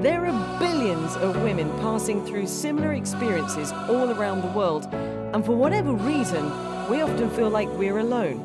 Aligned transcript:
There 0.00 0.26
are 0.26 0.58
billions 0.60 1.16
of 1.16 1.42
women 1.42 1.68
passing 1.80 2.24
through 2.24 2.46
similar 2.46 2.92
experiences 2.92 3.72
all 3.72 4.12
around 4.12 4.42
the 4.42 4.52
world, 4.56 4.86
and 4.94 5.44
for 5.44 5.56
whatever 5.56 5.92
reason, 5.92 6.44
we 6.88 7.00
often 7.00 7.28
feel 7.30 7.50
like 7.50 7.68
we're 7.70 7.98
alone. 7.98 8.44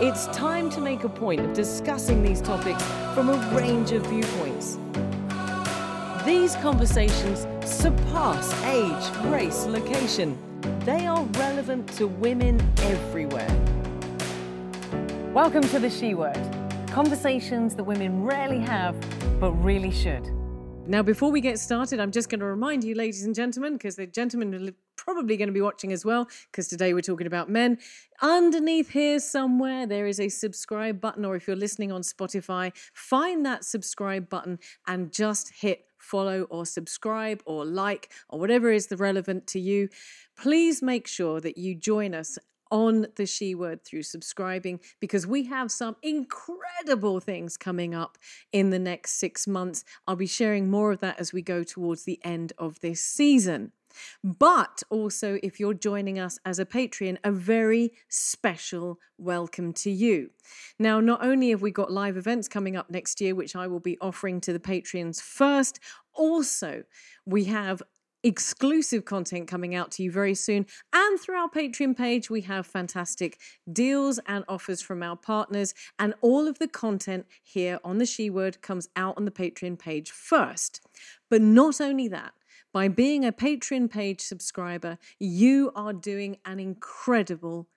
It's 0.00 0.28
time 0.28 0.70
to 0.70 0.80
make 0.80 1.04
a 1.04 1.10
point 1.10 1.42
of 1.42 1.52
discussing 1.52 2.22
these 2.22 2.40
topics 2.40 2.82
from 3.12 3.28
a 3.28 3.36
range 3.54 3.92
of 3.92 4.06
viewpoints. 4.06 4.78
These 6.24 6.56
conversations 6.56 7.46
surpass 7.70 8.50
age, 8.64 9.26
race, 9.30 9.66
location. 9.66 10.38
They 10.86 11.06
are 11.06 11.22
relevant 11.34 11.92
to 11.98 12.06
women 12.06 12.58
everywhere. 12.78 13.54
Welcome 15.34 15.64
to 15.64 15.78
the 15.78 15.90
She 15.90 16.14
Word 16.14 16.40
conversations 16.86 17.74
that 17.74 17.84
women 17.84 18.24
rarely 18.24 18.58
have, 18.58 18.94
but 19.38 19.52
really 19.52 19.90
should. 19.90 20.30
Now, 20.88 21.00
before 21.00 21.30
we 21.30 21.40
get 21.40 21.60
started, 21.60 22.00
I'm 22.00 22.10
just 22.10 22.28
going 22.28 22.40
to 22.40 22.46
remind 22.46 22.82
you, 22.82 22.96
ladies 22.96 23.24
and 23.24 23.36
gentlemen, 23.36 23.74
because 23.74 23.94
the 23.94 24.06
gentlemen 24.06 24.52
are 24.52 24.72
probably 24.96 25.36
going 25.36 25.46
to 25.46 25.52
be 25.52 25.60
watching 25.60 25.92
as 25.92 26.04
well, 26.04 26.28
because 26.50 26.66
today 26.66 26.92
we're 26.92 27.00
talking 27.00 27.28
about 27.28 27.48
men. 27.48 27.78
Underneath 28.20 28.90
here 28.90 29.20
somewhere, 29.20 29.86
there 29.86 30.08
is 30.08 30.18
a 30.18 30.28
subscribe 30.28 31.00
button, 31.00 31.24
or 31.24 31.36
if 31.36 31.46
you're 31.46 31.56
listening 31.56 31.92
on 31.92 32.02
Spotify, 32.02 32.72
find 32.94 33.46
that 33.46 33.64
subscribe 33.64 34.28
button 34.28 34.58
and 34.88 35.12
just 35.12 35.52
hit 35.54 35.86
follow 35.98 36.42
or 36.50 36.66
subscribe 36.66 37.40
or 37.46 37.64
like 37.64 38.10
or 38.28 38.40
whatever 38.40 38.72
is 38.72 38.88
the 38.88 38.96
relevant 38.96 39.46
to 39.46 39.60
you. 39.60 39.88
Please 40.36 40.82
make 40.82 41.06
sure 41.06 41.40
that 41.40 41.56
you 41.56 41.76
join 41.76 42.12
us 42.12 42.38
on 42.72 43.06
the 43.16 43.26
She 43.26 43.54
Word 43.54 43.84
through 43.84 44.02
subscribing 44.02 44.80
because 44.98 45.26
we 45.26 45.44
have 45.44 45.70
some 45.70 45.94
incredible 46.02 47.20
things 47.20 47.56
coming 47.56 47.94
up 47.94 48.18
in 48.50 48.70
the 48.70 48.78
next 48.78 49.20
six 49.20 49.46
months. 49.46 49.84
I'll 50.08 50.16
be 50.16 50.26
sharing 50.26 50.70
more 50.70 50.90
of 50.90 51.00
that 51.00 51.20
as 51.20 51.32
we 51.32 51.42
go 51.42 51.62
towards 51.62 52.04
the 52.04 52.18
end 52.24 52.54
of 52.58 52.80
this 52.80 53.00
season. 53.00 53.72
But 54.24 54.82
also, 54.88 55.38
if 55.42 55.60
you're 55.60 55.74
joining 55.74 56.18
us 56.18 56.38
as 56.46 56.58
a 56.58 56.64
Patreon, 56.64 57.18
a 57.22 57.30
very 57.30 57.92
special 58.08 58.98
welcome 59.18 59.74
to 59.74 59.90
you. 59.90 60.30
Now, 60.78 60.98
not 60.98 61.22
only 61.22 61.50
have 61.50 61.60
we 61.60 61.70
got 61.70 61.92
live 61.92 62.16
events 62.16 62.48
coming 62.48 62.74
up 62.74 62.90
next 62.90 63.20
year, 63.20 63.34
which 63.34 63.54
I 63.54 63.66
will 63.66 63.80
be 63.80 63.98
offering 64.00 64.40
to 64.42 64.52
the 64.54 64.58
Patreons 64.58 65.20
first, 65.20 65.78
also, 66.14 66.84
we 67.26 67.44
have 67.44 67.82
exclusive 68.22 69.04
content 69.04 69.48
coming 69.48 69.74
out 69.74 69.90
to 69.92 70.02
you 70.02 70.10
very 70.10 70.34
soon. 70.34 70.66
And 70.92 71.20
through 71.20 71.36
our 71.36 71.48
Patreon 71.48 71.96
page, 71.96 72.30
we 72.30 72.42
have 72.42 72.66
fantastic 72.66 73.38
deals 73.72 74.20
and 74.26 74.44
offers 74.48 74.80
from 74.80 75.02
our 75.02 75.16
partners. 75.16 75.74
And 75.98 76.14
all 76.20 76.46
of 76.46 76.58
the 76.58 76.68
content 76.68 77.26
here 77.42 77.78
on 77.84 77.98
the 77.98 78.06
She 78.06 78.30
Word 78.30 78.62
comes 78.62 78.88
out 78.96 79.16
on 79.16 79.24
the 79.24 79.30
Patreon 79.30 79.78
page 79.78 80.10
first. 80.10 80.80
But 81.28 81.42
not 81.42 81.80
only 81.80 82.08
that, 82.08 82.32
by 82.72 82.88
being 82.88 83.24
a 83.24 83.32
Patreon 83.32 83.90
page 83.90 84.20
subscriber, 84.20 84.98
you 85.18 85.72
are 85.74 85.92
doing 85.92 86.38
an 86.44 86.58
incredible 86.58 87.68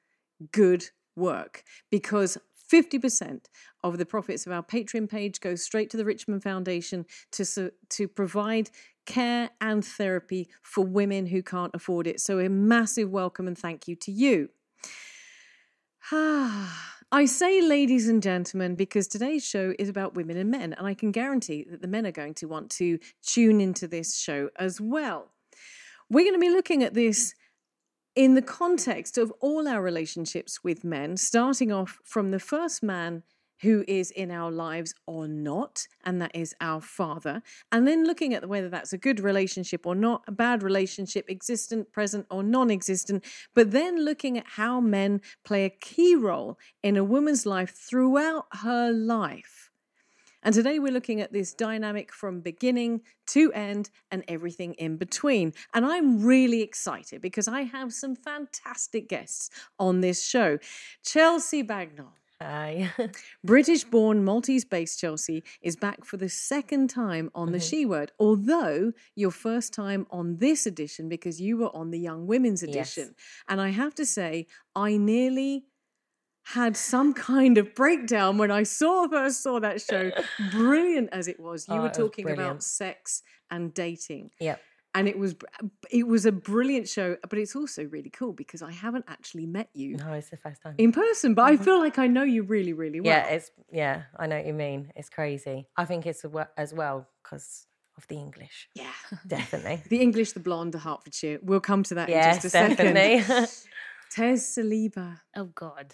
good 0.52 0.86
work 1.16 1.64
because 1.92 2.38
50% 2.72 3.46
of 3.84 3.98
the 3.98 4.06
profits 4.06 4.46
of 4.46 4.52
our 4.52 4.64
Patreon 4.64 5.10
page 5.10 5.40
goes 5.40 5.64
straight 5.64 5.90
to 5.92 5.98
the 5.98 6.06
Richmond 6.06 6.44
Foundation 6.44 7.06
to, 7.34 7.72
to 7.90 8.08
provide 8.08 8.70
care 9.06 9.52
and 9.62 9.84
therapy 9.84 10.50
for 10.62 10.86
women 10.86 11.28
who 11.28 11.42
can't 11.44 11.74
afford 11.74 12.08
it. 12.08 12.20
So, 12.20 12.40
a 12.40 12.50
massive 12.50 13.10
welcome 13.10 13.48
and 13.48 13.58
thank 13.58 13.88
you 13.88 13.96
to 13.98 14.12
you. 14.12 14.50
I 16.12 17.26
say, 17.26 17.62
ladies 17.62 18.10
and 18.10 18.22
gentlemen, 18.22 18.76
because 18.76 19.08
today's 19.08 19.46
show 19.46 19.74
is 19.80 19.90
about 19.90 20.16
women 20.16 20.38
and 20.38 20.52
men, 20.52 20.74
and 20.74 20.86
I 20.86 20.94
can 20.94 21.12
guarantee 21.12 21.66
that 21.70 21.82
the 21.82 21.88
men 21.88 22.06
are 22.06 22.12
going 22.12 22.34
to 22.36 22.48
want 22.48 22.70
to 22.72 23.00
tune 23.24 23.62
into 23.62 23.88
this 23.88 24.18
show 24.18 24.50
as 24.58 24.82
well. 24.82 25.32
We're 26.10 26.26
going 26.26 26.34
to 26.34 26.40
be 26.40 26.50
looking 26.50 26.84
at 26.84 26.94
this 26.94 27.34
in 28.16 28.34
the 28.34 28.42
context 28.42 29.18
of 29.18 29.32
all 29.40 29.68
our 29.68 29.82
relationships 29.82 30.64
with 30.64 30.84
men, 30.84 31.18
starting 31.18 31.72
off 31.72 32.00
from 32.04 32.32
the 32.32 32.40
first 32.40 32.82
man 32.82 33.24
who 33.62 33.84
is 33.88 34.12
in 34.12 34.32
our 34.32 34.52
lives 34.52 34.94
or 35.06 35.28
not, 35.28 35.88
and 36.04 36.22
that 36.22 36.36
is 36.36 36.56
our 36.62 36.82
father. 36.82 37.42
And 37.72 37.88
then 37.88 38.06
looking 38.06 38.34
at 38.34 38.48
whether 38.48 38.70
that's 38.70 38.94
a 38.94 38.98
good 38.98 39.20
relationship 39.20 39.86
or 39.86 39.96
not, 39.96 40.24
a 40.28 40.32
bad 40.32 40.64
relationship, 40.64 41.30
existent, 41.30 41.92
present, 41.92 42.26
or 42.30 42.44
non 42.44 42.72
existent, 42.72 43.24
but 43.54 43.72
then 43.72 44.04
looking 44.04 44.38
at 44.38 44.46
how 44.48 44.80
men 44.80 45.22
play 45.44 45.66
a 45.66 45.70
key 45.70 46.16
role 46.16 46.58
in 46.84 46.98
a 46.98 47.04
woman's 47.04 47.46
life 47.46 47.76
throughout 47.76 48.46
her 48.62 48.92
life. 48.92 49.72
And 50.46 50.54
today 50.54 50.78
we're 50.78 50.94
looking 50.94 51.22
at 51.22 51.34
this 51.34 51.56
dynamic 51.56 52.14
from 52.14 52.40
beginning 52.40 53.02
to 53.30 53.52
end 53.54 53.90
and 54.12 54.24
everything 54.28 54.76
in 54.76 54.96
between. 54.96 55.54
And 55.74 55.84
I'm 55.84 56.24
really 56.24 56.62
excited 56.62 57.20
because 57.20 57.48
I 57.48 57.62
have 57.62 57.92
some 57.92 58.16
fantastic 58.16 59.10
guests 59.10 59.50
on 59.80 60.02
this 60.02 60.24
show. 60.24 60.60
Chelsea 61.04 61.64
Bagnal 61.64 62.12
Hi. 62.42 62.92
British 63.44 63.86
born, 63.86 64.26
Maltese 64.26 64.66
based 64.66 65.00
Chelsea 65.00 65.44
is 65.62 65.76
back 65.76 66.04
for 66.04 66.18
the 66.18 66.28
second 66.28 66.90
time 66.90 67.32
on 67.34 67.52
the 67.52 67.60
mm-hmm. 67.60 67.68
She 67.68 67.86
Word, 67.86 68.12
although 68.20 68.92
your 69.16 69.32
first 69.32 69.74
time 69.74 70.06
on 70.12 70.38
this 70.38 70.66
edition 70.66 71.08
because 71.08 71.40
you 71.40 71.58
were 71.58 71.74
on 71.76 71.92
the 71.92 72.00
Young 72.00 72.28
Women's 72.28 72.62
edition. 72.62 73.06
Yes. 73.06 73.44
And 73.48 73.62
I 73.62 73.70
have 73.70 73.96
to 73.96 74.06
say, 74.06 74.48
I 74.76 74.98
nearly 74.98 75.66
had 76.44 76.76
some 76.76 77.14
kind 77.14 77.58
of 77.58 77.74
breakdown 77.74 78.38
when 78.38 78.52
I 78.52 78.64
saw 78.64 79.08
first 79.08 79.42
saw 79.42 79.60
that 79.62 79.82
show. 79.82 80.12
brilliant 80.52 81.10
as 81.12 81.28
it 81.28 81.40
was. 81.40 81.68
You 81.70 81.76
oh, 81.76 81.82
were 81.84 81.90
talking 81.90 82.30
about 82.30 82.62
sex 82.64 83.24
and 83.50 83.74
dating. 83.74 84.32
Yep 84.40 84.62
and 84.96 85.08
it 85.08 85.18
was 85.20 85.36
uh, 85.62 85.68
it 85.92 86.08
was 86.08 86.26
a 86.26 86.32
brilliant 86.32 86.88
show 86.88 87.18
uh, 87.24 87.28
but 87.30 87.38
it's 87.38 87.56
also 87.56 87.84
really 87.86 88.10
cool 88.10 88.34
because 88.34 88.62
i 88.62 88.72
haven't 88.72 89.06
actually 89.08 89.46
met 89.46 89.70
you 89.74 89.98
no 89.98 90.14
it's 90.14 90.30
the 90.30 90.38
first 90.38 90.62
time. 90.64 90.74
in 90.78 90.92
person 90.92 91.36
but 91.36 91.44
i 91.44 91.54
mm-hmm. 91.54 91.64
feel 91.64 91.80
like 91.80 92.00
i 92.00 92.08
know 92.08 92.24
you 92.24 92.42
really 92.42 92.74
really 92.74 93.00
well. 93.00 93.14
yeah 93.14 93.28
it's 93.28 93.52
yeah 93.72 94.04
i 94.18 94.26
know 94.26 94.38
what 94.38 94.48
you 94.48 94.54
mean. 94.54 94.92
It's 94.96 95.10
crazy. 95.10 95.68
I 95.76 95.86
think 95.86 96.06
it's 96.06 96.26
as 96.58 96.74
well 96.74 97.08
because 97.22 97.68
of 97.98 98.08
the 98.08 98.16
english. 98.16 98.70
Yeah. 98.74 98.92
Definitely. 99.28 99.84
The 99.90 100.02
english 100.02 100.32
the 100.32 100.40
blonde 100.40 100.74
the 100.74 100.80
hertfordshire. 100.80 101.40
We'll 101.42 101.60
come 101.60 101.84
to 101.84 101.96
that 101.96 102.10
yes, 102.10 102.38
in 102.38 102.42
just 102.42 102.56
a 102.56 102.58
definitely. 102.60 103.22
second 103.22 103.50
tez 104.12 104.44
saliba. 104.44 105.20
Oh 105.36 105.46
god 105.46 105.94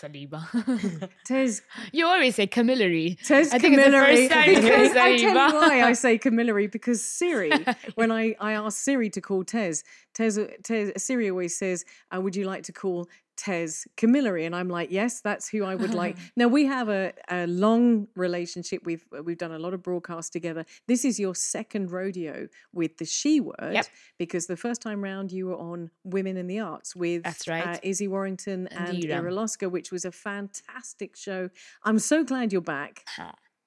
Saliba. 0.00 1.10
Tez. 1.24 1.62
You 1.92 2.06
always 2.06 2.34
say 2.34 2.46
Camilleri. 2.46 3.18
Tez 3.26 3.52
I 3.52 3.58
think 3.58 3.76
Camilleri. 3.76 4.12
It's 4.12 4.28
the 4.28 4.34
first 4.34 4.46
time 4.46 4.54
because 4.54 4.96
I 4.96 5.16
tell 5.16 5.30
you 5.30 5.34
why 5.34 5.82
I 5.82 5.92
say 5.92 6.18
Camilleri 6.26 6.70
because 6.70 7.02
Siri, 7.02 7.52
when 7.94 8.10
I, 8.12 8.34
I 8.40 8.52
ask 8.52 8.78
Siri 8.78 9.10
to 9.10 9.20
call 9.20 9.44
Tez, 9.44 9.84
Tez, 10.14 10.38
Tez 10.62 10.92
Siri 10.96 11.30
always 11.30 11.56
says, 11.56 11.84
uh, 12.14 12.20
"Would 12.20 12.36
you 12.36 12.46
like 12.46 12.64
to 12.64 12.72
call 12.72 13.08
Tez 13.38 13.86
Camilleri, 13.96 14.44
and 14.44 14.54
I'm 14.54 14.68
like, 14.68 14.90
yes, 14.90 15.20
that's 15.20 15.48
who 15.48 15.64
I 15.64 15.76
would 15.76 15.94
like. 15.94 16.16
now 16.36 16.48
we 16.48 16.66
have 16.66 16.88
a, 16.88 17.12
a 17.30 17.46
long 17.46 18.08
relationship. 18.16 18.82
We've 18.84 19.04
we've 19.24 19.38
done 19.38 19.52
a 19.52 19.58
lot 19.58 19.72
of 19.72 19.82
broadcasts 19.82 20.28
together. 20.28 20.66
This 20.86 21.04
is 21.04 21.18
your 21.18 21.34
second 21.34 21.92
rodeo 21.92 22.48
with 22.72 22.98
the 22.98 23.04
She 23.04 23.40
Word, 23.40 23.72
yep. 23.72 23.86
because 24.18 24.46
the 24.46 24.56
first 24.56 24.82
time 24.82 25.02
round 25.02 25.30
you 25.32 25.46
were 25.46 25.56
on 25.56 25.90
Women 26.04 26.36
in 26.36 26.48
the 26.48 26.58
Arts 26.58 26.96
with 26.96 27.22
that's 27.22 27.48
right. 27.48 27.66
uh, 27.66 27.78
Izzy 27.82 28.08
Warrington 28.08 28.66
and, 28.68 29.04
and 29.04 29.12
Ira 29.12 29.46
which 29.70 29.92
was 29.92 30.04
a 30.04 30.12
fantastic 30.12 31.16
show. 31.16 31.48
I'm 31.84 32.00
so 32.00 32.24
glad 32.24 32.52
you're 32.52 32.60
back. 32.60 33.04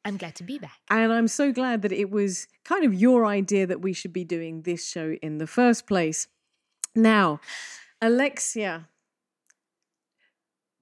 I'm 0.03 0.17
glad 0.17 0.35
to 0.35 0.43
be 0.43 0.57
back. 0.57 0.79
And 0.89 1.13
I'm 1.13 1.27
so 1.27 1.51
glad 1.51 1.83
that 1.83 1.91
it 1.91 2.09
was 2.09 2.47
kind 2.65 2.83
of 2.83 2.93
your 2.93 3.25
idea 3.25 3.67
that 3.67 3.81
we 3.81 3.93
should 3.93 4.11
be 4.11 4.23
doing 4.23 4.63
this 4.63 4.87
show 4.87 5.15
in 5.21 5.37
the 5.37 5.47
first 5.47 5.87
place. 5.87 6.27
Now, 6.95 7.39
Alexia, 8.01 8.87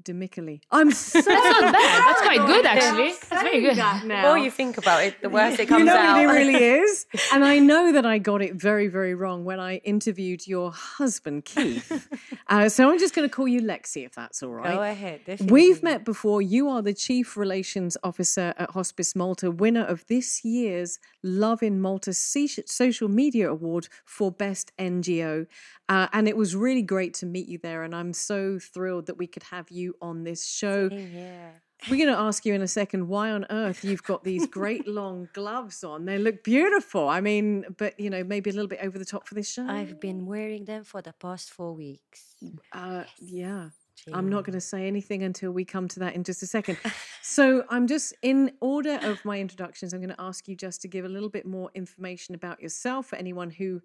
Demicoli. 0.04 0.62
I'm 0.72 0.92
so 0.92 1.22
That's 1.22 1.62
not 1.62 1.74
bad. 1.74 2.08
That's 2.08 2.22
quite 2.22 2.46
good, 2.46 2.66
actually. 2.66 3.14
That's 3.30 3.44
very 3.44 3.62
good. 3.62 3.78
That 3.78 4.06
now. 4.06 4.22
The 4.22 4.28
more 4.28 4.38
you 4.38 4.52
think 4.52 4.78
about 4.78 5.04
it, 5.04 5.22
the 5.22 5.30
worse 5.30 5.60
it 5.60 5.68
comes 5.68 5.80
you 5.80 5.86
know 5.86 5.96
out. 5.96 6.22
it 6.22 6.26
really 6.40 6.56
is. 6.56 7.06
And 7.34 7.44
I 7.44 7.60
know 7.60 7.92
that 7.92 8.06
I 8.06 8.18
got 8.18 8.42
it 8.42 8.56
very, 8.56 8.88
very 8.88 9.14
wrong 9.16 9.46
when 9.46 9.60
I 9.60 9.78
interviewed 9.78 10.48
your 10.48 10.72
husband, 10.72 11.46
Keith. 11.46 12.08
uh, 12.48 12.70
so 12.70 12.90
I'm 12.90 13.00
just 13.00 13.14
going 13.14 13.28
to 13.28 13.34
call 13.34 13.48
you 13.48 13.62
Lexi, 13.62 14.06
if 14.06 14.16
that's 14.16 14.42
all 14.42 14.54
right. 14.54 14.74
Go 14.74 14.82
ahead. 14.82 15.22
We've 15.50 15.84
met 15.84 16.06
before. 16.06 16.42
You 16.42 16.70
are 16.70 16.82
the 16.82 16.94
Chief 16.94 17.36
Relations 17.36 17.98
Officer 18.04 18.54
at 18.58 18.72
Hospice 18.72 19.16
Malta, 19.16 19.52
winner 19.52 19.84
of 19.84 20.06
this 20.08 20.46
year's 20.46 21.00
Lovin 21.24 21.82
Malta 21.82 22.14
social 22.14 23.10
media 23.10 23.50
award 23.52 23.88
for 24.06 24.32
Best 24.32 24.72
NGO. 24.78 25.46
Uh, 25.90 26.08
and 26.14 26.28
it 26.28 26.38
was 26.38 26.56
really 26.56 26.84
great 26.84 27.16
to 27.16 27.26
meet 27.26 27.50
you 27.50 27.58
there. 27.58 27.84
And 27.84 27.96
I'm 27.96 28.14
so 28.14 28.60
thrilled 28.60 29.08
that 29.08 29.18
we 29.18 29.26
could 29.26 29.44
have 29.44 29.72
you 29.72 29.96
on 30.02 30.24
this 30.24 30.46
show. 30.46 30.88
Yeah. 30.92 31.50
We're 31.90 31.98
going 31.98 32.16
to 32.16 32.22
ask 32.22 32.46
you 32.46 32.54
in 32.54 32.62
a 32.62 32.68
second 32.68 33.08
why 33.08 33.32
on 33.32 33.46
earth 33.50 33.84
you've 33.84 34.04
got 34.04 34.24
these 34.24 34.46
great 34.46 34.88
long 34.88 35.30
gloves 35.34 35.84
on. 35.84 36.06
They 36.06 36.20
look 36.20 36.44
beautiful. 36.44 37.10
I 37.10 37.22
mean, 37.22 37.66
but 37.78 38.00
you 38.00 38.10
know, 38.10 38.24
maybe 38.24 38.50
a 38.50 38.54
little 38.54 38.68
bit 38.68 38.80
over 38.84 39.00
the 39.00 39.06
top 39.06 39.28
for 39.28 39.34
this 39.34 39.52
show. 39.52 39.66
I've 39.66 40.00
been 40.00 40.26
wearing 40.26 40.66
them 40.66 40.84
for 40.84 41.02
the 41.02 41.14
past 41.14 41.50
four 41.50 41.74
weeks. 41.74 42.36
Uh, 42.72 43.06
yeah. 43.20 43.70
I'm 44.14 44.30
not 44.30 44.46
going 44.46 44.54
to 44.54 44.62
say 44.62 44.88
anything 44.88 45.24
until 45.24 45.52
we 45.52 45.66
come 45.66 45.88
to 45.90 46.00
that 46.00 46.16
in 46.16 46.24
just 46.24 46.42
a 46.44 46.48
second. 46.48 46.78
so, 47.22 47.66
I'm 47.70 47.86
just 47.86 48.14
in 48.22 48.54
order 48.62 48.98
of 49.02 49.24
my 49.26 49.40
introductions, 49.40 49.94
I'm 49.94 50.00
going 50.00 50.16
to 50.16 50.22
ask 50.22 50.48
you 50.48 50.56
just 50.56 50.82
to 50.84 50.88
give 50.88 51.04
a 51.04 51.10
little 51.10 51.30
bit 51.30 51.46
more 51.46 51.70
information 51.76 52.34
about 52.34 52.62
yourself 52.62 53.08
for 53.08 53.18
anyone 53.18 53.50
who 53.50 53.82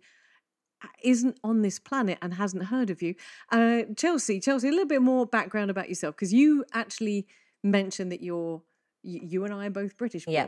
isn't 1.02 1.38
on 1.42 1.62
this 1.62 1.78
planet 1.78 2.18
and 2.22 2.34
hasn't 2.34 2.64
heard 2.64 2.90
of 2.90 3.02
you. 3.02 3.14
Uh, 3.50 3.82
Chelsea, 3.96 4.40
Chelsea, 4.40 4.68
a 4.68 4.70
little 4.70 4.86
bit 4.86 5.02
more 5.02 5.26
background 5.26 5.70
about 5.70 5.88
yourself 5.88 6.14
because 6.14 6.32
you 6.32 6.64
actually 6.72 7.26
mentioned 7.62 8.12
that 8.12 8.22
you're 8.22 8.62
you, 9.02 9.20
you 9.22 9.44
and 9.44 9.52
I 9.52 9.66
are 9.66 9.70
both 9.70 9.96
British. 9.96 10.24
born. 10.24 10.34
Yeah. 10.34 10.46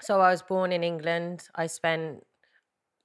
So 0.00 0.20
I 0.20 0.30
was 0.30 0.42
born 0.42 0.72
in 0.72 0.82
England. 0.82 1.48
I 1.54 1.66
spent 1.66 2.24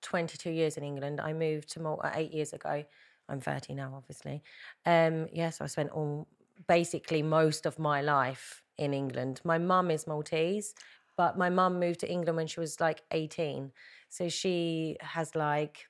22 0.01 0.51
years 0.51 0.77
in 0.77 0.83
England. 0.83 1.19
I 1.19 1.33
moved 1.33 1.69
to 1.73 1.79
Malta 1.79 2.11
eight 2.15 2.33
years 2.33 2.53
ago. 2.53 2.83
I'm 3.27 3.41
30 3.41 3.73
now, 3.73 3.93
obviously. 3.95 4.43
Um, 4.85 5.27
yes, 5.33 5.61
I 5.61 5.67
spent 5.67 5.91
all 5.91 6.27
basically 6.67 7.21
most 7.21 7.65
of 7.65 7.79
my 7.79 8.01
life 8.01 8.63
in 8.77 8.93
England. 8.93 9.41
My 9.43 9.57
mum 9.57 9.91
is 9.91 10.07
Maltese, 10.07 10.73
but 11.17 11.37
my 11.37 11.49
mum 11.49 11.79
moved 11.79 12.01
to 12.01 12.11
England 12.11 12.37
when 12.37 12.47
she 12.47 12.59
was 12.59 12.79
like 12.79 13.01
18. 13.11 13.71
So 14.09 14.29
she 14.29 14.97
has 15.01 15.35
like 15.35 15.87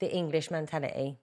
the 0.00 0.10
English 0.14 0.50
mentality. 0.50 1.18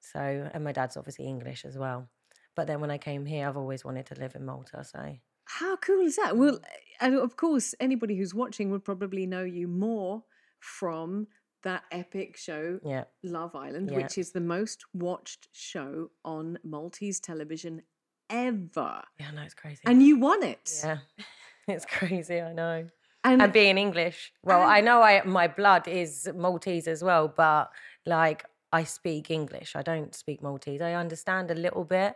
So, 0.00 0.50
and 0.52 0.64
my 0.64 0.72
dad's 0.72 0.96
obviously 0.96 1.26
English 1.26 1.64
as 1.64 1.78
well. 1.78 2.08
But 2.56 2.66
then 2.66 2.80
when 2.80 2.90
I 2.90 2.98
came 2.98 3.24
here, 3.24 3.48
I've 3.48 3.56
always 3.56 3.84
wanted 3.84 4.06
to 4.06 4.14
live 4.16 4.34
in 4.34 4.44
Malta. 4.44 4.84
So, 4.84 5.16
How 5.44 5.76
cool 5.76 6.00
is 6.04 6.16
that? 6.16 6.36
Well, 6.36 6.58
and 7.00 7.14
of 7.14 7.36
course, 7.36 7.74
anybody 7.80 8.16
who's 8.16 8.34
watching 8.34 8.70
would 8.70 8.84
probably 8.84 9.26
know 9.26 9.42
you 9.44 9.68
more 9.68 10.24
from 10.60 11.28
that 11.62 11.84
epic 11.92 12.36
show, 12.36 12.80
yeah. 12.84 13.04
Love 13.22 13.54
Island, 13.54 13.90
Yeah. 13.90 13.98
which 13.98 14.18
is 14.18 14.32
the 14.32 14.40
most 14.40 14.84
watched 14.92 15.48
show 15.52 16.10
on 16.24 16.58
Maltese 16.64 17.20
television 17.20 17.82
ever. 18.28 19.02
Yeah, 19.20 19.30
no, 19.30 19.42
it's 19.42 19.54
crazy. 19.54 19.80
And 19.86 20.02
you 20.02 20.18
won 20.18 20.42
it. 20.42 20.80
Yeah, 20.82 20.98
it's 21.68 21.86
crazy. 21.86 22.40
I 22.40 22.52
know. 22.52 22.88
And, 23.24 23.40
And 23.40 23.52
being 23.52 23.78
English, 23.78 24.32
well, 24.42 24.62
I 24.62 24.80
know 24.80 25.00
I 25.00 25.22
my 25.24 25.46
blood 25.46 25.86
is 25.86 26.28
Maltese 26.34 26.88
as 26.88 27.04
well, 27.04 27.28
but 27.28 27.70
like 28.06 28.44
I 28.72 28.84
speak 28.84 29.30
English. 29.30 29.76
I 29.76 29.82
don't 29.82 30.14
speak 30.14 30.42
Maltese. 30.42 30.80
I 30.80 30.94
understand 30.94 31.50
a 31.50 31.54
little 31.54 31.84
bit, 31.84 32.14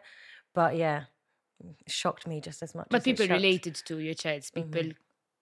but 0.55 0.77
yeah, 0.77 1.05
it 1.61 1.77
shocked 1.91 2.27
me 2.27 2.41
just 2.41 2.63
as 2.63 2.75
much. 2.75 2.87
But 2.91 2.99
as 2.99 3.05
people 3.05 3.27
shocked- 3.27 3.33
related 3.43 3.75
to 3.87 3.99
your 3.99 4.15
chats. 4.15 4.51
People 4.51 4.91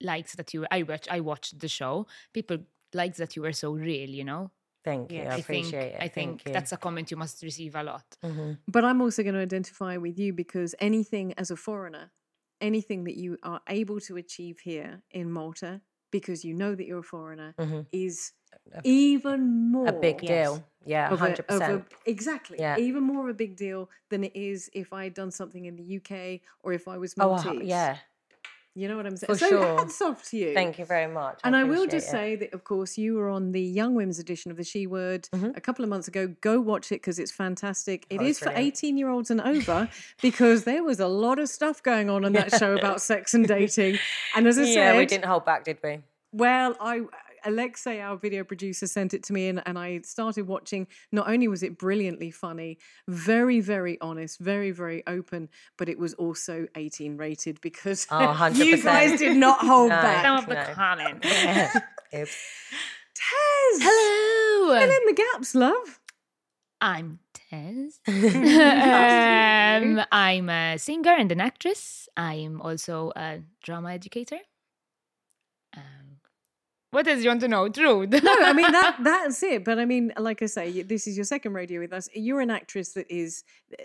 liked 0.00 0.36
that 0.36 0.52
you. 0.54 0.66
I 0.70 0.82
watch. 0.82 1.06
I 1.10 1.20
watched 1.20 1.58
the 1.60 1.68
show. 1.68 2.06
People 2.32 2.58
liked 2.92 3.16
that 3.18 3.36
you 3.36 3.42
were 3.42 3.52
so 3.52 3.72
real. 3.72 4.10
You 4.10 4.24
know. 4.24 4.50
Thank 4.84 5.12
you. 5.12 5.18
Yes. 5.18 5.32
I 5.32 5.36
I 5.36 5.40
think. 5.40 5.44
appreciate 5.66 5.92
it. 5.94 5.96
I 6.00 6.08
think 6.08 6.30
Thank 6.42 6.46
you. 6.48 6.52
that's 6.52 6.72
a 6.72 6.76
comment 6.76 7.10
you 7.10 7.16
must 7.16 7.42
receive 7.42 7.74
a 7.74 7.82
lot. 7.82 8.04
Mhm. 8.22 8.58
but 8.68 8.84
I'm 8.84 9.00
also 9.00 9.22
going 9.22 9.34
to 9.34 9.40
identify 9.40 9.96
with 9.96 10.18
you 10.18 10.34
because 10.34 10.74
anything 10.78 11.32
as 11.38 11.50
a 11.50 11.56
foreigner, 11.56 12.10
anything 12.60 13.04
that 13.04 13.16
you 13.16 13.38
are 13.42 13.62
able 13.68 13.98
to 14.00 14.16
achieve 14.18 14.60
here 14.60 15.02
in 15.10 15.32
Malta, 15.32 15.80
because 16.12 16.44
you 16.44 16.52
know 16.52 16.74
that 16.74 16.86
you're 16.86 16.98
a 16.98 17.02
foreigner, 17.02 17.54
Mhm. 17.58 17.86
is 17.92 18.32
even 18.84 19.70
more 19.70 19.86
a 19.88 19.92
big 19.92 20.20
deal. 20.20 20.64
Yeah, 20.86 21.14
hundred 21.16 21.46
percent. 21.48 21.84
exactly. 22.04 22.58
Yeah. 22.60 22.76
Even 22.78 23.02
more 23.04 23.22
of 23.24 23.30
a 23.30 23.34
big 23.34 23.56
deal 23.56 23.88
than 24.10 24.22
it 24.24 24.32
is 24.36 24.68
if 24.74 24.92
I 24.92 25.04
had 25.04 25.14
done 25.14 25.30
something 25.30 25.64
in 25.64 25.76
the 25.76 25.96
UK 25.96 26.40
or 26.62 26.72
if 26.74 26.86
I 26.88 26.98
was 26.98 27.14
Oh, 27.18 27.30
Maltese. 27.30 27.46
uh, 27.62 27.64
yeah. 27.64 27.96
You 28.76 28.88
know 28.88 28.96
what 28.96 29.06
I'm 29.06 29.16
saying? 29.16 29.28
For 29.32 29.38
so 29.38 29.48
sure. 29.50 29.78
hats 29.78 30.02
off 30.02 30.28
to 30.30 30.36
you. 30.36 30.52
Thank 30.52 30.80
you 30.80 30.84
very 30.84 31.06
much. 31.10 31.38
And 31.44 31.54
I 31.54 31.62
will 31.62 31.86
just 31.86 32.08
it. 32.08 32.10
say 32.10 32.34
that, 32.36 32.52
of 32.52 32.64
course, 32.64 32.98
you 32.98 33.14
were 33.14 33.30
on 33.30 33.52
the 33.52 33.62
Young 33.62 33.94
Women's 33.94 34.18
edition 34.18 34.50
of 34.50 34.56
the 34.56 34.64
She 34.64 34.86
Word 34.88 35.28
Mhm. 35.32 35.56
a 35.56 35.60
couple 35.60 35.84
of 35.84 35.88
months 35.88 36.08
ago. 36.08 36.34
Go 36.40 36.60
watch 36.60 36.90
it 36.90 36.96
because 36.96 37.20
it's 37.20 37.30
fantastic. 37.30 38.04
It 38.10 38.20
Oh, 38.20 38.24
is 38.24 38.30
it's 38.36 38.40
for 38.44 38.52
18 38.52 38.98
year 38.98 39.08
olds 39.10 39.30
and 39.30 39.40
over 39.40 39.88
because 40.22 40.64
there 40.64 40.82
was 40.82 40.98
a 40.98 41.06
lot 41.06 41.38
of 41.38 41.48
stuff 41.48 41.82
going 41.84 42.10
on 42.10 42.24
in 42.24 42.32
that 42.32 42.52
show 42.58 42.74
about 42.76 43.00
sex 43.00 43.32
and 43.32 43.46
dating. 43.46 43.98
And 44.34 44.46
as 44.48 44.58
I 44.58 44.62
yeah, 44.64 44.74
said, 44.74 44.96
we 44.98 45.06
didn't 45.06 45.26
hold 45.26 45.44
back, 45.46 45.62
did 45.64 45.78
we? 45.82 46.00
well, 46.32 46.74
I 46.80 47.02
Alexei, 47.44 48.00
our 48.00 48.16
video 48.16 48.44
producer, 48.44 48.86
sent 48.86 49.14
it 49.14 49.22
to 49.24 49.32
me, 49.32 49.48
and, 49.48 49.62
and 49.66 49.78
I 49.78 50.00
started 50.02 50.46
watching. 50.46 50.86
Not 51.12 51.28
only 51.28 51.48
was 51.48 51.62
it 51.62 51.78
brilliantly 51.78 52.30
funny, 52.30 52.78
very, 53.08 53.60
very 53.60 54.00
honest, 54.00 54.38
very, 54.40 54.70
very 54.70 55.02
open, 55.06 55.48
but 55.76 55.88
it 55.88 55.98
was 55.98 56.14
also 56.14 56.66
18 56.76 57.16
rated 57.16 57.60
because 57.60 58.06
Oh, 58.10 58.46
you 58.54 58.82
guys 58.82 59.18
did 59.18 59.36
not 59.36 59.58
hold 59.60 59.90
No. 59.90 59.96
back. 59.96 60.24
Some 60.24 60.38
of 60.38 60.46
the 60.46 60.54
no. 60.54 60.74
comments. 60.74 61.26
Oops. 62.14 62.36
Tez, 63.14 63.82
Hello. 63.82 64.80
fill 64.80 64.90
in 64.90 65.06
the 65.06 65.14
gaps, 65.14 65.54
love. 65.54 66.00
I'm 66.80 67.18
Tez. 67.32 68.00
um, 68.08 70.04
I'm 70.12 70.48
a 70.50 70.76
singer 70.78 71.12
and 71.12 71.30
an 71.32 71.40
actress. 71.40 72.08
I'm 72.16 72.60
also 72.60 73.12
a 73.16 73.40
drama 73.62 73.92
educator. 73.92 74.38
What 76.94 77.08
else 77.08 77.18
do 77.18 77.24
you 77.24 77.30
want 77.30 77.40
to 77.40 77.48
know? 77.48 77.68
Truth. 77.68 78.10
no, 78.10 78.36
I 78.42 78.52
mean 78.52 78.70
that 78.70 78.98
that's 79.02 79.42
it. 79.42 79.64
But 79.64 79.78
I 79.78 79.84
mean, 79.84 80.12
like 80.16 80.42
I 80.42 80.46
say, 80.46 80.82
this 80.82 81.06
is 81.06 81.16
your 81.16 81.24
second 81.24 81.52
radio 81.52 81.80
with 81.80 81.92
us. 81.92 82.08
You're 82.14 82.40
an 82.40 82.50
actress 82.50 82.92
that 82.92 83.06
is 83.10 83.42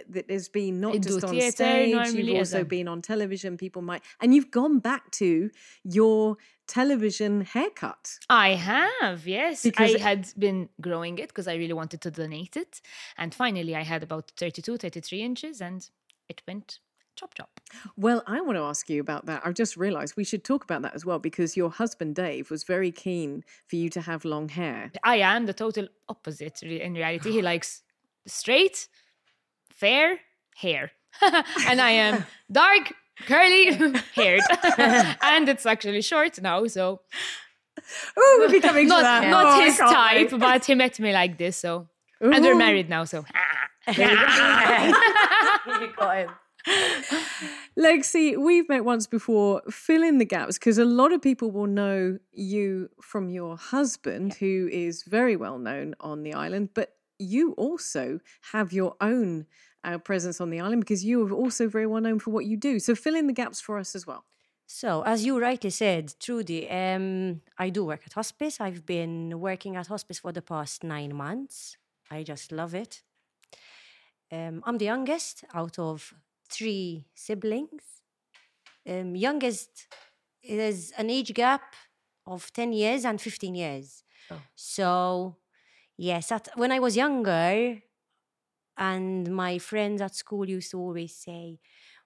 that 0.09 0.29
has 0.29 0.47
been 0.49 0.79
not 0.79 0.95
I 0.95 0.97
just 0.99 1.23
on 1.23 1.31
theatre 1.31 1.51
stage. 1.51 1.93
normally 1.95 2.23
You've 2.33 2.41
as 2.41 2.53
also 2.53 2.63
been 2.63 2.87
on 2.87 3.01
television. 3.01 3.57
People 3.57 3.81
might, 3.81 4.03
and 4.21 4.33
you've 4.33 4.51
gone 4.51 4.79
back 4.79 5.09
to 5.11 5.49
your 5.83 6.37
television 6.67 7.41
haircut. 7.41 8.19
I 8.29 8.49
have, 8.49 9.27
yes. 9.27 9.63
Because- 9.63 9.95
I 9.95 9.99
had 9.99 10.27
been 10.37 10.69
growing 10.79 11.17
it 11.17 11.29
because 11.29 11.47
I 11.47 11.55
really 11.55 11.73
wanted 11.73 12.01
to 12.01 12.11
donate 12.11 12.55
it. 12.55 12.79
And 13.17 13.33
finally, 13.33 13.75
I 13.75 13.83
had 13.83 14.03
about 14.03 14.31
32, 14.37 14.77
33 14.77 15.21
inches 15.23 15.61
and 15.61 15.89
it 16.29 16.41
went 16.47 16.79
chop 17.19 17.33
chop. 17.33 17.49
Well, 17.97 18.23
I 18.27 18.39
want 18.41 18.57
to 18.57 18.63
ask 18.63 18.89
you 18.89 18.99
about 19.01 19.25
that. 19.25 19.41
I've 19.45 19.53
just 19.63 19.75
realised 19.77 20.15
we 20.15 20.23
should 20.23 20.43
talk 20.43 20.63
about 20.63 20.81
that 20.83 20.93
as 20.95 21.03
well 21.05 21.19
because 21.19 21.57
your 21.57 21.69
husband 21.69 22.15
Dave 22.15 22.49
was 22.49 22.63
very 22.63 22.91
keen 22.91 23.43
for 23.67 23.75
you 23.75 23.89
to 23.89 24.01
have 24.01 24.23
long 24.25 24.47
hair. 24.49 24.91
I 25.03 25.17
am 25.17 25.45
the 25.45 25.53
total 25.53 25.87
opposite 26.07 26.63
in 26.63 26.93
reality. 26.93 27.31
He 27.31 27.41
likes 27.51 27.83
straight, 28.27 28.87
fair 29.71 30.19
hair. 30.55 30.91
and 31.67 31.81
I 31.81 31.91
am 31.91 32.25
dark, 32.51 32.93
curly 33.25 33.65
haired. 34.15 34.41
and 35.31 35.49
it's 35.49 35.65
actually 35.65 36.01
short 36.01 36.41
now, 36.41 36.65
so 36.67 37.01
Oh, 38.17 38.35
we'll 38.39 38.51
be 38.51 38.59
coming 38.59 38.85
to 38.87 38.89
not, 38.89 39.01
that. 39.03 39.29
not 39.29 39.45
Oh, 39.45 39.65
his 39.65 39.77
type, 39.77 40.31
wait. 40.31 40.39
but 40.39 40.65
he 40.65 40.75
met 40.75 40.99
me 40.99 41.11
like 41.13 41.37
this, 41.37 41.57
so 41.57 41.87
and 42.21 42.43
we're 42.43 42.55
married 42.55 42.89
now, 42.89 43.05
so 43.05 43.23
you 43.87 44.05
got 45.97 46.17
him. 46.17 46.29
Lexi, 47.77 48.37
we've 48.37 48.67
met 48.69 48.85
once 48.85 49.07
before. 49.07 49.61
Fill 49.69 50.03
in 50.03 50.17
the 50.17 50.25
gaps 50.25 50.57
because 50.57 50.77
a 50.77 50.85
lot 50.85 51.11
of 51.11 51.21
people 51.21 51.51
will 51.51 51.67
know 51.67 52.19
you 52.31 52.89
from 53.01 53.29
your 53.29 53.57
husband, 53.57 54.35
who 54.35 54.69
is 54.71 55.03
very 55.03 55.35
well 55.35 55.57
known 55.57 55.95
on 55.99 56.23
the 56.23 56.33
island, 56.33 56.69
but 56.73 56.95
you 57.17 57.53
also 57.53 58.19
have 58.53 58.71
your 58.73 58.95
own 59.01 59.45
uh, 59.83 59.97
presence 59.97 60.41
on 60.41 60.49
the 60.49 60.59
island 60.59 60.81
because 60.81 61.03
you 61.03 61.25
are 61.27 61.31
also 61.31 61.67
very 61.67 61.87
well 61.87 62.01
known 62.01 62.19
for 62.19 62.31
what 62.31 62.45
you 62.45 62.57
do. 62.57 62.79
So 62.79 62.95
fill 62.95 63.15
in 63.15 63.27
the 63.27 63.33
gaps 63.33 63.61
for 63.61 63.77
us 63.77 63.95
as 63.95 64.05
well. 64.05 64.25
So, 64.71 65.01
as 65.01 65.25
you 65.25 65.41
rightly 65.41 65.71
said, 65.71 66.13
Trudy, 66.19 66.69
um, 66.69 67.41
I 67.57 67.69
do 67.71 67.83
work 67.85 68.01
at 68.05 68.13
hospice. 68.13 68.61
I've 68.61 68.85
been 68.85 69.39
working 69.39 69.75
at 69.75 69.87
hospice 69.87 70.19
for 70.19 70.31
the 70.31 70.43
past 70.43 70.83
nine 70.83 71.15
months. 71.15 71.77
I 72.11 72.21
just 72.21 72.51
love 72.51 72.75
it. 72.75 73.01
Um, 74.31 74.61
I'm 74.65 74.77
the 74.77 74.85
youngest 74.85 75.43
out 75.55 75.79
of 75.79 76.13
three 76.49 77.07
siblings. 77.13 77.83
Um, 78.87 79.15
youngest 79.15 79.87
is 80.41 80.91
an 80.97 81.09
age 81.09 81.33
gap 81.33 81.75
of 82.25 82.51
10 82.53 82.73
years 82.73 83.05
and 83.05 83.19
15 83.19 83.55
years. 83.55 84.03
Oh. 84.31 84.41
So, 84.55 85.37
yes, 85.97 86.31
at, 86.31 86.49
when 86.55 86.71
I 86.71 86.79
was 86.79 86.95
younger, 86.95 87.81
and 88.77 89.35
my 89.35 89.57
friends 89.57 90.01
at 90.01 90.15
school 90.15 90.47
used 90.47 90.71
to 90.71 90.79
always 90.79 91.15
say, 91.15 91.59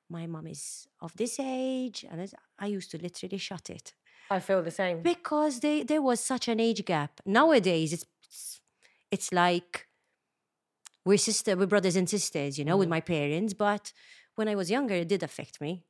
my 0.10 0.28
mom 0.28 0.48
is 0.48 0.88
of 1.02 1.16
this 1.16 1.40
age, 1.40 2.06
and 2.10 2.32
I 2.60 2.68
used 2.68 2.92
to 2.92 2.98
literally 2.98 3.38
shut 3.38 3.70
it 3.70 3.94
I 4.30 4.40
feel 4.40 4.62
the 4.62 4.72
same. 4.72 5.02
because 5.02 5.60
they, 5.60 5.84
there 5.84 6.02
was 6.02 6.20
such 6.20 6.48
an 6.48 6.60
age 6.60 6.84
gap. 6.86 7.22
Nowadays, 7.26 7.94
it's 7.94 8.06
it's, 8.24 8.62
it's 9.12 9.32
like 9.32 9.88
we're 11.06 11.18
sister, 11.18 11.56
we're 11.56 11.68
brothers 11.68 11.96
and 11.96 12.10
sisters, 12.10 12.58
you 12.58 12.66
know, 12.66 12.78
with 12.78 12.90
my 12.90 13.02
parents. 13.02 13.54
But 13.54 13.94
when 14.36 14.48
I 14.48 14.56
was 14.56 14.70
younger, 14.70 14.96
it 14.96 15.08
did 15.08 15.24
affect 15.24 15.60
me. 15.62 15.84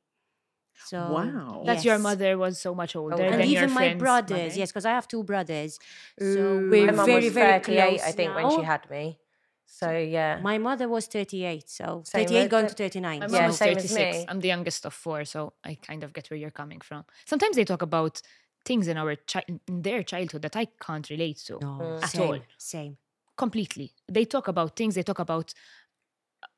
So 0.86 0.98
Wow. 1.12 1.62
that 1.66 1.84
your 1.84 1.98
mother 1.98 2.36
was 2.36 2.60
so 2.60 2.74
much 2.74 2.96
older 2.96 3.14
Okay. 3.14 3.26
and 3.42 3.50
your 3.50 3.62
even 3.64 3.72
my 3.72 3.94
brothers, 3.94 4.30
mother. 4.48 4.58
yes, 4.60 4.70
because 4.72 4.84
I 4.84 4.90
have 4.90 5.06
two 5.06 5.22
brothers. 5.22 5.78
So 6.18 6.24
Ooh. 6.26 6.68
we're 6.70 6.86
My 6.86 6.92
mum 6.92 7.06
very, 7.06 7.24
was 7.26 7.32
very 7.32 7.52
38, 7.60 7.88
close 7.98 8.02
I 8.08 8.12
think, 8.12 8.34
when 8.34 8.50
she 8.50 8.62
had 8.62 8.90
me. 8.90 9.18
So 9.66 9.90
yeah, 10.16 10.40
My 10.42 10.58
mother 10.58 10.88
was 10.88 11.06
38, 11.06 11.68
so 11.70 12.02
Same 12.04 12.26
38 12.26 12.42
with 12.42 12.50
going 12.50 12.64
the- 12.66 12.70
to 12.70 12.82
39. 12.82 13.20
My 13.20 13.26
Yeah, 13.26 13.32
mom 13.32 13.40
so- 13.42 13.48
is 13.50 13.56
same 13.58 13.76
as 13.76 13.82
36. 13.92 14.16
me. 14.18 14.24
I'm 14.28 14.40
the 14.40 14.48
youngest 14.48 14.84
of 14.86 14.94
four, 14.94 15.24
so 15.24 15.52
I 15.64 15.72
kind 15.88 16.02
of 16.04 16.12
get 16.12 16.28
where 16.30 16.38
you're 16.38 16.50
coming 16.62 16.80
from. 16.80 17.04
Sometimes 17.24 17.54
they 17.56 17.64
talk 17.64 17.82
about 17.82 18.20
things 18.64 18.88
in 18.88 18.96
our 18.96 19.14
chi- 19.32 19.44
in 19.48 19.60
their 19.88 20.02
childhood 20.02 20.42
that 20.42 20.56
I 20.56 20.66
can't 20.86 21.08
relate 21.14 21.38
to 21.48 21.54
no, 21.60 21.72
mm. 21.80 22.02
at 22.02 22.10
same, 22.10 22.22
all. 22.22 22.38
Same. 22.58 22.96
completely. 23.36 23.88
They 24.16 24.24
talk 24.24 24.46
about 24.48 24.70
things. 24.76 24.94
They 24.94 25.02
talk 25.10 25.18
about 25.18 25.48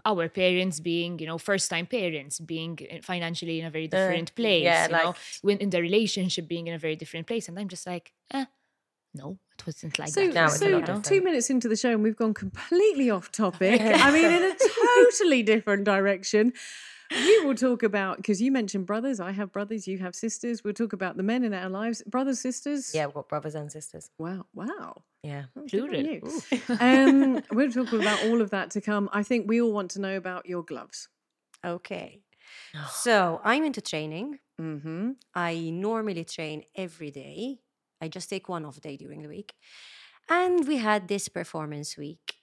our 0.06 0.28
parents 0.28 0.78
being, 0.80 1.18
you 1.18 1.26
know, 1.26 1.36
first 1.38 1.68
time 1.68 1.86
parents, 1.86 2.38
being 2.40 2.78
uh, 2.90 2.96
financially 3.02 3.58
in 3.60 3.66
a 3.66 3.70
very 3.70 3.88
different 3.88 4.34
place. 4.34 4.62
yeah, 4.62 4.86
you 4.86 4.92
know, 4.92 5.04
like- 5.10 5.16
when 5.42 5.58
in 5.58 5.70
the 5.70 5.80
relationship 5.82 6.46
being 6.48 6.66
in 6.68 6.75
a 6.75 6.78
very 6.78 6.96
different 6.96 7.26
place, 7.26 7.48
and 7.48 7.58
I'm 7.58 7.68
just 7.68 7.86
like, 7.86 8.12
eh, 8.32 8.46
no, 9.14 9.38
it 9.58 9.66
wasn't 9.66 9.98
like 9.98 10.08
So, 10.10 10.25
that. 10.26 10.34
Now 10.34 10.48
so 10.48 10.68
lot 10.68 11.04
two 11.04 11.20
minutes 11.22 11.50
into 11.50 11.68
the 11.68 11.76
show, 11.76 11.90
and 11.90 12.02
we've 12.02 12.16
gone 12.16 12.34
completely 12.34 13.10
off 13.10 13.32
topic. 13.32 13.80
I 14.06 14.10
mean, 14.12 14.30
in 14.38 14.42
a 14.44 14.54
totally 14.94 15.42
different 15.42 15.84
direction. 15.84 16.52
We 17.10 17.44
will 17.44 17.54
talk 17.54 17.82
about 17.82 18.16
because 18.16 18.40
you 18.42 18.50
mentioned 18.50 18.86
brothers. 18.86 19.20
I 19.20 19.30
have 19.32 19.52
brothers. 19.52 19.86
You 19.86 19.98
have 19.98 20.14
sisters. 20.14 20.64
We'll 20.64 20.75
talk 20.75 20.92
about 20.92 21.16
the 21.16 21.22
men 21.22 21.44
in 21.44 21.54
our 21.54 21.68
lives, 21.68 22.02
brothers, 22.06 22.40
sisters. 22.40 22.92
yeah, 22.94 23.06
we've 23.06 23.14
got 23.14 23.28
brothers 23.28 23.54
and 23.54 23.70
sisters. 23.70 24.10
Wow. 24.18 24.46
Wow. 24.54 25.02
Yeah, 25.22 25.44
Oh, 25.56 25.62
good 25.70 25.82
on 25.82 25.88
Plural. 25.90 26.06
you. 26.06 26.42
Ooh. 26.70 26.76
um, 26.80 27.42
we'll 27.52 27.70
talk 27.70 27.92
about 27.92 28.25
all 28.26 28.40
of 28.40 28.50
that 28.50 28.70
to 28.72 28.80
come. 28.80 29.08
I 29.12 29.22
think 29.22 29.48
we 29.48 29.60
all 29.60 29.72
want 29.72 29.90
to 29.92 30.00
know 30.00 30.16
about 30.16 30.46
your 30.46 30.62
gloves. 30.62 31.08
Okay. 31.64 32.20
So 32.92 33.40
I'm 33.42 33.64
into 33.64 33.80
training. 33.80 34.38
Mm-hmm. 34.60 35.12
I 35.34 35.70
normally 35.72 36.25
train 36.25 36.62
every 36.76 37.10
day. 37.10 37.58
I 38.00 38.06
just 38.08 38.30
take 38.30 38.48
one 38.48 38.64
off 38.64 38.80
day 38.80 38.96
during 38.96 39.22
the 39.22 39.28
week. 39.28 39.54
And 40.28 40.66
we 40.68 40.76
had 40.76 41.08
this 41.08 41.28
performance 41.28 41.96
week. 41.96 42.34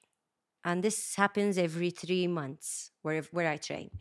And 0.65 0.84
this 0.84 1.15
happens 1.15 1.58
every 1.58 1.89
three 1.89 2.27
months 2.27 2.91
where, 3.01 3.22
where 3.32 3.48
I 3.50 3.55
train. 3.58 3.91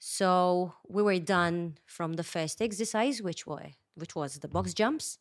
So 0.00 0.74
we 0.88 1.02
were 1.02 1.18
done 1.18 1.76
from 1.86 2.14
the 2.14 2.24
first 2.24 2.60
exercise, 2.62 3.20
which 3.22 3.46
was, 3.46 3.72
which 3.94 4.16
was 4.16 4.38
the 4.38 4.48
box 4.48 4.70
mm-hmm. 4.70 4.82
jumps. 4.82 5.18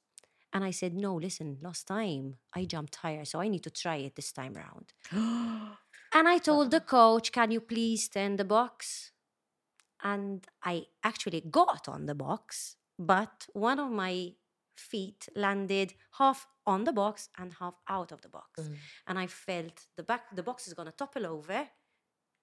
And 0.51 0.63
I 0.63 0.71
said, 0.71 0.95
no, 0.95 1.15
listen, 1.15 1.57
last 1.62 1.86
time 1.86 2.38
I 2.55 2.65
jumped 2.65 2.95
higher, 2.95 3.24
so 3.25 3.39
I 3.39 3.50
need 3.50 3.62
to 3.63 3.69
try 3.69 3.98
it 3.98 4.15
this 4.15 4.31
time 4.31 4.55
around. 4.57 4.93
And 6.12 6.27
I 6.27 6.39
told 6.39 6.71
the 6.71 6.77
uh-huh. 6.77 6.86
coach, 6.88 7.31
can 7.31 7.51
you 7.51 7.62
please 7.62 8.05
stand 8.05 8.39
the 8.39 8.43
box? 8.43 9.12
And 10.01 10.43
I 10.63 10.86
actually 11.03 11.41
got 11.41 11.88
on 11.88 12.07
the 12.07 12.15
box, 12.15 12.77
but 12.98 13.45
one 13.53 13.79
of 13.79 13.91
my 13.91 14.33
feet 14.75 15.29
landed 15.36 15.93
half 16.17 16.48
on 16.65 16.86
the 16.86 16.93
box 16.93 17.29
and 17.38 17.53
half 17.59 17.75
out 17.88 18.12
of 18.12 18.21
the 18.21 18.29
box. 18.29 18.62
Mm. 18.62 18.75
And 19.07 19.19
I 19.19 19.27
felt 19.27 19.86
the 19.98 20.03
back 20.03 20.36
the 20.36 20.41
box 20.41 20.67
is 20.67 20.74
gonna 20.74 20.93
topple 20.93 21.27
over 21.27 21.67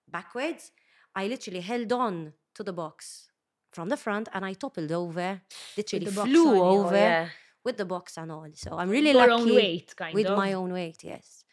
backwards. 0.07 0.71
I 1.17 1.27
literally 1.29 1.61
held 1.61 1.93
on 1.93 2.35
to 2.55 2.63
the 2.63 2.75
box 2.75 3.31
from 3.73 3.89
the 3.89 3.97
front 3.97 4.29
and 4.35 4.45
I 4.45 4.53
toppled 4.53 4.93
over, 4.93 5.41
literally 5.77 6.07
flew 6.07 6.55
you, 6.57 6.63
over 6.63 6.95
yeah. 6.95 7.29
with 7.65 7.79
the 7.79 7.87
box 7.87 8.19
and 8.19 8.31
all. 8.31 8.49
So 8.55 8.79
I'm 8.79 8.91
really 8.91 9.13
Your 9.13 9.27
lucky 9.27 9.51
own 9.51 9.55
weight, 9.55 9.97
kind 9.97 10.15
with 10.15 10.27
of. 10.27 10.37
my 10.37 10.53
own 10.53 10.73
weight, 10.73 11.03
yes. 11.03 11.45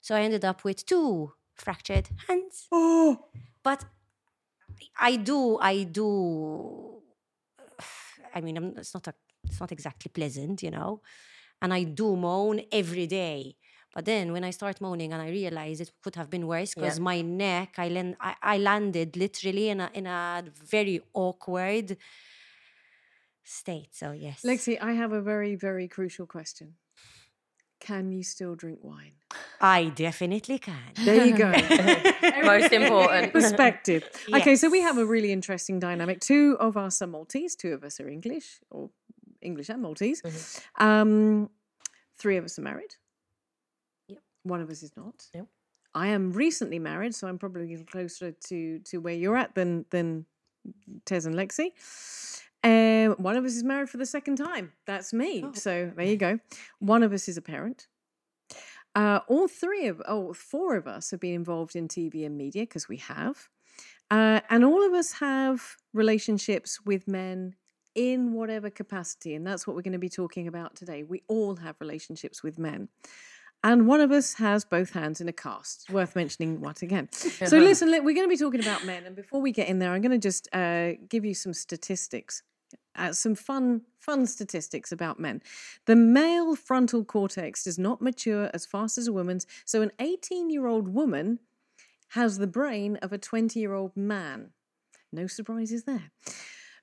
So 0.00 0.16
I 0.16 0.22
ended 0.22 0.44
up 0.44 0.64
with 0.64 0.84
two 0.84 1.32
fractured 1.54 2.08
hands. 2.26 2.66
Oh, 2.72 3.26
But 3.62 3.84
I 4.98 5.16
do, 5.16 5.58
I 5.58 5.84
do. 5.84 7.00
I 8.34 8.40
mean, 8.40 8.56
I'm, 8.56 8.74
it's 8.76 8.92
not 8.92 9.06
a, 9.06 9.14
it's 9.44 9.60
not 9.60 9.70
exactly 9.70 10.10
pleasant, 10.12 10.62
you 10.64 10.72
know, 10.72 11.00
and 11.60 11.72
I 11.72 11.84
do 11.84 12.16
moan 12.16 12.62
every 12.72 13.06
day. 13.06 13.56
But 13.94 14.04
then 14.06 14.32
when 14.32 14.44
I 14.44 14.50
start 14.50 14.80
moaning 14.80 15.12
and 15.12 15.20
I 15.20 15.28
realize 15.28 15.80
it 15.80 15.90
could 16.02 16.16
have 16.16 16.30
been 16.30 16.46
worse 16.46 16.74
because 16.74 16.98
Yeah. 16.98 17.04
my 17.04 17.20
neck, 17.20 17.74
I, 17.78 17.88
land, 17.88 18.16
I, 18.20 18.34
I 18.42 18.56
landed 18.58 19.16
literally 19.16 19.68
in 19.68 19.80
a 19.80 19.90
in 19.92 20.06
a 20.06 20.44
very 20.76 21.02
awkward 21.12 21.96
state. 23.44 23.94
So 23.94 24.12
yes, 24.12 24.42
Lexi, 24.44 24.78
I 24.80 24.92
have 24.92 25.12
a 25.12 25.20
very, 25.20 25.54
very 25.56 25.88
crucial 25.88 26.26
question. 26.26 26.74
Can 27.80 28.12
you 28.12 28.22
still 28.22 28.54
drink 28.54 28.78
wine? 28.82 29.14
I 29.60 29.86
definitely 29.86 30.58
can. 30.58 30.92
There 31.04 31.26
you 31.26 31.36
go. 31.36 31.50
Most 32.44 32.72
important. 32.72 33.32
Perspective. 33.32 34.08
Okay, 34.34 34.54
so 34.56 34.70
we 34.70 34.80
have 34.80 34.98
a 34.98 35.04
really 35.04 35.32
interesting 35.32 35.80
dynamic. 35.80 36.20
Two 36.20 36.56
of 36.60 36.76
us 36.76 37.02
are 37.02 37.08
Maltese, 37.08 37.56
two 37.56 37.72
of 37.72 37.82
us 37.82 37.98
are 38.00 38.08
English, 38.08 38.60
or 38.70 38.90
English 39.40 39.68
and 39.68 39.82
Maltese. 39.82 40.22
Mm-hmm. 40.22 40.84
Um, 40.84 41.50
three 42.16 42.36
of 42.36 42.44
us 42.44 42.58
are 42.58 42.62
married. 42.62 42.94
One 44.44 44.60
of 44.60 44.70
us 44.70 44.82
is 44.82 44.92
not. 44.96 45.26
Yep. 45.34 45.46
I 45.94 46.08
am 46.08 46.32
recently 46.32 46.78
married, 46.78 47.14
so 47.14 47.28
I'm 47.28 47.38
probably 47.38 47.64
a 47.64 47.66
little 47.66 47.86
closer 47.86 48.32
to 48.32 48.78
to 48.78 48.98
where 48.98 49.14
you're 49.14 49.36
at 49.36 49.54
than 49.54 49.84
than 49.90 50.26
Tez 51.04 51.26
and 51.26 51.34
Lexi. 51.34 51.72
Um, 52.64 53.16
one 53.18 53.36
of 53.36 53.44
us 53.44 53.54
is 53.54 53.64
married 53.64 53.90
for 53.90 53.96
the 53.96 54.06
second 54.06 54.36
time. 54.36 54.72
That's 54.86 55.12
me. 55.12 55.42
Oh. 55.44 55.52
So 55.52 55.92
there 55.96 56.06
you 56.06 56.16
go. 56.16 56.38
One 56.78 57.02
of 57.02 57.12
us 57.12 57.28
is 57.28 57.36
a 57.36 57.42
parent. 57.42 57.88
Uh, 58.94 59.20
all 59.26 59.48
three 59.48 59.86
of, 59.86 60.02
oh, 60.06 60.32
four 60.34 60.76
of 60.76 60.86
us 60.86 61.10
have 61.10 61.20
been 61.20 61.34
involved 61.34 61.74
in 61.74 61.88
TV 61.88 62.26
and 62.26 62.36
media 62.36 62.62
because 62.62 62.88
we 62.88 62.98
have. 62.98 63.48
Uh, 64.10 64.40
and 64.50 64.64
all 64.64 64.86
of 64.86 64.92
us 64.92 65.12
have 65.12 65.76
relationships 65.94 66.78
with 66.84 67.08
men 67.08 67.54
in 67.94 68.32
whatever 68.32 68.68
capacity. 68.68 69.34
And 69.34 69.46
that's 69.46 69.66
what 69.66 69.74
we're 69.74 69.82
going 69.82 69.92
to 69.92 69.98
be 69.98 70.10
talking 70.10 70.46
about 70.46 70.76
today. 70.76 71.02
We 71.02 71.22
all 71.28 71.56
have 71.56 71.76
relationships 71.80 72.42
with 72.42 72.58
men. 72.58 72.88
And 73.64 73.86
one 73.86 74.00
of 74.00 74.10
us 74.10 74.34
has 74.34 74.64
both 74.64 74.90
hands 74.90 75.20
in 75.20 75.28
a 75.28 75.32
cast. 75.32 75.88
Worth 75.90 76.16
mentioning 76.16 76.60
what 76.60 76.82
again. 76.82 77.08
So, 77.46 77.58
listen, 77.58 77.90
we're 77.90 78.14
going 78.14 78.26
to 78.26 78.28
be 78.28 78.36
talking 78.36 78.60
about 78.60 78.84
men. 78.84 79.04
And 79.04 79.14
before 79.14 79.40
we 79.40 79.52
get 79.52 79.68
in 79.68 79.78
there, 79.78 79.92
I'm 79.92 80.00
going 80.00 80.12
to 80.12 80.18
just 80.18 80.48
uh, 80.54 80.92
give 81.08 81.24
you 81.24 81.34
some 81.34 81.52
statistics 81.52 82.42
uh, 82.96 83.12
some 83.12 83.34
fun 83.34 83.82
fun 83.98 84.26
statistics 84.26 84.90
about 84.90 85.20
men. 85.20 85.40
The 85.86 85.96
male 85.96 86.56
frontal 86.56 87.04
cortex 87.04 87.64
does 87.64 87.78
not 87.78 88.02
mature 88.02 88.50
as 88.52 88.66
fast 88.66 88.98
as 88.98 89.06
a 89.06 89.12
woman's, 89.12 89.46
so 89.64 89.80
an 89.80 89.92
18-year-old 90.00 90.88
woman 90.88 91.38
has 92.10 92.38
the 92.38 92.48
brain 92.48 92.96
of 92.96 93.12
a 93.12 93.18
20-year-old 93.18 93.96
man. 93.96 94.50
No 95.12 95.28
surprises 95.28 95.84
there. 95.84 96.10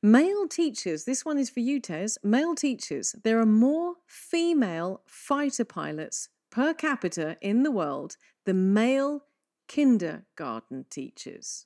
Male 0.01 0.47
teachers, 0.47 1.03
this 1.03 1.25
one 1.25 1.37
is 1.37 1.49
for 1.49 1.59
you, 1.59 1.81
Tez. 1.81 2.17
Male 2.23 2.55
teachers, 2.55 3.15
there 3.23 3.37
are 3.39 3.45
more 3.45 3.95
female 4.07 5.01
fighter 5.05 5.65
pilots 5.65 6.29
per 6.51 6.73
capita 6.73 7.37
in 7.41 7.63
the 7.63 7.71
world 7.71 8.17
the 8.45 8.53
male 8.53 9.25
kindergarten 9.67 10.85
teachers. 10.89 11.65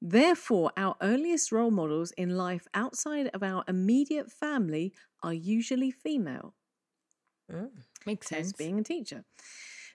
Therefore, 0.00 0.72
our 0.76 0.96
earliest 1.00 1.50
role 1.52 1.70
models 1.70 2.10
in 2.12 2.36
life 2.36 2.66
outside 2.74 3.28
of 3.28 3.42
our 3.42 3.64
immediate 3.68 4.30
family 4.30 4.92
are 5.22 5.34
usually 5.34 5.90
female, 5.90 6.54
mm, 7.50 7.70
Makes 8.06 8.26
Tez 8.26 8.52
sense. 8.52 8.52
being 8.52 8.78
a 8.78 8.82
teacher. 8.82 9.24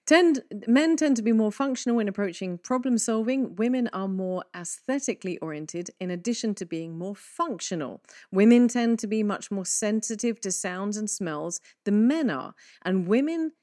Tend, 0.06 0.44
men 0.68 0.98
tend 0.98 1.16
to 1.18 1.22
be 1.24 1.32
more 1.32 1.52
functional 1.52 2.00
in 2.00 2.10
approaching 2.10 2.58
problem 2.58 2.98
solving. 2.98 3.56
Women 3.56 3.90
are 3.94 4.08
more 4.10 4.44
aesthetically 4.56 5.38
oriented, 5.40 5.92
in 6.00 6.12
addition 6.12 6.56
to 6.56 6.66
being 6.66 6.98
more 6.98 7.16
functional. 7.16 8.02
Women 8.32 8.68
tend 8.68 9.00
to 9.00 9.08
be 9.08 9.24
much 9.24 9.52
more 9.52 9.66
sensitive 9.66 10.42
to 10.42 10.52
sounds 10.52 10.98
and 10.98 11.10
smells 11.10 11.62
than 11.86 12.08
men 12.08 12.30
are. 12.30 12.54
And 12.84 13.08
women 13.08 13.54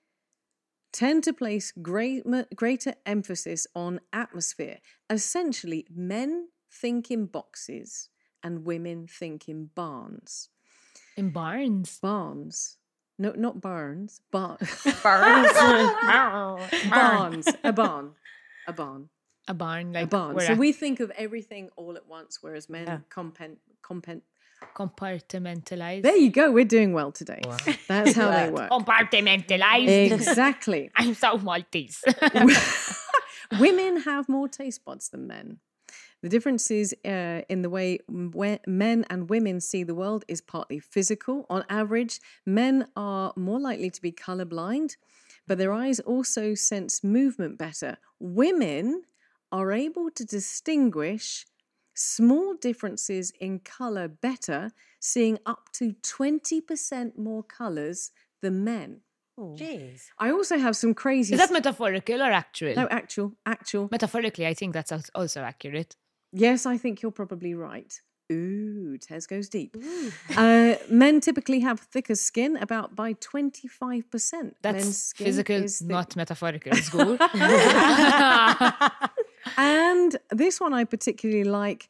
tend 0.93 1.25
to 1.25 1.33
place 1.33 1.73
great, 1.83 2.25
greater 2.55 2.95
emphasis 3.07 3.67
on 3.75 4.01
atmosphere. 4.13 4.79
Essentially, 5.09 5.87
men 5.95 6.49
think 6.71 7.11
in 7.11 7.27
boxes 7.27 8.09
and 8.43 8.65
women 8.65 9.07
think 9.07 9.49
in 9.49 9.71
barns. 9.75 10.49
In 11.17 11.31
barns. 11.31 11.99
Barns. 12.01 12.77
No, 13.19 13.33
not 13.37 13.61
barns. 13.61 14.21
Bar- 14.31 14.57
Burns. 14.59 15.53
barns. 16.91 17.47
A 17.65 17.73
barn. 17.73 18.13
A 18.67 18.73
barn. 18.73 19.09
A 19.49 19.55
barn, 19.55 19.93
like 19.93 20.05
a 20.05 20.07
barn. 20.07 20.39
So 20.41 20.53
a 20.53 20.57
we 20.57 20.73
think 20.73 21.01
of 21.01 21.11
everything 21.13 21.71
all 21.77 21.97
at 21.97 22.07
once, 22.07 22.39
whereas 22.41 22.69
men 22.69 22.87
Yeah. 22.87 22.99
compen, 23.11 23.57
compen. 23.83 24.23
Compartmentalize. 24.75 26.03
There 26.03 26.17
you 26.17 26.31
go. 26.31 26.51
We're 26.51 26.65
doing 26.65 26.93
well 26.93 27.13
today. 27.13 27.41
That's 27.89 28.13
how 28.15 28.31
they 28.31 28.51
work. 28.59 28.71
Compartmentalize. 28.71 30.13
Exactly. 30.13 30.91
I'm 30.97 31.15
so 31.15 31.39
Maltese. 31.39 32.03
Women 33.59 34.03
have 34.03 34.29
more 34.29 34.49
taste 34.49 34.85
buds 34.85 35.09
than 35.09 35.27
men. 35.27 35.59
The 36.23 36.29
difference 36.29 36.71
is 36.71 36.95
uh, 37.05 37.43
in 37.49 37.63
the 37.63 37.71
way 37.71 37.99
men 38.09 39.05
and 39.09 39.31
women 39.31 39.61
see 39.61 39.85
the 39.85 39.95
world 39.95 40.25
is 40.29 40.41
partly 40.41 40.79
physical. 40.79 41.47
On 41.49 41.65
average, 41.71 42.21
men 42.45 42.87
are 42.95 43.33
more 43.37 43.59
likely 43.59 43.91
to 43.91 44.03
be 44.03 44.13
colorblind, 44.13 44.97
but 45.47 45.57
their 45.57 45.73
eyes 45.73 45.99
also 45.99 46.55
sense 46.55 47.03
movement 47.03 47.59
better. 47.59 47.97
Women 48.19 49.03
are 49.51 49.73
able 49.73 50.11
to 50.11 50.25
distinguish 50.25 51.47
small 52.01 52.55
differences 52.55 53.31
in 53.41 53.61
color 53.61 54.09
better, 54.09 54.73
seeing 54.99 55.39
up 55.45 55.69
to 55.75 55.95
20% 56.03 57.19
more 57.19 57.43
colors 57.43 58.11
than 58.41 58.65
men. 58.65 59.01
Jeez. 59.39 60.03
I 60.19 60.31
also 60.31 60.59
have 60.59 60.77
some 60.77 60.93
crazy. 60.93 61.35
Is 61.35 61.41
that 61.41 61.53
metaphorical 61.53 62.21
or 62.21 62.31
actual? 62.31 62.75
no 62.75 62.87
actual 62.91 63.33
actual? 63.47 63.89
Metaphorically, 63.91 64.47
I 64.47 64.53
think 64.53 64.75
that's 64.75 64.93
also 65.15 65.41
accurate. 65.41 65.97
Yes, 66.33 66.67
I 66.67 66.77
think 66.77 67.01
you're 67.01 67.11
probably 67.11 67.55
right. 67.55 67.93
Ooh, 68.31 68.99
Tez 68.99 69.27
goes 69.27 69.49
deep. 69.49 69.77
Uh, 70.37 70.77
men 70.89 71.21
typically 71.21 71.61
have 71.61 71.81
thicker 71.81 72.15
skin, 72.15 72.57
about 72.57 72.95
by 72.95 73.15
25%. 73.15 74.53
That's 74.63 75.13
physical, 75.13 75.67
thick. 75.67 75.89
not 75.89 76.17
metaphorical. 76.17 76.73
It's 76.73 76.89
good. 76.89 77.21
And 79.57 80.17
this 80.31 80.61
one 80.61 80.75
I 80.75 80.85
particularly 80.85 81.45
like. 81.45 81.89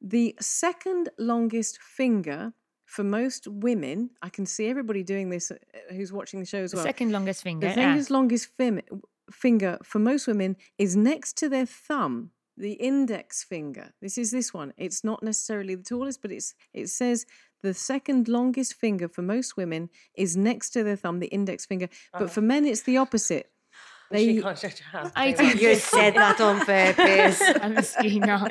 The 0.00 0.34
second 0.40 1.10
longest 1.18 1.80
finger 1.80 2.52
for 2.86 3.04
most 3.04 3.46
women, 3.46 4.10
I 4.20 4.28
can 4.28 4.46
see 4.46 4.68
everybody 4.68 5.02
doing 5.02 5.30
this 5.30 5.50
uh, 5.50 5.56
who's 5.90 6.12
watching 6.12 6.40
the 6.40 6.46
show 6.46 6.58
as 6.58 6.72
the 6.72 6.76
well. 6.76 6.84
second 6.84 7.12
longest 7.12 7.42
finger. 7.42 7.72
The 7.72 7.80
yeah. 7.80 8.02
longest 8.10 8.48
fim- 8.56 8.82
finger 9.30 9.78
for 9.82 9.98
most 9.98 10.26
women 10.26 10.56
is 10.76 10.94
next 10.94 11.38
to 11.38 11.48
their 11.48 11.64
thumb, 11.64 12.32
the 12.56 12.72
index 12.72 13.44
finger. 13.44 13.92
This 14.02 14.18
is 14.18 14.30
this 14.30 14.52
one. 14.52 14.74
It's 14.76 15.04
not 15.04 15.22
necessarily 15.22 15.74
the 15.74 15.84
tallest, 15.84 16.20
but 16.20 16.32
it's 16.32 16.54
it 16.74 16.88
says 16.88 17.24
the 17.62 17.72
second 17.72 18.28
longest 18.28 18.74
finger 18.74 19.08
for 19.08 19.22
most 19.22 19.56
women 19.56 19.88
is 20.14 20.36
next 20.36 20.70
to 20.70 20.82
their 20.82 20.96
thumb, 20.96 21.20
the 21.20 21.28
index 21.28 21.64
finger. 21.64 21.88
But 22.12 22.30
for 22.30 22.42
men, 22.42 22.66
it's 22.66 22.82
the 22.82 22.98
opposite. 22.98 23.50
They, 24.12 24.40
can't 24.40 24.58
say 24.58 24.72
that. 24.92 25.12
I 25.16 25.32
think 25.32 25.60
you 25.60 25.74
said 25.74 26.14
that 26.14 26.40
on 26.40 26.60
purpose. 26.64 27.42
I'm 27.62 27.74
Christina. 27.74 28.48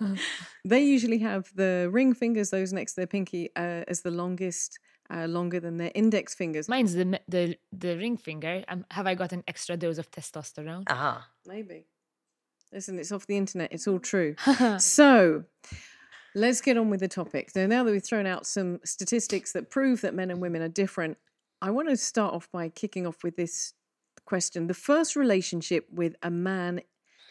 they 0.64 0.80
usually 0.80 1.18
have 1.18 1.50
the 1.54 1.88
ring 1.92 2.14
fingers, 2.14 2.50
those 2.50 2.72
next 2.72 2.92
to 2.92 3.00
their 3.00 3.06
pinky, 3.06 3.50
uh, 3.56 3.84
as 3.88 4.02
the 4.02 4.10
longest, 4.10 4.78
uh, 5.12 5.26
longer 5.26 5.60
than 5.60 5.76
their 5.76 5.90
index 5.94 6.34
fingers. 6.34 6.68
Mine's 6.68 6.94
the 6.94 7.20
the 7.28 7.56
the 7.72 7.96
ring 7.96 8.16
finger. 8.16 8.64
Um, 8.68 8.84
have 8.90 9.06
I 9.06 9.14
got 9.14 9.32
an 9.32 9.42
extra 9.48 9.76
dose 9.76 9.98
of 9.98 10.10
testosterone? 10.10 10.84
Ah. 10.88 11.28
Maybe. 11.46 11.86
Listen, 12.72 12.98
it's 12.98 13.10
off 13.10 13.26
the 13.26 13.36
internet. 13.36 13.72
It's 13.72 13.88
all 13.88 13.98
true. 13.98 14.36
so 14.78 15.44
let's 16.34 16.60
get 16.60 16.76
on 16.76 16.88
with 16.88 17.00
the 17.00 17.08
topic. 17.08 17.50
Now, 17.56 17.66
now 17.66 17.84
that 17.84 17.90
we've 17.90 18.04
thrown 18.04 18.26
out 18.26 18.46
some 18.46 18.78
statistics 18.84 19.52
that 19.52 19.70
prove 19.70 20.02
that 20.02 20.14
men 20.14 20.30
and 20.30 20.40
women 20.40 20.62
are 20.62 20.68
different, 20.68 21.18
I 21.60 21.70
want 21.70 21.88
to 21.88 21.96
start 21.96 22.32
off 22.32 22.48
by 22.52 22.68
kicking 22.68 23.06
off 23.06 23.24
with 23.24 23.36
this 23.36 23.74
question. 24.24 24.66
The 24.66 24.74
first 24.74 25.16
relationship 25.16 25.86
with 25.90 26.14
a 26.22 26.30
man 26.30 26.80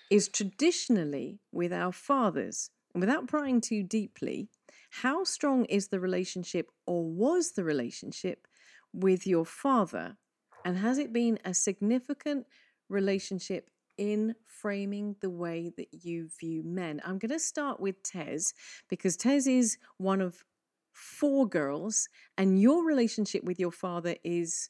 is 0.09 0.27
traditionally 0.27 1.39
with 1.51 1.71
our 1.71 1.91
fathers. 1.91 2.69
And 2.93 3.01
without 3.01 3.27
prying 3.27 3.61
too 3.61 3.83
deeply, 3.83 4.49
how 4.89 5.23
strong 5.23 5.65
is 5.65 5.89
the 5.89 5.99
relationship 5.99 6.71
or 6.87 7.05
was 7.05 7.51
the 7.51 7.63
relationship 7.63 8.47
with 8.91 9.27
your 9.27 9.45
father? 9.45 10.17
And 10.65 10.77
has 10.77 10.97
it 10.97 11.13
been 11.13 11.39
a 11.45 11.53
significant 11.53 12.47
relationship 12.89 13.69
in 13.97 14.35
framing 14.45 15.15
the 15.21 15.29
way 15.29 15.71
that 15.77 15.89
you 15.91 16.29
view 16.39 16.63
men? 16.63 17.01
I'm 17.05 17.19
going 17.19 17.31
to 17.31 17.39
start 17.39 17.79
with 17.79 18.01
Tez 18.01 18.53
because 18.89 19.15
Tez 19.15 19.45
is 19.45 19.77
one 19.97 20.21
of 20.21 20.43
four 20.91 21.47
girls, 21.47 22.09
and 22.37 22.59
your 22.59 22.83
relationship 22.83 23.43
with 23.43 23.59
your 23.59 23.71
father 23.71 24.15
is 24.23 24.69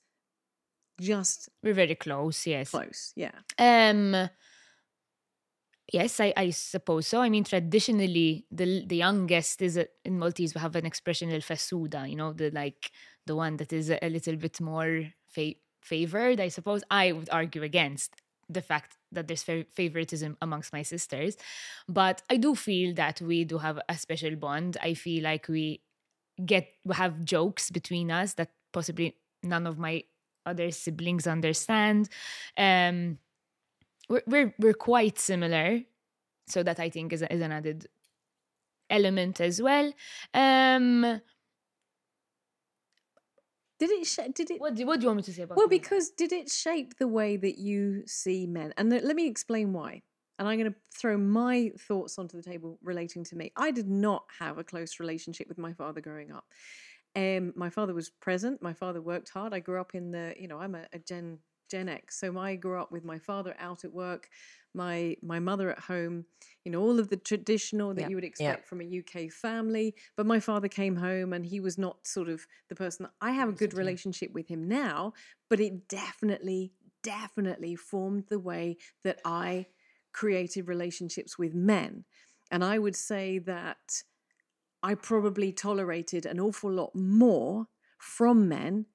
just 1.02 1.50
We're 1.64 1.74
very 1.74 1.96
close. 1.96 2.46
Yes. 2.48 2.72
close. 2.72 3.14
Yeah. 3.16 3.32
Um. 3.58 4.30
Yes, 5.92 6.20
I, 6.20 6.34
I 6.38 6.52
suppose 6.52 7.08
so. 7.08 7.20
I 7.22 7.30
mean, 7.30 7.44
traditionally, 7.44 8.46
the 8.52 8.86
the 8.86 8.98
youngest 8.98 9.62
is 9.62 9.76
a, 9.78 9.88
in 10.06 10.20
Maltese. 10.20 10.54
We 10.54 10.62
have 10.62 10.76
an 10.76 10.86
expression 10.86 11.32
el 11.32 11.42
fesuda, 11.42 12.08
you 12.08 12.16
know, 12.16 12.32
the 12.32 12.52
like 12.52 12.92
the 13.26 13.36
one 13.36 13.58
that 13.58 13.74
is 13.74 13.90
a, 13.90 14.04
a 14.06 14.10
little 14.10 14.36
bit 14.36 14.62
more 14.62 15.06
fa- 15.28 15.56
favored. 15.82 16.40
I 16.40 16.50
suppose 16.50 16.84
I 16.92 17.12
would 17.12 17.30
argue 17.32 17.64
against 17.64 18.22
the 18.48 18.62
fact 18.62 18.98
that 19.12 19.28
there's 19.28 19.44
favoritism 19.44 20.38
amongst 20.42 20.74
my 20.74 20.82
sisters, 20.84 21.38
but 21.88 22.22
I 22.30 22.38
do 22.38 22.54
feel 22.56 22.94
that 22.96 23.22
we 23.22 23.44
do 23.44 23.58
have 23.58 23.80
a 23.90 23.98
special 23.98 24.36
bond. 24.36 24.78
I 24.82 24.94
feel 24.94 25.24
like 25.24 25.48
we 25.48 25.82
get 26.46 26.68
we 26.86 26.96
have 26.96 27.24
jokes 27.26 27.72
between 27.72 28.12
us 28.12 28.36
that 28.36 28.52
possibly 28.74 29.16
none 29.44 29.66
of 29.66 29.78
my 29.80 30.04
other 30.50 30.72
siblings 30.72 31.28
understand. 31.28 32.10
Um, 32.58 33.18
we're 34.10 34.24
we're, 34.28 34.56
we're 34.60 34.74
quite 34.74 35.20
similar, 35.20 35.82
so 36.48 36.64
that 36.64 36.80
I 36.80 36.90
think 36.90 37.14
is, 37.14 37.22
is 37.22 37.42
an 37.42 37.52
added 37.52 37.88
element 38.90 39.40
as 39.40 39.62
well. 39.62 39.94
Um, 40.34 41.22
Did 43.80 43.92
it? 43.92 44.08
Sh- 44.08 44.34
did 44.36 44.52
it? 44.52 44.60
what 44.60 44.76
do, 44.76 44.86
what 44.86 45.00
do 45.00 45.04
you 45.04 45.08
want 45.08 45.18
me 45.18 45.24
to 45.24 45.34
say 45.34 45.44
about? 45.44 45.58
Well, 45.58 45.68
dad? 45.68 45.82
because 45.82 46.10
did 46.10 46.34
it 46.34 46.50
shape 46.50 46.98
the 46.98 47.08
way 47.08 47.38
that 47.38 47.58
you 47.58 48.04
see 48.06 48.46
men? 48.46 48.74
And 48.78 48.92
th- 48.92 49.04
let 49.04 49.16
me 49.16 49.28
explain 49.28 49.72
why. 49.74 50.02
And 50.38 50.48
I'm 50.48 50.58
going 50.58 50.72
to 50.72 50.78
throw 50.98 51.18
my 51.18 51.72
thoughts 51.78 52.18
onto 52.18 52.38
the 52.38 52.44
table 52.44 52.80
relating 52.82 53.26
to 53.26 53.36
me. 53.36 53.52
I 53.58 53.72
did 53.72 53.90
not 53.90 54.24
have 54.40 54.58
a 54.58 54.64
close 54.64 55.00
relationship 55.00 55.50
with 55.50 55.58
my 55.58 55.74
father 55.74 56.00
growing 56.00 56.32
up. 56.32 56.46
Um, 57.16 57.54
my 57.56 57.70
father 57.70 57.94
was 57.94 58.10
present. 58.10 58.62
My 58.62 58.74
father 58.74 59.02
worked 59.02 59.30
hard. 59.30 59.54
I 59.54 59.60
grew 59.60 59.80
up 59.82 59.96
in 59.96 60.12
the, 60.12 60.36
you 60.40 60.48
know, 60.48 60.60
I'm 60.60 60.76
a, 60.76 60.88
a 60.94 61.00
Gen 61.00 61.40
Gen 61.70 61.90
X, 61.90 62.20
so 62.20 62.38
I 62.40 62.56
grew 62.56 62.80
up 62.82 62.92
with 62.92 63.04
my 63.04 63.20
father 63.20 63.56
out 63.60 63.84
at 63.86 63.94
work, 63.94 64.30
my 64.74 65.16
my 65.22 65.40
mother 65.40 65.72
at 65.72 65.80
home. 65.80 66.26
You 66.64 66.72
know, 66.72 66.82
all 66.82 67.00
of 67.00 67.10
the 67.10 67.18
traditional 67.18 67.94
that 67.94 68.04
Yeah, 68.04 68.08
you 68.08 68.16
would 68.16 68.24
yeah. 68.40 68.56
expect 68.56 68.68
from 68.68 68.82
a 68.82 68.86
UK 68.86 69.30
family. 69.30 69.96
But 70.16 70.26
my 70.26 70.40
father 70.40 70.68
came 70.68 70.96
home, 70.98 71.34
and 71.34 71.46
he 71.46 71.60
was 71.60 71.78
not 71.78 72.08
sort 72.08 72.30
of 72.30 72.48
the 72.70 72.76
person 72.76 73.04
that 73.04 73.14
I 73.22 73.32
have 73.32 73.50
a 73.50 73.54
good 73.54 73.74
relationship 73.74 74.32
with 74.34 74.48
him 74.48 74.68
now. 74.68 75.14
But 75.50 75.60
it 75.60 75.88
definitely, 75.88 76.74
definitely 77.04 77.76
formed 77.76 78.26
the 78.30 78.40
way 78.40 78.78
that 79.04 79.20
I 79.26 79.68
created 80.14 80.68
relationships 80.68 81.38
with 81.38 81.54
men. 81.54 82.06
And 82.52 82.64
I 82.64 82.80
would 82.80 82.96
say 82.96 83.38
that 83.40 84.04
I 84.82 84.96
probably 84.96 85.52
tolerated 85.52 86.26
an 86.26 86.40
awful 86.40 86.72
lot 86.72 86.96
more 86.96 87.68
from 87.98 88.48
men 88.48 88.86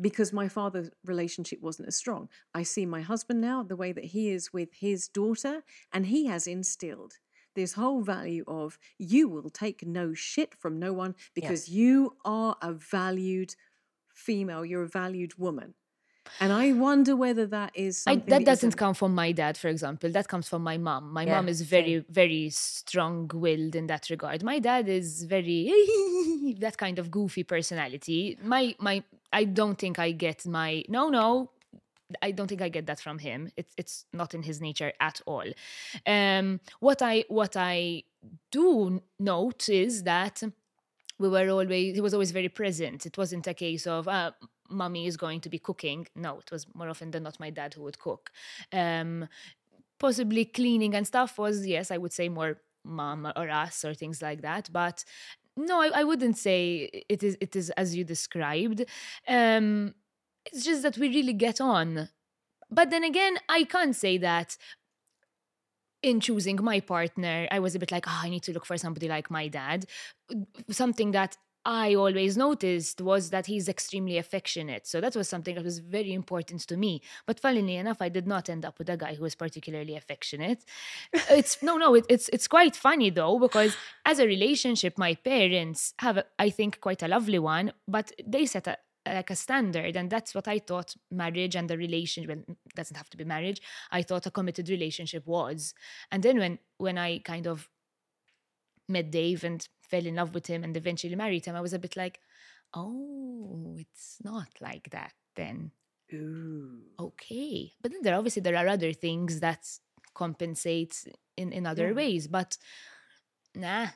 because 0.00 0.32
my 0.32 0.48
father's 0.48 0.90
relationship 1.04 1.60
wasn't 1.60 1.88
as 1.88 1.96
strong. 1.96 2.28
I 2.54 2.62
see 2.62 2.86
my 2.86 3.02
husband 3.02 3.40
now, 3.40 3.62
the 3.62 3.76
way 3.76 3.92
that 3.92 4.06
he 4.06 4.30
is 4.30 4.52
with 4.52 4.70
his 4.74 5.08
daughter, 5.08 5.62
and 5.92 6.06
he 6.06 6.26
has 6.26 6.46
instilled 6.46 7.14
this 7.54 7.74
whole 7.74 8.02
value 8.02 8.44
of 8.46 8.78
you 8.98 9.28
will 9.28 9.50
take 9.50 9.86
no 9.86 10.14
shit 10.14 10.54
from 10.54 10.78
no 10.78 10.92
one 10.92 11.14
because 11.34 11.68
you 11.68 12.16
are 12.24 12.56
a 12.62 12.72
valued 12.72 13.54
female, 14.14 14.64
you're 14.64 14.84
a 14.84 14.88
valued 14.88 15.38
woman. 15.38 15.74
And 16.40 16.52
I 16.52 16.72
wonder 16.72 17.14
whether 17.16 17.46
that 17.46 17.72
is 17.74 18.02
I, 18.06 18.12
something 18.12 18.30
that 18.30 18.44
doesn't 18.44 18.76
come 18.76 18.94
from 18.94 19.14
my 19.14 19.32
dad, 19.32 19.56
for 19.56 19.68
example. 19.68 20.10
That 20.10 20.28
comes 20.28 20.48
from 20.48 20.62
my 20.62 20.78
mom. 20.78 21.12
My 21.12 21.24
Yeah, 21.24 21.36
mom 21.36 21.48
is 21.48 21.62
very, 21.62 22.04
very 22.08 22.50
strong-willed 22.50 23.74
in 23.74 23.86
that 23.88 24.08
regard. 24.10 24.42
My 24.42 24.58
dad 24.58 24.88
is 24.88 25.24
very 25.24 25.70
that 26.60 26.76
kind 26.78 26.98
of 26.98 27.10
goofy 27.10 27.44
personality. 27.44 28.38
My 28.42 28.74
my, 28.78 29.02
I 29.32 29.44
don't 29.44 29.78
think 29.78 29.98
I 29.98 30.12
get 30.12 30.46
my 30.46 30.84
no 30.88 31.08
no. 31.08 31.50
I 32.20 32.30
don't 32.32 32.46
think 32.46 32.60
I 32.60 32.68
get 32.68 32.86
that 32.86 33.00
from 33.00 33.18
him. 33.18 33.50
It's 33.56 33.74
it's 33.76 34.04
not 34.12 34.34
in 34.34 34.42
his 34.42 34.60
nature 34.60 34.92
at 35.00 35.20
all. 35.26 35.46
Um, 36.06 36.60
what 36.80 37.02
I 37.02 37.24
what 37.28 37.56
I 37.56 38.04
do 38.50 39.00
note 39.18 39.68
is 39.68 40.02
that 40.02 40.42
we 41.18 41.28
were 41.28 41.48
always 41.48 41.94
he 41.94 42.00
was 42.00 42.14
always 42.14 42.32
very 42.32 42.48
present. 42.48 43.06
It 43.06 43.16
wasn't 43.16 43.46
a 43.46 43.54
case 43.54 43.86
of 43.86 44.08
uh, 44.08 44.32
mommy 44.72 45.06
is 45.06 45.16
going 45.16 45.40
to 45.42 45.48
be 45.48 45.58
cooking. 45.58 46.06
No, 46.16 46.38
it 46.38 46.50
was 46.50 46.66
more 46.74 46.88
often 46.88 47.10
than 47.10 47.22
not 47.22 47.40
my 47.40 47.50
dad 47.50 47.74
who 47.74 47.82
would 47.82 47.98
cook. 47.98 48.30
Um, 48.72 49.28
possibly 49.98 50.44
cleaning 50.44 50.94
and 50.94 51.06
stuff 51.06 51.38
was 51.38 51.66
yes, 51.66 51.90
I 51.90 51.98
would 51.98 52.12
say 52.12 52.28
more 52.28 52.60
mom 52.84 53.30
or 53.36 53.48
us 53.48 53.84
or 53.84 53.94
things 53.94 54.20
like 54.20 54.42
that. 54.42 54.68
But 54.72 55.04
no, 55.56 55.80
I, 55.80 55.90
I 56.00 56.04
wouldn't 56.04 56.38
say 56.38 56.90
it 57.08 57.22
is 57.22 57.36
it 57.40 57.54
is 57.56 57.70
as 57.70 57.94
you 57.94 58.04
described. 58.04 58.84
Um, 59.28 59.94
it's 60.46 60.64
just 60.64 60.82
that 60.82 60.98
we 60.98 61.08
really 61.08 61.32
get 61.32 61.60
on. 61.60 62.08
But 62.70 62.90
then 62.90 63.04
again, 63.04 63.36
I 63.48 63.64
can't 63.64 63.94
say 63.94 64.18
that 64.18 64.56
in 66.02 66.20
choosing 66.20 66.58
my 66.62 66.80
partner, 66.80 67.46
I 67.50 67.60
was 67.60 67.74
a 67.74 67.78
bit 67.78 67.92
like, 67.92 68.06
oh, 68.08 68.20
I 68.24 68.28
need 68.28 68.42
to 68.44 68.52
look 68.52 68.66
for 68.66 68.76
somebody 68.76 69.08
like 69.08 69.30
my 69.30 69.46
dad. 69.48 69.86
Something 70.70 71.12
that 71.12 71.36
I 71.64 71.94
always 71.94 72.36
noticed 72.36 73.00
was 73.00 73.30
that 73.30 73.46
he's 73.46 73.68
extremely 73.68 74.18
affectionate. 74.18 74.86
So 74.86 75.00
that 75.00 75.14
was 75.14 75.28
something 75.28 75.54
that 75.54 75.64
was 75.64 75.78
very 75.78 76.12
important 76.12 76.66
to 76.68 76.76
me. 76.76 77.02
But 77.24 77.38
funnily 77.38 77.76
enough, 77.76 78.02
I 78.02 78.08
did 78.08 78.26
not 78.26 78.48
end 78.48 78.64
up 78.64 78.78
with 78.78 78.88
a 78.88 78.96
guy 78.96 79.14
who 79.14 79.22
was 79.22 79.34
particularly 79.34 79.96
affectionate. 79.96 80.64
It's 81.30 81.62
no, 81.62 81.76
no, 81.76 81.94
it, 81.94 82.04
it's 82.08 82.28
it's 82.30 82.48
quite 82.48 82.74
funny 82.74 83.10
though 83.10 83.38
because 83.38 83.76
as 84.04 84.18
a 84.18 84.26
relationship, 84.26 84.98
my 84.98 85.14
parents 85.14 85.94
have, 86.00 86.24
I 86.38 86.50
think, 86.50 86.80
quite 86.80 87.02
a 87.02 87.08
lovely 87.08 87.38
one, 87.38 87.72
but 87.86 88.12
they 88.26 88.46
set 88.46 88.66
a 88.66 88.78
like 89.06 89.30
a 89.30 89.36
standard 89.36 89.96
and 89.96 90.10
that's 90.10 90.32
what 90.32 90.46
i 90.46 90.60
thought 90.60 90.94
marriage 91.10 91.56
and 91.56 91.68
the 91.68 91.76
relationship 91.76 92.28
well, 92.28 92.56
doesn't 92.76 92.96
have 92.96 93.10
to 93.10 93.16
be 93.16 93.24
marriage 93.24 93.60
i 93.90 94.00
thought 94.00 94.26
a 94.26 94.30
committed 94.30 94.68
relationship 94.68 95.26
was 95.26 95.74
and 96.12 96.22
then 96.22 96.38
when 96.38 96.56
when 96.78 96.96
i 96.96 97.18
kind 97.18 97.48
of 97.48 97.68
met 98.88 99.10
dave 99.10 99.42
and 99.42 99.68
fell 99.92 100.06
in 100.10 100.16
love 100.20 100.32
with 100.36 100.46
him 100.52 100.60
and 100.64 100.76
eventually 100.82 101.16
married 101.24 101.44
him 101.46 101.54
i 101.60 101.64
was 101.66 101.74
a 101.74 101.78
bit 101.86 101.96
like 102.02 102.16
oh, 102.74 103.76
it's 103.84 104.16
not 104.24 104.48
like 104.68 104.86
that 104.96 105.12
then. 105.36 105.58
Okay. 106.98 107.72
But 107.82 107.92
then 107.92 108.00
there 108.02 108.16
obviously 108.16 108.42
there 108.42 108.56
are 108.56 108.68
other 108.76 108.92
things 108.94 109.40
that 109.40 109.62
compensate 110.14 110.94
in, 111.36 111.52
in 111.52 111.66
other 111.66 111.92
ways. 111.94 112.28
But 112.28 112.56
nah. 113.54 113.88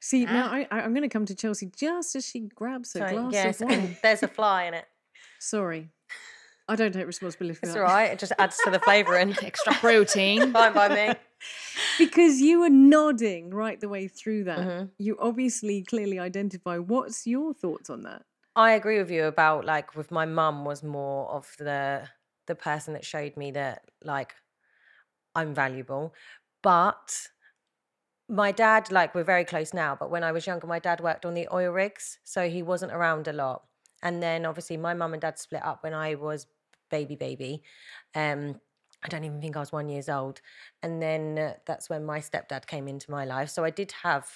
See, 0.00 0.24
now 0.24 0.46
Ah. 0.50 0.54
I, 0.54 0.60
I- 0.70 0.80
I'm 0.82 0.92
going 0.94 1.02
to 1.08 1.16
come 1.16 1.26
to 1.26 1.34
Chelsea 1.34 1.70
just 1.76 2.14
as 2.16 2.24
she 2.26 2.40
grabs 2.60 2.94
a 2.94 2.98
Sorry, 3.00 3.12
glass 3.12 3.32
yes, 3.32 3.60
of 3.60 3.68
wine. 3.68 3.78
and 3.80 3.96
there's 4.02 4.22
a 4.22 4.28
fly 4.28 4.64
in 4.64 4.74
it. 4.74 4.86
Sorry. 5.38 5.90
I 6.68 6.76
don't 6.76 6.92
take 6.92 7.06
responsibility 7.06 7.54
for 7.54 7.66
It's 7.66 7.74
that. 7.74 7.80
all 7.80 7.86
right. 7.86 8.10
It 8.10 8.18
just 8.18 8.32
adds 8.38 8.58
to 8.64 8.70
the 8.70 8.80
flavouring. 8.80 9.34
Extra 9.42 9.72
protein. 9.74 10.52
Fine 10.52 10.72
by 10.72 10.88
me. 10.88 11.14
Because 11.98 12.40
you 12.40 12.60
were 12.60 12.70
nodding 12.70 13.50
right 13.50 13.78
the 13.78 13.90
way 13.90 14.08
through 14.08 14.44
that. 14.44 14.58
Mm-hmm. 14.58 14.86
You 14.98 15.18
obviously 15.20 15.82
clearly 15.82 16.18
identify. 16.18 16.78
What's 16.78 17.26
your 17.26 17.52
thoughts 17.52 17.90
on 17.90 18.02
that? 18.02 18.22
I 18.56 18.72
agree 18.72 18.98
with 18.98 19.10
you 19.10 19.24
about 19.24 19.66
like 19.66 19.94
with 19.94 20.10
my 20.10 20.24
mum 20.24 20.64
was 20.64 20.82
more 20.82 21.28
of 21.30 21.54
the 21.58 22.08
the 22.46 22.54
person 22.54 22.94
that 22.94 23.04
showed 23.04 23.36
me 23.36 23.50
that 23.50 23.82
like 24.02 24.34
I'm 25.34 25.54
valuable. 25.54 26.14
But 26.62 27.28
my 28.28 28.50
dad, 28.50 28.90
like 28.90 29.14
we're 29.14 29.22
very 29.22 29.44
close 29.44 29.74
now, 29.74 29.94
but 29.98 30.10
when 30.10 30.24
I 30.24 30.32
was 30.32 30.46
younger, 30.46 30.66
my 30.66 30.78
dad 30.78 31.00
worked 31.00 31.26
on 31.26 31.34
the 31.34 31.48
oil 31.52 31.70
rigs, 31.70 32.18
so 32.24 32.48
he 32.48 32.62
wasn't 32.62 32.92
around 32.92 33.28
a 33.28 33.32
lot. 33.34 33.64
And 34.02 34.22
then 34.22 34.46
obviously 34.46 34.78
my 34.78 34.94
mum 34.94 35.12
and 35.12 35.20
dad 35.20 35.38
split 35.38 35.64
up 35.64 35.82
when 35.82 35.92
I 35.94 36.14
was 36.14 36.46
baby 36.90 37.16
baby. 37.16 37.62
Um 38.14 38.60
I 39.04 39.08
don't 39.08 39.24
even 39.24 39.40
think 39.40 39.56
I 39.56 39.60
was 39.60 39.72
one 39.72 39.88
years 39.88 40.08
old. 40.08 40.40
And 40.82 41.02
then 41.02 41.38
uh, 41.38 41.54
that's 41.66 41.88
when 41.88 42.04
my 42.04 42.18
stepdad 42.18 42.66
came 42.66 42.88
into 42.88 43.10
my 43.10 43.24
life. 43.24 43.50
So 43.50 43.62
I 43.62 43.70
did 43.70 43.92
have 44.02 44.26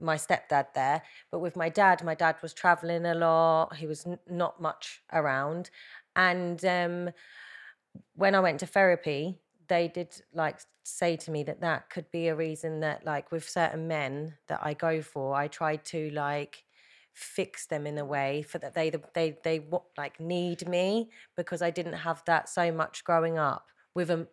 my 0.00 0.16
stepdad 0.16 0.66
there. 0.74 1.02
But 1.30 1.40
with 1.40 1.56
my 1.56 1.68
dad, 1.68 2.04
my 2.04 2.14
dad 2.14 2.36
was 2.40 2.54
traveling 2.54 3.04
a 3.04 3.14
lot. 3.14 3.76
He 3.76 3.86
was 3.86 4.06
n- 4.06 4.18
not 4.28 4.60
much 4.60 5.02
around. 5.12 5.70
And 6.14 6.64
um, 6.64 7.10
when 8.14 8.34
I 8.34 8.40
went 8.40 8.60
to 8.60 8.66
therapy, 8.66 9.40
they 9.68 9.88
did 9.88 10.20
like 10.32 10.60
say 10.84 11.16
to 11.16 11.30
me 11.30 11.42
that 11.44 11.60
that 11.60 11.90
could 11.90 12.10
be 12.10 12.28
a 12.28 12.36
reason 12.36 12.80
that 12.80 13.04
like 13.04 13.32
with 13.32 13.48
certain 13.48 13.88
men 13.88 14.34
that 14.48 14.60
I 14.62 14.74
go 14.74 15.02
for, 15.02 15.34
I 15.34 15.48
try 15.48 15.76
to 15.76 16.10
like 16.10 16.64
fix 17.16 17.66
them 17.66 17.86
in 17.86 17.96
a 17.96 18.04
way 18.04 18.42
for 18.42 18.58
that 18.58 18.74
they 18.74 18.92
they 19.14 19.38
they 19.42 19.58
wa- 19.58 19.80
like 19.96 20.20
need 20.20 20.68
me 20.68 21.08
because 21.34 21.62
I 21.62 21.70
didn't 21.70 21.94
have 21.94 22.22
that 22.26 22.46
so 22.48 22.70
much 22.70 23.04
growing 23.04 23.38
up 23.38 23.64
with 23.94 24.10
a 24.10 24.28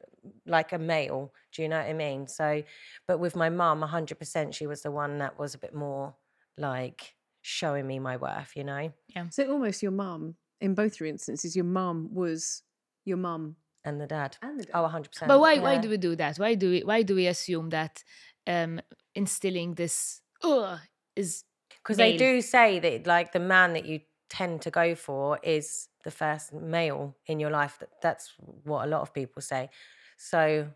like 0.46 0.74
a 0.74 0.78
male. 0.78 1.32
Do 1.54 1.62
you 1.62 1.70
know 1.70 1.78
what 1.78 1.88
I 1.88 1.94
mean? 1.94 2.28
So, 2.28 2.62
but 3.08 3.20
with 3.20 3.38
my 3.38 3.50
mum, 3.50 3.82
hundred 3.82 4.20
percent, 4.20 4.54
she 4.54 4.68
was 4.68 4.82
the 4.82 4.92
one 4.92 5.20
that 5.20 5.40
was 5.40 5.56
a 5.56 5.58
bit 5.58 5.74
more 5.74 6.14
like 6.58 7.16
showing 7.42 7.88
me 7.88 8.00
my 8.00 8.18
worth. 8.18 8.52
You 8.56 8.66
know, 8.66 8.92
Yeah. 9.16 9.30
So 9.30 9.50
almost 9.50 9.82
your 9.82 9.94
mum, 9.94 10.36
in 10.60 10.76
both 10.76 11.00
your 11.00 11.08
instances, 11.08 11.56
your 11.56 11.66
mum 11.66 12.10
was 12.14 12.64
your 13.06 13.18
mum 13.18 13.56
and 13.86 14.02
the 14.02 14.08
dad. 14.08 14.36
and 14.42 14.60
the 14.60 14.66
dad. 14.66 14.76
hundred 14.76 15.12
percent. 15.12 15.30
But 15.30 15.40
why 15.40 15.60
why 15.60 15.78
do 15.78 15.88
we 15.88 15.98
do 15.98 16.18
that? 16.18 16.36
Why 16.38 16.56
do 16.56 16.70
we 16.70 16.82
why 16.82 17.02
do 17.04 17.16
we 17.16 17.28
assume 17.28 17.70
that 17.70 18.04
um 18.46 18.82
instilling 19.16 19.76
this 19.76 20.22
Ugh, 20.44 20.80
is 21.16 21.46
Because 21.84 21.98
they 21.98 22.16
do 22.18 22.42
say 22.42 22.80
that 22.80 23.06
like 23.08 23.32
the 23.34 23.40
man 23.40 23.74
that 23.74 23.86
you 23.86 24.00
tend 24.30 24.62
to 24.62 24.72
go 24.72 24.96
for 24.96 25.40
is 25.44 25.90
the 26.04 26.12
first 26.12 26.54
male 26.54 27.16
in 27.28 27.40
your 27.40 27.50
life. 27.52 27.78
That 27.80 27.90
that's 28.02 28.34
what 28.64 28.86
a 28.86 28.88
lot 28.88 29.02
of 29.02 29.14
people 29.14 29.42
say. 29.42 29.70
So, 30.18 30.68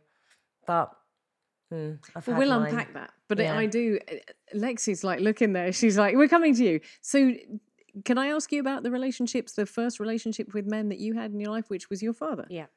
but 0.65 0.91
mm, 1.73 1.97
Well, 2.27 2.37
we'll 2.37 2.49
mine. 2.59 2.69
unpack 2.69 2.93
that. 2.93 3.11
But 3.29 3.39
Yeah. 3.39 3.57
I 3.57 3.65
do. 3.65 3.99
uh, 4.11 4.15
Lexi's 4.55 5.03
like 5.03 5.19
looking 5.21 5.53
there. 5.53 5.71
She's 5.71 5.97
like, 5.97 6.15
"We're 6.15 6.27
coming 6.27 6.53
to 6.55 6.63
you." 6.63 6.79
So, 7.01 7.33
can 8.05 8.17
I 8.17 8.27
ask 8.27 8.51
you 8.51 8.59
about 8.59 8.83
the 8.83 8.91
relationships, 8.91 9.53
the 9.53 9.65
first 9.65 9.99
relationship 9.99 10.53
with 10.53 10.65
men 10.65 10.89
that 10.89 10.99
you 10.99 11.13
had 11.15 11.31
in 11.31 11.39
your 11.39 11.51
life, 11.51 11.69
which 11.69 11.89
was 11.89 12.01
your 12.03 12.13
father? 12.13 12.45
Yeah, 12.49 12.67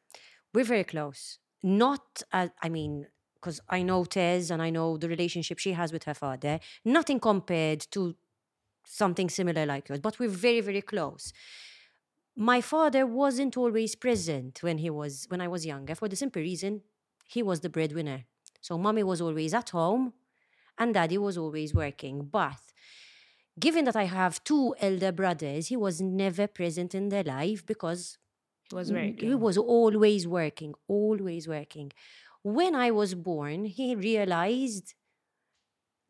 we're 0.55 0.65
very 0.65 0.85
close. 0.85 1.39
Not, 1.63 2.23
as, 2.33 2.51
I 2.63 2.69
mean, 2.71 3.07
because 3.35 3.61
I 3.69 3.83
know 3.83 4.05
Tez 4.05 4.51
and 4.51 4.63
I 4.63 4.71
know 4.71 4.97
the 4.97 5.09
relationship 5.09 5.59
she 5.59 5.73
has 5.73 5.93
with 5.93 6.05
her 6.05 6.15
father. 6.15 6.59
Nothing 6.85 7.21
compared 7.21 7.81
to 7.93 8.17
something 8.91 9.29
similar 9.31 9.67
like 9.67 9.89
yours, 9.89 10.01
but 10.01 10.19
we're 10.19 10.29
very, 10.29 10.61
very 10.61 10.83
close. 10.83 11.33
My 12.37 12.61
father 12.61 13.07
wasn't 13.07 13.57
always 13.57 13.95
present 13.95 14.63
when 14.63 14.79
he 14.79 14.91
was 14.91 15.27
when 15.29 15.41
I 15.41 15.49
was 15.49 15.67
younger 15.67 15.95
for 15.95 16.09
the 16.09 16.17
simple 16.17 16.43
reason 16.43 16.83
he 17.27 17.43
was 17.43 17.61
the 17.61 17.69
breadwinner. 17.69 18.25
So 18.61 18.79
mommy 18.79 19.03
was 19.03 19.21
always 19.21 19.55
at 19.55 19.71
home 19.71 20.13
and 20.79 20.95
daddy 20.95 21.19
was 21.19 21.37
always 21.39 21.75
working. 21.75 22.25
But 22.25 22.61
given 23.59 23.85
that 23.85 23.97
I 23.97 24.05
have 24.05 24.43
two 24.45 24.75
elder 24.81 25.13
brothers, 25.13 25.69
he 25.69 25.77
was 25.77 26.01
never 26.01 26.47
present 26.47 26.95
in 26.95 27.09
their 27.09 27.25
life 27.25 27.65
because 27.67 28.19
he 28.69 28.75
was 28.75 28.91
very 28.91 29.13
He 29.13 29.35
was 29.35 29.57
always 29.59 30.27
working, 30.27 30.75
always 30.89 31.47
working. 31.49 31.93
When 32.43 32.75
I 32.75 32.91
was 32.91 33.15
born, 33.15 33.67
he 33.67 33.95
realized 33.95 34.95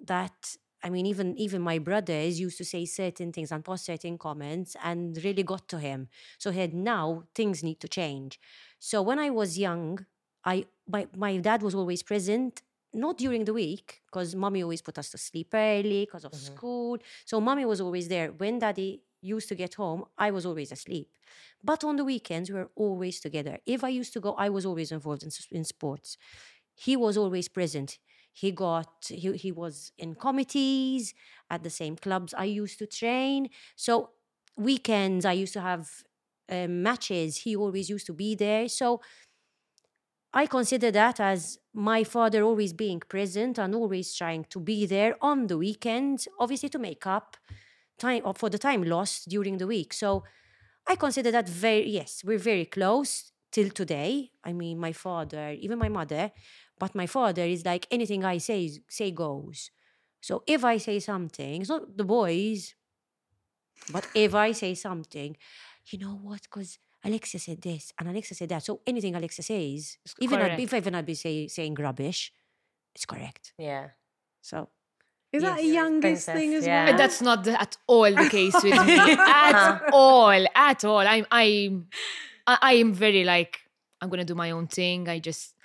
that 0.00 0.56
I 0.82 0.90
mean, 0.90 1.06
even 1.06 1.36
even 1.36 1.60
my 1.62 1.78
brothers 1.78 2.40
used 2.40 2.58
to 2.58 2.64
say 2.64 2.84
certain 2.86 3.32
things 3.32 3.52
and 3.52 3.64
post 3.64 3.84
certain 3.84 4.16
comments, 4.18 4.76
and 4.82 5.18
really 5.24 5.42
got 5.42 5.68
to 5.68 5.78
him. 5.78 6.08
So 6.38 6.50
he 6.50 6.60
had 6.60 6.74
now 6.74 7.24
things 7.34 7.62
need 7.62 7.80
to 7.80 7.88
change. 7.88 8.40
So 8.78 9.02
when 9.02 9.18
I 9.18 9.30
was 9.30 9.58
young, 9.58 10.06
I 10.44 10.66
my 10.88 11.06
my 11.16 11.36
dad 11.38 11.62
was 11.62 11.74
always 11.74 12.02
present. 12.02 12.62
Not 12.92 13.18
during 13.18 13.44
the 13.44 13.52
week, 13.52 14.02
because 14.06 14.34
mommy 14.34 14.64
always 14.64 14.82
put 14.82 14.98
us 14.98 15.10
to 15.10 15.18
sleep 15.18 15.54
early 15.54 16.06
because 16.06 16.24
of 16.24 16.32
mm-hmm. 16.32 16.54
school. 16.54 16.98
So 17.24 17.40
mommy 17.40 17.64
was 17.64 17.80
always 17.80 18.08
there. 18.08 18.32
When 18.32 18.58
daddy 18.58 19.02
used 19.22 19.48
to 19.50 19.54
get 19.54 19.74
home, 19.74 20.06
I 20.18 20.32
was 20.32 20.44
always 20.44 20.72
asleep. 20.72 21.08
But 21.62 21.84
on 21.84 21.94
the 21.94 22.04
weekends, 22.04 22.50
we 22.50 22.58
were 22.58 22.70
always 22.74 23.20
together. 23.20 23.58
If 23.64 23.84
I 23.84 23.90
used 23.90 24.12
to 24.14 24.20
go, 24.20 24.32
I 24.32 24.48
was 24.48 24.66
always 24.66 24.90
involved 24.90 25.22
in, 25.22 25.30
in 25.52 25.64
sports. 25.64 26.16
He 26.74 26.96
was 26.96 27.16
always 27.16 27.48
present. 27.48 27.98
He 28.32 28.52
got 28.52 29.06
he, 29.08 29.32
he 29.36 29.52
was 29.52 29.92
in 29.98 30.14
committees 30.14 31.14
at 31.50 31.62
the 31.62 31.70
same 31.70 31.96
clubs 31.96 32.34
I 32.34 32.44
used 32.44 32.78
to 32.78 32.86
train. 32.86 33.48
So 33.76 34.10
weekends 34.56 35.24
I 35.24 35.32
used 35.32 35.52
to 35.54 35.60
have 35.60 35.88
um, 36.48 36.82
matches. 36.82 37.38
He 37.38 37.56
always 37.56 37.90
used 37.90 38.06
to 38.06 38.12
be 38.14 38.34
there. 38.34 38.68
So 38.68 39.00
I 40.32 40.46
consider 40.46 40.90
that 40.92 41.18
as 41.18 41.58
my 41.74 42.04
father 42.04 42.42
always 42.42 42.72
being 42.72 43.00
present 43.00 43.58
and 43.58 43.74
always 43.74 44.14
trying 44.14 44.44
to 44.50 44.60
be 44.60 44.86
there 44.86 45.16
on 45.20 45.48
the 45.48 45.58
weekend 45.58 46.26
obviously 46.38 46.68
to 46.70 46.78
make 46.78 47.06
up 47.06 47.36
time 47.98 48.22
for 48.34 48.50
the 48.50 48.58
time 48.58 48.82
lost 48.84 49.28
during 49.28 49.58
the 49.58 49.66
week. 49.66 49.92
So 49.92 50.24
I 50.88 50.96
consider 50.96 51.30
that 51.32 51.48
very 51.48 51.88
yes, 51.90 52.22
we're 52.24 52.38
very 52.38 52.66
close 52.66 53.32
till 53.52 53.70
today. 53.70 54.32
I 54.44 54.52
mean, 54.52 54.78
my 54.78 54.92
father, 54.92 55.52
even 55.52 55.78
my 55.78 55.88
mother, 55.88 56.32
but 56.80 56.94
my 56.94 57.06
father 57.06 57.44
is 57.44 57.64
like 57.64 57.86
anything 57.90 58.24
I 58.24 58.38
say 58.38 58.60
say 58.88 59.10
goes. 59.12 59.70
So 60.20 60.42
if 60.46 60.64
I 60.64 60.76
say 60.78 60.98
something, 60.98 61.60
it's 61.60 61.70
not 61.70 61.96
the 61.96 62.04
boys, 62.04 62.74
but 63.92 64.06
if 64.14 64.34
I 64.34 64.52
say 64.52 64.74
something, 64.74 65.36
you 65.90 65.98
know 65.98 66.16
what? 66.22 66.42
Because 66.42 66.78
Alexia 67.04 67.40
said 67.40 67.60
this 67.62 67.92
and 67.98 68.08
Alexia 68.08 68.36
said 68.36 68.48
that. 68.50 68.62
So 68.64 68.80
anything 68.86 69.14
Alexia 69.14 69.42
says, 69.42 69.98
even 70.18 70.38
I'd, 70.38 70.42
correct. 70.42 70.60
if 70.60 70.74
even 70.74 70.94
I'd 70.94 71.06
be 71.06 71.14
say, 71.14 71.46
saying 71.48 71.74
rubbish, 71.74 72.32
it's 72.94 73.06
correct. 73.06 73.52
Yeah. 73.58 73.88
So 74.42 74.68
Is 75.32 75.42
that 75.42 75.60
a 75.60 75.64
youngest 75.64 76.26
princess, 76.26 76.34
thing 76.34 76.54
as 76.54 76.66
yeah. 76.66 76.86
well? 76.86 76.98
That's 76.98 77.22
not 77.22 77.44
the, 77.44 77.60
at 77.60 77.76
all 77.86 78.12
the 78.12 78.28
case 78.28 78.54
with 78.54 78.86
me. 78.86 78.98
at 79.18 79.82
all, 79.92 80.46
at 80.54 80.84
all. 80.84 81.04
I'm, 81.06 81.26
I'm, 81.30 81.88
I 82.46 82.58
I 82.60 82.72
am 82.74 82.92
very 82.92 83.24
like 83.24 83.60
I'm 84.00 84.08
gonna 84.08 84.24
do 84.24 84.34
my 84.34 84.50
own 84.50 84.66
thing. 84.66 85.08
I 85.08 85.18
just, 85.18 85.54
but 85.58 85.59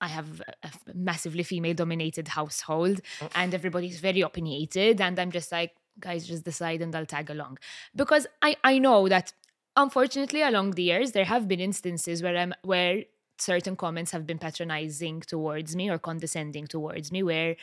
I 0.00 0.08
have 0.08 0.40
a 0.62 0.70
massively 0.94 1.42
female-dominated 1.42 2.28
household, 2.28 3.00
and 3.34 3.54
everybody's 3.54 4.00
very 4.00 4.22
opinionated, 4.22 5.00
and 5.00 5.18
I'm 5.18 5.30
just 5.30 5.52
like, 5.52 5.74
guys, 5.98 6.26
just 6.26 6.44
decide 6.44 6.80
and 6.82 6.94
I'll 6.94 7.06
tag 7.06 7.30
along 7.30 7.58
because 7.94 8.26
I 8.42 8.56
I 8.64 8.78
know 8.78 9.08
that 9.08 9.32
unfortunately 9.76 10.42
along 10.42 10.72
the 10.72 10.82
years 10.82 11.12
there 11.12 11.24
have 11.24 11.46
been 11.46 11.60
instances 11.60 12.22
where 12.22 12.36
I'm 12.36 12.54
where 12.62 13.04
certain 13.38 13.76
comments 13.76 14.10
have 14.12 14.26
been 14.26 14.38
patronizing 14.38 15.20
towards 15.20 15.74
me 15.76 15.88
or 15.90 15.98
condescending 15.98 16.66
towards 16.66 17.10
me 17.12 17.22
where 17.22 17.56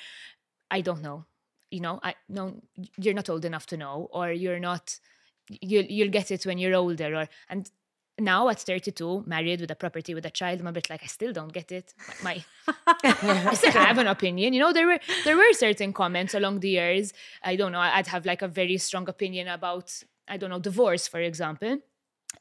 I 0.70 0.82
don't 0.82 1.02
know. 1.02 1.26
You 1.72 1.82
know, 1.82 2.00
I 2.04 2.16
no, 2.30 2.62
you're 2.98 3.14
not 3.14 3.30
old 3.30 3.46
enough 3.46 3.66
to 3.68 3.78
know, 3.78 4.10
or 4.12 4.32
you're 4.32 4.60
not. 4.60 5.00
You'll 5.50 5.86
you'll 5.86 6.10
get 6.10 6.32
it 6.32 6.46
when 6.46 6.58
you're 6.58 6.76
older, 6.76 7.16
or 7.16 7.28
and 7.50 7.70
now 8.20 8.50
at 8.50 8.60
32, 8.60 9.24
married 9.26 9.62
with 9.62 9.72
a 9.72 9.76
property 9.76 10.14
with 10.14 10.26
a 10.26 10.30
child, 10.30 10.60
I'm 10.60 10.68
a 10.68 10.72
bit 10.72 10.90
like 10.90 11.04
I 11.04 11.08
still 11.08 11.34
don't 11.34 11.54
get 11.54 11.72
it. 11.72 11.94
My, 12.24 12.44
I 13.04 13.54
still 13.54 13.72
have 13.72 13.98
an 13.98 14.08
opinion. 14.08 14.54
You 14.54 14.60
know, 14.60 14.74
there 14.74 14.88
were 14.88 15.00
there 15.24 15.38
were 15.38 15.54
certain 15.54 15.94
comments 15.94 16.34
along 16.34 16.62
the 16.62 16.70
years. 16.70 17.14
I 17.44 17.56
don't 17.56 17.72
know. 17.72 17.80
I'd 17.80 18.08
have 18.08 18.26
like 18.26 18.42
a 18.42 18.48
very 18.48 18.78
strong 18.78 19.08
opinion 19.08 19.48
about 19.48 19.94
I 20.28 20.38
don't 20.38 20.50
know 20.50 20.60
divorce, 20.60 21.08
for 21.08 21.20
example, 21.20 21.80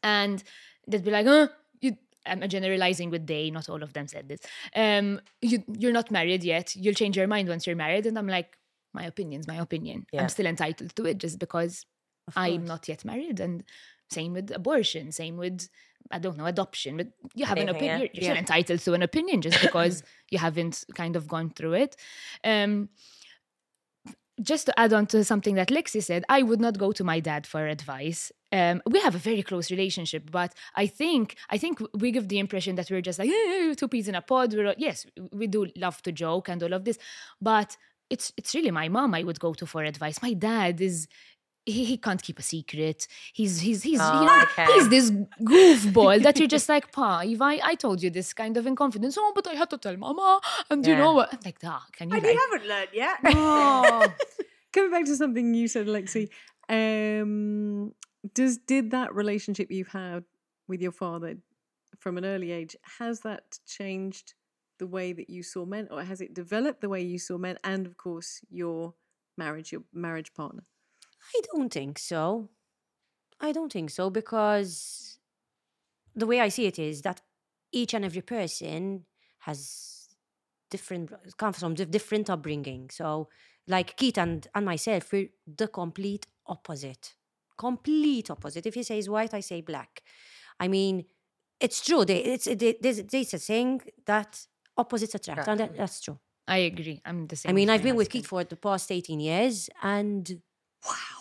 and 0.03 0.43
they'd 0.89 1.05
be 1.05 1.11
like, 1.11 1.27
"Uh, 1.27 1.49
you." 1.81 1.97
I'm 2.29 2.49
generalizing 2.49 3.11
with 3.11 3.25
they. 3.25 3.51
Not 3.51 3.69
all 3.69 3.85
of 3.85 3.93
them 3.93 4.09
said 4.09 4.29
this. 4.29 4.41
Um, 4.75 5.21
you 5.41 5.63
you're 5.79 5.93
not 5.93 6.11
married 6.11 6.43
yet. 6.43 6.75
You'll 6.75 6.95
change 6.95 7.17
your 7.17 7.29
mind 7.29 7.49
once 7.49 7.67
you're 7.67 7.77
married, 7.77 8.07
and 8.07 8.19
I'm 8.19 8.27
like, 8.27 8.59
my 8.93 9.05
opinion's 9.05 9.47
my 9.47 9.57
opinion. 9.57 10.07
Yeah. 10.13 10.23
I'm 10.23 10.29
still 10.29 10.47
entitled 10.47 10.97
to 10.97 11.05
it 11.05 11.19
just 11.19 11.39
because 11.39 11.85
I'm 12.35 12.65
not 12.65 12.89
yet 12.89 13.05
married, 13.05 13.39
and 13.39 13.63
same 14.11 14.33
with 14.33 14.51
abortion, 14.51 15.13
same 15.13 15.37
with 15.37 15.69
I 16.11 16.19
don't 16.19 16.37
know 16.37 16.47
adoption. 16.47 16.97
But 16.97 17.09
you 17.35 17.45
have 17.47 17.59
an 17.59 17.69
opinion. 17.69 18.01
yeah. 18.01 18.09
You're, 18.13 18.25
you're 18.29 18.37
entitled 18.37 18.81
to 18.81 18.95
an 18.95 19.03
opinion 19.03 19.43
just 19.43 19.61
because 19.67 20.03
you 20.31 20.39
haven't 20.39 20.85
kind 20.95 21.17
of 21.17 21.27
gone 21.29 21.51
through 21.51 21.75
it. 21.75 21.97
Um, 22.45 22.89
just 24.43 24.67
to 24.67 24.79
add 24.79 24.93
on 24.93 25.07
to 25.07 25.25
something 25.25 25.55
that 25.55 25.69
Lexi 25.69 26.03
said, 26.03 26.23
I 26.29 26.43
would 26.43 26.61
not 26.61 26.77
go 26.77 26.93
to 26.93 27.03
my 27.03 27.21
dad 27.21 27.47
for 27.47 27.67
advice. 27.67 28.31
Um, 28.53 28.83
we 28.87 29.01
have 29.01 29.15
a 29.15 29.19
very 29.19 29.43
close 29.43 29.71
relationship, 29.71 30.31
but 30.31 30.53
I 30.75 30.87
think 30.87 31.37
I 31.49 31.57
think 31.59 31.81
we 31.95 32.11
give 32.13 32.29
the 32.29 32.39
impression 32.39 32.77
that 32.77 32.91
we're 32.91 33.01
just 33.01 33.19
like 33.19 33.31
"Eh, 33.31 33.75
two 33.75 33.89
peas 33.89 34.09
in 34.09 34.15
a 34.15 34.21
pod. 34.23 34.53
We're 34.53 34.69
all- 34.69 34.75
yes, 34.77 35.07
we 35.33 35.47
do 35.47 35.67
love 35.77 36.03
to 36.03 36.13
joke 36.13 36.49
and 36.51 36.63
all 36.63 36.75
of 36.75 36.85
this, 36.85 36.99
but 37.41 37.77
it's 38.11 38.33
it's 38.37 38.55
really 38.55 38.71
my 38.71 38.89
mom 38.89 39.15
I 39.15 39.23
would 39.23 39.41
go 39.41 39.55
to 39.55 39.67
for 39.67 39.83
advice. 39.83 40.21
My 40.23 40.35
dad 40.35 40.81
is 40.81 41.09
he, 41.67 41.85
he 41.85 41.97
can't 41.97 42.23
keep 42.23 42.39
a 42.39 42.43
secret. 42.43 43.07
He's 43.35 43.61
he's 43.61 43.83
he's 43.83 44.01
Oh, 44.01 44.21
you 44.21 44.27
know 44.27 44.43
okay. 44.45 44.67
he's 44.75 44.89
this 44.89 45.11
goofball 45.43 46.23
that 46.27 46.39
you're 46.39 46.49
just 46.49 46.69
like, 46.69 46.93
Pa, 46.93 47.23
if 47.25 47.43
I, 47.43 47.61
I 47.63 47.75
told 47.75 48.03
you 48.03 48.09
this 48.11 48.33
kind 48.33 48.57
of 48.57 48.67
in 48.67 48.77
confidence, 48.77 49.17
oh, 49.19 49.33
but 49.35 49.47
I 49.49 49.55
had 49.55 49.69
to 49.71 49.79
tell 49.79 49.97
mama, 49.97 50.41
and 50.71 50.87
you 50.87 50.97
know 50.97 51.13
what? 51.13 51.35
I'm 51.35 51.41
like, 51.45 51.59
ah, 51.65 51.85
can 51.93 52.09
you 52.11 52.21
like, 52.21 52.25
haven't 52.25 52.69
learned 52.69 52.89
yet. 52.95 53.17
oh, 53.25 54.07
Coming 54.73 54.91
back 54.91 55.05
to 55.07 55.17
something 55.17 55.55
you 55.55 55.69
said, 55.69 55.87
Lexi, 55.87 56.29
um, 56.69 57.93
does 58.35 58.59
did 58.59 58.91
that 58.93 59.15
relationship 59.15 59.71
you've 59.71 59.89
had 59.89 60.25
with 60.69 60.81
your 60.81 60.93
father 60.93 61.37
from 61.99 62.19
an 62.19 62.25
early 62.25 62.53
age 62.53 62.77
has 62.99 63.21
that 63.21 63.59
changed 63.67 64.35
the 64.79 64.87
way 64.87 65.13
that 65.13 65.31
you 65.31 65.43
saw 65.43 65.65
men, 65.65 65.89
or 65.91 66.03
has 66.05 66.21
it 66.21 66.35
developed 66.35 66.81
the 66.81 66.89
way 66.89 67.01
you 67.03 67.19
saw 67.19 67.39
men, 67.39 67.59
and 67.65 67.87
of 67.87 67.97
course 67.97 68.41
your 68.51 68.95
marriage, 69.39 69.73
your 69.73 69.83
marriage 69.93 70.33
partner? 70.35 70.63
I 71.35 71.41
don't 71.53 71.73
think 71.73 71.99
so. 71.99 72.49
I 73.41 73.53
don't 73.53 73.73
think 73.73 73.91
so 73.91 74.11
because 74.11 75.19
the 76.15 76.27
way 76.27 76.41
I 76.41 76.49
see 76.49 76.67
it 76.67 76.79
is 76.79 77.03
that 77.03 77.21
each 77.73 77.95
and 77.95 78.05
every 78.05 78.23
person 78.23 79.05
has 79.41 80.09
different 80.71 81.13
comes 81.37 81.59
from 81.59 81.75
different 81.75 82.31
upbringing. 82.31 82.91
So, 82.91 83.29
like 83.69 83.97
Keith 83.97 84.19
and, 84.19 84.47
and 84.55 84.65
myself, 84.65 85.13
we're 85.13 85.29
the 85.47 85.69
complete 85.69 86.27
opposite. 86.47 87.15
Complete 87.59 88.31
opposite. 88.31 88.67
If 88.67 88.75
he 88.75 88.83
says 88.83 89.09
white, 89.09 89.35
I 89.35 89.41
say 89.41 89.61
black. 89.61 90.03
I 90.59 90.69
mean, 90.69 91.05
it's 91.61 91.85
true. 91.85 92.05
They, 92.05 92.19
it's 92.19 92.47
it, 92.47 92.83
there's, 92.83 93.03
there's 93.03 93.35
a 93.35 93.39
saying 93.39 93.83
that 94.07 94.47
opposites 94.77 95.15
attract, 95.15 95.49
and 95.49 95.61
that, 95.61 95.77
that's 95.77 96.01
true. 96.01 96.19
I 96.49 96.59
agree. 96.59 97.01
I'm 97.05 97.27
the 97.27 97.37
same. 97.37 97.51
I 97.51 97.53
mean, 97.53 97.71
I've 97.71 97.83
been 97.83 97.97
with. 97.97 98.11
Keith 98.11 98.27
for 98.27 98.45
the 98.45 98.57
past 98.57 98.93
18 98.93 99.21
years, 99.21 99.69
and 99.83 100.41
wow, 100.87 101.16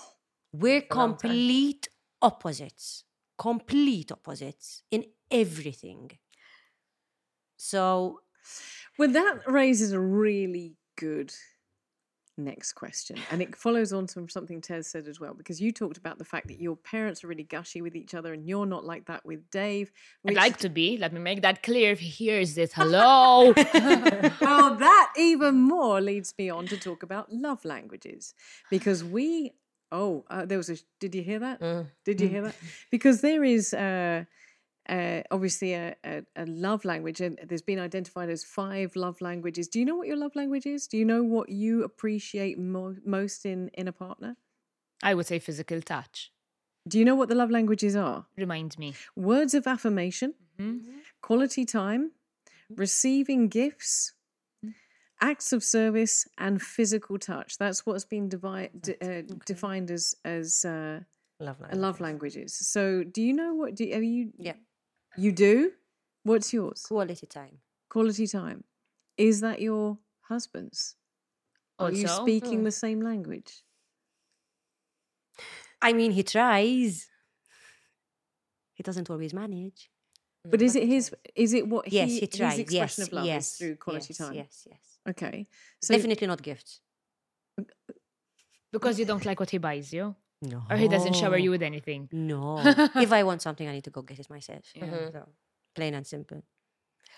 we're 0.59 0.83
a 0.89 0.95
long 0.95 1.11
time. 1.11 1.17
complete 1.17 1.89
opposites. 2.21 3.03
Complete 3.37 4.11
opposites 4.11 4.83
in 4.91 5.05
everything. 5.29 6.11
So, 7.57 8.21
Well, 8.97 9.09
that 9.11 9.39
raises 9.47 9.91
a 9.91 9.99
really 9.99 10.75
good 10.97 11.33
next 12.37 12.73
question. 12.73 13.17
And 13.31 13.41
it 13.41 13.55
follows 13.55 13.93
on 13.93 14.07
from 14.07 14.29
something 14.29 14.61
Tez 14.61 14.87
said 14.87 15.07
as 15.07 15.19
well, 15.19 15.33
because 15.33 15.61
you 15.61 15.71
talked 15.71 15.97
about 15.97 16.17
the 16.17 16.25
fact 16.25 16.47
that 16.47 16.59
your 16.59 16.75
parents 16.75 17.23
are 17.23 17.27
really 17.27 17.43
gushy 17.43 17.81
with 17.81 17.95
each 17.95 18.13
other 18.13 18.33
and 18.33 18.45
you're 18.45 18.65
not 18.65 18.85
like 18.85 19.05
that 19.05 19.25
with 19.25 19.49
Dave. 19.49 19.91
I'd 20.27 20.35
like 20.35 20.57
to 20.57 20.69
be. 20.69 20.97
Let 20.97 21.13
me 21.13 21.19
make 21.19 21.41
that 21.41 21.63
clear 21.63 21.91
if 21.91 21.99
he 21.99 22.09
hears 22.09 22.55
this. 22.55 22.73
Hello. 22.73 23.53
well, 23.55 23.55
oh, 24.41 24.75
that 24.79 25.13
even 25.17 25.55
more 25.55 26.01
leads 26.01 26.33
me 26.37 26.49
on 26.49 26.67
to 26.67 26.77
talk 26.77 27.03
about 27.03 27.31
love 27.31 27.63
languages 27.65 28.33
because 28.69 29.03
we. 29.03 29.53
Oh, 29.91 30.25
uh, 30.29 30.45
there 30.45 30.57
was 30.57 30.69
a. 30.69 30.77
Did 30.99 31.15
you 31.15 31.21
hear 31.23 31.39
that? 31.39 31.59
Mm. 31.61 31.87
Did 32.03 32.21
you 32.21 32.27
hear 32.27 32.41
that? 32.43 32.55
Because 32.91 33.21
there 33.21 33.43
is 33.43 33.73
uh, 33.73 34.25
uh, 34.89 35.21
obviously 35.31 35.73
a, 35.73 35.95
a, 36.03 36.23
a 36.35 36.45
love 36.45 36.85
language, 36.85 37.21
and 37.21 37.39
there's 37.47 37.61
been 37.61 37.79
identified 37.79 38.29
as 38.29 38.43
five 38.43 38.95
love 38.95 39.21
languages. 39.21 39.67
Do 39.67 39.79
you 39.79 39.85
know 39.85 39.95
what 39.95 40.07
your 40.07 40.17
love 40.17 40.35
language 40.35 40.65
is? 40.65 40.87
Do 40.87 40.97
you 40.97 41.05
know 41.05 41.23
what 41.23 41.49
you 41.49 41.83
appreciate 41.83 42.57
mo- 42.57 42.97
most 43.05 43.45
in 43.45 43.69
in 43.75 43.87
a 43.87 43.93
partner? 43.93 44.37
I 45.03 45.13
would 45.13 45.27
say 45.27 45.39
physical 45.39 45.81
touch. 45.81 46.31
Do 46.87 46.97
you 46.99 47.05
know 47.05 47.15
what 47.15 47.29
the 47.29 47.35
love 47.35 47.51
languages 47.51 47.95
are? 47.95 48.25
Remind 48.37 48.77
me. 48.79 48.93
Words 49.15 49.53
of 49.53 49.67
affirmation, 49.67 50.33
Mhm. 50.59 51.01
quality 51.21 51.65
time, 51.65 52.11
receiving 52.69 53.47
gifts, 53.49 54.13
acts 55.29 55.53
of 55.53 55.63
service, 55.63 56.27
and 56.37 56.61
physical 56.61 57.17
touch. 57.17 57.57
That's 57.57 57.85
what's 57.85 58.05
been 58.05 58.29
devi- 58.29 58.73
de- 58.87 58.99
uh, 59.07 59.21
defined 59.45 59.89
as 59.91 60.15
as 60.23 60.65
uh, 60.65 60.99
Love 61.39 61.57
a 61.69 61.75
love 61.75 61.99
languages. 61.99 62.53
So, 62.73 63.03
do 63.03 63.21
you 63.21 63.33
know 63.33 63.53
what? 63.59 63.75
Do 63.75 63.83
are 63.99 64.01
you? 64.01 64.31
yeah, 64.37 64.57
You 65.17 65.31
do. 65.31 65.71
What's 66.23 66.53
yours? 66.53 66.85
quality 66.87 67.27
time. 67.27 67.59
Quality 67.89 68.27
time. 68.27 68.63
Is 69.17 69.41
that 69.41 69.61
your 69.61 69.97
husband's? 70.21 70.95
Are 71.79 71.91
you 71.91 72.07
Also? 72.07 72.23
speaking 72.23 72.63
the 72.63 72.71
same 72.71 73.01
language? 73.01 73.63
I 75.81 75.93
mean, 75.93 76.11
he 76.11 76.23
tries. 76.23 77.09
He 78.73 78.83
doesn't 78.83 79.09
always 79.09 79.33
manage. 79.33 79.89
But 80.43 80.61
is 80.61 80.75
it 80.75 80.87
his? 80.87 81.11
Is 81.35 81.53
it 81.53 81.67
what 81.67 81.91
Yes, 81.91 82.09
he, 82.09 82.19
he 82.19 82.27
tries. 82.27 82.51
his 82.53 82.59
expression 82.59 83.01
yes, 83.01 83.07
of 83.07 83.13
love 83.13 83.25
yes, 83.25 83.47
is 83.51 83.57
through 83.57 83.75
quality 83.75 84.07
yes, 84.13 84.17
time? 84.17 84.33
Yes, 84.33 84.67
yes. 84.69 84.94
Okay. 85.07 85.47
So 85.81 85.93
Definitely 85.95 86.27
not 86.27 86.41
gifts. 86.41 86.81
Because 88.71 88.99
you 88.99 89.05
don't 89.05 89.25
like 89.25 89.39
what 89.39 89.49
he 89.49 89.57
buys 89.57 89.93
you, 89.93 90.15
No. 90.41 90.63
or 90.69 90.75
he 90.77 90.87
doesn't 90.87 91.15
shower 91.15 91.37
you 91.37 91.49
with 91.51 91.61
anything. 91.63 92.09
No. 92.11 92.57
if 92.95 93.11
I 93.13 93.23
want 93.23 93.41
something, 93.41 93.67
I 93.67 93.73
need 93.73 93.85
to 93.85 93.89
go 93.91 94.01
get 94.01 94.19
it 94.19 94.29
myself. 94.29 94.65
Mhm. 94.75 95.11
So, 95.13 95.29
plain 95.75 95.93
and 95.93 96.05
simple. 96.05 96.43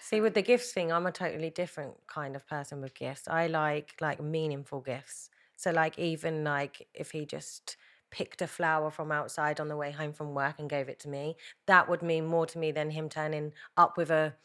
See, 0.01 0.21
with 0.21 0.35
the 0.35 0.41
gifts 0.41 0.71
thing, 0.71 0.91
I'm 0.91 1.05
a 1.07 1.11
totally 1.11 1.49
different 1.49 1.95
kind 2.07 2.35
of 2.35 2.47
person 2.47 2.81
with 2.81 2.93
gifts. 2.93 3.27
I 3.27 3.47
like 3.47 3.95
like 3.99 4.21
meaningful 4.21 4.81
gifts. 4.81 5.29
So 5.57 5.71
like 5.71 5.97
even 5.97 6.43
like 6.43 6.87
if 6.93 7.11
he 7.11 7.25
just 7.25 7.77
picked 8.11 8.41
a 8.41 8.47
flower 8.47 8.89
from 8.89 9.11
outside 9.11 9.59
on 9.59 9.67
the 9.67 9.75
way 9.75 9.91
home 9.91 10.13
from 10.13 10.33
work 10.33 10.59
and 10.59 10.69
gave 10.69 10.87
it 10.87 10.99
to 10.99 11.09
me, 11.09 11.35
that 11.65 11.89
would 11.89 12.01
mean 12.01 12.25
more 12.25 12.45
to 12.45 12.57
me 12.59 12.71
than 12.71 12.91
him 12.91 13.09
turning 13.09 13.53
up 13.75 13.97
with 13.97 14.09
a 14.11 14.35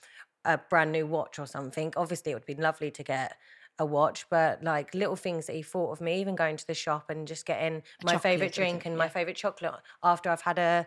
a 0.45 0.59
brand 0.59 0.93
new 0.93 1.07
watch 1.07 1.39
or 1.39 1.47
something. 1.47 1.93
Obviously, 1.97 2.33
it 2.33 2.35
would 2.35 2.47
be 2.47 2.55
lovely 2.55 2.91
to 2.91 3.03
get 3.03 3.37
a 3.79 3.87
watch, 3.87 4.27
but 4.31 4.63
like 4.63 4.95
little 4.95 5.17
things 5.17 5.47
that 5.47 5.55
he 5.55 5.63
thought 5.63 5.93
of 5.93 6.01
me, 6.01 6.21
even 6.21 6.35
going 6.35 6.57
to 6.57 6.67
the 6.67 6.75
shop 6.75 7.11
and 7.11 7.27
just 7.27 7.47
getting 7.47 7.83
my 8.05 8.19
favorite 8.19 8.53
drink 8.53 8.85
and 8.87 8.97
my 8.97 9.09
favorite 9.09 9.37
chocolate 9.37 9.75
after 10.03 10.31
I've 10.31 10.43
had 10.43 10.59
a 10.59 10.87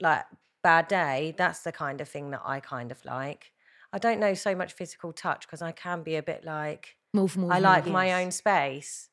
like 0.00 0.24
bad 0.62 0.88
day, 0.88 1.34
that's 1.36 1.60
the 1.60 1.72
kind 1.72 2.00
of 2.00 2.08
thing 2.08 2.30
that 2.30 2.42
I 2.44 2.60
kind 2.60 2.90
of 2.90 3.04
like. 3.04 3.52
I 3.92 3.98
don't 3.98 4.20
know 4.20 4.34
so 4.34 4.54
much 4.54 4.74
physical 4.74 5.12
touch 5.12 5.46
because 5.46 5.62
I 5.62 5.72
can 5.72 6.02
be 6.02 6.16
a 6.16 6.22
bit 6.22 6.44
like 6.44 6.96
Move, 7.12 7.36
move. 7.36 7.50
I 7.50 7.54
move. 7.54 7.64
like 7.64 7.86
my 7.86 8.06
yes. 8.06 8.24
own 8.24 8.30
space, 8.30 9.08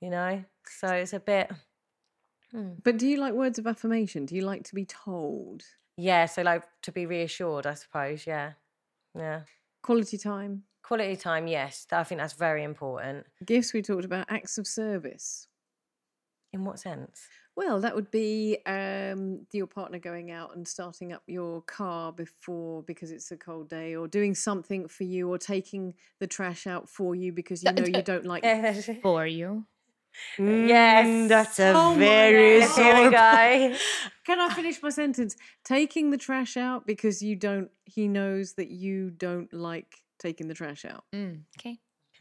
you 0.00 0.08
know. 0.08 0.42
So 0.66 0.88
it's 0.88 1.12
a 1.12 1.20
bit 1.20 1.50
hmm. 2.50 2.70
But 2.82 2.96
do 2.96 3.06
you 3.06 3.18
like 3.18 3.34
words 3.34 3.58
of 3.58 3.66
affirmation? 3.66 4.24
Do 4.24 4.34
you 4.34 4.42
like 4.42 4.64
to 4.64 4.74
be 4.74 4.86
told? 4.86 5.64
yeah. 5.96 6.24
So 6.24 6.40
like 6.40 6.64
to 6.82 6.92
be 6.92 7.04
reassured, 7.04 7.66
I 7.66 7.74
suppose. 7.74 8.26
Yeah, 8.26 8.52
yeah. 9.14 9.40
Quality 9.82 10.18
time, 10.18 10.64
Quality 10.82 11.16
time, 11.16 11.46
yes. 11.46 11.86
I 11.92 12.02
think 12.04 12.20
that's 12.20 12.32
very 12.32 12.64
important. 12.64 13.26
gifts. 13.44 13.72
We 13.72 13.82
talked 13.82 14.04
about 14.04 14.26
acts 14.28 14.58
of 14.58 14.66
service. 14.66 15.46
In 16.52 16.64
what 16.64 16.80
sense? 16.80 17.28
Well, 17.54 17.80
that 17.80 17.94
would 17.94 18.10
be 18.10 18.58
um, 18.66 19.46
your 19.52 19.68
partner 19.68 20.00
going 20.00 20.32
out 20.32 20.56
and 20.56 20.66
starting 20.66 21.12
up 21.12 21.22
your 21.28 21.62
car 21.62 22.12
before 22.12 22.82
because 22.82 23.12
it's 23.12 23.30
a 23.30 23.36
cold 23.36 23.68
day, 23.68 23.94
or 23.94 24.08
doing 24.08 24.34
something 24.34 24.88
for 24.88 25.04
you, 25.04 25.28
or 25.28 25.38
taking 25.38 25.94
the 26.18 26.26
trash 26.26 26.66
out 26.66 26.88
for 26.88 27.14
you 27.14 27.32
because 27.32 27.62
you 27.62 27.70
know 27.70 27.84
you 27.84 28.02
don't 28.02 28.26
like. 28.26 28.44
for 29.02 29.26
you. 29.26 29.66
Yes. 30.38 31.06
Mm, 31.06 31.28
that's 31.28 31.58
a 31.58 31.72
Oh 31.76 31.94
very 31.96 32.60
God. 32.60 32.70
Here 32.76 32.94
sore 32.94 33.10
go. 33.10 33.76
Can 34.24 34.40
I 34.40 34.48
finish 34.54 34.82
my 34.82 34.90
sentence? 34.90 35.36
Taking 35.64 36.10
the 36.10 36.16
trash 36.18 36.56
out 36.56 36.86
because 36.86 37.22
you 37.22 37.36
don't. 37.36 37.70
He 37.84 38.08
knows 38.08 38.54
that 38.54 38.70
you 38.70 39.10
don't 39.10 39.52
like 39.52 39.96
taking 40.18 40.48
the 40.48 40.54
trash 40.54 40.84
out. 40.84 41.04
Mm, 41.14 41.42
okay. 41.58 41.78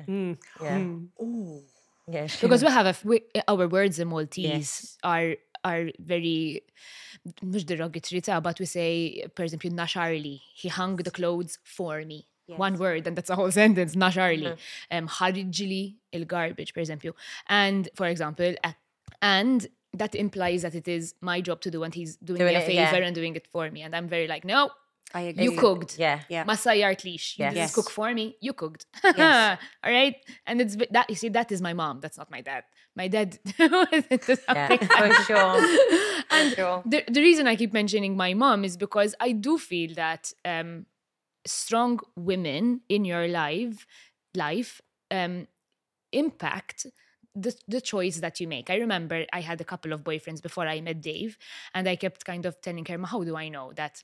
Mm, 0.09 0.37
Yeah, 0.61 0.77
mm. 0.79 1.07
Oh, 1.19 1.61
yeah. 2.07 2.27
Because 2.41 2.63
we 2.63 2.69
have 2.79 2.85
a, 2.87 2.95
we, 3.03 3.21
our 3.47 3.67
words 3.67 3.99
in 3.99 4.07
Maltese 4.07 4.45
Yes. 4.45 4.97
are 5.03 5.35
are 5.63 5.89
very 5.99 6.61
مش 7.43 7.65
derogatory 7.65 8.21
ta, 8.21 8.39
but 8.39 8.59
we 8.59 8.65
say 8.65 9.23
for 9.35 9.43
example 9.43 9.69
Nasharli 9.71 10.39
he 10.55 10.69
hung 10.69 10.95
the 10.95 11.11
clothes 11.11 11.59
for 11.63 12.03
me 12.05 12.25
Yes. 12.49 12.57
One 12.57 12.77
word, 12.79 13.05
and 13.05 13.15
that's 13.15 13.29
a 13.29 13.35
whole 13.35 13.51
sentence, 13.61 13.95
naxarli. 13.95 14.55
Ħarġili 14.91 15.83
mm-hmm. 15.85 15.93
um, 15.93 16.19
il-garbage, 16.19 16.73
for 16.73 16.79
example, 16.79 17.11
And, 17.47 17.89
for 17.93 18.07
example, 18.07 18.55
and 19.21 19.67
that 19.93 20.15
implies 20.15 20.63
that 20.63 20.73
it 20.73 20.87
is 20.87 21.13
my 21.21 21.41
job 21.41 21.61
to 21.61 21.71
do, 21.71 21.83
and 21.83 21.93
he's 21.93 22.15
doing, 22.17 22.39
doing 22.39 22.55
me 22.55 22.61
a 22.61 22.65
favor 22.65 22.97
yeah. 22.97 23.05
and 23.05 23.13
doing 23.15 23.35
it 23.35 23.47
for 23.51 23.69
me. 23.69 23.83
And 23.83 23.95
I'm 23.95 24.07
very 24.07 24.27
like, 24.27 24.45
no, 24.45 24.71
I 25.13 25.21
agree. 25.21 25.43
You 25.45 25.51
cooked. 25.53 25.97
Yeah. 25.97 26.21
yeah. 26.29 26.43
Masayart 26.45 27.03
leash. 27.03 27.37
You 27.37 27.45
yes. 27.45 27.55
yes. 27.55 27.75
cook 27.75 27.89
for 27.89 28.13
me. 28.13 28.35
You 28.41 28.53
cooked. 28.53 28.85
yes. 29.03 29.59
All 29.83 29.91
right. 29.91 30.15
And 30.45 30.61
it's 30.61 30.75
that 30.91 31.09
you 31.09 31.15
see, 31.15 31.29
that 31.29 31.51
is 31.51 31.61
my 31.61 31.73
mom. 31.73 31.99
That's 31.99 32.17
not 32.17 32.29
my 32.29 32.41
dad. 32.41 32.63
My 32.95 33.07
dad 33.07 33.39
yeah, 33.59 34.77
for 34.77 35.13
sure. 35.23 35.79
and 36.29 36.53
sure. 36.53 36.83
The, 36.85 37.03
the 37.07 37.21
reason 37.21 37.47
I 37.47 37.55
keep 37.55 37.73
mentioning 37.73 38.15
my 38.17 38.33
mom 38.33 38.63
is 38.63 38.77
because 38.77 39.15
I 39.19 39.31
do 39.31 39.57
feel 39.57 39.93
that 39.95 40.31
um 40.45 40.85
strong 41.45 41.99
women 42.15 42.81
in 42.89 43.05
your 43.05 43.27
life 43.27 43.85
life 44.35 44.81
um, 45.11 45.47
impact 46.11 46.85
the, 47.35 47.55
the 47.67 47.81
choice 47.81 48.17
that 48.17 48.39
you 48.39 48.47
make. 48.47 48.69
I 48.69 48.75
remember 48.75 49.25
I 49.31 49.41
had 49.41 49.61
a 49.61 49.63
couple 49.63 49.93
of 49.93 50.03
boyfriends 50.03 50.41
before 50.41 50.67
I 50.67 50.81
met 50.81 51.01
Dave, 51.01 51.37
and 51.73 51.87
I 51.87 51.95
kept 51.95 52.25
kind 52.25 52.45
of 52.45 52.59
telling 52.61 52.85
her, 52.85 52.97
How 53.05 53.23
do 53.23 53.35
I 53.35 53.49
know 53.49 53.71
that 53.75 54.01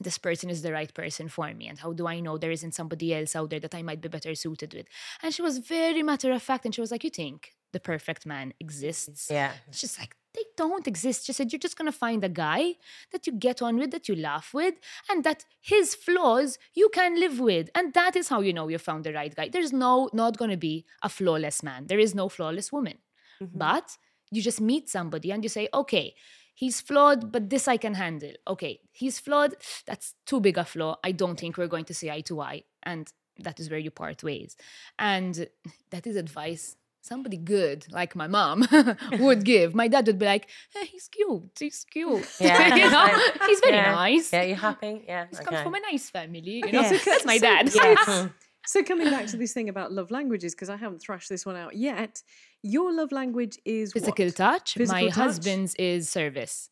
this 0.00 0.18
person 0.18 0.50
is 0.50 0.62
the 0.62 0.72
right 0.72 0.92
person 0.92 1.28
for 1.28 1.52
me? 1.54 1.66
And 1.66 1.78
how 1.78 1.92
do 1.92 2.06
I 2.06 2.20
know 2.20 2.38
there 2.38 2.50
isn't 2.50 2.74
somebody 2.74 3.14
else 3.14 3.34
out 3.34 3.50
there 3.50 3.60
that 3.60 3.74
I 3.74 3.82
might 3.82 4.00
be 4.00 4.08
better 4.08 4.34
suited 4.34 4.74
with? 4.74 4.86
And 5.22 5.34
she 5.34 5.42
was 5.42 5.58
very 5.58 6.02
matter 6.02 6.32
of 6.32 6.42
fact, 6.42 6.64
and 6.64 6.74
she 6.74 6.80
was 6.80 6.90
like, 6.90 7.04
You 7.04 7.10
think 7.10 7.52
the 7.72 7.80
perfect 7.80 8.26
man 8.26 8.52
exists? 8.60 9.28
Yeah. 9.30 9.52
She's 9.70 9.98
like 9.98 10.16
don't 10.64 10.86
exist. 10.92 11.26
She 11.26 11.32
said 11.32 11.52
you're 11.52 11.66
just 11.66 11.78
gonna 11.78 12.00
find 12.06 12.22
a 12.24 12.28
guy 12.46 12.74
that 13.12 13.26
you 13.26 13.32
get 13.46 13.62
on 13.62 13.78
with, 13.78 13.90
that 13.92 14.08
you 14.08 14.16
laugh 14.16 14.52
with, 14.52 14.74
and 15.08 15.24
that 15.24 15.44
his 15.60 15.94
flaws 15.94 16.58
you 16.74 16.88
can 16.98 17.18
live 17.18 17.40
with. 17.40 17.70
And 17.74 17.94
that 17.94 18.14
is 18.16 18.28
how 18.28 18.40
you 18.40 18.52
know 18.52 18.68
you 18.68 18.78
found 18.78 19.04
the 19.04 19.12
right 19.12 19.34
guy. 19.34 19.48
There's 19.48 19.72
no 19.72 20.10
not 20.12 20.36
gonna 20.36 20.62
be 20.70 20.84
a 21.02 21.08
flawless 21.08 21.62
man. 21.62 21.86
There 21.86 22.04
is 22.06 22.14
no 22.14 22.28
flawless 22.28 22.70
woman. 22.72 22.98
Mm-hmm. 23.42 23.58
But 23.58 23.96
you 24.30 24.42
just 24.42 24.60
meet 24.60 24.88
somebody 24.88 25.30
and 25.30 25.42
you 25.42 25.48
say, 25.48 25.68
okay, 25.72 26.14
he's 26.54 26.80
flawed, 26.80 27.32
but 27.32 27.50
this 27.50 27.68
I 27.68 27.76
can 27.76 27.94
handle. 27.94 28.32
Okay, 28.46 28.80
he's 28.92 29.18
flawed, 29.18 29.54
that's 29.86 30.14
too 30.26 30.40
big 30.40 30.58
a 30.58 30.64
flaw. 30.64 30.96
I 31.04 31.12
don't 31.12 31.38
think 31.38 31.56
we're 31.56 31.74
going 31.74 31.86
to 31.86 31.94
see 31.94 32.10
eye 32.10 32.22
to 32.22 32.40
eye. 32.40 32.64
And 32.82 33.10
that 33.38 33.60
is 33.60 33.70
where 33.70 33.78
you 33.78 33.90
part 33.90 34.22
ways. 34.24 34.56
And 34.98 35.48
that 35.90 36.06
is 36.06 36.16
advice 36.16 36.76
somebody 37.00 37.36
good 37.36 37.86
like 37.90 38.14
my 38.16 38.26
mom 38.26 38.66
would 39.18 39.44
give. 39.52 39.74
My 39.74 39.88
dad 39.88 40.06
would 40.06 40.18
be 40.18 40.26
like, 40.26 40.48
eh, 40.76 40.84
he's 40.84 41.08
cute, 41.08 41.50
he's 41.58 41.84
cute. 41.90 42.26
Yeah. 42.40 42.74
you 42.76 42.90
know, 42.90 43.08
he's 43.46 43.60
very 43.60 43.76
Yeah. 43.76 43.92
nice. 43.92 44.32
Yeah, 44.32 44.42
you're 44.42 44.56
happy? 44.56 45.04
Yeah. 45.06 45.26
He's 45.30 45.40
okay. 45.40 45.54
come 45.56 45.64
from 45.64 45.74
a 45.74 45.80
nice 45.80 46.10
family. 46.10 46.40
You 46.64 46.72
know, 46.72 46.80
Yes. 46.80 47.04
that's 47.04 47.24
my 47.24 47.38
dad. 47.38 47.70
Yes. 47.74 48.28
So 48.66 48.82
coming 48.82 49.08
back 49.08 49.26
to 49.28 49.36
this 49.38 49.54
thing 49.54 49.70
about 49.70 49.92
love 49.92 50.10
languages, 50.10 50.54
because 50.54 50.68
I 50.68 50.76
haven't 50.76 50.98
thrashed 51.00 51.30
this 51.30 51.46
one 51.46 51.56
out 51.56 51.74
yet. 51.74 52.22
Your 52.62 52.92
love 52.92 53.12
language 53.12 53.58
is 53.64 53.92
Physical 53.94 54.26
what? 54.26 54.36
touch. 54.36 54.74
Physical 54.74 55.00
my 55.04 55.08
touch? 55.08 55.14
husband's 55.16 55.74
is 55.76 56.10
service. 56.10 56.68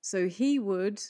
So 0.00 0.26
he 0.26 0.58
would. 0.58 1.00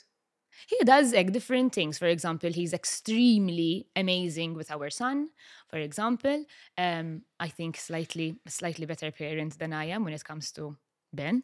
He 0.67 0.77
does 0.83 1.13
like 1.13 1.31
different 1.31 1.73
things. 1.73 1.97
For 1.97 2.07
example, 2.07 2.51
he's 2.51 2.73
extremely 2.73 3.87
amazing 3.95 4.53
with 4.53 4.71
our 4.71 4.89
son. 4.89 5.29
For 5.69 5.77
example, 5.77 6.45
um, 6.77 7.23
I 7.39 7.47
think 7.47 7.77
slightly 7.77 8.39
slightly 8.47 8.85
better 8.85 9.11
parent 9.11 9.59
than 9.59 9.73
I 9.73 9.85
am 9.85 10.03
when 10.03 10.13
it 10.13 10.23
comes 10.23 10.51
to 10.53 10.77
Ben. 11.13 11.43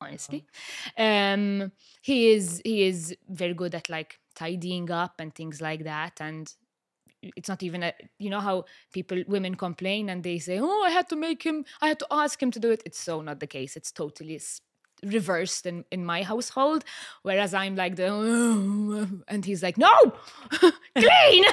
Honestly, 0.00 0.44
um, 0.98 1.70
he 2.00 2.32
is 2.32 2.60
he 2.64 2.82
is 2.82 3.16
very 3.28 3.54
good 3.54 3.74
at 3.74 3.88
like 3.88 4.18
tidying 4.34 4.90
up 4.90 5.20
and 5.20 5.32
things 5.32 5.60
like 5.60 5.84
that, 5.84 6.20
and 6.20 6.52
it's 7.22 7.48
not 7.48 7.62
even 7.62 7.82
a 7.82 7.92
you 8.18 8.30
know 8.30 8.40
how 8.40 8.64
people 8.92 9.22
women 9.28 9.54
complain 9.54 10.08
and 10.08 10.22
they 10.22 10.38
say 10.38 10.58
oh 10.60 10.82
i 10.82 10.90
had 10.90 11.08
to 11.08 11.16
make 11.16 11.42
him 11.42 11.64
i 11.80 11.88
had 11.88 11.98
to 11.98 12.06
ask 12.10 12.42
him 12.42 12.50
to 12.50 12.58
do 12.58 12.70
it 12.70 12.82
it's 12.84 12.98
so 12.98 13.20
not 13.20 13.38
the 13.40 13.46
case 13.46 13.76
it's 13.76 13.92
totally 13.92 14.40
reversed 15.04 15.66
in 15.66 15.84
in 15.90 16.04
my 16.04 16.22
household 16.22 16.84
whereas 17.22 17.54
i'm 17.54 17.74
like 17.76 17.96
the 17.96 18.06
and 19.28 19.44
he's 19.44 19.62
like 19.62 19.76
no! 19.76 19.90
Clean! 20.96 21.44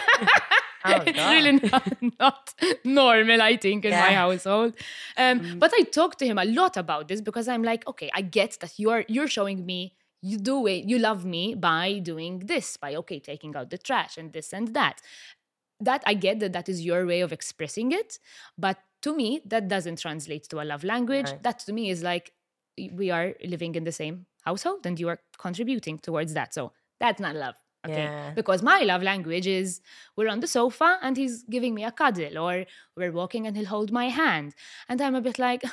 Oh, 0.85 1.03
it's 1.07 1.17
really 1.17 1.59
not, 1.71 2.03
not 2.19 2.53
normal 2.83 3.41
i 3.41 3.57
think 3.57 3.85
in 3.85 3.91
my 3.91 4.13
household. 4.13 4.73
Um 5.17 5.59
but 5.59 5.71
i 5.73 5.83
talk 5.83 6.17
to 6.17 6.25
him 6.25 6.37
a 6.37 6.45
lot 6.45 6.77
about 6.77 7.07
this 7.07 7.21
because 7.21 7.47
i'm 7.47 7.63
like 7.63 7.87
okay 7.87 8.09
i 8.13 8.21
get 8.21 8.57
that 8.61 8.73
you're 8.77 9.03
you're 9.07 9.27
showing 9.27 9.65
me 9.65 9.93
you 10.21 10.37
do 10.37 10.67
it 10.67 10.85
you 10.85 10.99
love 10.99 11.25
me 11.25 11.55
by 11.55 11.99
doing 11.99 12.39
this 12.39 12.77
by 12.77 12.95
okay 12.95 13.19
taking 13.19 13.55
out 13.55 13.69
the 13.69 13.77
trash 13.77 14.17
and 14.17 14.33
this 14.33 14.53
and 14.53 14.73
that. 14.73 15.01
That 15.81 16.03
I 16.05 16.13
get 16.13 16.41
that 16.41 16.51
that 16.53 16.67
is 16.67 16.85
your 16.85 17.05
way 17.05 17.21
of 17.21 17.31
expressing 17.31 17.93
it, 17.93 18.19
but 18.57 18.77
to 19.01 19.15
me 19.15 19.41
that 19.45 19.69
doesn't 19.69 19.99
translate 19.99 20.49
to 20.49 20.61
a 20.61 20.65
love 20.65 20.83
language. 20.83 21.31
Right. 21.31 21.43
That 21.43 21.59
to 21.59 21.73
me 21.73 21.89
is 21.89 22.03
like 22.03 22.33
we 23.01 23.07
are 23.17 23.27
living 23.53 23.73
in 23.79 23.83
the 23.83 23.91
same 23.91 24.15
household 24.49 24.81
and 24.87 24.95
you 25.01 25.07
are 25.11 25.19
contributing 25.37 25.97
towards 26.07 26.31
that. 26.37 26.53
So 26.53 26.71
that's 26.99 27.19
not 27.25 27.35
love. 27.35 27.55
Okay. 27.87 28.03
Yeah. 28.03 28.31
Because 28.39 28.61
my 28.61 28.79
love 28.91 29.01
language 29.11 29.47
is 29.47 29.79
we're 30.17 30.27
on 30.35 30.39
the 30.41 30.47
sofa 30.47 30.89
and 31.01 31.13
he's 31.21 31.35
giving 31.55 31.73
me 31.73 31.83
a 31.85 31.91
cuddle, 31.91 32.37
or 32.45 32.65
we're 32.97 33.13
walking 33.21 33.47
and 33.47 33.55
he'll 33.55 33.67
hold 33.75 33.89
my 34.01 34.07
hand. 34.09 34.49
And 34.89 34.97
I'm 35.01 35.15
a 35.15 35.21
bit 35.21 35.37
like, 35.39 35.63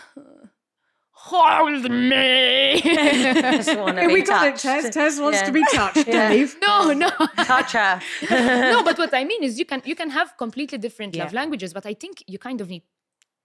hold 1.11 1.91
me. 2.13 2.81
Just 2.83 3.77
want 3.83 3.97
to 3.99 4.07
be 4.07 4.13
we 4.15 4.23
got 4.23 4.47
it, 4.47 4.57
touched. 4.57 4.63
Tez. 4.63 4.91
Tez 4.95 5.21
wants 5.21 5.39
Yeah. 5.41 5.47
to 5.47 5.53
be 5.53 5.65
touched, 5.73 6.07
Yeah. 6.09 6.29
Dave. 6.29 6.57
no, 6.61 6.93
no. 6.93 7.11
Touch 7.53 7.73
her. 7.73 8.01
no, 8.73 8.83
but 8.85 8.99
what 8.99 9.13
I 9.15 9.25
mean 9.25 9.43
is 9.43 9.59
you 9.59 9.65
can 9.65 9.83
you 9.85 9.97
can 9.97 10.11
have 10.11 10.37
completely 10.37 10.79
different 10.79 11.17
love 11.17 11.33
languages, 11.33 11.73
but 11.73 11.87
I 11.87 11.95
think 11.95 12.23
you 12.27 12.39
kind 12.39 12.61
of 12.61 12.69
need 12.69 12.83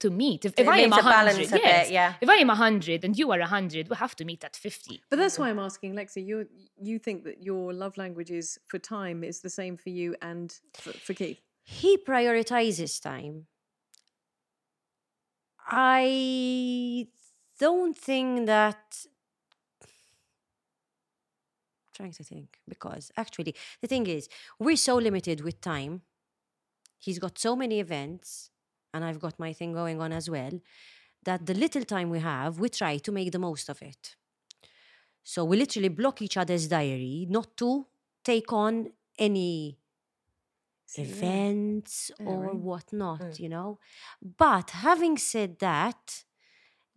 to 0.01 0.09
meet. 0.09 0.45
If, 0.45 0.53
if 0.57 0.67
I 0.67 0.79
am 0.79 0.93
a 0.93 0.97
a 0.97 1.01
hundred, 1.01 1.47
a 1.47 1.51
bit, 1.51 1.61
yes. 1.63 1.91
yeah. 1.91 2.13
If 2.21 2.29
I 2.29 2.35
am 2.35 2.49
a 2.49 2.55
hundred 2.55 3.03
and 3.05 3.17
you 3.17 3.31
are 3.31 3.39
a 3.39 3.47
hundred, 3.47 3.89
we 3.89 3.95
have 3.95 4.15
to 4.17 4.25
meet 4.25 4.43
at 4.43 4.55
fifty. 4.55 5.01
But 5.09 5.17
that's 5.17 5.39
why 5.39 5.49
I'm 5.49 5.59
asking, 5.59 5.93
Lexi. 5.93 6.25
You 6.25 6.47
you 6.81 6.99
think 6.99 7.23
that 7.23 7.43
your 7.43 7.73
love 7.73 7.97
languages 7.97 8.59
for 8.67 8.79
time 8.79 9.23
is 9.23 9.41
the 9.41 9.49
same 9.49 9.77
for 9.77 9.89
you 9.89 10.15
and 10.21 10.53
for, 10.73 10.91
for 10.91 11.13
Keith? 11.13 11.41
he 11.63 11.97
prioritizes 11.97 13.01
time. 13.01 13.47
I 15.67 17.07
don't 17.59 17.97
think 17.97 18.47
that. 18.47 19.05
Trying 21.93 22.13
to 22.13 22.23
think 22.23 22.57
because 22.67 23.11
actually 23.15 23.53
the 23.81 23.87
thing 23.87 24.07
is 24.07 24.27
we're 24.59 24.77
so 24.77 24.95
limited 24.95 25.41
with 25.41 25.61
time. 25.61 26.01
He's 26.97 27.19
got 27.19 27.37
so 27.37 27.55
many 27.55 27.79
events, 27.79 28.50
and 28.93 29.03
I've 29.03 29.19
got 29.19 29.39
my 29.39 29.53
thing 29.53 29.73
going 29.73 30.01
on 30.01 30.11
as 30.11 30.29
well. 30.29 30.51
That 31.23 31.45
the 31.45 31.53
little 31.53 31.83
time 31.83 32.09
we 32.09 32.19
have, 32.19 32.59
we 32.59 32.69
try 32.69 32.97
to 32.97 33.11
make 33.11 33.31
the 33.31 33.39
most 33.39 33.69
of 33.69 33.81
it. 33.81 34.15
So 35.23 35.45
we 35.45 35.57
literally 35.57 35.89
block 35.89 36.21
each 36.21 36.37
other's 36.37 36.67
diary 36.67 37.27
not 37.29 37.55
to 37.57 37.85
take 38.23 38.51
on 38.51 38.91
any 39.17 39.77
events 40.97 42.11
Yeah, 42.19 42.25
or 42.25 42.47
whatnot, 42.55 43.37
hmm. 43.37 43.43
you 43.43 43.49
know. 43.49 43.79
But 44.21 44.71
having 44.71 45.17
said 45.17 45.59
that, 45.59 46.23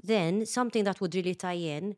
then 0.02 0.46
something 0.46 0.84
that 0.84 1.00
would 1.00 1.14
really 1.14 1.34
tie 1.34 1.52
in, 1.52 1.96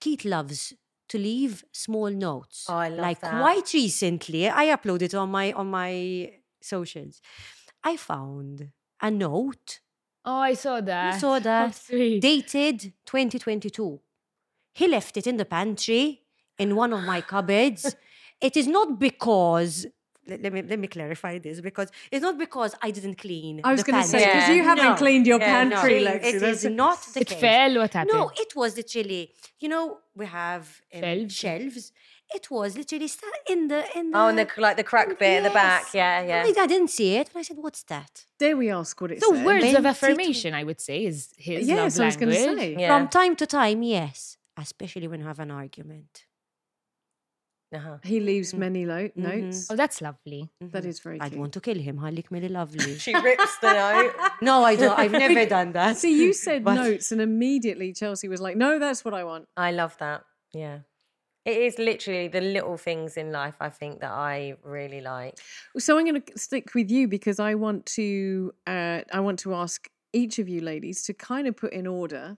Keith 0.00 0.24
loves 0.24 0.74
to 1.08 1.18
leave 1.18 1.64
small 1.72 2.10
notes. 2.10 2.66
Oh, 2.68 2.76
I 2.76 2.88
love 2.88 2.98
like 2.98 3.20
that. 3.20 3.40
quite 3.40 3.72
recently, 3.74 4.48
I 4.48 4.66
uploaded 4.66 5.18
on 5.20 5.30
my 5.30 5.52
on 5.52 5.70
my 5.70 6.32
socials. 6.60 7.20
I 7.82 7.96
found 7.96 8.70
a 9.02 9.10
note. 9.10 9.80
Oh, 10.24 10.40
I 10.40 10.54
saw 10.54 10.80
that. 10.80 11.20
saw 11.20 11.38
that. 11.50 11.74
sweet. 11.74 12.20
dated 12.20 12.92
2022. 13.06 14.00
He 14.74 14.88
left 14.88 15.16
it 15.16 15.26
in 15.26 15.36
the 15.36 15.44
pantry 15.44 16.22
in 16.58 16.76
one 16.76 16.92
of 16.92 17.02
my 17.04 17.20
cupboards. 17.20 17.94
it 18.40 18.56
is 18.56 18.66
not 18.66 18.98
because 18.98 19.86
let, 20.28 20.42
let 20.42 20.52
me 20.52 20.62
let 20.62 20.78
me 20.78 20.86
clarify 20.86 21.38
this 21.38 21.60
because 21.60 21.88
it's 22.12 22.22
not 22.22 22.36
because 22.38 22.74
I 22.82 22.90
didn't 22.90 23.16
clean. 23.16 23.62
I 23.64 23.72
was 23.72 23.82
going 23.82 24.00
to 24.02 24.06
say 24.08 24.18
because 24.26 24.48
Yeah. 24.48 24.54
you 24.54 24.62
haven't 24.62 24.84
No. 24.84 24.94
cleaned 24.94 25.26
your 25.26 25.40
Yeah, 25.40 25.64
no. 25.64 25.70
pantry, 25.76 26.04
It 26.04 26.22
Lexi. 26.22 26.34
is 26.34 26.40
That's- 26.42 26.64
not 26.64 26.98
the 27.14 27.20
it 27.22 27.28
case. 27.28 27.40
fell. 27.40 27.72
What 27.78 27.92
happened? 27.94 28.12
No, 28.18 28.30
it 28.44 28.54
was 28.54 28.74
the 28.74 28.82
chili. 28.92 29.32
you 29.62 29.68
know, 29.68 29.98
we 30.14 30.26
have 30.26 30.64
um, 30.94 31.00
Shelves. 31.02 31.34
shelves. 31.34 31.92
It 32.32 32.50
was 32.50 32.76
literally 32.76 33.08
sta- 33.08 33.26
in 33.48 33.68
the 33.68 33.84
in 33.98 34.10
the. 34.12 34.18
Oh, 34.18 34.28
and 34.28 34.38
the 34.38 34.46
like 34.58 34.76
the 34.76 34.84
crack 34.84 35.18
bit 35.18 35.38
at 35.38 35.42
the 35.42 35.50
back. 35.50 35.82
Yes. 35.92 35.94
Yeah, 35.94 36.44
yeah. 36.46 36.60
I, 36.60 36.62
I 36.64 36.66
didn't 36.66 36.88
see 36.90 37.16
it, 37.16 37.30
but 37.32 37.40
I 37.40 37.42
said, 37.42 37.56
"What's 37.58 37.82
that?" 37.84 38.24
Dare 38.38 38.56
we 38.56 38.70
ask 38.70 39.00
what 39.00 39.10
it 39.12 39.20
So 39.20 39.34
said? 39.34 39.44
words 39.44 39.74
of 39.74 39.84
affirmation, 39.86 40.54
I 40.54 40.62
would 40.64 40.80
say, 40.80 41.04
is 41.04 41.34
his 41.36 41.66
Yes, 41.68 41.98
love 41.98 42.04
I 42.04 42.06
was 42.06 42.16
going 42.16 42.30
language. 42.32 42.58
say. 42.58 42.76
Yeah. 42.78 42.88
From 42.96 43.08
time 43.08 43.34
to 43.36 43.46
time, 43.46 43.82
yes, 43.82 44.36
especially 44.56 45.08
when 45.08 45.20
you 45.20 45.26
have 45.26 45.40
an 45.40 45.50
argument. 45.50 46.24
Uh-huh. 47.72 47.98
He 48.02 48.18
leaves 48.18 48.52
many 48.52 48.84
lo- 48.84 49.08
Mhm. 49.10 49.16
notes. 49.16 49.68
Oh, 49.70 49.76
that's 49.76 50.00
lovely. 50.00 50.50
That 50.60 50.84
is 50.84 50.98
very 50.98 51.20
I'd 51.20 51.28
cute. 51.30 51.40
want 51.40 51.52
to 51.52 51.60
kill 51.60 51.78
him. 51.78 52.00
I 52.04 52.10
lick 52.10 52.28
me 52.32 52.40
lovely. 52.48 52.98
She 53.04 53.14
rips 53.14 53.58
the 53.58 53.72
note. 53.72 54.14
no, 54.42 54.64
I 54.64 54.74
don't. 54.74 54.98
I've 54.98 55.12
never 55.12 55.46
done 55.56 55.70
that. 55.72 55.96
See, 55.96 56.14
you 56.20 56.32
said 56.32 56.64
But- 56.64 56.74
notes, 56.74 57.12
and 57.12 57.20
immediately 57.20 57.92
Chelsea 57.92 58.28
was 58.28 58.40
like, 58.40 58.56
"No, 58.56 58.78
that's 58.80 59.04
what 59.04 59.14
I 59.14 59.22
want." 59.24 59.46
I 59.56 59.70
love 59.70 59.96
that. 59.98 60.24
Yeah. 60.52 60.78
It 61.50 61.62
is 61.68 61.78
literally 61.78 62.28
the 62.28 62.40
little 62.40 62.76
things 62.76 63.16
in 63.16 63.32
life 63.32 63.56
I 63.60 63.70
think 63.70 64.00
that 64.00 64.12
I 64.12 64.54
really 64.62 65.00
like. 65.00 65.38
So 65.78 65.98
I'm 65.98 66.04
going 66.06 66.22
to 66.22 66.38
stick 66.38 66.74
with 66.74 66.90
you 66.90 67.08
because 67.08 67.38
I 67.40 67.54
want 67.54 67.86
to. 67.98 68.52
Uh, 68.66 69.00
I 69.12 69.20
want 69.20 69.38
to 69.40 69.54
ask 69.54 69.88
each 70.12 70.38
of 70.38 70.48
you 70.48 70.60
ladies 70.60 71.02
to 71.04 71.12
kind 71.14 71.46
of 71.48 71.56
put 71.56 71.72
in 71.72 71.86
order 71.86 72.36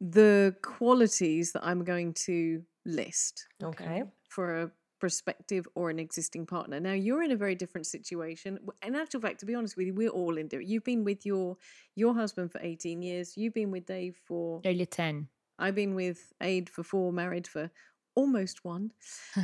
the 0.00 0.54
qualities 0.62 1.52
that 1.52 1.64
I'm 1.64 1.82
going 1.84 2.12
to 2.12 2.62
list 2.84 3.46
Okay. 3.62 4.02
for 4.28 4.62
a 4.62 4.70
prospective 4.98 5.66
or 5.74 5.90
an 5.90 5.98
existing 5.98 6.46
partner. 6.46 6.80
Now 6.80 6.92
you're 6.92 7.22
in 7.22 7.30
a 7.30 7.36
very 7.36 7.54
different 7.54 7.86
situation. 7.86 8.58
In 8.84 8.94
actual 8.94 9.20
fact, 9.20 9.40
to 9.40 9.46
be 9.46 9.54
honest 9.54 9.76
with 9.76 9.86
you, 9.86 9.94
we're 9.94 10.08
all 10.10 10.36
in 10.38 10.48
different. 10.48 10.68
You've 10.70 10.84
been 10.84 11.04
with 11.04 11.24
your 11.26 11.56
your 11.94 12.14
husband 12.14 12.52
for 12.52 12.60
18 12.62 13.02
years. 13.02 13.36
You've 13.36 13.54
been 13.54 13.70
with 13.70 13.86
Dave 13.86 14.16
for 14.24 14.60
Nearly 14.64 14.86
10. 14.86 15.28
I've 15.58 15.74
been 15.74 15.94
with 15.94 16.32
Aid 16.40 16.68
for 16.68 16.82
four, 16.82 17.12
married 17.12 17.46
for 17.46 17.70
almost 18.16 18.64
one. 18.64 18.90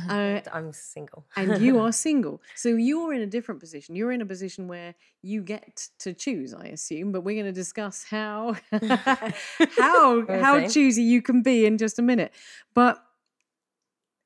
Uh, 0.09 0.41
I'm 0.51 0.73
single. 0.73 1.23
and 1.35 1.61
you 1.61 1.79
are 1.79 1.91
single. 2.07 2.41
So 2.55 2.69
you're 2.69 3.13
in 3.13 3.21
a 3.21 3.27
different 3.27 3.61
position. 3.61 3.95
You're 3.95 4.11
in 4.11 4.21
a 4.21 4.25
position 4.25 4.67
where 4.67 4.95
you 5.21 5.43
get 5.43 5.87
to 5.99 6.13
choose, 6.13 6.53
I 6.53 6.65
assume, 6.65 7.11
but 7.11 7.21
we're 7.21 7.35
going 7.35 7.45
to 7.45 7.51
discuss 7.51 8.03
how 8.03 8.55
how 9.77 10.25
how 10.27 10.67
choosy 10.67 11.03
you 11.03 11.21
can 11.21 11.43
be 11.43 11.65
in 11.65 11.77
just 11.77 11.99
a 11.99 12.01
minute. 12.01 12.33
But 12.73 13.03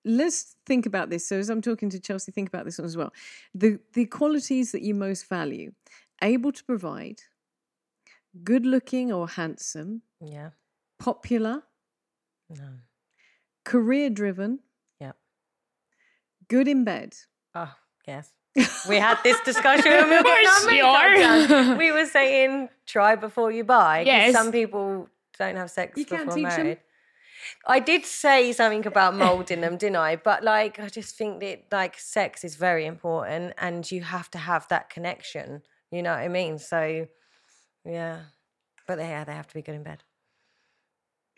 let's 0.06 0.56
think 0.66 0.86
about 0.86 1.10
this. 1.10 1.28
So 1.28 1.38
as 1.38 1.50
I'm 1.50 1.62
talking 1.62 1.90
to 1.90 2.00
Chelsea, 2.00 2.32
think 2.32 2.48
about 2.48 2.64
this 2.64 2.78
one 2.78 2.86
as 2.86 2.96
well. 2.96 3.12
The 3.54 3.80
the 3.94 4.06
qualities 4.06 4.72
that 4.72 4.82
you 4.82 4.96
most 4.96 5.28
value, 5.28 5.74
able 6.24 6.54
to 6.54 6.64
provide, 6.64 7.22
good 8.44 8.66
looking 8.66 9.12
or 9.12 9.28
handsome, 9.28 10.02
yeah. 10.22 10.52
popular, 10.98 11.64
No. 12.50 12.70
career 13.66 14.10
driven, 14.10 14.60
Yep. 15.02 15.16
good 16.48 16.68
in 16.68 16.84
bed. 16.84 17.16
Oh, 17.54 17.74
yes. 18.08 18.32
We 18.89 18.95
had 18.98 19.18
this 19.24 19.39
discussion 19.41 19.91
when 19.91 20.10
we 20.10 20.16
were 20.18 20.24
getting 20.24 20.45
course 20.50 20.72
you 20.72 20.84
are. 20.84 21.76
We 21.78 21.91
were 21.91 22.06
saying 22.06 22.70
try 22.86 23.16
before 23.16 23.52
you 23.52 23.64
buy. 23.64 24.02
Yes. 24.02 24.34
Some 24.34 24.52
people 24.52 25.10
don't 25.38 25.56
have 25.58 25.70
sex 25.70 25.98
You 25.98 26.06
before 26.06 26.26
teach 26.26 26.34
them. 26.34 26.43
married. 26.64 26.80
I 27.68 27.80
did 27.80 28.06
say 28.06 28.52
something 28.54 28.86
about 28.88 29.16
molding 29.16 29.62
them, 29.62 29.78
didn't 29.78 29.95
I? 29.98 30.16
But 30.16 30.43
like, 30.43 30.80
I 30.80 30.89
just 30.89 31.16
think 31.16 31.39
that 31.41 31.66
like 31.72 31.98
sex 32.00 32.43
is 32.43 32.56
very 32.56 32.86
important, 32.86 33.54
and 33.58 33.89
you 33.91 34.02
have 34.02 34.30
to 34.32 34.38
have 34.38 34.68
that 34.70 34.89
connection. 34.89 35.62
You 35.91 36.02
know 36.02 36.12
what 36.12 36.20
I 36.20 36.28
mean? 36.30 36.58
So, 36.60 37.08
yeah. 37.86 38.20
But 38.88 38.95
they, 38.98 39.08
yeah, 39.10 39.24
they 39.24 39.34
have 39.34 39.48
to 39.48 39.54
be 39.54 39.62
good 39.62 39.76
in 39.76 39.84
bed. 39.84 40.04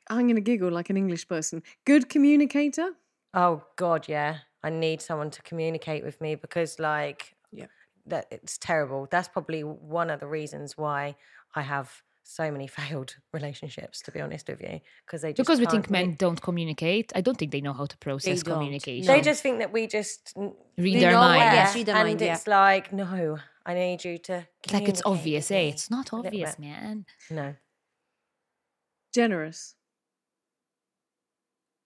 I'm 0.10 0.24
going 0.28 0.36
to 0.36 0.42
giggle 0.42 0.72
like 0.72 0.90
an 0.90 0.98
English 0.98 1.28
person. 1.28 1.62
Good 1.86 2.10
communicator. 2.10 2.90
Oh 3.34 3.64
God, 3.76 4.08
yeah. 4.08 4.40
I 4.64 4.70
need 4.70 5.02
someone 5.02 5.30
to 5.32 5.42
communicate 5.44 6.04
with 6.04 6.20
me 6.20 6.36
because, 6.36 6.80
like, 6.80 7.36
Yeah. 7.52 7.68
that 8.08 8.26
it's 8.32 8.58
terrible. 8.58 9.08
That's 9.10 9.28
probably 9.28 9.64
one 9.64 10.10
of 10.10 10.20
the 10.20 10.28
reasons 10.28 10.78
why 10.78 11.16
I 11.56 11.62
have 11.62 12.04
so 12.24 12.52
many 12.52 12.68
failed 12.80 13.16
relationships. 13.34 14.02
To 14.02 14.12
be 14.12 14.20
honest 14.20 14.48
with 14.50 14.62
you, 14.62 14.82
because 15.06 15.22
they 15.22 15.30
just 15.34 15.38
Because 15.48 15.60
we 15.60 15.66
think 15.68 15.88
commu- 15.88 15.92
men 15.92 16.16
don't 16.16 16.42
communicate. 16.42 17.12
I 17.16 17.22
don't 17.22 17.38
think 17.38 17.52
they 17.52 17.62
know 17.62 17.74
how 17.74 17.86
to 17.86 17.98
process 17.98 18.44
don't. 18.44 18.56
communication. 18.56 19.08
They 19.08 19.22
just 19.22 19.42
think 19.44 19.60
that 19.60 19.72
we 19.72 19.88
just 19.88 20.34
Read 20.36 20.54
we 20.78 21.00
their 21.00 21.14
mind. 21.14 21.40
Yes, 21.42 21.76
read 21.76 21.86
their 21.86 21.96
and 21.96 22.08
mind, 22.10 22.22
yeah. 22.22 22.34
it's 22.36 22.48
like, 22.48 22.92
no, 22.92 23.38
I 23.66 23.74
need 23.76 24.04
you 24.04 24.18
to. 24.30 24.48
Like 24.74 24.90
it's 24.90 25.02
obvious, 25.06 25.52
eh? 25.52 25.70
It's 25.74 25.90
not 25.90 26.12
obvious, 26.14 26.58
man. 26.60 27.06
No. 27.30 27.56
Generous. 29.14 29.76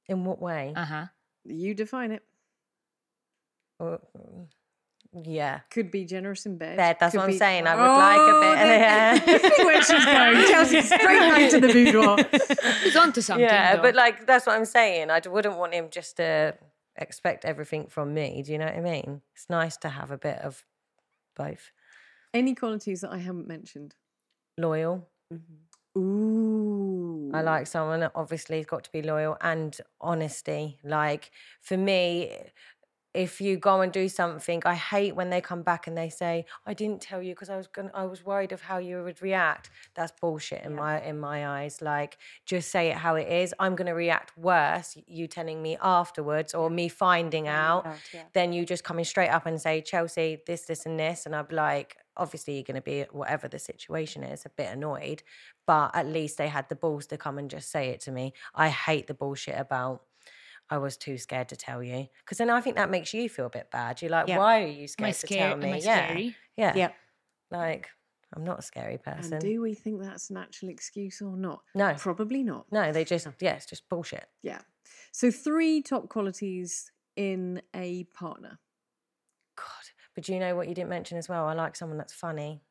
In 0.07 0.25
what 0.25 0.41
way? 0.41 0.73
Uh 0.75 0.85
huh. 0.85 1.05
You 1.45 1.73
define 1.73 2.11
it. 2.11 2.23
Uh, 3.79 3.97
yeah. 5.23 5.59
Could 5.69 5.91
be 5.91 6.05
generous 6.05 6.45
in 6.45 6.57
bed. 6.57 6.77
Bed, 6.77 6.97
that's 6.99 7.11
could 7.11 7.17
what 7.19 7.23
I'm 7.25 7.29
be- 7.31 7.37
saying. 7.37 7.67
I 7.67 7.75
would 7.75 7.81
like 7.81 8.19
a 8.19 8.39
bit- 8.39 8.61
Oh, 8.61 8.67
there- 8.67 8.79
yeah. 8.79 9.19
I 9.25 9.37
see 9.49 9.65
where 9.65 9.81
she's 9.83 10.05
going. 10.05 10.47
Chelsea's 10.51 10.85
straight 10.85 11.19
back 11.19 11.49
to 11.51 11.59
the 11.59 11.67
boudoir. 11.73 12.17
He's 12.83 12.95
onto 12.95 13.21
something. 13.21 13.43
yeah, 13.45 13.75
though. 13.75 13.81
but 13.83 13.95
like 13.95 14.25
that's 14.25 14.45
what 14.45 14.55
I'm 14.57 14.65
saying. 14.65 15.09
I 15.11 15.19
d- 15.19 15.29
wouldn't 15.29 15.57
want 15.57 15.73
him 15.73 15.89
just 15.91 16.17
to 16.17 16.55
expect 16.95 17.45
everything 17.45 17.87
from 17.87 18.13
me. 18.13 18.41
Do 18.43 18.51
you 18.51 18.57
know 18.57 18.65
what 18.65 18.75
I 18.75 18.81
mean? 18.81 19.21
It's 19.35 19.49
nice 19.49 19.77
to 19.77 19.89
have 19.89 20.11
a 20.11 20.17
bit 20.17 20.39
of 20.39 20.63
both. 21.35 21.71
Any 22.33 22.55
qualities 22.55 23.01
that 23.01 23.11
I 23.11 23.17
haven't 23.19 23.47
mentioned? 23.47 23.95
Loyal. 24.57 25.07
Ooh. 25.97 26.62
I 27.33 27.41
mm. 27.41 27.45
like 27.45 27.67
someone 27.67 28.01
that 28.01 28.11
obviously 28.15 28.57
has 28.57 28.65
got 28.65 28.83
to 28.83 28.91
be 28.91 29.01
loyal 29.01 29.37
and 29.41 29.75
honesty. 29.99 30.77
Like 30.83 31.31
for 31.61 31.77
me, 31.77 32.31
if 33.13 33.41
you 33.41 33.57
go 33.57 33.81
and 33.81 33.91
do 33.91 34.07
something, 34.09 34.61
I 34.65 34.75
hate 34.75 35.15
when 35.15 35.29
they 35.29 35.41
come 35.41 35.61
back 35.61 35.87
and 35.87 35.97
they 35.97 36.09
say, 36.09 36.45
"I 36.65 36.73
didn't 36.73 37.01
tell 37.01 37.21
you 37.21 37.33
because 37.33 37.49
I 37.49 37.57
was 37.57 37.67
going 37.67 37.89
I 37.93 38.05
was 38.05 38.25
worried 38.25 38.51
of 38.51 38.61
how 38.61 38.77
you 38.77 39.03
would 39.03 39.21
react." 39.21 39.69
That's 39.95 40.13
bullshit 40.19 40.63
in 40.63 40.75
my 40.75 41.01
in 41.01 41.19
my 41.19 41.47
eyes. 41.47 41.81
Like 41.81 42.17
just 42.45 42.69
say 42.69 42.89
it 42.89 42.97
how 42.97 43.15
it 43.15 43.27
is. 43.27 43.53
I'm 43.59 43.75
going 43.75 43.87
to 43.87 43.93
react 43.93 44.37
worse 44.37 44.97
you 45.07 45.27
telling 45.27 45.61
me 45.61 45.77
afterwards 45.81 46.53
or 46.53 46.69
me 46.69 46.87
finding 46.87 47.47
out 47.47 47.63
out, 47.63 47.85
yeah. 48.13 48.23
then 48.33 48.53
you 48.53 48.65
just 48.65 48.83
coming 48.83 49.05
straight 49.05 49.29
up 49.29 49.45
and 49.45 49.59
say, 49.61 49.81
Chelsea, 49.81 50.39
this, 50.45 50.63
this, 50.63 50.85
and 50.85 50.99
this. 50.99 51.25
And 51.25 51.35
I'd 51.35 51.47
be 51.47 51.55
like, 51.55 51.97
obviously, 52.17 52.55
you're 52.55 52.63
going 52.63 52.75
to 52.75 52.81
be, 52.81 53.05
whatever 53.11 53.47
the 53.47 53.59
situation 53.59 54.23
is, 54.23 54.45
a 54.45 54.49
bit 54.49 54.71
annoyed. 54.71 55.23
But 55.65 55.95
at 55.95 56.07
least 56.07 56.37
they 56.37 56.47
had 56.47 56.69
the 56.69 56.75
balls 56.75 57.05
to 57.07 57.17
come 57.17 57.37
and 57.37 57.49
just 57.49 57.71
say 57.71 57.89
it 57.89 58.01
to 58.01 58.11
me. 58.11 58.33
I 58.53 58.69
hate 58.69 59.07
the 59.07 59.13
bullshit 59.13 59.57
about, 59.57 60.03
I 60.73 60.77
was 60.77 60.97
too 60.97 61.17
scared 61.19 61.49
to 61.49 61.55
tell 61.55 61.83
you. 61.83 62.07
Because 62.25 62.39
then 62.39 62.49
I 62.49 62.59
think 62.61 62.77
that 62.77 62.89
makes 62.89 63.13
you 63.13 63.29
feel 63.29 63.45
a 63.45 63.49
bit 63.49 63.69
bad. 63.71 64.01
You're 64.01 64.09
like, 64.11 64.27
Yeah. 64.27 64.39
why 64.39 64.63
are 64.63 64.67
you 64.67 64.81
am 64.83 64.87
scared 64.87 65.07
I 65.09 65.11
to 65.11 65.17
scared? 65.17 65.39
tell 65.41 65.53
Am 65.53 65.59
me? 65.59 65.73
I 65.73 65.75
yeah. 65.77 66.05
scary? 66.07 66.35
Yeah. 66.57 66.73
Yeah. 66.75 66.89
Like, 67.51 67.89
I'm 68.35 68.43
not 68.43 68.59
a 68.59 68.61
scary 68.63 68.97
person. 68.97 69.33
And 69.33 69.41
do 69.43 69.61
we 69.61 69.75
think 69.75 70.01
that's 70.01 70.31
an 70.31 70.37
actual 70.37 70.69
excuse 70.69 71.21
or 71.21 71.37
not? 71.37 71.61
No. 71.75 71.93
Probably 71.97 72.41
not. 72.43 72.65
No, 72.71 72.91
they 72.91 73.05
just, 73.05 73.27
yeah, 73.39 73.53
it's 73.53 73.67
just 73.67 73.87
bullshit. 73.87 74.25
Yeah. 74.41 74.61
So 75.11 75.29
three 75.29 75.83
top 75.83 76.09
qualities 76.09 76.91
in 77.15 77.61
a 77.75 78.05
partner. 78.05 78.57
God. 79.55 79.65
But 80.15 80.23
do 80.23 80.33
you 80.33 80.39
know 80.39 80.55
what 80.55 80.67
you 80.67 80.73
didn't 80.73 80.89
mention 80.89 81.19
as 81.19 81.29
well? 81.29 81.45
I 81.45 81.53
like 81.53 81.75
someone 81.75 81.99
that's 81.99 82.13
funny. 82.13 82.63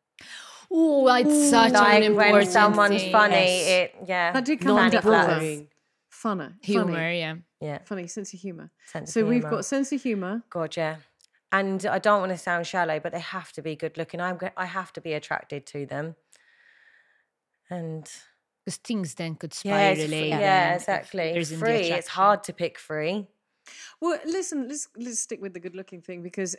Oh, 0.70 1.06
it's 1.14 1.50
such 1.50 1.72
like 1.72 2.02
an 2.02 2.16
when 2.16 2.26
important 2.28 2.50
someone's 2.50 3.02
thing. 3.02 3.12
funny, 3.12 3.34
Yes. 3.34 3.68
it, 3.68 3.94
yeah. 4.08 4.32
That 4.32 4.44
did 4.44 4.60
come 4.60 4.76
under 4.78 4.98
Funner. 5.00 6.52
Humor, 6.62 6.92
Funny. 6.92 7.18
yeah. 7.18 7.34
Yeah. 7.62 7.78
Funny 7.84 8.06
sense 8.08 8.34
of 8.34 8.40
humor. 8.40 8.70
sense 8.86 9.10
of 9.10 9.12
So 9.14 9.24
we've 9.24 9.42
humour. 9.42 9.50
got 9.56 9.64
sense 9.64 9.92
of 9.92 10.02
humor. 10.02 10.42
God, 10.50 10.76
yeah. 10.76 10.96
And 11.52 11.84
I 11.86 11.98
don't 11.98 12.20
want 12.20 12.32
to 12.32 12.38
sound 12.38 12.66
shallow, 12.66 12.98
but 12.98 13.12
they 13.12 13.20
have 13.20 13.52
to 13.52 13.62
be 13.62 13.76
good 13.76 13.96
looking. 13.98 14.20
I'm 14.20 14.36
go- 14.38 14.50
I 14.56 14.64
have 14.66 14.92
to 14.94 15.00
be 15.00 15.12
attracted 15.12 15.66
to 15.66 15.86
them. 15.86 16.16
And 17.70 18.10
Because 18.64 18.76
things 18.78 19.14
then 19.14 19.34
could 19.36 19.54
yeah, 19.62 19.94
spiral. 19.94 19.98
it's 20.00 20.08
fr- 20.08 20.14
eh, 20.14 20.24
yeah, 20.26 20.74
exactly. 20.74 21.32
there's 21.32 21.52
Free. 21.54 21.90
It's 21.90 22.08
hard 22.08 22.44
to 22.44 22.52
pick 22.52 22.78
free. 22.78 23.26
Well, 24.00 24.18
listen, 24.26 24.68
let's 24.68 24.88
let's 24.96 25.20
stick 25.20 25.40
with 25.40 25.54
the 25.54 25.60
good 25.60 25.74
looking 25.76 26.00
thing 26.02 26.22
because 26.22 26.56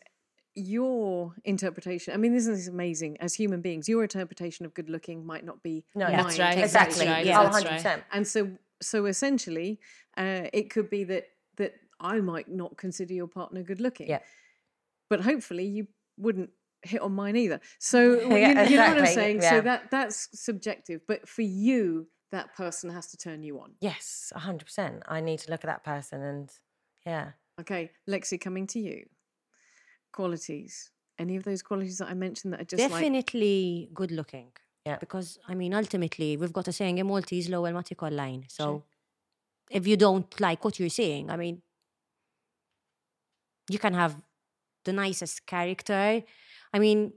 your 0.56 1.34
interpretation, 1.44 2.14
I 2.14 2.18
mean, 2.18 2.34
isn't 2.36 2.54
this 2.54 2.68
amazing? 2.68 3.18
As 3.20 3.34
human 3.34 3.62
beings, 3.62 3.90
your 3.90 4.04
interpretation 4.04 4.66
of 4.66 4.74
good 4.74 4.90
looking 4.90 5.26
might 5.26 5.44
not 5.44 5.62
be 5.64 5.84
No, 5.96 6.06
mine. 6.08 6.18
That's 6.18 6.40
right, 6.40 6.58
Exactly. 6.60 7.08
right, 7.08 7.26
Yeah. 7.26 7.42
Oh, 7.42 7.50
100%. 7.50 8.04
And 8.12 8.28
so 8.28 8.52
so 8.84 9.06
essentially, 9.06 9.80
uh, 10.18 10.48
it 10.54 10.70
could 10.70 10.90
be 10.90 11.04
that 11.06 11.26
that 11.58 11.74
I 12.00 12.20
might 12.20 12.50
not 12.50 12.78
consider 12.78 13.14
your 13.14 13.28
partner 13.28 13.64
good 13.64 13.80
looking. 13.80 14.10
Yeah. 14.10 14.20
But 15.10 15.22
hopefully 15.22 15.66
you 15.66 15.88
wouldn't 16.18 16.50
hit 16.84 17.02
on 17.02 17.14
mine 17.14 17.36
either. 17.36 17.60
So 17.80 18.20
you, 18.22 18.36
Yeah, 18.36 18.64
you 18.68 18.78
know 18.78 18.90
what 18.90 18.98
I'm 19.00 19.06
saying? 19.06 19.42
yeah. 19.42 19.50
So 19.52 19.62
that 19.62 19.92
that's 19.92 20.30
subjective. 20.40 21.02
But 21.08 21.28
for 21.28 21.44
you, 21.44 22.08
that 22.32 22.56
person 22.56 22.90
has 22.90 23.08
to 23.12 23.18
turn 23.18 23.44
you 23.44 23.60
on. 23.60 23.74
Yes, 23.80 24.34
100%. 24.36 25.02
I 25.08 25.22
need 25.22 25.40
to 25.40 25.52
look 25.52 25.64
at 25.64 25.68
that 25.68 25.84
person 25.84 26.22
and 26.22 26.52
yeah. 27.06 27.32
Okay, 27.62 27.92
Lexi, 28.10 28.42
coming 28.42 28.66
to 28.68 28.80
you. 28.80 29.06
Qualities. 30.12 30.90
Any 31.20 31.36
of 31.36 31.44
those 31.44 31.62
qualities 31.62 32.00
that 32.00 32.10
I 32.10 32.16
mentioned 32.16 32.54
that 32.54 32.62
are 32.62 32.66
just 32.66 32.82
like 32.82 32.92
Definitely 32.92 33.90
good 33.94 34.12
looking. 34.12 34.52
Yeah. 34.86 34.98
Because 35.00 35.40
I 35.48 35.56
mean, 35.56 35.74
ultimately, 35.74 36.36
we've 36.38 36.54
got 36.54 36.68
a 36.68 36.74
saying 36.74 36.98
in 36.98 37.08
Maltese, 37.08 37.50
low 37.50 37.66
and 37.66 37.76
matik 37.78 38.02
line. 38.12 38.46
So 38.50 38.84
if 39.72 39.88
you 39.88 39.98
don't 39.98 40.40
like 40.40 40.64
what 40.66 40.80
you're 40.80 40.90
seeing, 40.90 41.30
I 41.30 41.38
mean, 41.38 41.62
you 43.70 43.80
can 43.80 43.94
have 43.94 44.16
the 44.84 44.94
nicest 44.94 45.46
character. 45.46 46.22
I 46.74 46.80
mean, 46.80 47.14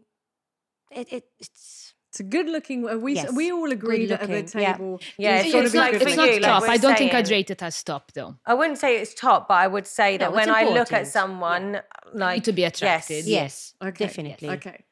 it, 0.92 1.12
it 1.12 1.24
it's 1.40 1.94
it's 2.10 2.20
a 2.20 2.22
good 2.22 2.48
looking 2.48 2.88
uh, 2.88 2.96
we 2.96 3.14
Yes, 3.14 3.32
we 3.32 3.50
all 3.52 3.70
agreed 3.70 4.10
at 4.12 4.20
the 4.20 4.26
good-looking, 4.28 4.60
yeah. 4.62 4.72
table. 4.72 5.00
Yeah, 5.18 5.36
it's 5.38 5.46
it's 5.54 5.64
it's 5.66 5.74
not, 5.74 5.90
good 5.92 6.02
it's 6.02 6.16
not 6.16 6.28
you, 6.28 6.32
like 6.34 6.42
top. 6.42 6.62
we're 6.62 6.70
I 6.70 6.76
don't 6.78 6.96
think 6.96 7.12
I'd 7.14 7.28
rate 7.30 7.50
it 7.50 7.62
as 7.62 7.82
top 7.82 8.12
though. 8.12 8.36
I 8.46 8.54
wouldn't 8.54 8.78
say 8.78 8.98
it's 9.00 9.12
top, 9.12 9.48
but 9.48 9.54
I 9.54 9.66
would 9.66 9.86
say 9.86 10.16
that 10.18 10.30
No, 10.30 10.36
when 10.36 10.48
it's 10.48 10.56
I 10.56 10.64
look 10.64 10.92
at 10.92 11.04
important. 11.04 11.06
someone, 11.08 11.80
like 12.14 12.44
to 12.44 12.52
be 12.52 12.64
attracted. 12.64 13.26
Yes, 13.26 13.74
yes, 13.82 13.88
Okay. 13.88 14.06
definitely. 14.06 14.50
Okay. 14.50 14.84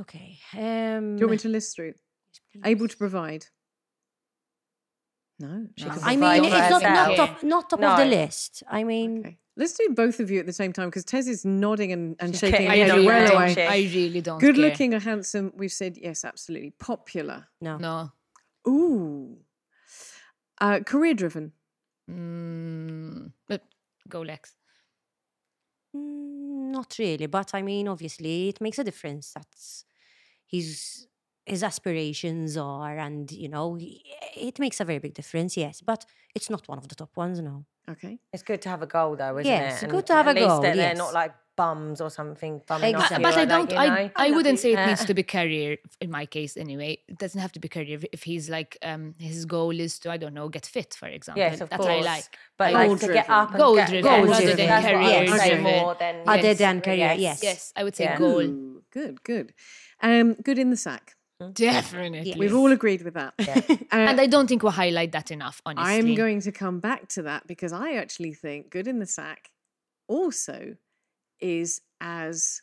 Okay. 0.00 0.38
Um, 0.54 1.16
Do 1.16 1.20
you 1.22 1.26
want 1.26 1.30
me 1.32 1.36
to 1.38 1.48
list 1.48 1.74
through? 1.76 1.94
Able 2.64 2.88
to 2.88 2.96
provide. 2.96 3.46
No. 5.40 5.66
she 5.76 5.84
No. 5.84 5.90
can 5.92 6.02
I 6.02 6.16
provide 6.16 6.42
mean, 6.42 6.52
it's 6.52 6.70
not, 6.70 6.82
not 6.82 7.16
top, 7.16 7.42
not 7.42 7.70
top 7.70 7.82
of 7.82 7.98
the 7.98 8.04
list. 8.06 8.62
I 8.68 8.84
mean, 8.84 9.20
Okay. 9.20 9.38
Let's 9.56 9.72
do 9.72 9.88
both 9.92 10.20
of 10.20 10.30
you 10.30 10.38
at 10.38 10.46
the 10.46 10.52
same 10.52 10.72
time 10.72 10.86
because 10.88 11.04
Tez 11.04 11.26
is 11.26 11.44
nodding 11.44 11.90
and, 11.90 12.14
and 12.20 12.30
She's 12.32 12.38
shaking 12.48 12.68
her 12.68 12.74
getting 12.76 12.88
head 12.94 12.98
it 13.00 13.04
well 13.06 13.36
away. 13.36 13.54
her. 13.54 13.60
I 13.68 13.78
really 13.92 14.20
don't. 14.20 14.38
Good 14.38 14.54
care. 14.54 14.64
looking 14.70 14.94
or 14.94 15.00
handsome? 15.00 15.52
We've 15.56 15.72
said 15.72 15.98
yes, 16.00 16.24
absolutely. 16.24 16.70
Popular. 16.78 17.48
no. 17.60 17.76
No. 17.76 18.12
Ooh. 18.68 19.36
Uh, 20.60 20.78
career 20.80 21.14
driven. 21.14 21.52
Mm, 22.08 23.32
but 23.48 23.62
go 24.08 24.20
Lex. 24.20 24.54
Mm, 25.96 26.70
not 26.70 26.94
really, 26.98 27.26
but 27.26 27.52
I 27.52 27.62
mean, 27.62 27.88
obviously, 27.88 28.50
it 28.50 28.60
makes 28.60 28.78
a 28.78 28.84
difference. 28.84 29.32
That's 29.34 29.84
his 30.48 31.06
his 31.46 31.62
aspirations 31.62 32.56
are, 32.58 32.98
and 32.98 33.30
you 33.32 33.48
know, 33.48 33.74
he- 33.74 34.02
it 34.36 34.58
makes 34.58 34.80
a 34.80 34.84
very 34.84 34.98
big 34.98 35.14
difference. 35.14 35.56
Yes, 35.56 35.80
but 35.80 36.04
it's 36.34 36.50
not 36.50 36.68
one 36.68 36.78
of 36.78 36.86
the 36.88 36.94
top 36.94 37.16
ones. 37.16 37.40
No. 37.40 37.64
Okay. 37.90 38.18
It's 38.34 38.42
good 38.42 38.60
to 38.62 38.68
have 38.68 38.82
a 38.82 38.86
goal, 38.86 39.16
though, 39.16 39.38
isn't 39.38 39.50
Yes, 39.50 39.82
it? 39.82 39.86
it's 39.86 39.92
good 39.92 40.06
to 40.08 40.12
have 40.12 40.28
at 40.28 40.36
a 40.36 40.40
least 40.40 40.48
goal, 40.48 40.60
That 40.60 40.76
they're 40.76 40.88
yes. 40.90 40.98
not 40.98 41.14
like 41.14 41.32
bums 41.56 42.02
or 42.02 42.10
something. 42.10 42.60
Bumming 42.68 42.94
Exactly. 42.94 43.16
you, 43.16 43.22
but 43.22 43.34
I 43.38 43.44
don't. 43.46 43.70
you 43.72 43.78
I 43.78 43.88
know? 44.04 44.10
I 44.16 44.30
wouldn't 44.30 44.58
say 44.58 44.74
it 44.74 44.86
needs 44.86 45.04
to 45.10 45.14
be 45.14 45.22
career. 45.22 45.78
In 46.04 46.10
my 46.10 46.26
case, 46.26 46.58
anyway, 46.58 46.98
it 47.08 47.18
doesn't 47.18 47.40
have 47.40 47.52
to 47.52 47.60
be 47.60 47.68
career. 47.68 47.98
If 48.12 48.22
he's 48.24 48.50
like, 48.50 48.76
um, 48.90 49.14
his 49.18 49.46
goal 49.46 49.70
is 49.86 49.98
to, 50.00 50.10
I 50.10 50.18
don't 50.18 50.34
know, 50.34 50.50
get 50.50 50.66
fit, 50.66 50.92
for 51.00 51.08
example. 51.08 51.42
Yes, 51.42 51.62
of 51.62 51.70
That's 51.70 51.80
course. 51.80 51.96
what 51.96 52.06
I 52.06 52.12
like. 52.16 52.24
But 52.58 52.66
I- 52.74 52.86
like 52.86 53.00
to 53.00 53.06
get 53.08 53.30
up 53.30 53.48
and 53.52 53.58
Goal 53.58 53.76
get, 53.76 53.88
driven, 53.88 54.10
yes, 54.12 54.28
rather 54.28 54.54
than 54.54 54.66
that's 54.66 54.86
I 54.86 54.92
career 54.92 55.20
would 55.30 55.40
say 55.40 55.48
driven. 55.48 55.64
more 55.72 55.94
than 55.98 56.14
Other 56.28 56.42
yes, 56.42 56.58
than 56.58 56.80
career, 56.82 57.14
yes. 57.18 57.42
Yes, 57.42 57.72
I 57.74 57.84
would 57.84 57.96
say 57.96 58.04
Yeah. 58.04 58.18
goal. 58.18 58.80
Good, 58.90 59.22
good. 59.24 59.54
Um, 60.00 60.34
good 60.34 60.58
in 60.58 60.70
the 60.70 60.76
sack. 60.76 61.16
Definitely. 61.54 62.34
We've 62.38 62.54
all 62.54 62.72
agreed 62.72 63.02
with 63.02 63.14
that. 63.14 63.34
Uh, 63.90 63.96
And 64.10 64.20
I 64.20 64.26
don't 64.26 64.46
think 64.46 64.62
we'll 64.62 64.72
highlight 64.72 65.12
that 65.12 65.30
enough, 65.30 65.62
honestly. 65.64 65.94
I'm 66.10 66.14
going 66.14 66.40
to 66.42 66.52
come 66.52 66.78
back 66.80 67.08
to 67.10 67.22
that 67.22 67.46
because 67.46 67.72
I 67.72 67.92
actually 67.94 68.34
think 68.34 68.70
good 68.70 68.86
in 68.86 68.98
the 68.98 69.06
sack 69.06 69.50
also 70.08 70.76
is 71.40 71.80
as 72.00 72.60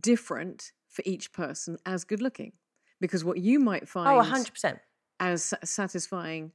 different 0.00 0.72
for 0.88 1.02
each 1.04 1.32
person 1.32 1.78
as 1.84 2.04
good 2.04 2.22
looking. 2.22 2.52
Because 3.00 3.24
what 3.24 3.38
you 3.38 3.58
might 3.58 3.88
find 3.88 4.08
Oh, 4.08 4.22
100%. 4.22 4.78
as 5.18 5.52
satisfying, 5.64 6.52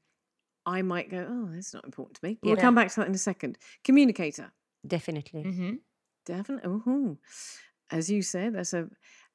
I 0.66 0.82
might 0.84 1.10
go, 1.10 1.26
oh, 1.30 1.50
that's 1.54 1.74
not 1.74 1.84
important 1.84 2.16
to 2.18 2.26
me. 2.26 2.38
We'll 2.42 2.56
Yeah. 2.56 2.62
come 2.62 2.76
back 2.76 2.90
to 2.92 2.96
that 3.02 3.08
in 3.08 3.16
a 3.16 3.18
second. 3.18 3.58
Communicator. 3.84 4.52
Definitely. 4.86 5.44
hmm 5.44 5.76
Definitely. 6.26 7.18
As 7.90 8.10
you 8.10 8.22
said, 8.22 8.54
that's 8.56 8.74
a 8.74 8.90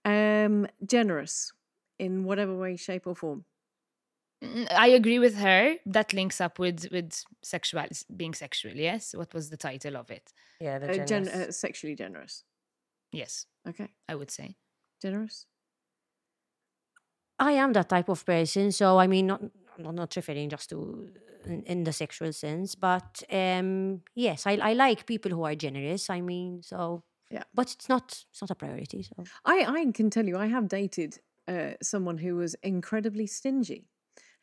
um 0.04 0.66
generous 0.84 1.52
in 1.98 2.24
whatever 2.24 2.54
way, 2.56 2.76
shape, 2.76 3.06
or 3.06 3.14
form. 3.14 3.44
Mm, 4.42 4.66
I 4.72 4.88
agree 4.88 5.18
with 5.20 5.36
her. 5.36 5.76
That 5.86 6.12
links 6.12 6.40
up 6.40 6.58
with 6.58 6.90
with 6.90 7.24
sexual 7.42 7.84
being 8.16 8.34
sexual. 8.34 8.74
Yes. 8.74 9.14
What 9.14 9.32
was 9.34 9.50
the 9.50 9.56
title 9.56 9.96
of 9.96 10.10
it? 10.10 10.32
Yeah, 10.60 10.78
the 10.78 11.02
Uh, 11.02 11.06
gen- 11.06 11.28
uh, 11.28 11.52
sexually 11.52 11.94
generous. 11.94 12.44
Yes, 13.12 13.46
Okay. 13.68 13.88
I 14.08 14.14
would 14.14 14.30
say. 14.30 14.56
Generous. 15.00 15.46
I 17.38 17.52
am 17.52 17.72
that 17.72 17.88
type 17.88 18.08
of 18.08 18.24
person. 18.24 18.72
So 18.72 18.98
I 18.98 19.06
mean, 19.06 19.26
not 19.26 19.42
not, 19.78 19.94
not 19.94 20.16
referring 20.16 20.50
just 20.50 20.70
to 20.70 21.10
in, 21.46 21.62
in 21.64 21.84
the 21.84 21.92
sexual 21.92 22.32
sense, 22.32 22.74
but 22.74 23.22
um, 23.30 24.02
yes, 24.14 24.46
I, 24.46 24.52
I 24.70 24.72
like 24.74 25.06
people 25.06 25.30
who 25.32 25.42
are 25.44 25.54
generous. 25.54 26.10
I 26.10 26.20
mean, 26.20 26.62
so 26.62 27.02
Yeah. 27.32 27.44
but 27.54 27.72
it's 27.72 27.88
not 27.88 28.24
it's 28.30 28.40
not 28.40 28.50
a 28.50 28.54
priority. 28.54 29.02
So 29.02 29.24
I, 29.44 29.64
I 29.64 29.86
can 29.92 30.10
tell 30.10 30.26
you, 30.26 30.36
I 30.36 30.46
have 30.46 30.68
dated 30.68 31.18
uh, 31.48 31.72
someone 31.82 32.18
who 32.18 32.36
was 32.36 32.54
incredibly 32.62 33.26
stingy, 33.26 33.86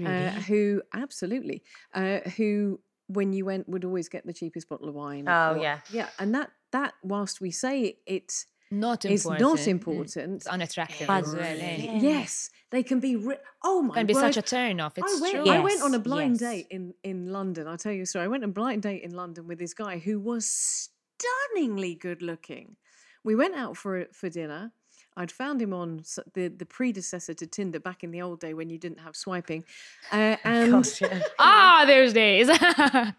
uh, 0.06 0.30
who 0.32 0.82
absolutely, 0.94 1.64
uh, 1.94 2.20
who 2.38 2.80
when 3.08 3.34
you 3.34 3.46
went 3.46 3.68
would 3.70 3.86
always 3.86 4.10
get 4.10 4.26
the 4.26 4.34
cheapest 4.34 4.70
bottle 4.70 4.90
of 4.90 4.96
wine. 4.96 5.26
Oh, 5.28 5.54
or- 5.54 5.58
yeah. 5.58 5.80
yeah, 5.92 6.10
and 6.20 6.34
that 6.36 6.50
that 6.72 6.94
whilst 7.04 7.42
we 7.42 7.52
say 7.52 7.98
it's 8.06 8.46
Not 8.72 9.04
is 9.06 9.26
important. 9.26 9.42
not 9.42 9.58
mm, 9.60 9.68
important, 9.68 10.36
It's 10.36 10.48
unattractive 10.48 11.08
But- 11.08 11.24
as 11.24 11.34
well. 11.36 11.44
eh? 11.44 11.78
Yeah. 11.78 11.94
yes, 12.02 12.50
they 12.72 12.84
can 12.84 13.00
be. 13.00 13.16
Ri- 13.16 13.38
oh 13.64 13.82
my 13.82 13.96
Can 13.96 14.06
be 14.06 14.14
word! 14.14 14.22
such 14.34 14.38
a 14.38 14.42
turn 14.44 14.80
off. 14.80 14.98
It's 14.98 15.18
I 15.18 15.22
went, 15.22 15.34
true. 15.46 15.50
I 15.54 15.60
went 15.60 15.82
on 15.82 15.94
a 15.96 16.00
blind 16.00 16.40
yes. 16.40 16.52
date 16.52 16.68
in, 16.70 16.94
in 17.04 17.32
London. 17.32 17.68
I'll 17.68 17.78
tell 17.78 17.92
you 17.92 18.04
a 18.04 18.06
story. 18.06 18.26
I 18.26 18.28
went 18.28 18.44
on 18.44 18.50
a 18.52 18.54
blind 18.54 18.84
date 18.84 19.02
in 19.04 19.12
London 19.12 19.48
with 19.48 19.58
this 19.58 19.74
guy 19.74 19.98
who 19.98 20.20
was 20.20 20.90
stunningly 21.20 21.96
good 21.96 22.22
looking. 22.22 22.76
We 23.24 23.36
went 23.36 23.56
out 23.56 23.78
for 23.78 24.06
for 24.14 24.30
dinner. 24.30 24.72
I'd 25.18 25.32
found 25.32 25.62
him 25.62 25.74
on 25.74 26.04
the, 26.34 26.48
the 26.48 26.66
predecessor 26.66 27.34
to 27.34 27.48
Tinder 27.48 27.80
back 27.80 28.04
in 28.04 28.12
the 28.12 28.22
old 28.22 28.40
day 28.40 28.54
when 28.54 28.70
you 28.70 28.78
didn't 28.78 29.00
have 29.00 29.18
swiping. 29.18 29.66
Uh, 30.12 30.38
and 30.46 30.72
Gosh, 30.72 31.02
yeah. 31.02 31.22
Ah, 31.40 31.84
those 31.88 32.14
days. 32.14 32.48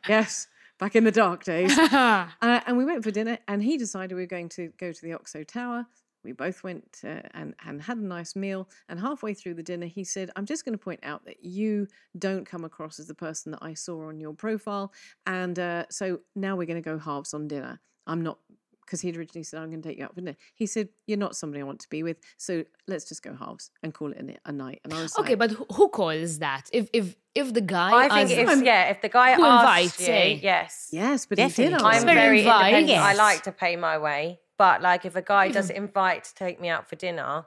yes, 0.08 0.46
back 0.78 0.96
in 0.96 1.04
the 1.04 1.12
dark 1.12 1.44
days. 1.44 1.76
Uh, 1.78 2.26
and 2.40 2.78
we 2.78 2.86
went 2.86 3.04
for 3.04 3.10
dinner, 3.10 3.38
and 3.48 3.62
he 3.62 3.76
decided 3.76 4.14
we 4.14 4.22
were 4.22 4.26
going 4.26 4.48
to 4.50 4.72
go 4.78 4.92
to 4.92 5.02
the 5.02 5.12
Oxo 5.12 5.42
Tower. 5.42 5.86
We 6.24 6.32
both 6.32 6.62
went 6.62 7.00
uh, 7.04 7.22
and, 7.32 7.54
and 7.66 7.80
had 7.80 7.98
a 7.98 8.04
nice 8.04 8.36
meal. 8.36 8.68
And 8.88 9.00
halfway 9.00 9.34
through 9.34 9.54
the 9.54 9.62
dinner, 9.62 9.86
he 9.86 10.04
said, 10.04 10.30
I'm 10.36 10.46
just 10.46 10.64
going 10.64 10.76
to 10.76 10.82
point 10.82 11.00
out 11.02 11.24
that 11.24 11.44
you 11.44 11.86
don't 12.18 12.44
come 12.44 12.64
across 12.64 12.98
as 12.98 13.06
the 13.06 13.14
person 13.14 13.52
that 13.52 13.62
I 13.62 13.74
saw 13.74 14.08
on 14.08 14.20
your 14.20 14.34
profile. 14.34 14.92
And 15.26 15.58
uh, 15.58 15.84
so 15.90 16.20
now 16.36 16.56
we're 16.56 16.66
going 16.66 16.82
to 16.82 16.88
go 16.88 16.98
halves 16.98 17.32
on 17.32 17.48
dinner. 17.48 17.80
I'm 18.10 18.22
not, 18.22 18.38
because 18.84 19.00
he'd 19.02 19.16
originally 19.16 19.44
said, 19.44 19.60
I'm 19.62 19.70
going 19.70 19.82
to 19.82 19.88
take 19.88 19.98
you 19.98 20.04
out 20.04 20.14
for 20.14 20.20
dinner. 20.20 20.36
He 20.54 20.66
said, 20.66 20.88
You're 21.06 21.18
not 21.26 21.36
somebody 21.36 21.60
I 21.60 21.64
want 21.64 21.80
to 21.80 21.88
be 21.88 22.02
with. 22.02 22.16
So 22.38 22.64
let's 22.88 23.04
just 23.08 23.22
go 23.22 23.34
halves 23.34 23.70
and 23.82 23.94
call 23.94 24.10
it 24.12 24.18
a, 24.44 24.48
a 24.50 24.52
night. 24.52 24.80
And 24.84 24.92
I 24.92 25.02
was 25.02 25.16
okay, 25.18 25.30
like, 25.36 25.38
but 25.38 25.50
who- 25.52 25.66
who 25.76 25.88
calls 25.88 26.38
that? 26.40 26.64
If 26.72 26.88
if 26.92 27.16
if 27.34 27.54
the 27.54 27.60
guy, 27.60 27.90
I 27.94 28.08
think 28.26 28.38
asks- 28.38 28.58
if, 28.58 28.64
yeah, 28.64 28.90
if 28.90 29.00
the 29.00 29.08
guy 29.08 29.34
Who 29.34 29.44
asks 29.44 30.00
invites, 30.00 30.08
you, 30.08 30.40
yes. 30.42 30.88
Yes, 30.92 31.26
but 31.26 31.38
he 31.38 31.48
did 31.48 31.74
I'm 31.74 32.02
very 32.04 32.14
very 32.14 32.38
invite, 32.40 32.74
independent. 32.74 33.00
I 33.10 33.14
like 33.14 33.42
to 33.44 33.52
pay 33.52 33.76
my 33.76 33.96
way. 33.98 34.40
But 34.58 34.82
like 34.82 35.04
if 35.04 35.14
a 35.16 35.22
guy 35.22 35.48
does 35.50 35.70
invite 35.70 36.24
to 36.24 36.34
take 36.34 36.60
me 36.60 36.68
out 36.68 36.88
for 36.88 36.96
dinner, 36.96 37.46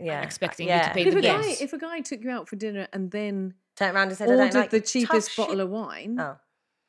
yeah. 0.00 0.22
expecting 0.22 0.68
you 0.68 0.72
to 0.74 0.78
yeah. 0.78 0.92
pay 0.92 1.04
But 1.04 1.08
if 1.08 1.14
the 1.14 1.18
a, 1.28 1.32
guy, 1.32 1.46
Yes. 1.48 1.60
if 1.60 1.72
a 1.72 1.78
guy 1.78 2.00
took 2.00 2.22
you 2.24 2.30
out 2.30 2.48
for 2.48 2.56
dinner 2.56 2.86
and 2.92 3.10
then 3.10 3.54
Turn 3.76 3.94
around 3.94 4.08
and 4.08 4.16
said, 4.18 4.28
I 4.28 4.32
don't 4.32 4.40
ordered 4.46 4.54
like 4.58 4.70
the 4.70 4.80
cheapest 4.80 5.36
bottle 5.36 5.54
shit. 5.56 5.60
of 5.64 5.70
wine, 5.70 6.16
Oh. 6.20 6.36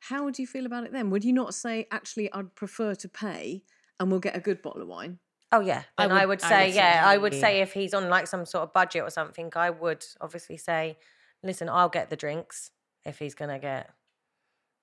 How 0.08 0.24
would 0.24 0.38
you 0.38 0.46
feel 0.46 0.66
about 0.66 0.84
it 0.84 0.92
then? 0.92 1.10
Would 1.10 1.24
you 1.24 1.32
not 1.32 1.54
say, 1.54 1.86
actually, 1.90 2.32
I'd 2.32 2.54
prefer 2.54 2.94
to 2.96 3.08
pay 3.08 3.62
and 4.00 4.10
we'll 4.10 4.20
get 4.20 4.36
a 4.36 4.40
good 4.40 4.60
bottle 4.62 4.82
of 4.82 4.88
wine? 4.88 5.18
Oh 5.52 5.60
yeah, 5.60 5.82
I 5.98 6.04
and 6.04 6.12
I 6.12 6.20
would- 6.26 6.40
would, 6.40 6.44
I 6.44 6.48
say 6.48 6.64
would 6.66 6.72
say 6.74 6.76
yeah. 6.76 7.02
I 7.06 7.14
that. 7.14 7.22
would 7.22 7.34
say 7.34 7.60
if 7.60 7.72
he's 7.74 7.94
on 7.94 8.08
like 8.08 8.26
some 8.26 8.46
sort 8.46 8.62
of 8.64 8.72
budget 8.72 9.02
or 9.02 9.10
something, 9.10 9.50
I 9.54 9.70
would 9.70 10.04
obviously 10.20 10.56
say, 10.56 10.98
listen, 11.42 11.68
I'll 11.68 11.88
get 11.90 12.08
the 12.10 12.16
drinks 12.16 12.70
if 13.04 13.18
he's 13.18 13.34
gonna 13.34 13.58
get. 13.58 13.90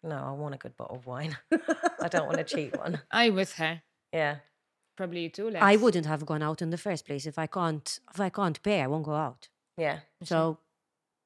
No, 0.04 0.16
I 0.16 0.32
want 0.32 0.56
a 0.56 0.58
good 0.58 0.78
bottle 0.78 0.96
of 0.98 1.06
wine. 1.08 1.36
I 2.02 2.08
don't 2.08 2.28
want 2.28 2.40
a 2.40 2.44
cheap 2.44 2.78
one. 2.78 3.02
I 3.12 3.32
with 3.32 3.54
her. 3.54 3.82
Yeah, 4.14 4.38
Probably 4.96 5.24
you 5.24 5.30
too. 5.30 5.50
Lex. 5.50 5.64
I 5.64 5.76
wouldn't 5.76 6.06
have 6.06 6.26
gone 6.26 6.42
out 6.44 6.62
in 6.62 6.70
the 6.70 6.78
first 6.78 7.06
place 7.06 7.26
if 7.26 7.38
I 7.40 7.48
can't 7.48 8.00
if 8.14 8.20
I 8.22 8.30
can't 8.30 8.62
pay. 8.64 8.82
I 8.82 8.88
won't 8.88 9.06
go 9.06 9.16
out. 9.16 9.50
yeah, 9.78 10.00
So 10.24 10.60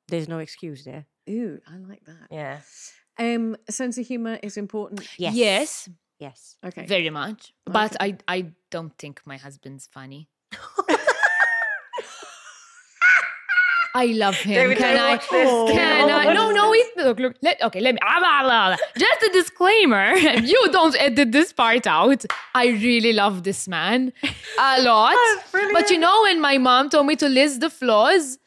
there's 0.08 0.28
no 0.30 0.40
excuse 0.40 0.84
there. 0.86 1.06
Ooh, 1.30 1.60
I 1.68 1.78
like 1.78 2.04
that. 2.06 2.28
yeah. 2.32 2.60
Um, 3.20 3.56
sense 3.70 3.98
of 3.98 4.08
humor 4.08 4.40
is 4.42 4.58
important. 4.58 5.08
Yes. 5.18 5.36
Yes, 5.36 5.90
Yes. 6.20 6.58
Okay. 6.66 6.86
very 6.86 7.10
much. 7.10 7.54
But 7.66 7.96
I 8.00 8.18
I 8.28 8.46
don't 8.72 8.94
think 8.98 9.22
my 9.26 9.38
husband's 9.38 9.88
funny. 9.88 10.30
I 13.96 14.08
love 14.08 14.36
him. 14.38 14.56
David, 14.56 14.78
can 14.80 14.98
I? 14.98 15.12
watch. 15.12 15.26
Oh. 15.32 15.68
Can 15.72 16.10
I? 16.10 16.34
No, 16.34 16.50
no. 16.52 16.72
Wait. 16.72 16.86
Look, 16.98 17.20
look. 17.20 17.36
Let, 17.44 17.62
okay, 17.62 17.80
let 17.80 17.94
me. 17.94 18.00
ah, 18.02 18.20
blah, 18.20 18.42
blah, 18.42 18.68
blah. 18.70 18.78
Just 18.98 19.22
a 19.22 19.30
disclaimer. 19.32 20.14
If 20.16 20.46
you 20.50 20.68
don't 20.72 20.96
edit 21.00 21.32
this 21.32 21.54
part 21.54 21.86
out, 21.86 22.26
I 22.56 22.68
really 22.70 23.14
love 23.14 23.44
this 23.44 23.68
man 23.68 24.12
a 24.60 24.82
lot. 24.90 25.16
but 25.74 25.92
you 25.92 26.00
know, 26.00 26.22
when 26.24 26.42
my 26.42 26.58
mom 26.58 26.90
told 26.90 27.06
me 27.06 27.16
to 27.18 27.30
list 27.30 27.60
the 27.60 27.70
flaws, 27.70 28.40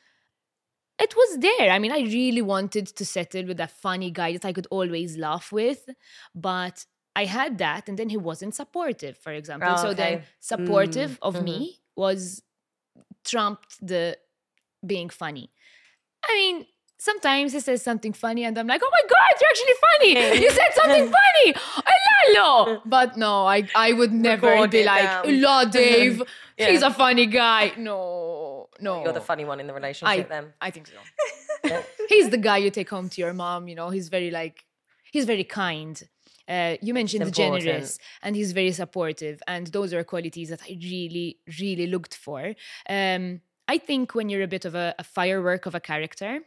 it 0.99 1.15
was 1.15 1.39
there. 1.39 1.71
I 1.71 1.79
mean, 1.79 1.93
I 1.93 2.01
really 2.01 2.43
wanted 2.43 2.87
to 2.87 3.05
settle 3.05 3.45
with 3.47 3.61
a 3.61 3.69
funny 3.69 4.11
guy 4.11 4.33
that 4.33 4.45
I 4.45 4.53
could 4.53 4.67
always 4.71 5.17
laugh 5.17 5.53
with, 5.53 5.89
but 6.35 6.85
I 7.15 7.25
had 7.25 7.59
that, 7.59 7.89
and 7.89 7.99
then 7.99 8.09
he 8.09 8.17
wasn't 8.17 8.55
supportive, 8.55 9.17
for 9.19 9.33
example. 9.33 9.71
Oh, 9.73 9.83
so 9.83 9.95
then 9.95 10.23
supportive 10.41 11.19
of 11.23 11.37
mhm. 11.37 11.45
me 11.45 11.79
was 11.97 12.43
trumped 13.25 13.77
the 13.87 14.19
being 14.85 15.09
funny. 15.09 15.51
I 16.29 16.35
mean, 16.35 16.67
sometimes 16.99 17.53
he 17.53 17.61
says 17.61 17.83
something 17.83 18.13
funny, 18.13 18.45
and 18.45 18.57
I'm 18.59 18.67
like, 18.67 18.83
"Oh 18.83 18.91
my 18.91 19.05
god, 19.09 19.33
you're 19.41 19.51
actually 19.51 19.79
funny! 19.87 20.43
You 20.43 20.51
said 20.51 20.73
something 20.75 21.13
funny, 21.19 21.55
hello!" 21.87 22.83
But 22.87 23.17
no, 23.17 23.47
I 23.47 23.69
I 23.75 23.93
would 23.93 24.13
never 24.13 24.49
Record 24.49 24.71
be 24.71 24.85
like, 24.85 25.03
down. 25.03 25.25
"Hello, 25.25 25.65
Dave. 25.71 26.23
Yeah. 26.59 26.71
He's 26.71 26.83
a 26.83 26.91
funny 26.91 27.27
guy." 27.27 27.73
No, 27.77 28.56
no, 28.81 29.05
You're 29.05 29.13
the 29.13 29.21
funny 29.21 29.45
one 29.45 29.61
in 29.61 29.67
the 29.67 29.75
relationship. 29.75 30.29
then 30.29 30.53
I 30.61 30.71
think 30.71 30.87
so. 30.89 31.83
he's 32.09 32.31
the 32.31 32.39
guy 32.39 32.59
you 32.59 32.71
take 32.71 32.91
home 32.91 33.09
to 33.11 33.21
your 33.21 33.33
mom. 33.33 33.69
You 33.69 33.75
know, 33.75 33.91
he's 33.91 34.09
very 34.09 34.31
like, 34.31 34.65
he's 35.13 35.25
very 35.25 35.45
kind. 35.45 36.01
Uh, 36.49 36.77
you 36.81 36.95
mentioned 36.95 37.35
generous, 37.35 37.99
and 38.23 38.37
he's 38.37 38.53
very 38.53 38.71
supportive, 38.71 39.43
and 39.49 39.67
those 39.69 39.93
are 39.93 40.05
qualities 40.05 40.51
that 40.51 40.63
I 40.63 40.79
really, 40.81 41.39
really 41.61 41.89
looked 41.89 42.15
for. 42.15 42.55
Um, 42.89 43.41
I 43.67 43.79
think 43.79 44.15
when 44.15 44.29
you're 44.29 44.43
a 44.43 44.49
bit 44.49 44.65
of 44.65 44.77
a, 44.77 44.95
a 44.99 45.03
firework 45.03 45.67
of 45.67 45.75
a 45.75 45.81
character, 45.81 46.41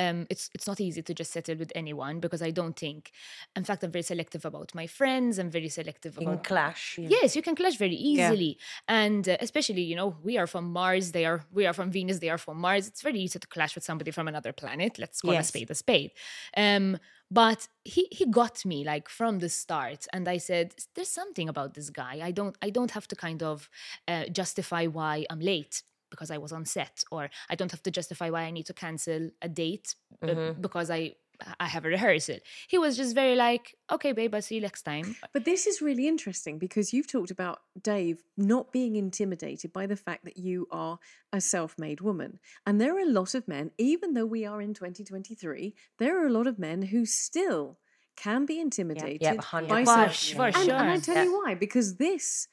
um, 0.00 0.26
it's 0.30 0.44
it's 0.54 0.66
not 0.66 0.80
easy 0.80 1.02
to 1.02 1.12
just 1.20 1.30
settle 1.32 1.56
with 1.56 1.72
anyone 1.74 2.20
because 2.20 2.42
I 2.42 2.50
don't 2.50 2.76
think. 2.84 3.12
In 3.54 3.64
fact, 3.64 3.84
I'm 3.84 3.92
very 3.92 4.02
selective 4.02 4.44
about 4.44 4.74
my 4.74 4.86
friends. 4.86 5.38
I'm 5.38 5.50
very 5.50 5.68
selective 5.68 6.14
You 6.14 6.20
can 6.20 6.28
about 6.28 6.44
clash. 6.44 6.98
Yes, 6.98 7.36
you 7.36 7.42
can 7.42 7.54
clash 7.54 7.76
very 7.76 7.94
easily, 8.12 8.58
and 8.88 9.28
uh, 9.28 9.36
especially 9.40 9.82
you 9.82 9.96
know 9.96 10.16
we 10.22 10.38
are 10.38 10.46
from 10.46 10.64
Mars, 10.72 11.12
they 11.12 11.24
are 11.30 11.40
we 11.52 11.66
are 11.66 11.74
from 11.74 11.90
Venus, 11.90 12.18
they 12.18 12.30
are 12.30 12.38
from 12.38 12.56
Mars. 12.58 12.88
It's 12.88 13.02
very 13.02 13.20
easy 13.20 13.38
to 13.38 13.46
clash 13.46 13.74
with 13.74 13.84
somebody 13.84 14.10
from 14.10 14.26
another 14.28 14.52
planet. 14.52 14.98
Let's 14.98 15.20
call 15.20 15.32
a 15.40 15.42
spade 15.42 15.70
a 15.70 15.74
spade. 15.74 16.12
Um, 16.56 16.98
but 17.30 17.68
he 17.84 18.08
he 18.10 18.26
got 18.26 18.64
me 18.64 18.84
like 18.84 19.08
from 19.08 19.38
the 19.38 19.48
start, 19.48 20.06
and 20.12 20.28
I 20.28 20.38
said, 20.38 20.74
"There's 20.94 21.14
something 21.20 21.48
about 21.48 21.74
this 21.74 21.90
guy. 21.90 22.20
I 22.28 22.32
don't 22.32 22.56
I 22.62 22.70
don't 22.70 22.92
have 22.92 23.06
to 23.08 23.16
kind 23.16 23.42
of 23.42 23.68
uh, 24.08 24.24
justify 24.32 24.86
why 24.86 25.26
I'm 25.30 25.40
late." 25.40 25.82
Because 26.10 26.30
I 26.30 26.38
was 26.38 26.52
on 26.52 26.64
set, 26.64 27.04
or 27.10 27.30
I 27.48 27.54
don't 27.54 27.70
have 27.70 27.82
to 27.84 27.90
justify 27.90 28.30
why 28.30 28.42
I 28.42 28.50
need 28.50 28.66
to 28.66 28.74
cancel 28.74 29.30
a 29.42 29.48
date 29.48 29.94
uh, 30.22 30.52
because 30.60 30.90
I 30.90 31.14
I 31.58 31.66
have 31.66 31.84
a 31.84 31.88
rehearsal. 31.88 32.36
He 32.68 32.78
was 32.78 32.96
just 32.96 33.14
very 33.14 33.34
like, 33.34 33.74
okay, 33.90 34.12
babe, 34.12 34.34
I'll 34.34 34.42
see 34.42 34.56
you 34.56 34.60
next 34.60 34.82
time. 34.82 35.16
But 35.32 35.44
this 35.44 35.66
is 35.66 35.80
really 35.80 36.06
interesting 36.06 36.58
because 36.58 36.92
you've 36.92 37.10
talked 37.10 37.30
about 37.30 37.60
Dave 37.80 38.22
not 38.36 38.72
being 38.72 38.96
intimidated 38.96 39.72
by 39.72 39.86
the 39.86 39.96
fact 39.96 40.24
that 40.24 40.36
you 40.36 40.66
are 40.70 40.98
a 41.32 41.40
self 41.40 41.78
made 41.78 42.00
woman. 42.00 42.38
And 42.66 42.80
there 42.80 42.94
are 42.96 43.00
a 43.00 43.06
lot 43.20 43.34
of 43.34 43.48
men, 43.48 43.70
even 43.78 44.14
though 44.14 44.26
we 44.26 44.44
are 44.44 44.60
in 44.60 44.74
2023, 44.74 45.74
there 45.98 46.22
are 46.22 46.26
a 46.26 46.32
lot 46.32 46.46
of 46.46 46.58
men 46.58 46.82
who 46.82 47.06
still 47.06 47.78
can 48.16 48.44
be 48.44 48.60
intimidated 48.60 49.22
Yeah, 49.22 49.34
by 49.34 49.84
100%. 49.84 49.86
self 49.86 50.16
For- 50.16 50.52
for 50.52 50.58
and, 50.60 50.70
and 50.70 50.90
I 50.90 50.98
sure. 51.00 51.14
tell 51.14 51.24
you 51.24 51.32
why, 51.38 51.54
because 51.54 51.96
this 51.96 52.48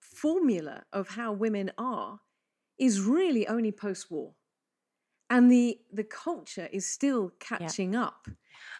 formula 0.00 0.84
of 0.92 1.08
how 1.10 1.32
women 1.32 1.72
are 1.78 2.20
is 2.80 3.00
really 3.00 3.46
only 3.46 3.72
post 3.72 4.10
war. 4.10 4.32
And 5.28 5.50
the 5.50 5.78
the 5.92 6.02
culture 6.02 6.68
is 6.72 6.84
still 6.86 7.32
catching 7.38 7.94
up. 7.94 8.26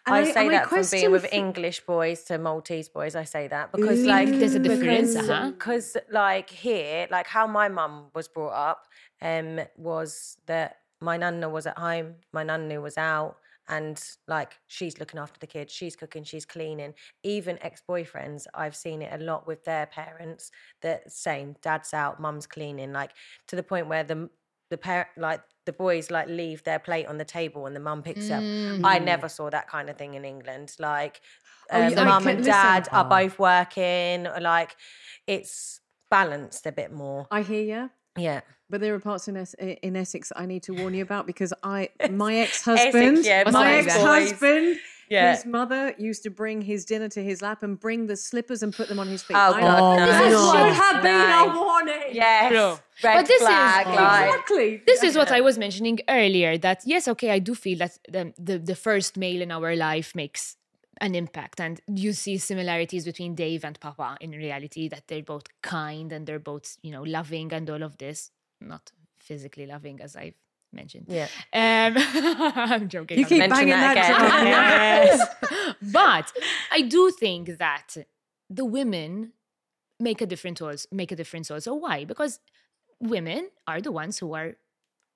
And 0.05 0.15
I 0.15 0.31
say 0.31 0.45
and 0.45 0.53
that 0.53 0.67
from 0.67 0.85
being 0.91 1.11
with 1.11 1.25
f- 1.25 1.33
English 1.33 1.85
boys 1.85 2.23
to 2.25 2.37
Maltese 2.37 2.89
boys. 2.89 3.15
I 3.15 3.23
say 3.23 3.47
that 3.47 3.71
because, 3.71 4.03
like, 4.03 4.29
There's 4.29 4.55
a 4.55 4.59
difference, 4.59 5.13
because, 5.13 5.29
uh-huh. 5.29 5.51
because, 5.51 5.97
like, 6.11 6.49
here, 6.49 7.07
like, 7.09 7.27
how 7.27 7.47
my 7.47 7.67
mum 7.69 8.07
was 8.13 8.27
brought 8.27 8.53
up, 8.69 8.87
um, 9.21 9.59
was 9.77 10.37
that 10.47 10.77
my 10.99 11.17
nana 11.17 11.49
was 11.49 11.65
at 11.67 11.77
home, 11.77 12.15
my 12.33 12.43
nana 12.43 12.81
was 12.81 12.97
out, 12.97 13.37
and 13.71 14.01
like, 14.27 14.59
she's 14.67 14.99
looking 14.99 15.19
after 15.19 15.39
the 15.39 15.47
kids, 15.47 15.73
she's 15.73 15.95
cooking, 15.95 16.23
she's 16.23 16.45
cleaning. 16.45 16.93
Even 17.23 17.57
ex-boyfriends, 17.61 18.45
I've 18.53 18.75
seen 18.75 19.01
it 19.01 19.19
a 19.19 19.23
lot 19.23 19.47
with 19.47 19.63
their 19.63 19.87
parents. 19.87 20.51
That 20.81 21.11
same, 21.11 21.55
dad's 21.61 21.93
out, 21.93 22.19
mum's 22.19 22.45
cleaning, 22.45 22.93
like, 22.93 23.11
to 23.47 23.55
the 23.55 23.63
point 23.63 23.87
where 23.87 24.03
the 24.03 24.29
the 24.69 24.77
parent, 24.77 25.09
like, 25.17 25.41
the 25.65 25.73
boys 25.73 26.09
like 26.09 26.27
leave 26.27 26.63
their 26.63 26.79
plate 26.79 27.05
on 27.05 27.17
the 27.17 27.25
table 27.25 27.65
and 27.65 27.75
the 27.75 27.79
mum 27.79 28.01
picks 28.01 28.29
it 28.29 28.31
up. 28.31 28.39
I 28.39 28.99
mm. 28.99 29.03
never 29.03 29.29
saw 29.29 29.49
that 29.49 29.67
kind 29.67 29.89
of 29.89 29.97
thing 29.97 30.15
in 30.15 30.25
England. 30.25 30.75
Like 30.79 31.21
Oh, 31.71 31.81
uh, 31.81 31.89
the 31.89 32.05
mum 32.05 32.27
and 32.27 32.39
listen. 32.39 32.51
dad 32.51 32.89
are 32.91 33.05
both 33.05 33.39
working. 33.39 34.27
Like 34.41 34.75
it's 35.27 35.79
balanced 36.09 36.65
a 36.65 36.71
bit 36.71 36.91
more. 36.91 37.27
I 37.31 37.43
hear 37.43 37.61
you. 37.61 37.89
Yeah. 38.17 38.41
But 38.69 38.79
there 38.81 38.93
are 38.95 38.99
parts 38.99 39.27
in, 39.27 39.35
Es- 39.37 39.53
in 39.59 39.95
Essex 39.97 40.29
that 40.29 40.39
I 40.39 40.45
need 40.45 40.63
to 40.63 40.73
warn 40.73 40.93
you 40.93 41.03
about 41.03 41.25
because 41.31 41.53
I, 41.63 41.89
my 42.09 42.35
ex-husband, 42.35 43.25
yeah, 43.25 43.43
my 43.45 43.51
my 43.51 43.73
ex-husband, 43.73 44.77
Yeah. 45.09 45.35
his 45.35 45.45
mother 45.45 45.93
used 45.97 46.23
to 46.23 46.29
bring 46.29 46.61
his 46.61 46.85
dinner 46.85 47.09
to 47.09 47.21
his 47.21 47.41
lap 47.41 47.63
and 47.63 47.77
bring 47.77 48.07
the 48.07 48.15
slippers 48.15 48.63
and 48.63 48.73
put 48.73 48.87
them 48.87 48.97
on 48.99 49.07
his 49.07 49.23
feet. 49.23 49.35
Oh, 49.35 49.53
I- 49.55 49.59
God, 49.61 49.99
no. 49.99 50.05
This 50.05 50.31
No. 50.31 50.51
should 50.53 50.73
have 50.73 51.03
been 51.03 51.29
No. 51.29 51.51
a 51.51 51.59
warning. 51.65 52.03
Yes. 52.13 52.49
True. 52.51 52.79
Red 53.03 53.15
But 53.17 53.25
this 53.27 53.41
is- 53.41 53.47
flag. 53.47 53.87
like, 53.87 54.25
exactly. 54.29 54.81
this 54.85 55.03
is 55.03 55.17
what 55.17 55.31
I 55.31 55.41
was 55.41 55.57
mentioning 55.57 55.99
earlier 56.07 56.57
that 56.59 56.79
yes, 56.85 57.07
okay, 57.09 57.31
I 57.31 57.39
do 57.39 57.53
feel 57.55 57.77
that 57.79 57.97
the, 58.07 58.33
the, 58.37 58.57
the 58.59 58.75
first 58.75 59.17
male 59.17 59.41
in 59.41 59.51
our 59.51 59.75
life 59.75 60.13
makes 60.15 60.55
an 61.01 61.15
impact 61.15 61.59
and 61.59 61.81
you 61.87 62.13
see 62.13 62.37
similarities 62.37 63.03
between 63.05 63.35
Dave 63.35 63.65
and 63.65 63.77
Papa 63.79 64.17
in 64.21 64.31
reality 64.31 64.87
that 64.87 65.03
they're 65.07 65.23
both 65.23 65.47
kind 65.61 66.11
and 66.13 66.25
they're 66.27 66.39
both, 66.53 66.77
you 66.83 66.91
know, 66.91 67.03
loving 67.03 67.51
and 67.51 67.69
all 67.69 67.83
of 67.83 67.97
this. 67.97 68.31
Not 68.61 68.91
physically 69.19 69.65
loving 69.65 69.99
as 70.01 70.15
I've 70.15 70.35
mentioned. 70.71 71.07
Yeah. 71.09 71.27
Um, 71.53 71.93
I'm 72.55 72.87
joking. 72.87 73.17
You 73.17 73.25
I'm 73.25 73.29
keep 73.29 73.49
banging 73.49 73.69
that 73.69 73.95
that 73.95 75.09
again. 75.09 75.27
drum. 75.49 75.75
but 75.91 76.31
I 76.71 76.81
do 76.81 77.11
think 77.11 77.57
that 77.57 77.97
the 78.49 78.65
women 78.65 79.33
make 79.99 80.21
a 80.21 80.25
difference 80.25 80.61
also 80.61 80.87
make 80.91 81.11
a 81.11 81.15
difference 81.15 81.49
also. 81.51 81.73
Why? 81.73 82.05
Because 82.05 82.39
women 82.99 83.49
are 83.67 83.81
the 83.81 83.91
ones 83.91 84.19
who 84.19 84.33
are 84.33 84.53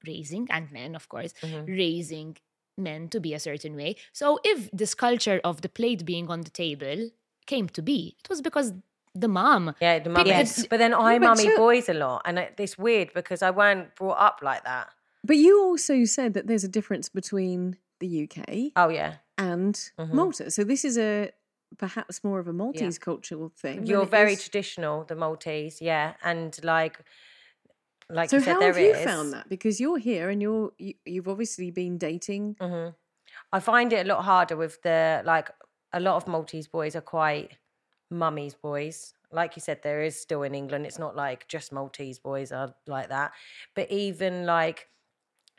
raising 0.07 0.47
and 0.49 0.71
men, 0.71 0.95
of 0.95 1.09
course, 1.09 1.33
Mm-hmm. 1.41 1.65
raising 1.71 2.37
men 2.77 3.07
to 3.09 3.19
be 3.19 3.33
a 3.33 3.39
certain 3.39 3.75
way. 3.75 3.95
So 4.13 4.39
if 4.43 4.69
this 4.71 4.93
culture 4.95 5.39
of 5.43 5.61
the 5.61 5.69
plate 5.69 6.05
being 6.05 6.29
on 6.29 6.41
the 6.41 6.49
table 6.49 7.09
came 7.45 7.67
to 7.69 7.81
be, 7.81 8.15
it 8.19 8.29
was 8.29 8.41
because 8.41 8.73
the 9.13 9.27
mom 9.27 9.75
Yeah, 9.79 9.99
the 9.99 10.09
mom. 10.09 10.27
Yes. 10.27 10.65
But 10.67 10.77
then 10.79 10.93
I 10.93 11.17
but 11.19 11.25
mummy 11.27 11.45
you- 11.45 11.57
boys 11.57 11.87
a 11.89 11.93
lot, 11.93 12.21
and 12.25 12.37
it's 12.57 12.77
weird 12.77 13.13
because 13.13 13.41
I 13.41 13.51
weren't 13.51 13.95
brought 13.95 14.19
up 14.19 14.39
like 14.41 14.63
that. 14.65 14.89
But 15.23 15.37
you 15.37 15.61
also 15.63 16.03
said 16.05 16.33
that 16.33 16.47
there's 16.47 16.63
a 16.63 16.67
difference 16.67 17.09
between 17.09 17.77
the 17.99 18.23
UK 18.23 18.71
Oh 18.75 18.89
yeah, 18.89 19.15
and 19.37 19.73
Mm-hmm. 19.97 20.15
Malta. 20.15 20.51
So 20.51 20.63
this 20.63 20.83
is 20.83 20.97
a 20.97 21.31
perhaps 21.77 22.23
more 22.23 22.39
of 22.39 22.47
a 22.47 22.53
Maltese 22.53 22.97
cultural 22.99 23.51
thing. 23.57 23.85
you're 23.87 24.05
very 24.05 24.33
is- 24.33 24.43
traditional, 24.43 25.03
the 25.05 25.15
Maltese. 25.15 25.81
Yeah, 25.81 26.13
and 26.23 26.57
like, 26.63 26.99
like 28.09 28.29
So 28.29 28.37
you 28.37 28.43
said, 28.43 28.53
how 28.53 28.59
there 28.59 28.73
have 28.73 28.81
you 28.81 28.91
is- 28.93 29.03
found 29.05 29.33
that? 29.33 29.49
Because 29.49 29.79
you're 29.79 29.97
here 29.97 30.29
and 30.29 30.41
you're 30.41 30.71
you, 30.77 30.93
you've 31.05 31.27
obviously 31.27 31.71
been 31.71 31.97
dating. 31.97 32.55
Mm. 32.59 32.93
I 33.51 33.59
find 33.59 33.91
it 33.93 34.05
a 34.05 34.09
lot 34.09 34.23
harder 34.23 34.55
with 34.57 34.81
the 34.81 35.21
like 35.25 35.49
a 35.93 35.99
lot 35.99 36.15
of 36.17 36.27
Maltese 36.27 36.67
boys 36.67 36.95
are 36.95 37.01
quite 37.01 37.57
mummy's 38.11 38.53
boys. 38.53 39.13
Like 39.31 39.55
you 39.55 39.61
said, 39.61 39.81
there 39.81 40.01
is 40.03 40.19
still 40.19 40.43
in 40.43 40.53
England. 40.55 40.85
It's 40.85 40.99
not 40.99 41.15
like 41.15 41.47
just 41.47 41.71
Maltese 41.71 42.19
boys 42.19 42.51
are 42.51 42.73
like 42.87 43.09
that. 43.09 43.31
But 43.75 43.91
even 43.91 44.45
like 44.45 44.87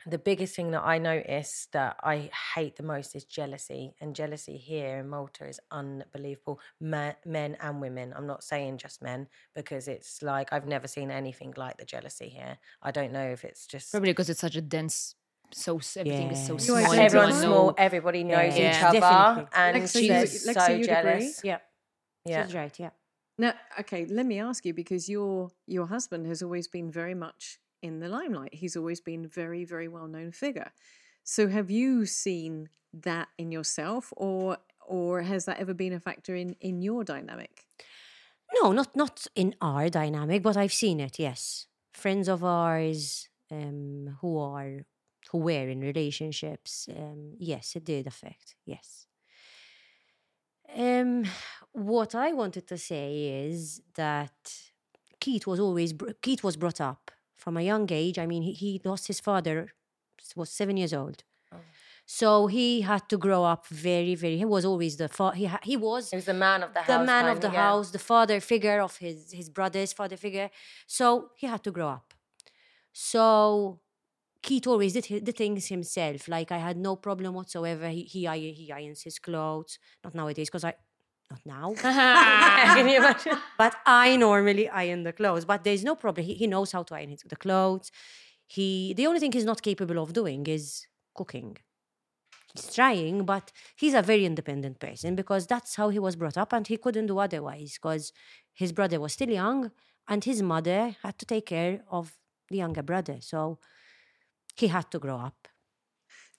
the 0.09 0.17
biggest 0.17 0.55
thing 0.55 0.71
that 0.71 0.83
I 0.83 0.97
notice 0.97 1.67
that 1.73 1.97
I 2.03 2.29
hate 2.55 2.75
the 2.77 2.83
most 2.83 3.15
is 3.15 3.23
jealousy. 3.25 3.93
And 4.01 4.15
jealousy 4.15 4.57
here 4.57 4.99
in 4.99 5.09
Malta 5.09 5.45
is 5.47 5.59
unbelievable. 5.71 6.59
Ma- 6.79 7.13
men 7.25 7.57
and 7.59 7.81
women. 7.81 8.13
I'm 8.15 8.27
not 8.27 8.43
saying 8.43 8.77
just 8.77 9.01
men 9.01 9.27
because 9.55 9.87
it's 9.87 10.21
like 10.21 10.51
I've 10.53 10.67
never 10.67 10.87
seen 10.87 11.11
anything 11.11 11.53
like 11.57 11.77
the 11.77 11.85
jealousy 11.85 12.29
here. 12.29 12.57
I 12.81 12.91
don't 12.91 13.11
know 13.11 13.27
if 13.29 13.43
it's 13.43 13.67
just 13.67 13.91
probably 13.91 14.11
because 14.11 14.29
it's 14.29 14.39
such 14.41 14.55
a 14.55 14.61
dense 14.61 15.15
so 15.53 15.79
everything 15.95 16.31
is 16.31 16.45
so 16.45 16.57
small. 16.57 16.79
You 16.81 16.85
everyone's 16.85 16.99
everyone 17.05 17.33
small. 17.33 17.67
know- 17.67 17.75
Everybody 17.77 18.23
knows 18.25 18.57
Yeah. 18.57 18.69
each 18.69 18.81
Yeah. 18.81 18.89
other, 18.89 18.99
Definitely. 18.99 19.49
and 19.53 19.77
Lexi, 19.83 19.93
she's 19.99 20.45
you- 20.45 20.51
Lexi, 20.53 20.65
so 20.65 20.71
you'd 20.73 20.89
agree? 20.89 21.11
jealous. 21.11 21.41
Yeah, 21.43 21.57
Yeah. 22.25 22.45
she's 22.45 22.55
right. 22.55 22.79
Yeah. 22.79 22.89
Now, 23.37 23.53
okay, 23.79 24.05
let 24.07 24.25
me 24.25 24.39
ask 24.41 24.65
you 24.65 24.73
because 24.73 25.07
your 25.07 25.51
your 25.65 25.87
husband 25.87 26.27
has 26.27 26.41
always 26.41 26.67
been 26.67 26.91
very 26.91 27.13
much 27.13 27.59
in 27.81 27.99
the 27.99 28.09
limelight. 28.09 28.53
He's 28.53 28.75
always 28.75 29.01
been 29.01 29.25
a 29.25 29.27
very 29.27 29.65
very 29.65 29.87
well 29.87 30.07
known 30.07 30.31
figure. 30.31 30.71
So 31.23 31.49
have 31.49 31.69
you 31.69 32.05
seen 32.05 32.69
that 32.93 33.27
in 33.37 33.51
yourself, 33.51 34.13
or 34.15 34.57
or 34.85 35.21
has 35.23 35.45
that 35.45 35.59
ever 35.59 35.73
been 35.73 35.93
a 35.93 35.99
factor 35.99 36.35
in 36.35 36.55
in 36.61 36.81
your 36.81 37.03
dynamic? 37.03 37.65
No, 38.61 38.71
not 38.71 38.95
not 38.95 39.27
in 39.35 39.55
our 39.61 39.89
dynamic, 39.89 40.41
but 40.41 40.57
I've 40.57 40.73
seen 40.73 40.99
it. 40.99 41.19
Yes, 41.19 41.67
friends 41.93 42.29
of 42.29 42.43
ours 42.43 43.29
um, 43.51 44.17
who 44.21 44.37
are 44.37 44.85
who 45.31 45.39
were 45.39 45.67
in 45.67 45.81
relationships. 45.81 46.87
Um, 46.89 47.33
yes, 47.37 47.75
it 47.75 47.83
did 47.83 48.07
affect. 48.07 48.55
Yes. 48.65 49.07
Um, 50.75 51.25
what 51.73 52.15
I 52.15 52.33
wanted 52.33 52.67
to 52.67 52.77
say 52.77 53.45
is 53.45 53.81
that 53.95 54.53
Keith 55.19 55.47
was 55.47 55.59
always 55.59 55.93
Keith 56.21 56.43
was 56.43 56.55
brought 56.55 56.81
up 56.81 57.11
from 57.37 57.55
a 57.57 57.61
young 57.61 57.87
age. 57.91 58.17
I 58.19 58.25
mean, 58.25 58.41
he, 58.43 58.53
he 58.53 58.81
lost 58.83 59.07
his 59.07 59.19
father 59.19 59.73
was 60.35 60.49
seven 60.49 60.77
years 60.77 60.93
old. 60.93 61.23
Oh. 61.53 61.57
So 62.05 62.47
he 62.47 62.81
had 62.81 63.07
to 63.09 63.17
grow 63.17 63.43
up 63.43 63.67
very, 63.67 64.15
very. 64.15 64.37
He 64.37 64.45
was 64.45 64.65
always 64.65 64.97
the 64.97 65.09
fa- 65.09 65.35
he 65.35 65.45
ha- 65.45 65.59
he 65.63 65.75
was 65.77 66.09
He 66.09 66.15
was 66.15 66.25
the 66.25 66.33
man 66.33 66.63
of 66.63 66.73
the 66.73 66.81
house. 66.81 66.99
the 66.99 67.05
man 67.05 67.25
of 67.27 67.41
the 67.41 67.51
yeah. 67.51 67.61
house, 67.69 67.91
the 67.91 67.99
father 67.99 68.39
figure 68.39 68.79
of 68.81 68.97
his 68.97 69.31
his 69.31 69.49
brother's 69.49 69.93
father 69.93 70.17
figure. 70.17 70.49
So 70.87 71.31
he 71.35 71.47
had 71.47 71.63
to 71.63 71.71
grow 71.71 71.89
up. 71.89 72.13
So 72.93 73.79
Keith 74.41 74.67
always 74.67 74.93
did 74.93 75.25
the 75.25 75.31
things 75.31 75.67
himself. 75.67 76.27
Like 76.27 76.51
I 76.51 76.57
had 76.57 76.77
no 76.77 76.95
problem 76.95 77.33
whatsoever. 77.33 77.89
He 77.89 78.03
he 78.03 78.25
he 78.61 78.71
irons 78.71 79.01
his 79.03 79.19
clothes. 79.19 79.77
Not 80.03 80.15
nowadays, 80.15 80.49
because 80.49 80.63
I 80.63 80.73
not 81.29 81.41
now. 81.45 81.73
Can 81.75 82.87
you 82.87 82.97
imagine? 82.97 83.37
but 83.57 83.75
I 83.85 84.15
normally 84.17 84.69
iron 84.69 85.03
the 85.03 85.13
clothes. 85.13 85.45
But 85.45 85.63
there's 85.63 85.83
no 85.83 85.95
problem. 85.95 86.25
He, 86.25 86.33
he 86.35 86.47
knows 86.47 86.71
how 86.71 86.83
to 86.83 86.95
iron 86.95 87.15
the 87.27 87.35
clothes. 87.35 87.91
He 88.47 88.93
the 88.95 89.07
only 89.07 89.19
thing 89.19 89.31
he's 89.31 89.45
not 89.45 89.61
capable 89.61 89.99
of 90.01 90.13
doing 90.13 90.45
is 90.47 90.87
cooking. 91.15 91.57
He's 92.53 92.73
trying, 92.73 93.25
but 93.25 93.51
he's 93.75 93.93
a 93.93 94.01
very 94.01 94.25
independent 94.25 94.79
person 94.79 95.15
because 95.15 95.45
that's 95.47 95.75
how 95.75 95.89
he 95.89 95.99
was 95.99 96.15
brought 96.15 96.37
up, 96.37 96.53
and 96.53 96.65
he 96.65 96.77
couldn't 96.77 97.07
do 97.07 97.17
otherwise 97.19 97.73
because 97.73 98.13
his 98.53 98.71
brother 98.71 98.99
was 98.99 99.13
still 99.13 99.29
young, 99.29 99.71
and 100.07 100.23
his 100.23 100.41
mother 100.41 100.95
had 101.03 101.19
to 101.19 101.25
take 101.25 101.45
care 101.47 101.81
of 101.91 102.13
the 102.49 102.57
younger 102.57 102.81
brother. 102.83 103.17
So 103.19 103.59
he 104.55 104.67
had 104.67 104.89
to 104.91 104.99
grow 104.99 105.17
up. 105.17 105.47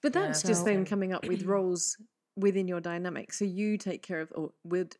But 0.03 0.13
that's 0.15 0.43
just 0.43 0.61
So- 0.61 0.65
then 0.65 0.85
coming 0.87 1.13
up 1.13 1.27
with 1.27 1.43
roles 1.55 1.97
within 2.39 2.69
your 2.69 2.81
dynamic. 2.81 3.33
So 3.33 3.45
you 3.45 3.77
take 3.77 4.03
care 4.03 4.21
of, 4.21 4.33
or 4.35 4.51
would 4.65 4.97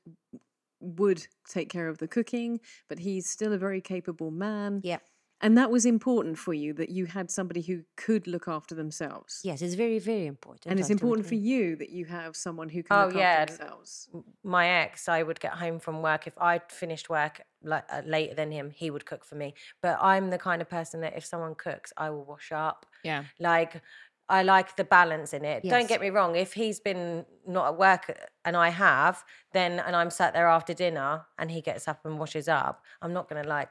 would 0.81 1.27
take 1.49 1.69
care 1.69 1.89
of 1.89 1.99
the 1.99 2.07
cooking, 2.09 2.61
but 2.89 3.01
he's 3.01 3.29
still 3.29 3.53
a 3.53 3.59
very 3.59 3.81
capable 3.81 4.31
man. 4.31 4.81
Yeah. 4.85 4.99
And 5.41 5.57
that 5.57 5.71
was 5.71 5.87
important 5.87 6.37
for 6.37 6.53
you 6.53 6.73
that 6.75 6.89
you 6.89 7.07
had 7.07 7.31
somebody 7.31 7.63
who 7.63 7.83
could 7.97 8.27
look 8.27 8.49
after 8.49 8.75
themselves. 8.75 9.41
Yes, 9.45 9.63
it's 9.63 9.75
very, 9.75 10.01
very 10.01 10.27
important. 10.27 10.67
And 10.67 10.81
it's 10.81 10.91
important 10.91 11.29
for 11.29 11.37
you 11.37 11.77
that 11.77 11.91
you 11.91 12.07
have 12.07 12.35
someone 12.35 12.69
who 12.69 12.83
can 12.83 12.97
Oh, 12.99 13.07
look 13.07 13.15
yeah. 13.15 13.43
after 13.43 13.57
themselves. 13.57 14.09
my 14.43 14.69
ex, 14.69 15.09
I 15.09 15.23
would 15.23 15.39
get 15.39 15.53
home 15.53 15.79
from 15.79 16.03
work. 16.03 16.27
If 16.27 16.37
I'd 16.39 16.73
finished 16.73 17.09
work 17.09 17.41
like 17.63 17.85
uh, 17.89 18.03
later 18.05 18.35
than 18.35 18.51
him, 18.51 18.71
he 18.71 18.91
would 18.91 19.07
cook 19.07 19.25
for 19.25 19.37
me. 19.37 19.55
But 19.81 19.99
I'm 20.01 20.31
the 20.31 20.39
kind 20.39 20.61
of 20.61 20.69
person 20.69 21.03
that 21.03 21.17
if 21.17 21.25
someone 21.25 21.55
cooks, 21.55 21.93
I 21.97 22.11
will 22.11 22.25
wash 22.25 22.51
up. 22.51 22.87
Yeah. 23.05 23.23
Like 23.39 23.81
I 24.29 24.43
like 24.43 24.77
the 24.77 24.85
balance 24.85 25.33
in 25.33 25.45
it. 25.45 25.63
Don't 25.65 25.89
get 25.89 26.01
me 26.01 26.11
wrong. 26.11 26.37
If 26.37 26.53
he's 26.53 26.81
been 26.81 27.25
not 27.47 27.69
at 27.69 27.79
work 27.79 28.19
and 28.45 28.57
I 28.57 28.69
have, 28.69 29.25
then 29.53 29.81
and 29.81 29.97
I'm 29.97 30.11
sat 30.11 30.35
there 30.35 30.49
after 30.49 30.75
dinner 30.75 31.27
and 31.39 31.51
he 31.51 31.61
gets 31.61 31.89
up 31.89 32.05
and 32.05 32.19
washes 32.19 32.49
up, 32.49 32.83
I'm 33.01 33.13
not 33.13 33.29
gonna 33.29 33.45
like 33.45 33.71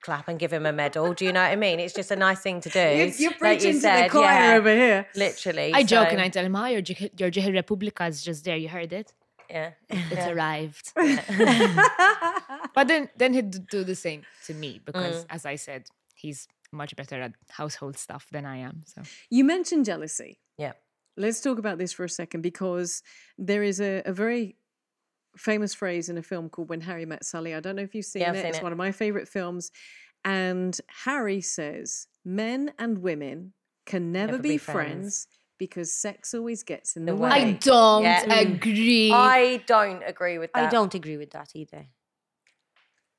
clap 0.00 0.28
and 0.28 0.38
give 0.38 0.52
him 0.52 0.64
a 0.66 0.72
medal. 0.72 1.12
Do 1.12 1.24
you 1.24 1.32
know 1.32 1.42
what 1.42 1.52
I 1.52 1.56
mean? 1.56 1.80
It's 1.80 1.94
just 1.94 2.10
a 2.10 2.16
nice 2.16 2.40
thing 2.40 2.60
to 2.62 2.68
do. 2.68 2.78
You're, 2.78 3.06
you're 3.08 3.30
like 3.30 3.38
preaching 3.38 3.68
you 3.68 3.72
to 3.74 3.80
said, 3.80 4.04
the 4.06 4.10
choir 4.10 4.24
yeah, 4.24 4.54
over 4.56 4.74
here. 4.74 5.06
Literally. 5.14 5.72
I 5.74 5.82
joke 5.82 6.12
and 6.12 6.20
I 6.20 6.28
tell 6.28 6.44
him, 6.44 6.54
"Hi, 6.54 6.70
your 6.70 6.82
your 7.18 7.30
Jihad 7.30 7.54
Republica 7.54 8.06
is 8.06 8.22
just 8.22 8.44
there. 8.44 8.56
You 8.56 8.68
heard 8.68 8.92
it? 8.92 9.12
yeah. 9.50 9.70
It's 9.88 10.26
arrived." 10.26 10.92
but 12.74 12.88
then 12.88 13.10
then 13.16 13.34
he'd 13.34 13.66
do 13.68 13.84
the 13.84 13.94
same 13.94 14.22
to 14.46 14.54
me 14.54 14.80
because, 14.84 15.24
mm. 15.24 15.26
as 15.30 15.44
I 15.44 15.56
said, 15.56 15.86
he's 16.14 16.48
much 16.72 16.94
better 16.96 17.20
at 17.20 17.32
household 17.50 17.96
stuff 17.96 18.26
than 18.32 18.44
I 18.46 18.58
am. 18.58 18.82
So 18.86 19.02
You 19.30 19.44
mentioned 19.44 19.84
jealousy. 19.86 20.40
Yeah. 20.58 20.72
Let's 21.16 21.40
talk 21.40 21.58
about 21.58 21.78
this 21.78 21.92
for 21.92 22.04
a 22.04 22.08
second 22.08 22.42
because 22.42 23.02
there 23.38 23.62
is 23.62 23.80
a, 23.80 24.02
a 24.04 24.12
very 24.12 24.56
famous 25.36 25.74
phrase 25.74 26.08
in 26.08 26.18
a 26.18 26.22
film 26.22 26.48
called 26.48 26.68
When 26.68 26.80
Harry 26.82 27.06
Met 27.06 27.24
Sally. 27.24 27.54
I 27.54 27.60
don't 27.60 27.76
know 27.76 27.82
if 27.82 27.94
you've 27.94 28.04
seen 28.04 28.22
Yeah, 28.22 28.32
it. 28.32 28.36
seen 28.38 28.46
it's 28.46 28.58
it. 28.58 28.62
one 28.62 28.72
of 28.72 28.78
my 28.78 28.92
favorite 28.92 29.28
films. 29.28 29.70
And 30.24 30.78
Harry 31.04 31.40
says, 31.40 32.06
Men 32.24 32.72
and 32.78 32.98
women 32.98 33.52
can 33.86 34.12
never, 34.12 34.32
Never 34.32 34.42
be, 34.42 34.48
be 34.50 34.58
friends. 34.58 34.76
friends. 34.76 35.26
because 35.58 35.90
sex 35.92 36.34
always 36.34 36.62
gets 36.62 36.94
in 36.96 37.04
the, 37.04 37.12
The 37.12 37.18
way. 37.18 37.30
way. 37.30 37.36
I 37.36 37.52
don't 37.52 38.02
Yeah. 38.04 38.32
agree 38.38 39.10
I 39.12 39.56
don't 39.66 40.02
agree 40.06 40.38
with 40.38 40.52
that. 40.52 40.66
I 40.68 40.70
don't 40.70 40.94
agree 40.94 41.16
with 41.16 41.30
that 41.32 41.50
either. 41.54 41.86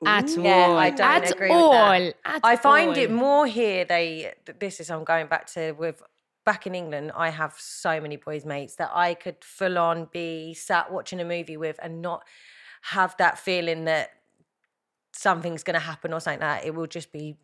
At 0.06 0.30
Ooh. 0.32 0.38
all. 0.40 0.44
Yeah, 0.46 0.76
I 0.76 0.90
don't 0.92 1.02
at 1.24 1.32
agree 1.32 1.50
with 1.50 1.58
all. 1.58 1.72
that. 1.74 2.16
At 2.26 2.42
I 2.44 2.56
find 2.56 2.98
it 2.98 3.12
more 3.12 3.46
here. 3.48 3.86
They 3.86 4.34
this 4.60 4.80
is 4.80 4.90
I'm 4.90 5.04
going 5.04 5.28
back 5.28 5.48
to 5.54 5.72
with 5.74 6.02
back 6.46 6.66
in 6.66 6.74
England. 6.76 7.12
I 7.16 7.30
have 7.30 7.56
so 7.58 8.00
many 8.00 8.16
boys 8.16 8.46
mates 8.46 8.76
that 8.76 8.92
I 8.94 9.14
could 9.14 9.38
full 9.44 9.78
on 9.78 10.08
be 10.12 10.54
sat 10.54 10.92
watching 10.92 11.20
a 11.20 11.26
movie 11.26 11.58
with 11.58 11.80
and 11.84 12.02
not 12.02 12.24
have 12.84 13.16
that 13.18 13.38
feeling 13.38 13.86
that 13.86 14.12
something's 15.14 15.64
going 15.64 15.74
to 15.74 15.80
happen 15.80 16.14
or 16.14 16.20
something 16.20 16.40
like 16.42 16.62
that. 16.62 16.66
It 16.68 16.74
will 16.76 16.88
just 16.88 17.12
be 17.12 17.36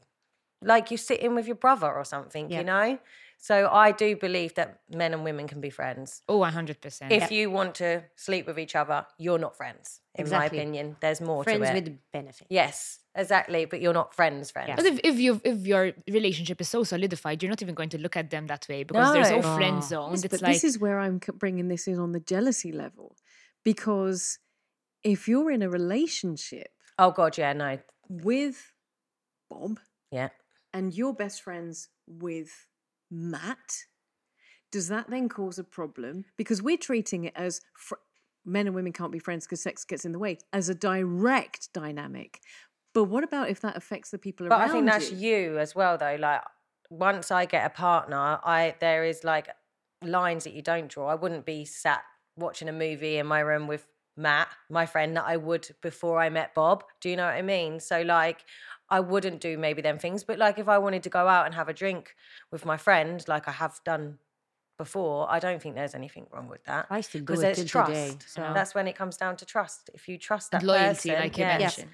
like 0.62 0.91
you're 0.91 0.97
sitting 0.97 1.36
with 1.36 1.45
your 1.47 1.56
brother 1.58 1.91
or 1.91 2.06
something, 2.06 2.49
Yeah. 2.49 2.60
you 2.60 2.64
know. 2.64 2.99
So 3.38 3.69
I 3.71 3.91
do 3.91 4.15
believe 4.15 4.55
that 4.55 4.79
men 4.89 5.13
and 5.13 5.23
women 5.23 5.47
can 5.47 5.61
be 5.61 5.69
friends. 5.69 6.21
Oh, 6.27 6.39
100%. 6.39 7.11
If 7.11 7.31
you 7.31 7.51
want 7.51 7.75
to 7.75 8.03
sleep 8.15 8.47
with 8.47 8.57
each 8.57 8.75
other, 8.75 9.05
you're 9.19 9.38
not 9.38 9.55
friends. 9.55 10.01
In 10.15 10.21
Exactly. 10.21 10.57
my 10.57 10.61
opinion, 10.63 10.95
there's 10.99 11.21
more 11.21 11.43
Friends 11.43 11.59
to 11.59 11.63
it. 11.65 11.69
Friends 11.71 11.89
with 11.89 11.99
benefit. 12.11 12.47
Yes, 12.49 12.99
exactly. 13.13 13.65
But 13.65 13.81
you're 13.81 13.93
not 13.93 14.15
friends, 14.15 14.49
friends. 14.49 14.69
Yeah. 14.69 14.75
But 14.77 14.86
if, 14.86 14.99
if 15.03 15.19
you 15.19 15.41
if 15.43 15.67
your 15.67 15.91
relationship 16.09 16.59
is 16.61 16.69
so 16.69 16.83
solidified, 16.83 17.43
you're 17.43 17.49
not 17.49 17.61
even 17.61 17.75
going 17.75 17.89
to 17.89 17.97
look 17.99 18.15
at 18.17 18.29
them 18.31 18.47
that 18.47 18.65
way 18.69 18.83
because 18.83 19.13
there's 19.13 19.29
no 19.29 19.41
No. 19.41 19.55
friend 19.55 19.77
Oh. 19.77 19.81
zone. 19.81 20.11
Yes, 20.13 20.21
but 20.27 20.41
like 20.41 20.53
this 20.53 20.63
is 20.63 20.79
where 20.79 20.99
I'm 20.99 21.19
bringing 21.38 21.67
this 21.67 21.86
in 21.88 21.99
on 21.99 22.13
the 22.13 22.19
jealousy 22.21 22.71
level 22.71 23.15
because 23.63 24.39
if 25.03 25.27
you're 25.27 25.51
in 25.51 25.61
a 25.61 25.69
relationship 25.69 26.69
Oh 26.97 27.11
God, 27.11 27.38
yeah, 27.38 27.51
no, 27.53 27.77
with 28.09 28.71
Bob 29.49 29.79
yeah. 30.11 30.29
and 30.73 30.93
you're 30.93 31.13
best 31.13 31.41
friends 31.41 31.89
with 32.07 32.67
Matt, 33.12 33.86
does 34.72 34.88
that 34.89 35.10
then 35.10 35.30
cause 35.30 35.58
a 35.60 35.64
problem? 35.64 36.26
Because 36.38 36.62
we're 36.62 36.78
treating 36.78 37.24
it 37.26 37.34
as 37.36 37.62
fr- 37.78 37.95
men 38.45 38.68
and 38.68 38.76
women 38.76 38.93
can't 38.93 39.12
be 39.12 39.20
friends 39.20 39.45
because 39.45 39.62
sex 39.62 39.84
gets 39.86 40.06
in 40.06 40.12
the 40.12 40.20
way 40.20 40.38
as 40.53 40.70
a 40.70 40.76
direct 40.76 41.72
dynamic. 41.74 42.41
But 42.93 43.06
what 43.06 43.24
about 43.24 43.49
if 43.49 43.62
that 43.62 43.76
affects 43.76 44.12
the 44.12 44.18
people 44.18 44.47
But 44.47 44.60
around 44.60 44.70
I 44.70 44.72
think 44.72 44.86
that's 44.86 45.12
you? 45.12 45.18
you 45.18 45.60
as 45.60 45.76
well, 45.76 45.97
though. 45.97 46.16
Like 46.20 46.41
once 46.89 47.32
I 47.32 47.45
get 47.45 47.66
a 47.66 47.70
partner, 47.70 48.39
I 48.43 48.76
there 48.80 49.03
is 49.03 49.24
like 49.24 49.49
lines 50.03 50.43
that 50.43 50.53
you 50.53 50.62
don't 50.62 50.88
draw. 50.88 51.08
I 51.08 51.16
wouldn't 51.16 51.45
be 51.45 51.66
sat 51.66 52.03
watching 52.38 52.70
a 52.70 52.74
movie 52.74 53.18
in 53.18 53.28
my 53.28 53.39
room 53.39 53.68
with 53.68 53.88
Matt, 54.18 54.47
my 54.70 54.86
friend, 54.86 55.18
that 55.18 55.26
I 55.26 55.36
would 55.38 55.68
before 55.82 56.20
I 56.20 56.30
met 56.30 56.53
Bob. 56.53 56.84
Do 57.01 57.10
you 57.10 57.18
know 57.18 57.26
what 57.26 57.36
I 57.36 57.41
mean? 57.41 57.80
So 57.80 58.01
like. 58.01 58.43
I 58.89 58.99
wouldn't 58.99 59.41
do 59.41 59.57
maybe 59.57 59.81
them 59.81 59.97
things, 59.97 60.23
but 60.23 60.38
like 60.38 60.59
if 60.59 60.67
I 60.67 60.77
wanted 60.77 61.03
to 61.03 61.09
go 61.09 61.27
out 61.27 61.45
and 61.45 61.55
have 61.55 61.67
a 61.69 61.73
drink 61.73 62.15
with 62.51 62.65
my 62.65 62.77
friend, 62.77 63.23
like 63.27 63.47
I 63.47 63.51
have 63.51 63.79
done 63.83 64.19
before, 64.77 65.27
I 65.31 65.39
don't 65.39 65.61
think 65.61 65.75
there's 65.75 65.95
anything 65.95 66.27
wrong 66.31 66.47
with 66.49 66.63
that. 66.65 66.88
I 66.89 67.01
still 67.01 67.21
do 67.21 67.25
because 67.25 67.39
it 67.43 67.55
there's 67.55 67.69
trust. 67.69 67.89
today, 67.91 68.15
so- 68.27 68.51
That's 68.53 68.75
when 68.75 68.88
it 68.88 68.95
comes 68.95 69.17
down 69.17 69.38
to 69.38 69.45
trust. 69.45 69.89
If 69.93 70.07
you 70.07 70.17
trust 70.17 70.51
that 70.51 70.61
and 70.61 70.67
loyalty, 70.67 71.09
person, 71.09 71.23
like 71.23 71.38
you 71.38 71.43
yes, 71.45 71.59
mentioned. 71.77 71.91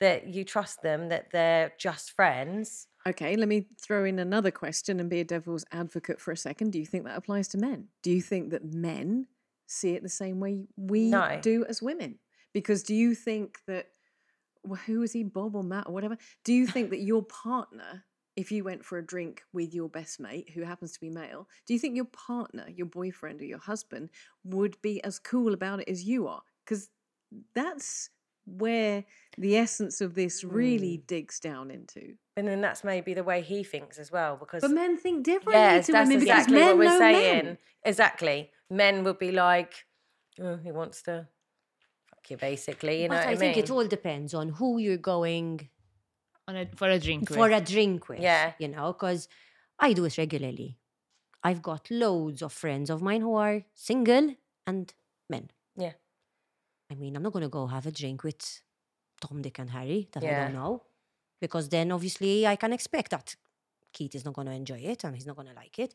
that 0.00 0.26
you 0.28 0.44
trust 0.44 0.82
them, 0.82 1.08
that 1.10 1.30
they're 1.32 1.72
just 1.78 2.12
friends. 2.12 2.86
Okay, 3.06 3.34
let 3.36 3.48
me 3.48 3.66
throw 3.80 4.04
in 4.04 4.18
another 4.20 4.52
question 4.52 5.00
and 5.00 5.10
be 5.10 5.18
a 5.20 5.24
devil's 5.24 5.64
advocate 5.72 6.20
for 6.20 6.30
a 6.30 6.36
second. 6.36 6.70
Do 6.72 6.78
you 6.78 6.86
think 6.86 7.04
that 7.04 7.16
applies 7.18 7.48
to 7.48 7.58
men? 7.58 7.88
Do 8.02 8.10
you 8.12 8.22
think 8.22 8.50
that 8.50 8.64
men 8.64 9.26
see 9.66 9.90
it 9.94 10.02
the 10.04 10.08
same 10.08 10.38
way 10.38 10.66
we 10.76 11.10
No. 11.10 11.40
do 11.42 11.64
as 11.68 11.82
women? 11.82 12.20
Because 12.52 12.84
do 12.84 12.94
you 12.94 13.16
think 13.16 13.58
that, 13.66 13.86
well, 13.86 13.88
who 14.86 15.02
is 15.02 15.12
he, 15.12 15.24
Bob 15.24 15.54
or 15.56 15.62
Matt 15.62 15.86
or 15.86 15.92
whatever? 15.92 16.16
Do 16.44 16.52
you 16.52 16.66
think 16.66 16.90
that 16.90 17.00
your 17.00 17.22
partner, 17.22 18.04
if 18.36 18.52
you 18.52 18.64
went 18.64 18.84
for 18.84 18.98
a 18.98 19.06
drink 19.06 19.42
with 19.52 19.74
your 19.74 19.88
best 19.88 20.20
mate, 20.20 20.50
who 20.54 20.62
happens 20.62 20.92
to 20.92 21.00
be 21.00 21.10
male, 21.10 21.48
do 21.66 21.74
you 21.74 21.80
think 21.80 21.96
your 21.96 22.06
partner, 22.06 22.66
your 22.68 22.86
boyfriend 22.86 23.40
or 23.40 23.44
your 23.44 23.58
husband, 23.58 24.10
would 24.44 24.80
be 24.82 25.02
as 25.04 25.18
cool 25.18 25.52
about 25.52 25.80
it 25.80 25.88
as 25.88 26.04
you 26.04 26.26
are? 26.26 26.42
Because 26.64 26.88
that's 27.54 28.10
where 28.44 29.04
the 29.38 29.56
essence 29.56 30.00
of 30.00 30.14
this 30.14 30.42
really 30.42 30.96
hmm. 30.96 31.02
digs 31.06 31.38
down 31.38 31.70
into. 31.70 32.14
And 32.36 32.48
then 32.48 32.60
that's 32.60 32.82
maybe 32.82 33.14
the 33.14 33.22
way 33.22 33.42
he 33.42 33.62
thinks 33.62 33.98
as 33.98 34.10
well, 34.10 34.36
because 34.36 34.62
But 34.62 34.70
men 34.70 34.96
think 34.96 35.24
differently 35.24 35.54
yes, 35.54 35.86
to 35.86 35.92
that's 35.92 36.08
women 36.08 36.20
because 36.20 36.38
exactly 36.38 36.58
men 36.58 36.66
what 36.66 36.78
we're 36.78 36.98
saying. 36.98 37.44
men. 37.44 37.58
Exactly, 37.84 38.50
men 38.70 39.04
would 39.04 39.18
be 39.18 39.32
like, 39.32 39.86
oh, 40.40 40.56
he 40.56 40.72
wants 40.72 41.02
to 41.02 41.28
fuck 42.22 42.30
you, 42.30 42.36
basically. 42.36 43.02
You 43.02 43.08
know 43.08 43.14
but 43.16 43.20
what 43.20 43.28
I 43.28 43.32
I 43.32 43.36
think 43.36 43.56
mean? 43.56 43.64
it 43.64 43.70
all 43.70 43.86
depends 43.86 44.34
on 44.34 44.48
who 44.50 44.78
you're 44.78 44.96
going 44.96 45.68
On 46.48 46.56
a, 46.56 46.66
for 46.76 46.88
a 46.88 46.98
drink. 46.98 47.28
for 47.28 47.48
with. 47.48 47.52
a 47.52 47.60
drink 47.60 48.08
with. 48.08 48.20
Yeah. 48.20 48.52
You 48.58 48.68
know, 48.68 48.92
because 48.92 49.28
I 49.78 49.92
do 49.92 50.04
it 50.04 50.18
regularly. 50.18 50.78
I've 51.44 51.62
got 51.62 51.90
loads 51.90 52.42
of 52.42 52.52
friends 52.52 52.88
of 52.90 53.02
mine 53.02 53.20
who 53.22 53.34
are 53.34 53.62
single 53.74 54.34
and 54.66 54.92
men. 55.28 55.50
Yeah. 55.76 55.92
I 56.90 56.94
mean, 56.94 57.16
I'm 57.16 57.22
not 57.22 57.32
going 57.32 57.42
to 57.42 57.48
go 57.48 57.66
have 57.66 57.86
a 57.86 57.90
drink 57.90 58.22
with 58.22 58.60
Tom, 59.20 59.42
Dick, 59.42 59.58
and 59.58 59.70
Harry 59.70 60.08
that 60.12 60.22
I 60.22 60.44
don't 60.44 60.54
know. 60.54 60.82
Because 61.40 61.68
then 61.68 61.90
obviously 61.90 62.46
I 62.46 62.54
can 62.54 62.72
expect 62.72 63.10
that 63.10 63.34
Keith 63.92 64.14
is 64.14 64.24
not 64.24 64.34
going 64.34 64.46
to 64.46 64.52
enjoy 64.52 64.78
it 64.78 65.02
and 65.02 65.16
he's 65.16 65.26
not 65.26 65.34
going 65.36 65.48
to 65.48 65.54
like 65.54 65.78
it. 65.80 65.94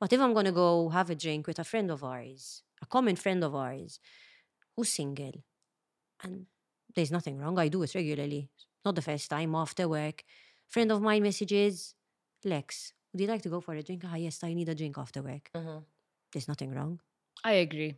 But 0.00 0.12
if 0.12 0.20
I'm 0.20 0.32
going 0.32 0.46
to 0.46 0.52
go 0.52 0.88
have 0.88 1.10
a 1.10 1.14
drink 1.14 1.46
with 1.46 1.60
a 1.60 1.64
friend 1.64 1.90
of 1.90 2.02
ours, 2.02 2.62
a 2.82 2.86
common 2.86 3.14
friend 3.14 3.44
of 3.44 3.54
ours 3.54 4.00
who's 4.74 4.88
single, 4.88 5.32
and 6.22 6.46
there's 6.94 7.10
nothing 7.10 7.38
wrong, 7.38 7.58
I 7.58 7.68
do 7.68 7.82
it 7.82 7.94
regularly. 7.94 8.50
Not 8.84 8.94
the 8.94 9.02
first 9.02 9.28
time 9.30 9.54
after 9.54 9.88
work. 9.88 10.24
Friend 10.66 10.90
of 10.92 11.02
mine 11.02 11.22
messages, 11.22 11.94
Lex, 12.44 12.92
would 13.12 13.20
you 13.20 13.26
like 13.26 13.42
to 13.42 13.48
go 13.48 13.60
for 13.60 13.74
a 13.74 13.82
drink? 13.82 14.02
Ah, 14.06 14.16
yes, 14.16 14.42
I 14.44 14.52
need 14.54 14.68
a 14.68 14.74
drink 14.74 14.98
after 14.98 15.22
work. 15.22 15.50
Mhm. 15.54 15.84
There's 16.32 16.48
nothing 16.48 16.72
wrong. 16.74 17.00
I 17.44 17.52
agree. 17.52 17.96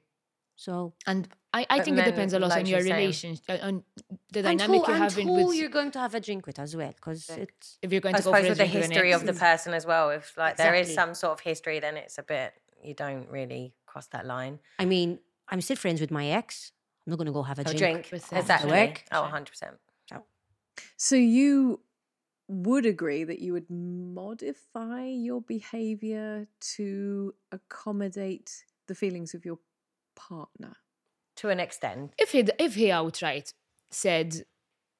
So 0.56 0.92
And 1.06 1.26
I, 1.54 1.66
I 1.70 1.80
think 1.80 1.98
it 1.98 2.04
depends 2.04 2.34
a 2.34 2.38
lot 2.38 2.50
like 2.50 2.60
on 2.60 2.66
your 2.66 2.80
you're 2.80 2.94
relationship, 2.96 3.44
uh, 3.48 3.66
on 3.66 3.84
the 4.30 4.40
and 4.46 4.58
dynamic 4.58 4.82
who, 4.82 4.86
you're 4.86 4.94
and 4.94 5.04
having 5.04 5.26
who 5.28 5.46
with. 5.46 5.56
you're 5.56 5.68
going 5.70 5.90
to 5.92 5.98
have 5.98 6.14
a 6.14 6.20
drink 6.20 6.46
with 6.46 6.58
as 6.58 6.76
well, 6.76 6.92
because 6.92 7.28
it's 7.30 7.78
if 7.82 7.90
you're 7.92 8.02
going 8.02 8.14
I 8.14 8.18
to 8.18 8.24
go 8.24 8.30
for 8.32 8.36
suppose 8.36 8.46
a 8.46 8.48
with 8.50 8.58
the 8.58 8.64
drink 8.64 8.74
with 8.74 8.84
an 8.84 8.90
history 8.90 9.12
of 9.12 9.24
the 9.26 9.32
person 9.32 9.72
as 9.72 9.86
well. 9.86 10.10
If 10.10 10.36
like 10.36 10.56
there 10.58 10.74
is 10.74 10.92
some 10.92 11.14
sort 11.14 11.32
of 11.32 11.40
history, 11.40 11.80
then 11.80 11.96
it's 11.96 12.18
a 12.18 12.22
bit 12.22 12.52
you 12.82 12.94
don't 12.94 13.28
really 13.30 13.74
cross 13.86 14.06
that 14.08 14.26
line. 14.26 14.58
I 14.78 14.84
mean, 14.84 15.20
I'm 15.48 15.60
still 15.62 15.76
friends 15.76 16.00
with 16.00 16.10
my 16.10 16.26
ex. 16.26 16.72
I'm 17.10 17.18
not 17.18 17.24
going 17.24 17.26
to 17.26 17.32
go 17.32 17.42
have 17.42 17.58
a 17.58 17.62
A 17.62 17.64
drink. 17.64 17.78
drink, 17.78 18.08
with 18.12 18.28
them. 18.30 18.38
exactly. 18.38 18.70
Work. 18.70 19.02
Oh, 19.10 19.22
100 19.22 19.48
percent. 19.50 19.76
Oh. 20.14 20.22
So 20.96 21.16
you 21.16 21.80
would 22.46 22.86
agree 22.86 23.24
that 23.24 23.40
you 23.40 23.52
would 23.52 23.68
modify 23.68 25.06
your 25.06 25.40
behavior 25.40 26.46
to 26.76 27.34
accommodate 27.50 28.64
the 28.86 28.94
feelings 28.94 29.34
of 29.34 29.44
your 29.44 29.58
partner. 30.14 30.76
To 31.36 31.48
an 31.48 31.58
extent, 31.58 32.12
if 32.18 32.30
he 32.32 32.44
if 32.60 32.74
he 32.76 32.90
outright 32.92 33.54
said 33.90 34.44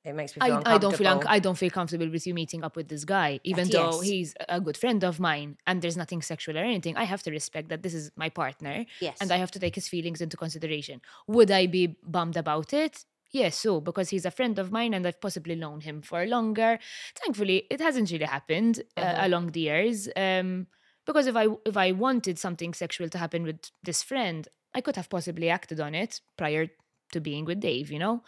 It 0.04 0.14
makes 0.14 0.34
me 0.34 0.40
feel 0.46 0.62
I, 0.64 0.74
I 0.74 0.78
don't 0.78 0.96
feel 0.96 1.08
unc- 1.08 1.26
I 1.28 1.38
don't 1.38 1.58
feel 1.58 1.70
comfortable 1.70 2.08
with 2.10 2.26
you 2.26 2.32
meeting 2.32 2.64
up 2.64 2.74
with 2.74 2.88
this 2.88 3.04
guy, 3.04 3.38
even 3.44 3.64
That- 3.68 3.72
though 3.76 4.00
yes. 4.00 4.10
he's 4.10 4.34
a 4.48 4.60
good 4.60 4.76
friend 4.76 5.04
of 5.04 5.20
mine 5.20 5.58
and 5.66 5.82
there's 5.82 5.96
nothing 5.96 6.22
sexual 6.22 6.56
or 6.56 6.62
anything. 6.62 6.96
I 6.96 7.04
have 7.04 7.22
to 7.24 7.30
respect 7.30 7.68
that 7.68 7.82
this 7.82 7.92
is 7.94 8.10
my 8.16 8.30
partner, 8.30 8.86
Yes. 9.00 9.18
and 9.20 9.30
I 9.30 9.36
have 9.36 9.50
to 9.52 9.58
take 9.58 9.74
his 9.74 9.88
feelings 9.88 10.20
into 10.22 10.36
consideration. 10.38 11.02
Would 11.26 11.50
I 11.50 11.66
be 11.66 11.98
bummed 12.02 12.36
about 12.38 12.72
it? 12.72 13.04
Yes, 13.32 13.56
so 13.56 13.80
because 13.80 14.08
he's 14.08 14.24
a 14.24 14.30
friend 14.30 14.58
of 14.58 14.72
mine 14.72 14.92
and 14.94 15.06
I've 15.06 15.20
possibly 15.20 15.54
known 15.54 15.80
him 15.82 16.02
for 16.02 16.26
longer. 16.26 16.78
Thankfully, 17.14 17.66
it 17.70 17.80
hasn't 17.80 18.10
really 18.10 18.24
happened 18.24 18.82
uh, 18.96 19.02
Mhm. 19.02 19.24
along 19.26 19.46
the 19.52 19.60
years. 19.60 20.08
Um, 20.16 20.66
because 21.06 21.26
if 21.26 21.36
I 21.36 21.46
if 21.66 21.76
I 21.76 21.92
wanted 21.92 22.38
something 22.38 22.72
sexual 22.74 23.08
to 23.10 23.18
happen 23.18 23.42
with 23.44 23.60
this 23.82 24.02
friend, 24.02 24.48
I 24.74 24.80
could 24.80 24.96
have 24.96 25.08
possibly 25.10 25.48
acted 25.50 25.78
on 25.80 25.94
it 25.94 26.20
prior 26.36 26.68
to 27.12 27.20
being 27.20 27.44
with 27.44 27.60
Dave. 27.60 27.90
You 27.92 27.98
know, 27.98 28.22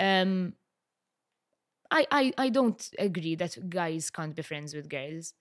um, 0.00 0.54
I, 1.90 2.06
I 2.10 2.32
I 2.36 2.48
don't 2.50 2.88
agree 2.98 3.34
that 3.36 3.70
guys 3.70 4.10
can't 4.10 4.34
be 4.34 4.42
friends 4.42 4.74
with 4.74 4.88
girls 4.88 5.32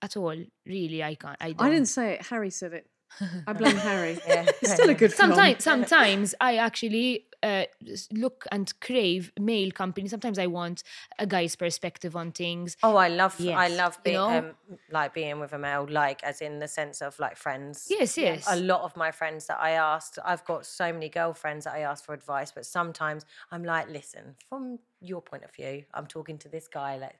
at 0.00 0.16
all. 0.16 0.36
Really, 0.66 1.02
I 1.02 1.14
can't. 1.14 1.36
I 1.40 1.52
don't. 1.52 1.66
I 1.66 1.70
didn't 1.70 1.86
say 1.88 2.14
it. 2.14 2.26
Harry 2.26 2.50
said 2.50 2.72
it. 2.72 2.86
I 3.46 3.52
blame 3.52 3.76
Harry. 3.76 4.18
Yeah. 4.28 4.46
It's 4.62 4.72
still 4.72 4.90
a 4.90 4.94
good 4.94 5.12
film. 5.12 5.30
Sometimes, 5.30 5.64
sometimes 5.64 6.34
I 6.40 6.56
actually 6.56 7.26
uh, 7.42 7.64
look 8.12 8.46
and 8.52 8.72
crave 8.80 9.32
male 9.38 9.70
company. 9.70 10.08
Sometimes 10.08 10.38
I 10.38 10.46
want 10.46 10.82
a 11.18 11.26
guy's 11.26 11.56
perspective 11.56 12.14
on 12.14 12.32
things. 12.32 12.76
Oh, 12.82 12.96
I 12.96 13.08
love 13.08 13.36
I 13.40 13.68
love 13.68 13.98
being 14.04 14.16
know? 14.16 14.38
um, 14.38 14.54
like 14.90 15.12
being 15.12 15.40
with 15.40 15.52
a 15.52 15.58
male, 15.58 15.86
like 15.90 16.22
as 16.22 16.40
in 16.40 16.60
the 16.60 16.68
sense 16.68 17.02
of 17.02 17.18
like 17.18 17.36
friends. 17.36 17.88
Yes, 17.90 18.16
yes. 18.16 18.46
A 18.48 18.56
lot 18.56 18.82
of 18.82 18.96
my 18.96 19.10
friends 19.10 19.46
that 19.46 19.60
I 19.60 19.72
asked, 19.72 20.18
I've 20.24 20.44
got 20.44 20.64
so 20.64 20.92
many 20.92 21.08
girlfriends 21.08 21.64
that 21.64 21.74
I 21.74 21.80
ask 21.80 22.04
for 22.04 22.14
advice, 22.14 22.52
but 22.52 22.64
sometimes 22.64 23.24
I'm 23.50 23.64
like, 23.64 23.88
listen, 23.88 24.36
from 24.48 24.78
your 25.00 25.20
point 25.20 25.44
of 25.44 25.52
view, 25.52 25.84
I'm 25.94 26.06
talking 26.06 26.38
to 26.38 26.48
this 26.48 26.68
guy, 26.68 26.96
like, 26.96 27.18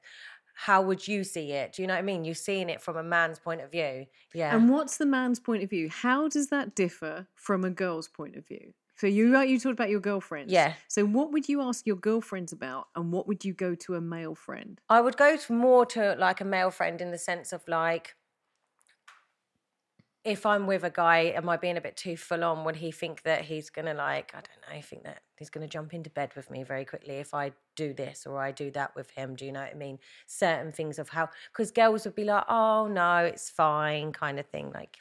how 0.53 0.81
would 0.81 1.07
you 1.07 1.23
see 1.23 1.51
it? 1.51 1.73
Do 1.73 1.81
you 1.81 1.87
know 1.87 1.95
what 1.95 1.99
I 1.99 2.03
mean? 2.03 2.25
You're 2.25 2.35
seeing 2.35 2.69
it 2.69 2.81
from 2.81 2.95
a 2.95 3.03
man's 3.03 3.39
point 3.39 3.61
of 3.61 3.71
view. 3.71 4.05
Yeah. 4.33 4.55
And 4.55 4.69
what's 4.69 4.97
the 4.97 5.05
man's 5.05 5.39
point 5.39 5.63
of 5.63 5.69
view? 5.69 5.89
How 5.89 6.27
does 6.27 6.47
that 6.49 6.75
differ 6.75 7.27
from 7.35 7.63
a 7.63 7.69
girl's 7.69 8.07
point 8.07 8.35
of 8.35 8.47
view? 8.47 8.73
So 8.95 9.07
you 9.07 9.37
you 9.41 9.59
talked 9.59 9.73
about 9.73 9.89
your 9.89 9.99
girlfriends. 9.99 10.53
Yeah. 10.53 10.73
So 10.87 11.03
what 11.05 11.31
would 11.31 11.49
you 11.49 11.61
ask 11.61 11.87
your 11.87 11.95
girlfriends 11.95 12.53
about, 12.53 12.87
and 12.95 13.11
what 13.11 13.27
would 13.27 13.43
you 13.43 13.53
go 13.53 13.75
to 13.75 13.95
a 13.95 14.01
male 14.01 14.35
friend? 14.35 14.79
I 14.87 15.01
would 15.01 15.17
go 15.17 15.35
to 15.35 15.53
more 15.53 15.85
to 15.87 16.15
like 16.19 16.41
a 16.41 16.45
male 16.45 16.69
friend 16.69 17.01
in 17.01 17.09
the 17.11 17.17
sense 17.17 17.51
of 17.51 17.67
like, 17.67 18.15
if 20.25 20.45
I'm 20.45 20.67
with 20.67 20.83
a 20.83 20.89
guy, 20.89 21.33
am 21.35 21.49
I 21.49 21.57
being 21.57 21.75
a 21.75 21.81
bit 21.81 21.97
too 21.97 22.15
full 22.15 22.43
on? 22.43 22.63
Would 22.63 22.77
he 22.77 22.91
think 22.91 23.23
that 23.23 23.41
he's 23.41 23.69
gonna 23.69 23.93
like, 23.93 24.33
I 24.33 24.39
don't 24.39 24.75
know, 24.75 24.81
think 24.81 25.03
that 25.03 25.21
he's 25.37 25.49
gonna 25.49 25.67
jump 25.67 25.93
into 25.93 26.09
bed 26.09 26.31
with 26.35 26.49
me 26.49 26.63
very 26.63 26.85
quickly 26.85 27.15
if 27.15 27.33
I 27.33 27.51
do 27.75 27.93
this 27.93 28.25
or 28.25 28.41
I 28.41 28.51
do 28.51 28.71
that 28.71 28.95
with 28.95 29.11
him? 29.11 29.35
Do 29.35 29.45
you 29.45 29.51
know 29.51 29.61
what 29.61 29.71
I 29.71 29.77
mean? 29.77 29.99
Certain 30.25 30.71
things 30.71 30.97
of 30.97 31.09
how, 31.09 31.29
because 31.51 31.71
girls 31.71 32.05
would 32.05 32.15
be 32.15 32.23
like, 32.23 32.45
oh 32.47 32.87
no, 32.87 33.17
it's 33.17 33.49
fine, 33.49 34.13
kind 34.13 34.39
of 34.39 34.45
thing. 34.47 34.71
Like, 34.73 34.97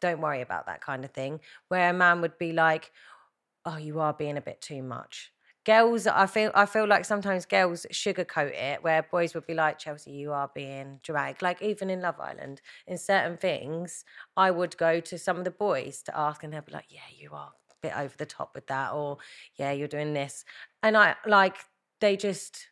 don't 0.00 0.20
worry 0.20 0.42
about 0.42 0.66
that 0.66 0.80
kind 0.80 1.04
of 1.04 1.10
thing. 1.10 1.40
Where 1.68 1.90
a 1.90 1.92
man 1.92 2.20
would 2.20 2.38
be 2.38 2.52
like, 2.52 2.92
oh, 3.64 3.76
you 3.76 4.00
are 4.00 4.12
being 4.12 4.36
a 4.36 4.42
bit 4.42 4.60
too 4.60 4.82
much. 4.82 5.32
Girls, 5.64 6.08
I 6.08 6.26
feel, 6.26 6.50
I 6.54 6.66
feel 6.66 6.88
like 6.88 7.04
sometimes 7.04 7.46
girls 7.46 7.86
sugarcoat 7.92 8.52
it, 8.52 8.82
where 8.82 9.04
boys 9.04 9.32
would 9.34 9.46
be 9.46 9.54
like, 9.54 9.78
Chelsea, 9.78 10.10
you 10.10 10.32
are 10.32 10.50
being 10.52 10.98
dramatic. 11.04 11.40
Like 11.40 11.62
even 11.62 11.88
in 11.88 12.00
Love 12.00 12.18
Island, 12.18 12.60
in 12.86 12.98
certain 12.98 13.36
things, 13.36 14.04
I 14.36 14.50
would 14.50 14.76
go 14.76 14.98
to 14.98 15.18
some 15.18 15.38
of 15.38 15.44
the 15.44 15.52
boys 15.52 16.02
to 16.04 16.18
ask, 16.18 16.42
and 16.42 16.52
they'd 16.52 16.64
be 16.64 16.72
like, 16.72 16.86
yeah, 16.88 17.00
you 17.16 17.30
are 17.32 17.52
a 17.70 17.74
bit 17.80 17.96
over 17.96 18.14
the 18.16 18.26
top 18.26 18.56
with 18.56 18.66
that, 18.66 18.92
or 18.92 19.18
yeah, 19.54 19.70
you're 19.70 19.86
doing 19.86 20.14
this, 20.14 20.44
and 20.82 20.96
I 20.96 21.14
like 21.26 21.58
they 22.00 22.16
just 22.16 22.66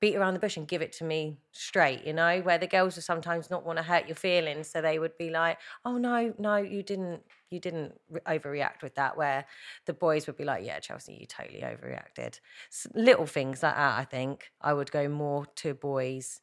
beat 0.00 0.16
around 0.16 0.34
the 0.34 0.40
bush 0.40 0.56
and 0.56 0.66
give 0.66 0.82
it 0.82 0.92
to 0.92 1.04
me 1.04 1.38
straight, 1.52 2.04
you 2.06 2.12
know, 2.12 2.40
where 2.40 2.58
the 2.58 2.66
girls 2.66 2.96
will 2.96 3.02
sometimes 3.02 3.50
not 3.50 3.66
want 3.66 3.76
to 3.78 3.82
hurt 3.82 4.06
your 4.06 4.16
feelings. 4.16 4.68
So 4.68 4.80
they 4.80 4.98
would 4.98 5.16
be 5.18 5.30
like, 5.30 5.58
oh, 5.84 5.98
no, 5.98 6.32
no, 6.38 6.56
you 6.56 6.82
didn't, 6.82 7.22
you 7.50 7.60
didn't 7.60 8.00
re- 8.08 8.20
overreact 8.26 8.82
with 8.82 8.94
that. 8.94 9.16
Where 9.16 9.44
the 9.86 9.92
boys 9.92 10.26
would 10.26 10.36
be 10.36 10.44
like, 10.44 10.64
yeah, 10.64 10.78
Chelsea, 10.80 11.14
you 11.20 11.26
totally 11.26 11.60
overreacted. 11.60 12.40
S- 12.70 12.86
little 12.94 13.26
things 13.26 13.62
like 13.62 13.74
that, 13.76 13.98
I 13.98 14.04
think 14.04 14.50
I 14.60 14.72
would 14.72 14.90
go 14.90 15.08
more 15.08 15.46
to 15.56 15.74
boys. 15.74 16.40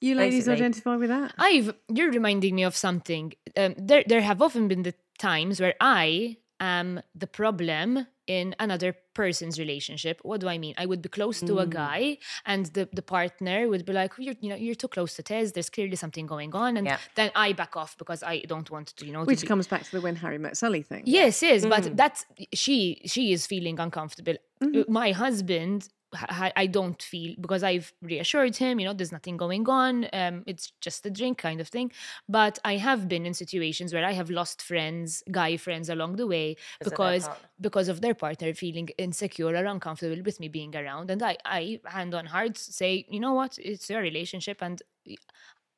You 0.00 0.14
ladies 0.14 0.44
Basically. 0.44 0.56
identify 0.56 0.96
with 0.96 1.08
that? 1.08 1.34
I've 1.38 1.74
you're 1.88 2.10
reminding 2.10 2.54
me 2.54 2.64
of 2.64 2.76
something. 2.76 3.32
Um, 3.56 3.74
there 3.78 4.04
there 4.06 4.20
have 4.20 4.42
often 4.42 4.68
been 4.68 4.82
the 4.82 4.94
times 5.18 5.60
where 5.60 5.74
I 5.80 6.36
am 6.60 7.00
the 7.14 7.26
problem 7.26 8.06
in 8.26 8.56
another 8.58 8.92
person's 9.14 9.56
relationship. 9.58 10.20
What 10.24 10.40
do 10.40 10.48
I 10.48 10.58
mean? 10.58 10.74
I 10.76 10.84
would 10.86 11.00
be 11.00 11.08
close 11.08 11.40
to 11.40 11.58
a 11.60 11.66
guy, 11.66 12.18
and 12.44 12.66
the, 12.66 12.88
the 12.92 13.02
partner 13.02 13.68
would 13.68 13.84
be 13.84 13.92
like, 13.92 14.12
"You're 14.18 14.34
you 14.40 14.48
know 14.50 14.56
you're 14.56 14.74
too 14.74 14.88
close 14.88 15.14
to 15.16 15.22
Tez. 15.22 15.52
There's 15.52 15.70
clearly 15.70 15.94
something 15.96 16.26
going 16.26 16.52
on," 16.54 16.76
and 16.76 16.86
Yeah. 16.86 16.98
then 17.14 17.30
I 17.36 17.52
back 17.52 17.76
off 17.76 17.96
because 17.98 18.22
I 18.24 18.40
don't 18.40 18.68
want 18.70 18.88
to 18.96 19.06
you 19.06 19.12
know. 19.12 19.24
Which 19.24 19.42
be- 19.42 19.46
comes 19.46 19.66
back 19.68 19.84
to 19.84 19.90
the 19.92 20.00
when 20.00 20.16
Harry 20.16 20.38
met 20.38 20.56
Sally 20.56 20.82
thing. 20.82 21.04
Yes, 21.06 21.40
yes, 21.42 21.64
Mm. 21.64 21.70
but 21.70 21.96
that's 21.96 22.24
she. 22.52 23.00
She 23.06 23.32
is 23.32 23.46
feeling 23.46 23.78
uncomfortable. 23.78 24.34
Mm-hmm. 24.62 24.80
Uh, 24.80 24.84
My 24.88 25.12
husband, 25.12 25.88
I, 26.14 26.52
I 26.56 26.66
don't 26.66 27.00
feel 27.02 27.34
because 27.40 27.62
I've 27.62 27.92
reassured 28.00 28.56
him. 28.56 28.78
You 28.80 28.86
know, 28.86 28.92
there's 28.92 29.12
nothing 29.12 29.36
going 29.36 29.68
on. 29.68 30.06
Um, 30.12 30.44
it's 30.46 30.72
just 30.80 31.04
a 31.06 31.10
drink 31.10 31.38
kind 31.38 31.60
of 31.60 31.68
thing. 31.68 31.92
But 32.28 32.58
I 32.64 32.76
have 32.76 33.08
been 33.08 33.26
in 33.26 33.34
situations 33.34 33.92
where 33.92 34.04
I 34.04 34.12
have 34.12 34.30
lost 34.30 34.62
friends, 34.62 35.22
guy 35.30 35.56
friends 35.56 35.88
along 35.88 36.16
the 36.16 36.26
way 36.26 36.56
Because 36.78 37.24
because 37.24 37.28
because 37.60 37.88
of 37.88 38.00
their 38.00 38.14
partner 38.14 38.54
feeling 38.54 38.88
insecure 38.98 39.48
or 39.48 39.64
uncomfortable 39.64 40.22
with 40.24 40.40
me 40.40 40.48
being 40.48 40.74
around. 40.76 41.10
And 41.10 41.22
I, 41.22 41.36
I 41.44 41.80
hand 41.84 42.14
on 42.14 42.26
heart 42.26 42.56
say, 42.56 43.06
you 43.08 43.20
know 43.20 43.34
what, 43.34 43.58
it's 43.58 43.90
your 43.90 44.00
relationship 44.00 44.62
and. 44.62 44.82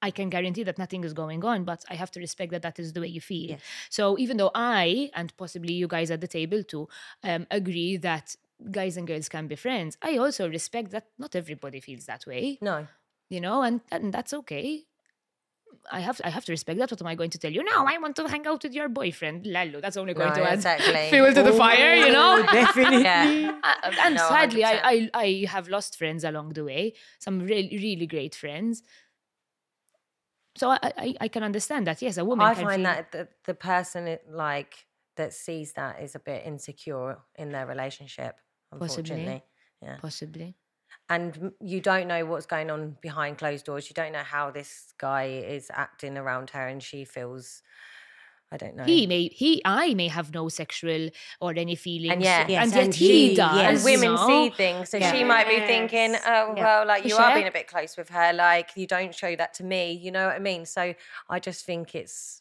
I 0.00 0.12
can 0.12 0.30
guarantee 0.30 0.62
that 0.62 0.78
nothing 0.78 1.02
is 1.02 1.12
going 1.12 1.44
on, 1.44 1.64
but 1.64 1.84
I 1.90 1.96
have 1.96 2.12
to 2.12 2.20
respect 2.20 2.52
that 2.52 2.62
that 2.62 2.78
is 2.78 2.92
the 2.92 3.00
way 3.00 3.08
you 3.08 3.20
feel. 3.20 3.50
Yes. 3.50 3.60
So 3.90 4.16
even 4.16 4.36
though 4.36 4.52
I 4.54 5.10
and 5.12 5.36
possibly 5.36 5.72
you 5.72 5.88
guys 5.88 6.12
at 6.12 6.20
the 6.20 6.28
table 6.28 6.62
too 6.62 6.88
um, 7.24 7.48
agree 7.50 7.96
that 7.96 8.36
guys 8.70 8.96
and 8.96 9.06
girls 9.06 9.28
can 9.28 9.46
be 9.46 9.56
friends, 9.56 9.96
I 10.02 10.16
also 10.18 10.48
respect 10.48 10.90
that 10.90 11.06
not 11.18 11.34
everybody 11.36 11.80
feels 11.80 12.06
that 12.06 12.26
way, 12.26 12.58
No. 12.60 12.86
you 13.28 13.40
know, 13.40 13.62
and, 13.62 13.80
and 13.90 14.12
that's 14.12 14.32
okay. 14.34 14.84
I 15.90 16.00
have 16.00 16.20
I 16.24 16.30
have 16.30 16.44
to 16.46 16.52
respect 16.52 16.78
that. 16.80 16.90
What 16.90 17.00
am 17.00 17.06
I 17.06 17.14
going 17.14 17.30
to 17.30 17.38
tell 17.38 17.52
you? 17.52 17.62
No, 17.62 17.84
I 17.86 17.96
want 17.98 18.16
to 18.16 18.26
hang 18.28 18.46
out 18.46 18.62
with 18.62 18.74
your 18.74 18.88
boyfriend. 18.88 19.46
Lalo, 19.46 19.80
that's 19.80 19.96
only 19.96 20.12
going 20.12 20.30
No, 20.30 20.34
to 20.34 20.42
add 20.42 20.54
exactly. 20.54 21.08
fuel 21.10 21.32
to 21.32 21.42
the 21.42 21.52
fire, 21.52 21.94
you 21.94 22.12
know. 22.12 22.42
Definitely. 22.52 23.02
Yeah. 23.02 23.58
Uh, 23.62 23.90
and 24.04 24.14
No, 24.16 24.28
sadly, 24.28 24.64
I, 24.64 24.80
I 24.82 25.10
I 25.14 25.46
have 25.48 25.68
lost 25.68 25.96
friends 25.96 26.24
along 26.24 26.50
the 26.54 26.64
way. 26.64 26.94
Some 27.18 27.40
really 27.40 27.78
really 27.78 28.06
great 28.06 28.34
friends. 28.34 28.82
So 30.56 30.70
I 30.70 30.78
I, 30.82 31.14
I 31.22 31.28
can 31.28 31.42
understand 31.42 31.86
that. 31.86 32.02
Yes, 32.02 32.16
a 32.18 32.24
woman. 32.24 32.44
I 32.46 32.54
can 32.54 32.64
find 32.64 32.82
feel, 32.82 32.84
that 32.84 33.12
the, 33.12 33.28
the 33.44 33.54
person 33.54 34.08
it, 34.08 34.24
like 34.30 34.86
that 35.16 35.32
sees 35.32 35.72
that 35.74 36.02
is 36.02 36.14
a 36.14 36.18
bit 36.20 36.44
insecure 36.44 37.18
in 37.36 37.52
their 37.52 37.66
relationship. 37.66 38.36
Possibly. 38.76 39.42
Yeah. 39.82 39.96
possibly. 40.00 40.56
And 41.10 41.52
you 41.60 41.80
don't 41.80 42.08
know 42.08 42.24
what's 42.26 42.46
going 42.46 42.70
on 42.70 42.96
behind 43.00 43.38
closed 43.38 43.64
doors. 43.64 43.88
You 43.88 43.94
don't 43.94 44.12
know 44.12 44.22
how 44.24 44.50
this 44.50 44.92
guy 44.98 45.24
is 45.24 45.70
acting 45.72 46.18
around 46.18 46.50
her, 46.50 46.66
and 46.66 46.82
she 46.82 47.04
feels. 47.04 47.62
I 48.50 48.56
don't 48.56 48.76
know. 48.76 48.84
He 48.84 49.06
may 49.06 49.28
he 49.28 49.60
I 49.64 49.92
may 49.92 50.08
have 50.08 50.32
no 50.32 50.48
sexual 50.48 51.10
or 51.40 51.52
any 51.54 51.74
feelings. 51.76 52.24
yeah. 52.24 52.46
Yes, 52.48 52.62
and 52.64 52.72
yet 52.74 52.84
and 52.84 52.94
he, 52.94 53.28
he- 53.28 53.34
does. 53.36 53.56
yes. 53.56 53.76
and 53.76 53.84
women 53.84 54.08
you 54.10 54.14
know? 54.16 54.26
see 54.26 54.50
things, 54.50 54.88
so 54.88 54.98
she 55.00 55.22
might 55.24 55.46
be 55.48 55.60
thinking, 55.60 56.14
"Oh, 56.26 56.54
Yeah. 56.56 56.64
well, 56.64 56.86
like 56.86 57.04
you 57.04 57.14
For 57.16 57.22
are 57.22 57.34
being 57.34 57.46
a 57.46 57.52
bit 57.52 57.66
close 57.68 57.96
with 57.98 58.08
her. 58.08 58.32
Like 58.32 58.70
you 58.74 58.86
don't 58.86 59.14
show 59.14 59.36
that 59.36 59.52
to 59.54 59.64
me. 59.64 59.92
You 59.92 60.10
know 60.12 60.26
what 60.26 60.36
I 60.36 60.38
mean?" 60.38 60.64
So 60.64 60.94
I 61.28 61.40
just 61.40 61.66
think 61.66 61.94
it's 61.94 62.40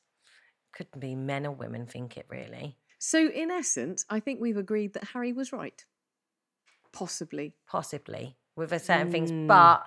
could 0.71 0.87
be 0.97 1.13
men 1.15 1.45
or 1.45 1.51
women 1.51 1.85
think 1.87 2.17
it 2.17 2.25
really, 2.29 2.77
So 2.99 3.27
in 3.29 3.49
essence, 3.51 4.05
I 4.09 4.19
think 4.19 4.39
we've 4.39 4.57
agreed 4.57 4.93
that 4.93 5.05
Harry 5.13 5.33
was 5.33 5.51
right. 5.51 5.83
Possibly. 6.97 7.53
possibly 7.67 8.37
with 8.55 8.71
a 8.71 8.79
certain 8.79 9.11
things, 9.11 9.31
Mm. 9.31 9.47
but 9.47 9.85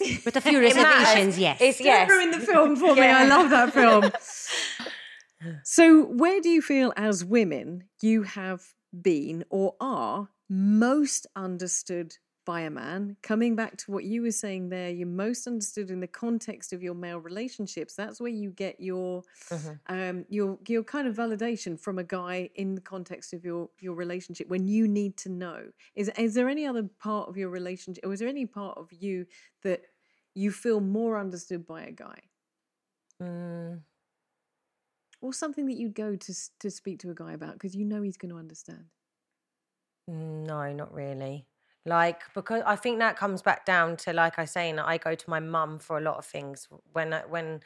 With 0.24 0.34
a 0.36 0.40
few 0.40 0.60
reservations, 0.60 1.38
yes. 1.38 1.58
It's 1.60 1.78
yes. 1.80 2.08
Don't 2.08 2.16
ruin 2.16 2.30
the 2.30 2.40
film 2.46 2.76
for 2.76 2.94
me. 2.94 3.02
I 3.22 3.26
love 3.26 3.50
that 3.50 3.72
film. 3.74 4.10
so, 5.64 6.04
where 6.04 6.40
do 6.40 6.48
you 6.48 6.62
feel 6.62 6.92
as 6.96 7.24
women 7.24 7.84
you 8.00 8.22
have 8.22 8.62
been 8.98 9.44
or 9.50 9.74
are 9.80 10.28
most 10.48 11.26
understood 11.36 12.16
by 12.50 12.60
a 12.62 12.70
man? 12.70 13.16
Coming 13.22 13.54
back 13.56 13.76
to 13.78 13.92
what 13.92 14.04
you 14.04 14.22
were 14.22 14.30
saying 14.32 14.70
there, 14.70 14.90
you're 14.90 15.06
most 15.26 15.46
understood 15.46 15.90
in 15.90 16.00
the 16.00 16.08
context 16.08 16.72
of 16.72 16.82
your 16.82 16.94
male 16.94 17.18
relationships. 17.18 17.94
That's 17.94 18.20
where 18.20 18.30
you 18.42 18.50
get 18.50 18.80
your 18.80 19.24
Mhm. 19.50 19.80
um, 19.88 20.24
your 20.28 20.58
your 20.68 20.84
kind 20.84 21.06
of 21.08 21.16
validation 21.16 21.78
from 21.80 21.98
a 21.98 22.04
guy 22.04 22.50
in 22.54 22.74
the 22.74 22.80
context 22.80 23.32
of 23.32 23.44
your 23.44 23.70
your 23.80 23.94
relationship 23.94 24.48
when 24.48 24.66
you 24.68 24.88
need 24.88 25.16
to 25.18 25.28
know. 25.30 25.70
Is 25.94 26.10
is 26.18 26.34
there 26.34 26.48
any 26.48 26.66
other 26.66 26.84
part 27.00 27.28
of 27.28 27.36
your 27.36 27.50
relationship, 27.50 28.04
or 28.04 28.12
is 28.12 28.20
there 28.20 28.28
any 28.28 28.46
part 28.46 28.78
of 28.78 28.92
you 28.92 29.26
that 29.62 29.82
you 30.34 30.52
feel 30.52 30.80
more 30.80 31.18
understood 31.18 31.66
by 31.66 31.82
a 31.84 31.92
guy, 31.92 32.20
Mm, 33.20 33.84
or 35.20 35.32
something 35.32 35.66
that 35.66 35.76
you'd 35.76 35.94
go 35.94 36.16
to 36.16 36.34
to 36.58 36.70
speak 36.70 36.98
to 37.00 37.10
a 37.10 37.14
guy 37.14 37.32
about 37.32 37.54
because 37.54 37.74
you 37.76 37.84
know 37.84 38.02
he's 38.02 38.16
going 38.16 38.30
to 38.30 38.36
understand? 38.38 38.86
no, 40.06 40.72
not 40.74 40.92
really. 40.92 41.46
Like 41.86 42.20
because 42.34 42.62
I 42.66 42.76
think 42.76 42.98
that 42.98 43.16
comes 43.16 43.40
back 43.42 43.64
down 43.64 43.96
to 43.98 44.12
like 44.12 44.38
I 44.38 44.44
saying 44.44 44.78
I 44.78 44.98
go 44.98 45.14
to 45.14 45.30
my 45.30 45.40
mum 45.40 45.78
for 45.78 45.96
a 45.96 46.00
lot 46.00 46.18
of 46.18 46.26
things 46.26 46.68
when 46.92 47.12
when 47.28 47.60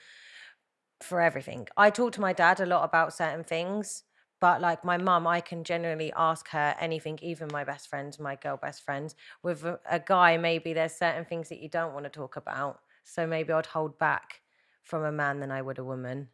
for 1.03 1.21
everything. 1.21 1.69
I 1.77 1.91
talk 1.91 2.13
to 2.13 2.21
my 2.21 2.33
dad 2.33 2.61
a 2.61 2.67
lot 2.67 2.85
about 2.85 3.13
certain 3.13 3.45
things, 3.45 4.05
but 4.41 4.61
like 4.61 4.85
my 4.85 4.97
mum, 4.97 5.27
I 5.27 5.41
can 5.41 5.65
generally 5.65 6.13
ask 6.17 6.49
her 6.49 6.75
anything, 6.81 7.19
even 7.23 7.49
my 7.53 7.65
best 7.65 7.89
friends, 7.89 8.19
my 8.19 8.37
girl 8.37 8.57
best 8.57 8.83
friends. 8.83 9.15
With 9.43 9.65
a, 9.65 9.81
a 9.91 10.01
guy, 10.01 10.37
maybe 10.37 10.73
there's 10.73 10.93
certain 10.93 11.25
things 11.25 11.49
that 11.49 11.61
you 11.61 11.69
don't 11.69 11.93
want 11.93 12.05
to 12.05 12.11
talk 12.11 12.37
about. 12.37 12.81
So 13.05 13.27
maybe 13.27 13.53
I'd 13.53 13.67
hold 13.67 13.99
back 13.99 14.41
from 14.83 15.03
a 15.05 15.13
man 15.13 15.41
than 15.41 15.51
I 15.51 15.61
would 15.63 15.79
a 15.79 15.85
woman. 15.85 16.29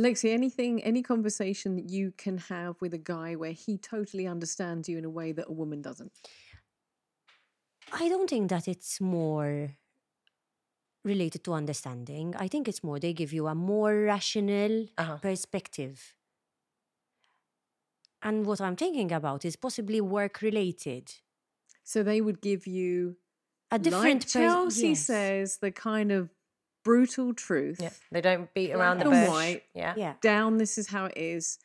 Lexi, 0.00 0.32
anything, 0.32 0.82
any 0.82 1.02
conversation 1.02 1.76
that 1.76 1.90
you 1.90 2.12
can 2.16 2.38
have 2.38 2.80
with 2.80 2.94
a 2.94 2.98
guy 2.98 3.36
where 3.36 3.52
he 3.52 3.76
totally 3.76 4.26
understands 4.26 4.88
you 4.88 4.96
in 4.96 5.04
a 5.04 5.10
way 5.10 5.32
that 5.32 5.48
a 5.48 5.52
woman 5.52 5.82
doesn't? 5.82 6.12
I 7.90 8.08
don't 8.08 8.28
think 8.28 8.48
that 8.50 8.68
it's 8.68 9.00
more 9.00 9.76
related 11.04 11.42
to 11.44 11.52
understanding. 11.54 12.34
I 12.38 12.46
think 12.48 12.68
it's 12.68 12.84
more 12.84 12.98
they 13.00 13.12
give 13.12 13.32
you 13.32 13.48
a 13.48 13.54
more 13.54 13.94
rational 14.04 14.86
Uh-huh. 14.96 15.16
perspective. 15.18 16.14
And 18.22 18.46
what 18.46 18.60
I'm 18.60 18.76
thinking 18.76 19.10
about 19.10 19.44
is 19.44 19.56
possibly 19.56 20.00
work 20.00 20.42
related. 20.42 21.12
So 21.82 22.02
they 22.04 22.20
would 22.20 22.40
give 22.40 22.66
you, 22.66 23.16
A 23.72 23.78
different 23.78 24.04
like 24.04 24.20
pers- 24.22 24.32
Chelsea 24.32 24.88
yes. 24.90 25.00
says, 25.00 25.56
the 25.58 25.72
kind 25.72 26.12
of 26.12 26.30
brutal 26.84 27.34
truth. 27.34 27.80
Yeah, 27.80 27.90
they 28.12 28.20
don't 28.20 28.52
beat 28.54 28.70
around 28.72 28.98
the 28.98 29.04
Black 29.06 29.16
and 29.16 29.26
bush. 29.26 29.32
white. 29.34 29.62
Yeah, 29.74 29.94
Yeah. 29.96 30.14
Down, 30.20 30.58
this 30.58 30.78
is 30.78 30.88
how 30.88 31.06
it 31.06 31.16
is. 31.16 31.58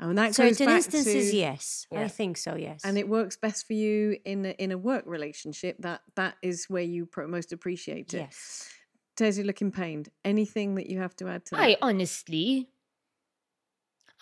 And 0.00 0.08
when 0.08 0.16
that 0.16 0.28
goes 0.28 0.36
Certain 0.36 0.66
back 0.66 0.76
instances, 0.76 1.30
to, 1.30 1.36
yes. 1.36 1.86
Yeah. 1.90 2.00
I 2.00 2.08
think 2.08 2.36
so, 2.36 2.56
yes. 2.56 2.80
and 2.84 2.98
it 2.98 3.08
works 3.08 3.36
best 3.36 3.66
for 3.66 3.74
you 3.74 4.18
in 4.24 4.44
a, 4.46 4.50
in 4.50 4.72
a 4.72 4.78
work 4.78 5.04
relationship. 5.06 5.76
That 5.78 6.02
that 6.16 6.34
is 6.42 6.68
where 6.68 6.82
you 6.82 7.06
pro- 7.06 7.28
most 7.28 7.52
appreciate 7.52 8.12
it. 8.12 8.18
yes. 8.18 8.68
Tezzy 9.16 9.44
looking 9.44 9.70
pained. 9.70 10.08
Anything 10.24 10.74
that 10.74 10.90
you 10.90 10.98
have 10.98 11.14
to 11.16 11.28
add 11.28 11.46
to 11.46 11.54
that? 11.54 11.60
I 11.60 11.76
honestly, 11.80 12.68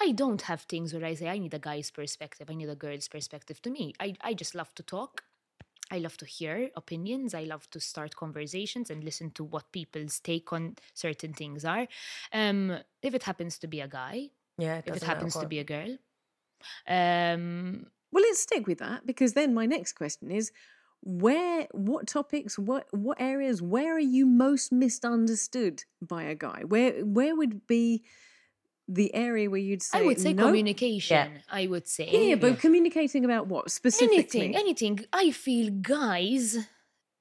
I 0.01 0.13
don't 0.13 0.43
have 0.43 0.63
things 0.63 0.93
where 0.93 1.05
I 1.05 1.15
say 1.15 1.29
I 1.29 1.39
need 1.39 1.55
a 1.55 1.59
guy's 1.59 1.91
perspective, 1.91 2.49
I 2.51 2.55
need 2.55 2.69
a 2.69 2.75
girl's 2.75 3.09
perspective. 3.09 3.63
To 3.63 3.71
me, 3.71 3.95
I, 3.99 4.15
I 4.21 4.35
just 4.35 4.55
love 4.55 4.75
to 4.75 4.83
talk. 4.83 5.25
I 5.91 5.99
love 5.99 6.17
to 6.19 6.27
hear 6.27 6.71
opinions. 6.77 7.35
I 7.35 7.45
love 7.45 7.69
to 7.71 7.81
start 7.81 8.17
conversations 8.17 8.91
and 8.91 9.05
listen 9.05 9.31
to 9.33 9.45
what 9.45 9.73
people's 9.73 10.21
take 10.21 10.53
on 10.53 10.77
certain 10.95 11.35
things 11.35 11.65
are. 11.65 11.87
Um, 12.33 12.79
if 13.03 13.15
it 13.15 13.25
happens 13.25 13.59
to 13.59 13.67
be 13.67 13.81
a 13.81 13.89
guy, 13.89 14.31
yeah. 14.59 14.81
if 14.85 14.97
it 14.97 15.03
happens 15.03 15.35
to 15.35 15.47
be 15.47 15.59
a 15.59 15.65
girl, 15.65 15.97
um, 16.89 17.87
Well, 18.11 18.25
let's 18.25 18.41
stick 18.41 18.67
with 18.67 18.79
that 18.79 19.07
because 19.07 19.33
then 19.33 19.55
my 19.55 19.67
next 19.67 19.95
question 19.95 20.31
is 20.31 20.53
where 21.03 21.67
what 21.73 22.07
topics 22.07 22.59
what 22.59 22.87
what 22.93 23.21
areas 23.21 23.61
where 23.61 23.97
are 23.97 23.99
you 23.99 24.25
most 24.25 24.71
misunderstood 24.71 25.83
by 26.01 26.23
a 26.23 26.35
guy 26.35 26.63
where 26.67 27.05
where 27.05 27.35
would 27.35 27.67
be 27.67 28.05
the 28.89 29.13
area 29.15 29.51
where 29.51 29.61
you'd 29.61 29.83
say 29.83 29.99
I 29.99 30.03
would 30.03 30.21
say 30.21 30.33
no? 30.33 30.47
communication. 30.47 31.41
I 31.51 31.67
would 31.67 31.89
say 31.89 32.09
yeah, 32.13 32.21
yeah, 32.21 32.35
but 32.37 32.61
communicating 32.61 33.25
about 33.25 33.49
what 33.49 33.71
specifically 33.71 34.41
anything 34.41 34.57
anything 34.57 35.05
i 35.13 35.31
feel 35.31 35.71
guys 35.71 36.59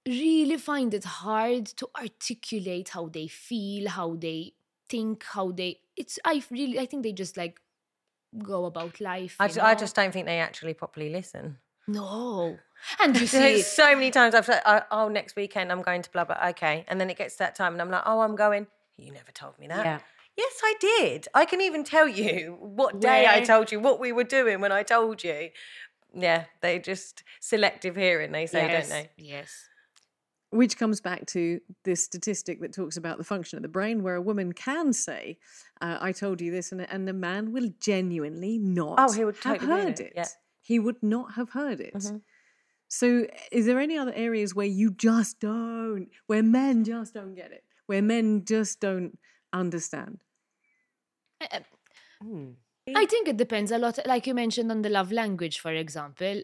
really 0.07 0.57
find 0.57 0.93
it 0.93 1.03
hard 1.03 1.65
to 1.65 1.89
articulate 1.99 2.89
how 2.89 3.07
they 3.07 3.27
feel 3.27 3.89
how 3.89 4.15
they 4.15 4.53
think 4.91 5.23
how 5.35 5.51
they 5.51 5.79
it's 5.95 6.19
i 6.25 6.43
really 6.51 6.79
i 6.79 6.85
think 6.85 7.03
they 7.03 7.13
just 7.13 7.37
like 7.37 7.59
go 8.53 8.65
about 8.65 8.99
life 9.01 9.35
I, 9.39 9.47
you 9.47 9.53
ju- 9.53 9.61
I 9.61 9.75
just 9.75 9.95
don't 9.95 10.13
think 10.13 10.25
they 10.25 10.39
actually 10.39 10.73
properly 10.73 11.09
listen. 11.09 11.57
no 11.87 12.57
and 12.99 13.17
you 13.21 13.27
see 13.27 13.61
so 13.81 13.95
many 13.95 14.11
times 14.11 14.35
I've 14.35 14.45
said, 14.45 14.61
oh, 14.65 14.81
oh, 14.91 15.07
next 15.07 15.35
weekend 15.35 15.71
I'm 15.71 15.81
going 15.81 16.01
to 16.01 16.11
blah, 16.11 16.25
blah, 16.25 16.49
okay. 16.49 16.85
And 16.87 16.99
then 16.99 17.09
it 17.09 17.17
gets 17.17 17.35
to 17.35 17.39
that 17.39 17.55
time 17.55 17.73
and 17.73 17.81
I'm 17.81 17.91
like, 17.91 18.03
oh, 18.05 18.21
I'm 18.21 18.35
going. 18.35 18.67
You 18.97 19.11
never 19.11 19.31
told 19.31 19.57
me 19.59 19.67
that. 19.67 19.85
Yeah. 19.85 19.99
Yes, 20.37 20.61
I 20.63 20.73
did. 20.79 21.27
I 21.33 21.45
can 21.45 21.61
even 21.61 21.83
tell 21.83 22.07
you 22.07 22.57
what 22.59 22.99
day 22.99 23.27
I 23.27 23.41
told 23.41 23.71
you, 23.71 23.79
what 23.79 23.99
we 23.99 24.11
were 24.11 24.23
doing 24.23 24.61
when 24.61 24.71
I 24.71 24.83
told 24.83 25.23
you. 25.23 25.49
Yeah, 26.13 26.45
they 26.61 26.79
just 26.79 27.23
selective 27.39 27.95
hearing, 27.95 28.31
they 28.31 28.45
say, 28.45 28.67
yes 28.67 28.89
don't 28.89 28.89
they? 28.89 29.09
yes 29.17 29.69
which 30.51 30.77
comes 30.77 30.99
back 31.01 31.25
to 31.27 31.59
this 31.85 32.03
statistic 32.03 32.59
that 32.61 32.73
talks 32.73 32.97
about 32.97 33.17
the 33.17 33.23
function 33.23 33.57
of 33.57 33.63
the 33.63 33.69
brain 33.69 34.03
where 34.03 34.15
a 34.15 34.21
woman 34.21 34.53
can 34.53 34.91
say 34.93 35.37
uh, 35.81 35.97
i 36.01 36.11
told 36.11 36.41
you 36.41 36.51
this 36.51 36.71
and, 36.71 36.81
and 36.91 37.07
the 37.07 37.13
man 37.13 37.51
will 37.53 37.69
genuinely 37.79 38.57
not 38.57 38.95
Oh, 38.99 39.11
he 39.11 39.23
would 39.25 39.35
have 39.43 39.59
totally 39.59 39.71
heard 39.71 39.99
it, 39.99 40.07
it 40.07 40.13
yeah. 40.15 40.27
he 40.61 40.77
would 40.79 41.01
not 41.01 41.33
have 41.33 41.49
heard 41.51 41.79
it 41.79 41.93
Mhm. 41.95 42.21
so 42.87 43.25
is 43.51 43.65
there 43.65 43.79
any 43.79 43.97
other 43.97 44.13
areas 44.13 44.53
where 44.53 44.67
you 44.81 44.91
just 44.91 45.39
don't 45.39 46.09
where 46.27 46.43
men 46.43 46.83
just 46.83 47.13
don't 47.13 47.35
get 47.35 47.51
it 47.51 47.63
where 47.85 48.01
men 48.01 48.43
just 48.45 48.79
don't 48.79 49.17
understand 49.53 50.19
Uh, 51.41 51.59
Hmm. 52.21 52.49
i 52.95 53.05
think 53.05 53.27
it 53.27 53.37
depends 53.37 53.71
a 53.71 53.77
lot 53.77 53.97
like 54.05 54.27
you 54.27 54.33
mentioned 54.35 54.69
on 54.71 54.81
the 54.83 54.89
love 54.89 55.11
language 55.11 55.59
for 55.59 55.71
example 55.73 56.41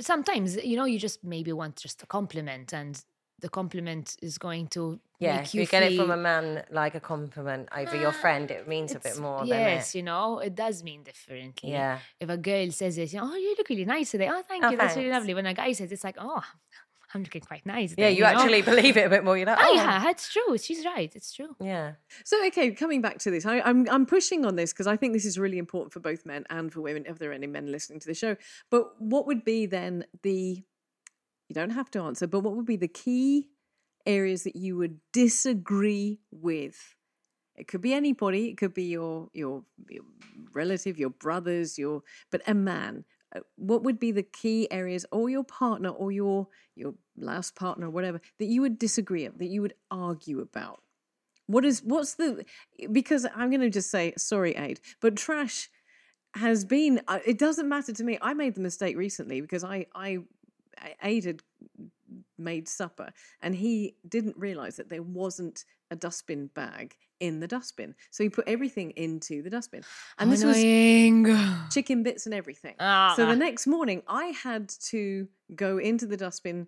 sometimes 0.00 0.56
you 0.56 0.76
know 0.76 0.84
you 0.84 0.98
just 0.98 1.22
maybe 1.24 1.52
want 1.52 1.76
just 1.76 2.02
a 2.02 2.06
compliment 2.06 2.72
and 2.72 3.04
the 3.40 3.48
compliment 3.48 4.16
is 4.22 4.38
going 4.38 4.68
to 4.68 5.00
Yeah, 5.18 5.40
if 5.40 5.54
you, 5.54 5.62
you 5.62 5.66
get 5.66 5.82
it 5.82 5.96
from 5.96 6.10
a 6.10 6.16
man 6.16 6.64
like 6.70 6.94
a 6.94 7.00
compliment 7.00 7.68
over 7.76 7.96
your 7.96 8.08
ah, 8.08 8.22
friend, 8.22 8.50
it 8.50 8.68
means 8.68 8.94
a 8.94 9.00
bit 9.00 9.18
more 9.18 9.44
Yes, 9.44 9.94
you 9.94 10.02
know, 10.02 10.38
it 10.38 10.54
does 10.54 10.82
mean 10.82 11.02
differently. 11.02 11.70
Yeah. 11.70 11.98
If 12.20 12.28
a 12.28 12.36
girl 12.36 12.70
says 12.70 12.98
it, 12.98 13.12
you 13.12 13.20
know, 13.20 13.30
oh, 13.32 13.36
you 13.36 13.54
look 13.58 13.68
really 13.68 13.84
nice 13.84 14.12
today. 14.12 14.28
Oh, 14.30 14.42
thank 14.46 14.64
Oh, 14.64 14.70
you. 14.70 14.76
That's 14.76 14.96
really 14.96 15.10
lovely. 15.10 15.34
When 15.34 15.46
a 15.46 15.54
guy 15.54 15.72
says, 15.72 15.90
it's 15.90 16.04
like, 16.04 16.16
oh, 16.18 16.42
I'm 17.14 17.22
looking 17.22 17.42
quite 17.42 17.64
nice. 17.66 17.94
Yeah, 17.96 18.08
then," 18.08 18.16
you 18.16 18.22
know? 18.22 18.28
actually 18.28 18.62
believe 18.72 18.96
it 18.96 19.06
a 19.06 19.10
bit 19.10 19.24
more. 19.24 19.36
You're 19.36 19.46
like, 19.46 19.58
Oh, 19.60 19.66
oh, 19.68 19.74
yeah, 19.74 20.08
it's 20.10 20.32
true. 20.32 20.56
She's 20.58 20.84
right. 20.84 21.12
It's 21.14 21.32
true. 21.32 21.54
yeah. 21.60 21.92
So, 22.24 22.44
okay, 22.46 22.70
coming 22.72 23.00
back 23.02 23.18
to 23.20 23.30
this, 23.30 23.44
I, 23.46 23.60
I'm 23.60 23.88
I'm 23.90 24.06
pushing 24.06 24.44
on 24.44 24.56
this 24.56 24.72
because 24.72 24.86
I 24.86 24.96
think 24.96 25.12
this 25.12 25.24
is 25.24 25.38
really 25.38 25.58
important 25.58 25.92
for 25.92 26.00
both 26.00 26.24
men 26.26 26.44
and 26.50 26.72
for 26.72 26.80
women. 26.80 27.04
If 27.06 27.18
there 27.18 27.30
are 27.30 27.34
any 27.34 27.46
men 27.46 27.70
listening 27.70 28.00
to 28.00 28.06
the 28.06 28.14
show, 28.14 28.36
but 28.70 29.00
what 29.00 29.26
would 29.26 29.44
be 29.44 29.66
then 29.66 30.04
the? 30.22 30.62
You 31.48 31.54
don't 31.54 31.70
have 31.70 31.90
to 31.92 32.00
answer, 32.00 32.26
but 32.26 32.40
what 32.40 32.56
would 32.56 32.64
be 32.66 32.76
the 32.76 32.88
key 32.88 33.48
areas 34.06 34.44
that 34.44 34.56
you 34.56 34.76
would 34.76 34.98
disagree 35.12 36.20
with? 36.30 36.96
It 37.56 37.68
could 37.68 37.82
be 37.82 37.92
anybody. 37.92 38.48
It 38.48 38.56
could 38.56 38.72
be 38.72 38.84
your 38.84 39.28
your, 39.34 39.64
your 39.90 40.04
relative, 40.54 40.98
your 40.98 41.10
brothers, 41.10 41.78
your 41.78 42.02
but 42.30 42.40
a 42.46 42.54
man. 42.54 43.04
Uh, 43.34 43.40
What 43.56 43.82
would 43.82 43.98
be 43.98 44.12
the 44.12 44.22
key 44.22 44.68
areas, 44.70 45.06
or 45.10 45.30
your 45.30 45.44
partner, 45.44 45.90
or 45.90 46.12
your 46.12 46.48
your 46.74 46.94
last 47.16 47.54
partner, 47.54 47.86
or 47.86 47.90
whatever, 47.90 48.20
that 48.38 48.46
you 48.46 48.60
would 48.62 48.78
disagree 48.78 49.24
of, 49.24 49.38
that 49.38 49.46
you 49.48 49.62
would 49.62 49.74
argue 49.90 50.40
about? 50.40 50.82
What 51.46 51.64
is 51.64 51.82
what's 51.82 52.14
the 52.14 52.44
because 52.90 53.26
I'm 53.34 53.50
going 53.50 53.60
to 53.60 53.70
just 53.70 53.90
say 53.90 54.14
sorry, 54.16 54.54
Aid, 54.56 54.80
but 55.00 55.16
trash 55.16 55.68
has 56.34 56.64
been. 56.64 57.00
uh, 57.08 57.20
It 57.26 57.38
doesn't 57.38 57.68
matter 57.68 57.92
to 57.92 58.04
me. 58.04 58.18
I 58.22 58.34
made 58.34 58.54
the 58.54 58.60
mistake 58.60 58.96
recently 58.96 59.40
because 59.40 59.64
I 59.64 59.86
I 59.94 60.18
Aid 61.02 61.24
had 61.24 61.42
made 62.38 62.68
supper 62.68 63.12
and 63.40 63.54
he 63.54 63.96
didn't 64.08 64.36
realize 64.36 64.76
that 64.76 64.88
there 64.88 65.02
wasn't 65.02 65.64
a 65.90 65.96
dustbin 65.96 66.48
bag 66.54 66.96
in 67.20 67.38
the 67.38 67.46
dustbin, 67.46 67.94
so 68.10 68.24
he 68.24 68.28
put 68.28 68.48
everything 68.48 68.90
into 68.96 69.42
the 69.42 69.50
dustbin, 69.50 69.82
and 70.18 70.32
this 70.32 70.42
was 70.42 70.56
chicken 71.70 72.02
bits 72.02 72.26
and 72.26 72.34
everything. 72.34 72.74
So 72.78 72.84
Ah. 72.84 73.14
the 73.28 73.36
next 73.36 73.66
morning, 73.68 74.02
I 74.08 74.26
had 74.26 74.68
to 74.90 75.28
go 75.54 75.78
into 75.78 76.06
the 76.06 76.16
dustbin 76.16 76.66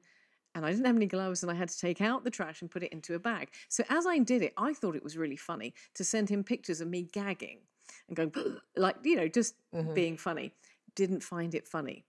and 0.55 0.65
I 0.65 0.71
didn't 0.71 0.87
have 0.87 0.95
any 0.95 1.07
gloves 1.07 1.43
and 1.43 1.51
I 1.51 1.55
had 1.55 1.69
to 1.71 1.79
take 1.79 2.01
out 2.01 2.23
the 2.23 2.31
trash 2.31 2.63
and 2.63 2.71
put 2.71 2.85
it 2.85 2.93
into 2.93 3.15
a 3.15 3.19
bag. 3.19 3.49
So 3.69 3.83
as 3.91 4.07
I 4.07 4.19
did 4.19 4.41
it, 4.43 4.53
I 4.57 4.73
thought 4.75 4.95
it 4.95 5.03
was 5.03 5.17
really 5.17 5.35
funny 5.37 5.75
to 5.95 6.05
send 6.05 6.29
him 6.29 6.45
pictures 6.45 6.81
of 6.81 6.87
me 6.87 7.03
gagging 7.03 7.59
and 8.07 8.17
going, 8.17 8.33
like, 8.77 8.97
you 9.03 9.17
know, 9.17 9.27
just 9.27 9.57
being 9.95 10.17
funny. 10.17 10.53
Didn't 10.95 11.25
find 11.25 11.53
it 11.57 11.67
funny 11.67 12.05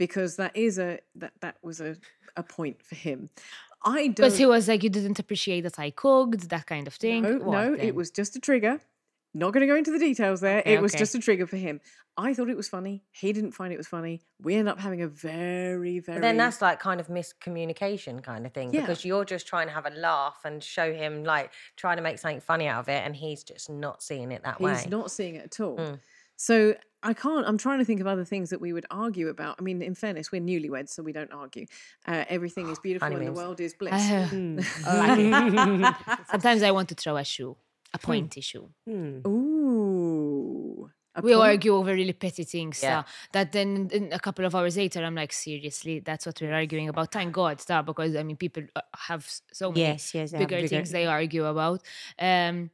because 0.00 0.36
that 0.36 0.56
is 0.56 0.78
a, 0.78 0.98
that, 1.14 1.34
that 1.42 1.56
was 1.62 1.78
a, 1.82 1.94
a 2.38 2.42
point 2.42 2.82
for 2.82 2.94
him. 2.94 3.28
I 3.84 4.08
don't. 4.08 4.30
But 4.30 4.32
he 4.32 4.46
was 4.46 4.66
like, 4.66 4.82
you 4.82 4.88
didn't 4.88 5.18
appreciate 5.18 5.60
that 5.60 5.78
I 5.78 5.90
cooked, 5.90 6.48
that 6.48 6.66
kind 6.66 6.86
of 6.86 6.94
thing. 6.94 7.22
No, 7.22 7.36
What 7.36 7.52
no, 7.52 7.76
then? 7.76 7.86
it 7.86 7.94
was 7.94 8.10
just 8.10 8.34
a 8.34 8.40
trigger. 8.40 8.80
Not 9.34 9.52
going 9.52 9.60
to 9.60 9.66
go 9.66 9.76
into 9.76 9.90
the 9.92 9.98
details 9.98 10.40
there. 10.40 10.60
Okay, 10.60 10.72
it 10.74 10.82
was 10.82 10.92
okay. 10.92 11.00
just 11.00 11.14
a 11.14 11.18
trigger 11.18 11.46
for 11.46 11.58
him. 11.58 11.80
I 12.16 12.32
thought 12.34 12.48
it 12.48 12.56
was 12.56 12.66
funny. 12.68 13.04
He 13.12 13.32
didn't 13.32 13.52
find 13.52 13.72
it 13.72 13.76
was 13.76 13.86
funny. 13.86 14.22
We 14.42 14.56
end 14.56 14.68
up 14.68 14.78
having 14.80 15.02
a 15.02 15.06
very, 15.06 15.98
very. 16.00 16.16
But 16.18 16.22
then 16.22 16.38
that's 16.38 16.62
like 16.62 16.80
kind 16.80 16.98
of 16.98 17.08
miscommunication 17.08 18.22
kind 18.22 18.46
of 18.46 18.52
thing 18.52 18.72
Yeah. 18.72 18.80
because 18.80 19.04
you're 19.04 19.24
just 19.26 19.46
trying 19.46 19.68
to 19.68 19.72
have 19.72 19.86
a 19.86 19.90
laugh 19.90 20.40
and 20.44 20.64
show 20.64 20.92
him 20.92 21.24
like 21.24 21.52
trying 21.76 21.96
to 21.98 22.02
make 22.02 22.18
something 22.18 22.40
funny 22.40 22.66
out 22.66 22.80
of 22.80 22.88
it 22.88 23.02
and 23.04 23.14
he's 23.14 23.44
just 23.44 23.68
not 23.70 24.02
seeing 24.02 24.32
it 24.32 24.42
that 24.44 24.56
He's 24.56 24.64
way. 24.64 24.74
He's 24.76 24.88
not 24.88 25.10
seeing 25.10 25.34
it 25.36 25.44
at 25.44 25.60
all. 25.60 25.76
Mm. 25.76 25.98
So 26.48 26.74
I 27.02 27.12
can't. 27.24 27.44
I'm 27.48 27.58
trying 27.58 27.80
to 27.80 27.84
think 27.84 28.00
of 28.00 28.06
other 28.14 28.24
things 28.32 28.48
that 28.52 28.60
we 28.64 28.70
would 28.76 28.86
argue 28.90 29.28
about. 29.28 29.52
I 29.58 29.62
mean, 29.62 29.78
in 29.90 29.94
fairness, 29.94 30.26
we're 30.32 30.40
newlyweds, 30.52 30.90
so 30.94 31.02
we 31.02 31.12
don't 31.18 31.32
argue. 31.32 31.66
Uh, 32.10 32.24
everything 32.36 32.66
is 32.72 32.78
beautiful 32.86 33.12
and 33.14 33.26
the 33.30 33.32
world 33.40 33.60
is 33.60 33.72
bliss. 33.80 33.92
Uh, 34.10 34.26
Hmm. 34.32 34.56
like 35.02 35.18
it. 35.18 36.26
Sometimes 36.32 36.62
I 36.62 36.70
want 36.76 36.88
to 36.92 36.96
throw 37.02 37.16
a 37.24 37.24
shoe, 37.24 37.56
a 37.92 37.98
pointy 37.98 38.40
shoe. 38.40 38.66
Hmm. 38.86 39.20
Ooh, 39.26 40.90
a 41.14 41.20
we 41.22 41.32
point. 41.32 41.42
argue 41.50 41.74
over 41.74 41.92
really 41.92 42.12
petty 42.24 42.44
things 42.44 42.82
Yeah. 42.82 43.00
uh, 43.00 43.02
that 43.32 43.52
then 43.52 43.88
in 43.92 44.04
a 44.12 44.18
couple 44.26 44.44
of 44.48 44.54
hours 44.54 44.76
later 44.76 45.00
i'm 45.04 45.16
like 45.22 45.32
seriously 45.32 45.94
that's 46.08 46.24
what 46.26 46.36
we're 46.40 46.54
arguing 46.62 46.88
about 46.88 47.08
thank 47.16 47.32
god 47.32 47.56
uh, 47.68 47.82
because 47.82 48.14
i 48.20 48.22
mean 48.22 48.36
people 48.36 48.62
uh, 48.76 48.80
have 49.08 49.22
so 49.52 49.70
many 49.72 49.80
Yes, 49.88 50.14
yes, 50.14 50.30
bigger, 50.32 50.46
bigger- 50.46 50.68
things 50.68 50.90
they 50.92 51.06
argue 51.06 51.44
about 51.54 51.80
um 52.30 52.70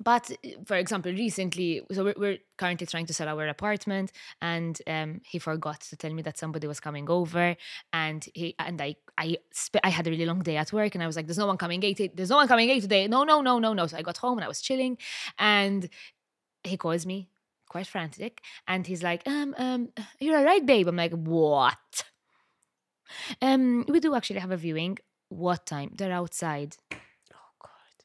but 0.00 0.30
uh, 0.30 0.48
for 0.64 0.76
example 0.76 1.12
recently 1.12 1.82
so 1.92 2.04
we're, 2.04 2.14
we're 2.16 2.38
currently 2.56 2.86
trying 2.86 3.06
to 3.06 3.14
sell 3.14 3.28
our 3.28 3.48
apartment 3.48 4.12
and 4.40 4.80
um 4.86 5.20
he 5.24 5.38
forgot 5.38 5.80
to 5.80 5.96
tell 5.96 6.12
me 6.12 6.22
that 6.22 6.38
somebody 6.38 6.66
was 6.66 6.80
coming 6.80 7.08
over 7.10 7.56
and 7.92 8.28
he 8.34 8.54
and 8.58 8.80
i 8.80 8.94
i 9.16 9.36
sp- 9.52 9.82
i 9.84 9.88
had 9.88 10.06
a 10.06 10.10
really 10.10 10.26
long 10.26 10.40
day 10.40 10.56
at 10.56 10.72
work 10.72 10.94
and 10.94 11.02
i 11.02 11.06
was 11.06 11.16
like 11.16 11.26
there's 11.26 11.38
no 11.38 11.46
one 11.46 11.56
coming 11.58 11.82
eight 11.84 12.16
there's 12.16 12.30
no 12.30 12.36
one 12.36 12.48
coming 12.48 12.70
eight 12.70 12.82
today. 12.82 13.08
No 13.08 13.24
no 13.24 13.40
no 13.40 13.58
no 13.58 13.72
no. 13.72 13.86
So 13.86 13.96
i 13.96 14.02
got 14.02 14.18
home 14.18 14.38
and 14.38 14.44
i 14.44 14.48
was 14.48 14.60
chilling 14.60 14.96
and 15.38 15.88
he 16.64 16.76
calls 16.76 17.04
me 17.06 17.28
quite 17.68 17.86
frantic 17.86 18.40
and 18.66 18.86
he's 18.86 19.02
like 19.02 19.22
um 19.26 19.54
um 19.58 19.88
you're 20.20 20.38
all 20.38 20.44
right 20.44 20.64
babe. 20.64 20.88
I'm 20.88 20.96
like 20.96 21.12
what? 21.12 22.04
Um 23.42 23.84
we 23.88 24.00
do 24.00 24.14
actually 24.14 24.40
have 24.40 24.50
a 24.50 24.56
viewing. 24.56 24.98
What 25.28 25.66
time? 25.66 25.90
They're 25.96 26.12
outside. 26.12 26.76
Oh 26.92 27.50
God. 27.60 27.96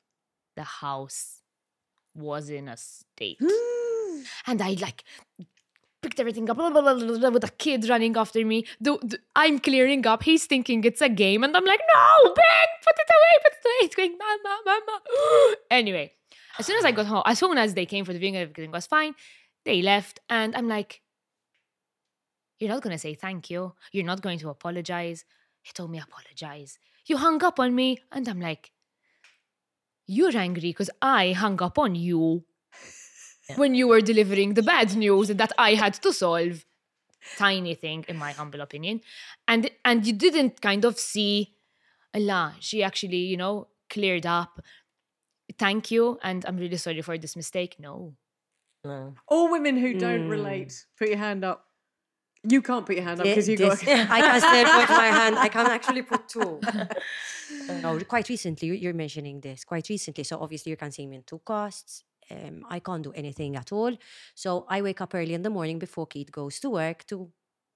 the 0.55 0.63
house 0.63 1.42
was 2.15 2.49
in 2.49 2.67
a 2.67 2.77
state. 2.77 3.39
And 4.47 4.61
i 4.61 4.71
like 4.79 5.03
picked 6.01 6.19
everything 6.19 6.49
up 6.49 6.57
blah, 6.57 6.69
blah, 6.69 6.81
blah, 6.81 6.93
blah, 6.95 7.17
blah, 7.17 7.29
with 7.29 7.43
a 7.43 7.49
kid 7.49 7.87
running 7.89 8.15
after 8.15 8.45
me. 8.45 8.65
The, 8.79 8.97
the- 9.01 9.19
i'm 9.35 9.59
clearing 9.59 10.05
up. 10.07 10.23
He's 10.23 10.45
thinking 10.45 10.83
it's 10.83 11.01
a 11.01 11.09
game. 11.09 11.43
And 11.43 11.55
i'm 11.57 11.65
like 11.65 11.81
no 11.93 12.33
ben 12.33 12.69
put 12.85 12.95
it 13.03 13.09
away. 13.17 13.35
Put 13.43 13.53
it 13.53 13.65
away. 13.65 13.85
It's 13.85 13.95
going 13.95 14.17
mama 14.17 14.59
mama 14.65 14.99
anyway 15.71 16.13
as 16.59 16.65
soon 16.65 16.77
as 16.77 16.85
i 16.85 16.91
got 16.91 17.05
home 17.07 17.23
as 17.25 17.39
soon 17.39 17.57
as 17.57 17.73
they 17.73 17.85
came 17.85 18.05
for 18.05 18.13
the 18.13 18.19
viewing 18.19 18.37
everything 18.37 18.71
was 18.71 18.87
fine. 18.87 19.13
They 19.65 19.81
left. 19.81 20.19
And 20.29 20.55
i'm 20.55 20.67
like 20.67 21.01
you're 22.59 22.69
not 22.69 22.81
going 22.83 22.95
to 22.95 22.99
say 22.99 23.13
thank 23.13 23.49
you. 23.49 23.73
You're 23.91 24.05
not 24.05 24.21
going 24.21 24.39
to 24.39 24.49
apologize. 24.49 25.25
He 25.63 25.73
told 25.73 25.91
me 25.91 25.99
apologize. 25.99 26.77
You 27.05 27.17
hung 27.17 27.43
up 27.43 27.59
on 27.59 27.75
me. 27.75 27.97
And 28.11 28.27
i'm 28.29 28.39
like 28.39 28.71
you're 30.07 30.35
angry 30.37 30.69
because 30.69 30.89
i 31.01 31.31
hung 31.31 31.61
up 31.61 31.77
on 31.77 31.95
you 31.95 32.43
when 33.55 33.75
you 33.75 33.87
were 33.87 34.01
delivering 34.01 34.53
the 34.53 34.63
bad 34.63 34.95
news 34.95 35.27
that 35.29 35.51
i 35.57 35.73
had 35.73 35.93
to 35.93 36.11
solve. 36.13 36.65
Tiny 37.37 37.73
thing 37.75 38.03
in 38.09 38.17
my 38.17 38.31
humble 38.33 38.59
opinion. 38.61 38.99
And 39.47 39.69
and 39.85 40.05
you 40.05 40.11
didn't 40.13 40.59
kind 40.61 40.83
of 40.85 40.99
see 40.99 41.55
allah 42.13 42.55
she 42.59 42.83
actually 42.83 43.17
you 43.31 43.37
know 43.37 43.67
cleared 43.89 44.25
up. 44.25 44.59
Thank 45.57 45.91
you 45.91 46.19
and 46.23 46.45
i'm 46.45 46.57
really 46.57 46.77
sorry 46.77 47.01
for 47.01 47.17
this 47.17 47.35
mistake. 47.35 47.75
No. 47.79 48.15
No. 48.83 49.13
All 49.27 49.49
women 49.51 49.77
who 49.77 49.93
don't 49.93 50.27
Mm. 50.27 50.29
relate, 50.29 50.85
put 50.97 51.07
your 51.07 51.17
hand 51.17 51.45
up. 51.45 51.65
You 52.45 52.61
can't 52.61 52.85
put 52.85 52.95
your 52.95 53.05
hand 53.05 53.19
up 53.21 53.25
because 53.25 53.47
you 53.47 53.57
this- 53.57 53.81
got. 53.83 54.09
I 54.11 54.19
can 54.21 54.39
still 54.41 54.79
put 54.79 54.89
my 54.89 55.07
hand. 55.07 55.37
I 55.37 55.47
can 55.47 55.65
actually 55.67 56.01
put 56.01 56.27
two. 56.27 56.59
no, 57.81 57.99
quite 58.01 58.27
recently, 58.29 58.67
you- 58.67 58.73
you're 58.73 58.93
mentioning 58.93 59.39
this. 59.39 59.63
Quite 59.63 59.87
recently, 59.89 60.23
so 60.23 60.39
obviously 60.39 60.71
you 60.71 60.77
can 60.77 60.91
see 60.91 61.07
me 61.07 61.17
in 61.17 61.23
two 61.23 61.39
costs. 61.39 62.03
Um, 62.31 62.65
I 62.69 62.79
can't 62.79 63.03
do 63.03 63.11
anything 63.13 63.55
at 63.55 63.71
all. 63.71 63.95
So 64.35 64.65
I 64.69 64.81
wake 64.81 65.01
up 65.01 65.13
early 65.13 65.33
in 65.33 65.41
the 65.41 65.49
morning 65.49 65.79
before 65.79 66.07
Keith 66.07 66.31
goes 66.31 66.59
to 66.61 66.69
work 66.69 67.05
to 67.07 67.29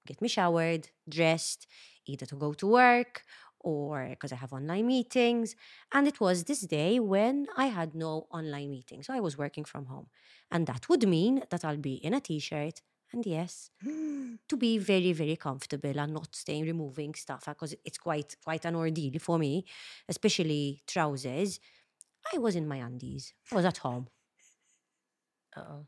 get 0.06 0.20
me 0.20 0.28
showered, 0.28 0.88
dressed, 1.08 1.66
either 2.06 2.26
to 2.26 2.36
go 2.36 2.52
to 2.54 2.66
work 2.66 3.22
or 3.60 4.06
because 4.10 4.32
I 4.32 4.36
have 4.36 4.52
online 4.52 4.86
meetings. 4.86 5.54
And 5.92 6.06
it 6.06 6.20
was 6.20 6.44
this 6.44 6.60
day 6.60 6.98
when 7.00 7.46
I 7.56 7.66
had 7.66 7.94
no 7.94 8.26
online 8.30 8.70
meeting. 8.70 9.02
So 9.02 9.12
I 9.12 9.20
was 9.20 9.36
working 9.36 9.64
from 9.64 9.86
home. 9.86 10.06
And 10.50 10.66
that 10.66 10.88
would 10.88 11.06
mean 11.06 11.42
that 11.50 11.64
I'll 11.64 11.76
be 11.76 11.94
in 11.94 12.14
a 12.14 12.20
t 12.20 12.38
shirt 12.38 12.80
and 13.12 13.24
yes, 13.24 13.70
to 14.48 14.56
be 14.56 14.78
very, 14.78 15.12
very 15.12 15.36
comfortable 15.36 15.98
and 15.98 16.12
not 16.12 16.34
staying 16.34 16.64
removing 16.64 17.14
stuff 17.14 17.46
because 17.46 17.74
it's 17.84 17.98
quite 17.98 18.36
quite 18.44 18.64
an 18.64 18.76
ordeal 18.76 19.18
for 19.18 19.38
me, 19.38 19.64
especially 20.08 20.82
trousers. 20.86 21.60
I 22.32 22.38
was 22.38 22.56
in 22.56 22.68
my 22.68 22.76
undies. 22.76 23.32
I 23.50 23.54
was 23.54 23.64
at 23.64 23.78
home. 23.78 24.08
Uh-oh. 25.56 25.86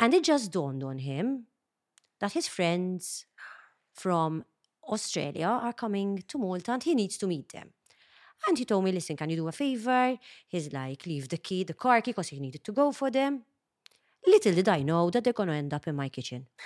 And 0.00 0.14
it 0.14 0.24
just 0.24 0.50
dawned 0.50 0.82
on 0.82 0.98
him 0.98 1.46
that 2.20 2.32
his 2.32 2.48
friends 2.48 3.26
from 3.92 4.44
Australia 4.88 5.46
are 5.46 5.72
coming 5.72 6.24
to 6.28 6.38
Malta 6.38 6.72
and 6.72 6.82
he 6.82 6.94
needs 6.94 7.16
to 7.18 7.26
meet 7.26 7.50
them. 7.52 7.70
And 8.46 8.58
he 8.58 8.64
told 8.64 8.84
me, 8.84 8.92
listen, 8.92 9.16
can 9.16 9.30
you 9.30 9.36
do 9.36 9.48
a 9.48 9.52
favor? 9.52 10.18
He's 10.48 10.72
like, 10.72 11.06
leave 11.06 11.28
the 11.28 11.38
key, 11.38 11.64
the 11.64 11.74
car 11.74 12.00
key, 12.00 12.10
because 12.10 12.28
he 12.28 12.40
needed 12.40 12.64
to 12.64 12.72
go 12.72 12.92
for 12.92 13.10
them. 13.10 13.44
Little 14.26 14.54
did 14.54 14.68
I 14.68 14.82
know 14.82 15.10
that 15.10 15.24
they're 15.24 15.32
going 15.32 15.48
to 15.50 15.54
end 15.54 15.74
up 15.74 15.86
in 15.86 15.96
my 15.96 16.08
kitchen. 16.08 16.46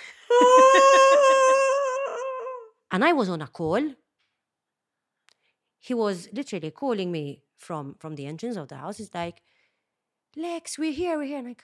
And 2.91 3.03
I 3.05 3.13
was 3.13 3.29
on 3.29 3.41
a 3.41 3.47
call. 3.47 3.93
He 5.79 5.93
was 5.93 6.27
literally 6.33 6.71
calling 6.71 7.11
me 7.11 7.43
from 7.57 7.95
from 7.99 8.15
the 8.15 8.25
entrance 8.25 8.57
of 8.57 8.67
the 8.67 8.75
house. 8.77 8.97
He's 8.97 9.13
like, 9.13 9.41
Lex, 10.35 10.77
we're 10.77 10.91
here, 10.91 11.17
we're 11.17 11.25
here. 11.25 11.43
Like, 11.43 11.63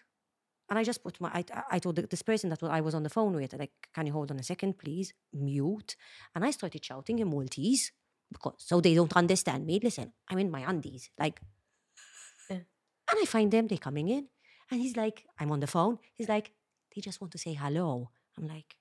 and 0.69 0.79
I 0.79 0.83
just 0.83 1.03
put 1.03 1.19
my, 1.19 1.29
I, 1.33 1.43
I 1.71 1.79
told 1.79 1.95
this 1.97 2.21
person 2.21 2.49
that 2.49 2.61
I 2.63 2.81
was 2.81 2.95
on 2.95 3.03
the 3.03 3.09
phone 3.09 3.35
with, 3.35 3.53
like, 3.53 3.71
can 3.93 4.07
you 4.07 4.13
hold 4.13 4.31
on 4.31 4.39
a 4.39 4.43
second, 4.43 4.77
please? 4.77 5.13
Mute. 5.33 5.95
And 6.35 6.43
I 6.45 6.51
started 6.51 6.83
shouting 6.83 7.19
in 7.19 7.27
Maltese 7.29 7.91
because 8.31 8.53
so 8.57 8.81
they 8.81 8.95
don't 8.95 9.15
understand 9.15 9.65
me. 9.65 9.79
Listen, 9.81 10.13
I'm 10.29 10.39
in 10.39 10.51
my 10.51 10.61
undies. 10.69 11.09
Like, 11.19 11.39
Yeah. 12.49 12.57
and 12.57 13.19
I 13.21 13.25
find 13.25 13.51
them, 13.51 13.67
They're 13.67 13.77
coming 13.77 14.09
in. 14.09 14.27
And 14.72 14.82
he's 14.82 14.97
like, 14.97 15.26
I'm 15.39 15.51
on 15.51 15.59
the 15.59 15.68
phone. 15.68 15.99
He's 16.13 16.30
like, 16.30 16.51
they 16.93 17.01
just 17.01 17.22
want 17.22 17.32
to 17.34 17.38
say 17.38 17.53
hello. 17.53 18.09
I'm 18.38 18.47
like, 18.47 18.76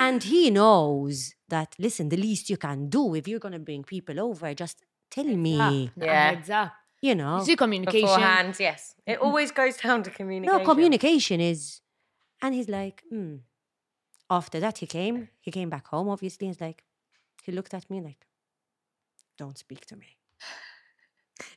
and 0.00 0.22
he 0.22 0.50
knows 0.50 1.34
that, 1.48 1.74
listen, 1.78 2.08
the 2.08 2.16
least 2.16 2.48
you 2.50 2.56
can 2.56 2.88
do 2.88 3.14
if 3.14 3.26
you're 3.26 3.40
going 3.40 3.52
to 3.52 3.58
bring 3.58 3.84
people 3.84 4.20
over, 4.20 4.54
just 4.54 4.84
tell 5.10 5.24
me, 5.24 5.90
Yeah. 5.96 6.30
heads 6.30 6.50
up 6.50 6.72
you 7.00 7.10
you 7.10 7.14
know. 7.14 7.42
see 7.44 7.56
communication 7.56 8.08
Beforehand, 8.08 8.56
yes. 8.58 8.94
It 9.06 9.18
always 9.20 9.52
goes 9.52 9.76
down 9.76 10.02
to 10.02 10.10
communication. 10.10 10.58
No, 10.58 10.64
communication 10.64 11.40
is. 11.40 11.80
And 12.42 12.54
he's 12.54 12.68
like, 12.68 13.02
hmm. 13.08 13.36
After 14.30 14.60
that, 14.60 14.78
he 14.78 14.86
came. 14.86 15.28
He 15.40 15.50
came 15.50 15.70
back 15.70 15.86
home, 15.86 16.08
obviously. 16.08 16.48
He's 16.48 16.60
like, 16.60 16.84
he 17.44 17.52
looked 17.52 17.72
at 17.72 17.88
me 17.88 18.00
like, 18.00 18.26
don't 19.38 19.56
speak 19.56 19.86
to 19.86 19.96
me. 19.96 20.17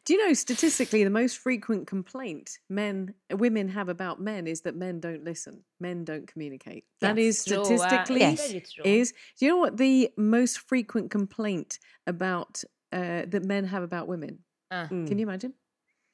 Do 0.05 0.13
you 0.13 0.25
know 0.27 0.33
statistically 0.33 1.03
the 1.03 1.11
most 1.11 1.37
frequent 1.37 1.85
complaint 1.85 2.57
men 2.69 3.13
women 3.31 3.69
have 3.69 3.87
about 3.87 4.19
men 4.19 4.47
is 4.47 4.61
that 4.61 4.75
men 4.75 4.99
don't 4.99 5.23
listen, 5.23 5.63
men 5.79 6.03
don't 6.03 6.27
communicate. 6.27 6.85
That 7.01 7.17
Yes. 7.17 7.37
is 7.39 7.45
True, 7.45 7.57
uh, 7.57 7.63
statistically 7.77 8.19
Yes. 8.21 8.51
is. 8.83 9.13
Do 9.37 9.45
you 9.45 9.51
know 9.51 9.57
what 9.57 9.77
the 9.77 10.11
most 10.17 10.59
frequent 10.59 11.11
complaint 11.11 11.79
about 12.07 12.63
uh, 12.91 13.25
that 13.27 13.45
men 13.45 13.65
have 13.65 13.83
about 13.83 14.07
women? 14.07 14.43
Uh, 14.71 14.87
Mm. 14.87 15.07
Can 15.07 15.19
you 15.19 15.23
imagine? 15.27 15.53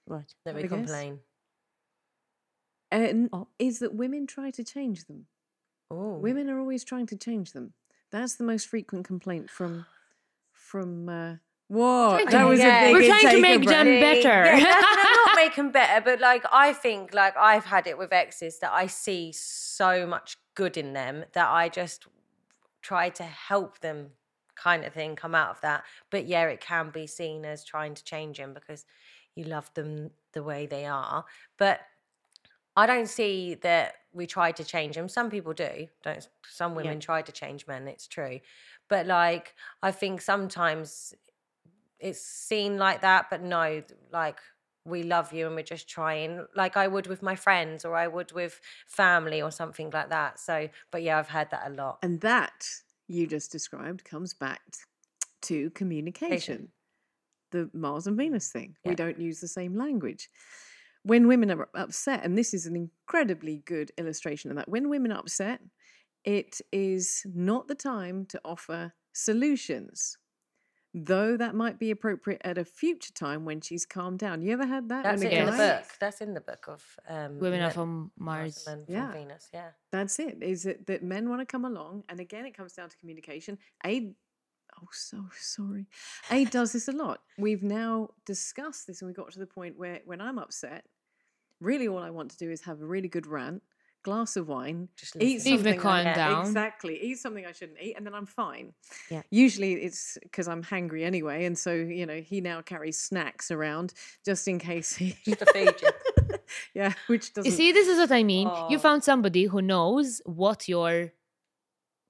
What? 0.06 0.34
That 0.46 0.56
me 0.56 0.64
I 0.64 0.68
complain. 0.68 1.20
And 2.92 3.30
Oh. 3.34 3.48
Is 3.58 3.80
that 3.80 3.94
women 3.96 4.28
try 4.28 4.52
to 4.52 4.64
change 4.64 5.06
them? 5.06 5.28
Oh. 5.90 6.18
Women 6.18 6.50
are 6.50 6.60
always 6.60 6.84
trying 6.84 7.08
to 7.08 7.16
change 7.18 7.54
them. 7.54 7.74
That's 8.12 8.36
the 8.36 8.44
most 8.44 8.68
frequent 8.68 9.06
complaint 9.06 9.50
from 9.50 9.86
from. 10.52 11.40
To 11.70 12.26
That 12.30 12.46
was 12.48 12.60
make- 12.60 12.68
a 12.68 12.86
big 12.86 12.94
We're 12.94 13.08
trying 13.08 13.36
to 13.36 13.42
make 13.42 13.66
them 13.66 13.86
better. 14.00 14.58
Yeah, 14.58 14.60
not 15.26 15.36
make 15.36 15.56
them 15.56 15.72
better, 15.72 16.02
but 16.04 16.20
like 16.22 16.46
I 16.52 16.72
think 16.74 17.14
like 17.14 17.36
I've 17.36 17.66
had 17.66 17.88
it 17.88 17.98
with 17.98 18.14
exes 18.14 18.60
that 18.60 18.72
I 18.72 18.88
see 18.88 19.32
so 19.34 20.08
much 20.08 20.38
good 20.56 20.78
in 20.78 20.94
them 20.94 21.26
that 21.34 21.50
I 21.50 21.68
just 21.70 22.08
try 22.82 23.10
to 23.10 23.24
help 23.24 23.80
them 23.80 24.12
kind 24.56 24.86
of 24.86 24.94
thing 24.94 25.16
come 25.16 25.36
out 25.36 25.50
of 25.50 25.62
that. 25.62 25.84
But 26.10 26.26
yeah, 26.26 26.46
it 26.46 26.62
can 26.62 26.90
be 26.90 27.06
seen 27.06 27.44
as 27.44 27.64
trying 27.64 27.96
to 27.96 28.04
change 28.04 28.38
them 28.38 28.54
because 28.54 28.86
you 29.36 29.44
love 29.44 29.72
them 29.74 30.12
the 30.32 30.44
way 30.44 30.66
they 30.66 30.86
are. 30.86 31.26
But 31.58 31.82
I 32.76 32.86
don't 32.86 33.10
see 33.10 33.56
that 33.56 33.96
we 34.14 34.26
try 34.26 34.52
to 34.52 34.64
change 34.64 34.96
them. 34.96 35.10
Some 35.10 35.30
people 35.30 35.54
do. 35.54 35.88
Don't 36.04 36.28
some 36.48 36.76
women 36.76 37.00
try 37.00 37.22
to 37.22 37.32
change 37.32 37.68
men, 37.68 37.88
it's 37.88 38.08
true. 38.08 38.40
But 38.88 39.06
like 39.06 39.54
I 39.84 39.92
think 39.92 40.22
sometimes 40.22 41.14
it's 42.00 42.22
seen 42.22 42.78
like 42.78 43.02
that, 43.02 43.28
but 43.30 43.42
no, 43.42 43.84
like 44.12 44.40
we 44.86 45.04
love 45.04 45.34
you 45.34 45.48
and 45.48 45.56
we're 45.56 45.64
just 45.64 45.90
trying, 45.90 46.46
like 46.56 46.78
I 46.78 46.88
would 46.88 47.08
with 47.08 47.22
my 47.22 47.36
friends 47.36 47.84
or 47.84 47.96
I 47.96 48.08
would 48.08 48.32
with 48.32 48.62
family 48.88 49.42
or 49.42 49.52
something 49.52 49.90
like 49.90 50.10
that. 50.10 50.40
So, 50.40 50.70
but 50.92 51.04
yeah, 51.04 51.20
I've 51.20 51.30
heard 51.30 51.50
that 51.52 51.64
a 51.66 51.70
lot. 51.72 52.00
And 52.02 52.22
that 52.22 52.66
you 53.08 53.28
just 53.28 53.52
described 53.52 54.04
comes 54.04 54.34
back 54.34 54.62
to 55.44 55.70
communication. 55.72 56.70
The 57.52 57.70
Mars 57.74 58.08
and 58.08 58.16
mm. 58.16 58.20
Venus 58.20 58.52
thing. 58.52 58.76
We 58.86 58.96
don't 58.96 59.20
use 59.20 59.40
the 59.40 59.48
same 59.48 59.78
language. 59.78 60.30
When 61.04 61.28
women 61.28 61.50
are 61.52 61.70
upset, 61.74 62.26
and 62.26 62.38
this 62.38 62.54
is 62.54 62.66
an 62.66 62.76
incredibly 62.76 63.64
good 63.66 63.92
illustration 63.98 64.52
of 64.52 64.58
that, 64.58 64.68
when 64.68 64.90
women 64.90 65.14
are 65.14 65.20
upset, 65.20 65.62
it 66.26 66.60
is 66.74 67.26
not 67.34 67.70
the 67.70 67.76
time 67.76 68.26
to 68.26 68.42
offer 68.44 68.94
solutions. 69.14 70.18
Though 70.94 71.38
that 71.38 71.54
might 71.56 71.78
be 71.80 71.92
appropriate 71.92 72.42
at 72.44 72.58
a 72.58 72.66
future 72.66 73.14
time 73.14 73.46
when 73.46 73.62
she's 73.62 73.86
calmed 73.86 74.20
down. 74.20 74.42
You 74.42 74.54
ever 74.54 74.66
had 74.66 74.90
that? 74.90 75.04
That's 75.04 75.24
when 75.24 75.32
a 75.32 75.36
it 75.36 75.40
in 75.40 75.46
the 75.46 75.52
book. 75.52 75.84
That's 76.00 76.22
in 76.22 76.34
the 76.34 76.42
book 76.42 76.66
of 76.68 76.84
um, 77.08 77.40
Women 77.40 77.62
are 77.62 77.72
from 77.72 78.12
Mars. 78.18 78.64
Men 78.66 78.86
from 78.86 78.94
Yeah. 78.96 79.12
Venus. 79.12 79.50
Yeah. 79.54 79.70
That's 79.92 80.20
it. 80.20 80.42
Is 80.42 80.66
it 80.66 80.88
that 80.88 81.04
men 81.04 81.30
want 81.30 81.42
to 81.42 81.46
come 81.46 81.66
along, 81.66 82.04
and 82.10 82.20
again, 82.20 82.46
it 82.46 82.56
comes 82.56 82.74
down 82.74 82.90
to 82.90 82.98
communication. 82.98 83.58
Aid, 83.86 84.16
oh, 84.82 84.88
so 84.92 85.26
sorry. 85.38 85.88
Aid 86.32 86.50
does 86.50 86.72
this 86.74 86.88
a 86.88 86.92
lot. 86.94 87.22
We've 87.38 87.64
now 87.64 88.10
discussed 88.26 88.88
this, 88.88 89.02
and 89.02 89.08
we 89.08 89.14
got 89.14 89.32
to 89.32 89.40
the 89.40 89.46
point 89.48 89.78
where 89.78 90.00
when 90.06 90.22
I'm 90.22 90.40
upset, 90.40 90.86
really 91.60 91.88
all 91.88 92.00
I 92.00 92.10
want 92.10 92.32
to 92.32 92.38
do 92.38 92.50
is 92.50 92.62
have 92.62 92.82
a 92.82 92.86
really 92.86 93.08
good 93.08 93.28
rant, 93.28 93.62
glass 94.04 94.36
of 94.38 94.48
wine, 94.48 94.90
Just 94.96 95.16
eat 95.18 95.36
listen. 95.36 95.52
Leave 95.52 95.64
me 95.66 95.72
something 95.74 95.88
I- 96.08 96.14
down. 96.14 96.46
Exactly, 96.46 96.98
eat 97.02 97.18
something 97.20 97.46
I 97.46 97.52
shouldn't 97.52 97.80
eat, 97.82 97.96
and 97.98 98.06
then 98.06 98.14
I'm 98.14 98.26
fine. 98.26 98.74
Yeah. 99.10 99.22
Usually 99.30 99.74
it's 99.74 100.18
because 100.24 100.48
I'm 100.48 100.64
hangry 100.64 101.04
anyway, 101.04 101.46
and 101.46 101.58
so 101.58 101.74
you 101.74 102.06
know 102.06 102.20
he 102.22 102.42
now 102.42 102.62
carries 102.62 103.00
snacks 103.00 103.52
around 103.52 103.94
just 104.26 104.48
in 104.48 104.60
case 104.60 104.96
he. 104.96 105.16
Just 105.26 105.40
to 105.40 105.46
feed 105.54 105.74
you. 105.82 105.90
yeah, 106.74 106.94
which 107.08 107.34
doesn't. 107.34 107.50
You 107.52 107.56
see, 107.56 107.72
this 107.72 107.88
is 107.88 107.98
what 107.98 108.12
I 108.12 108.24
mean. 108.24 108.48
You 108.70 108.78
Oh. 108.78 108.80
found 108.80 109.04
somebody 109.04 109.46
who 109.46 109.62
knows 109.62 110.22
what 110.26 110.68
your 110.70 111.12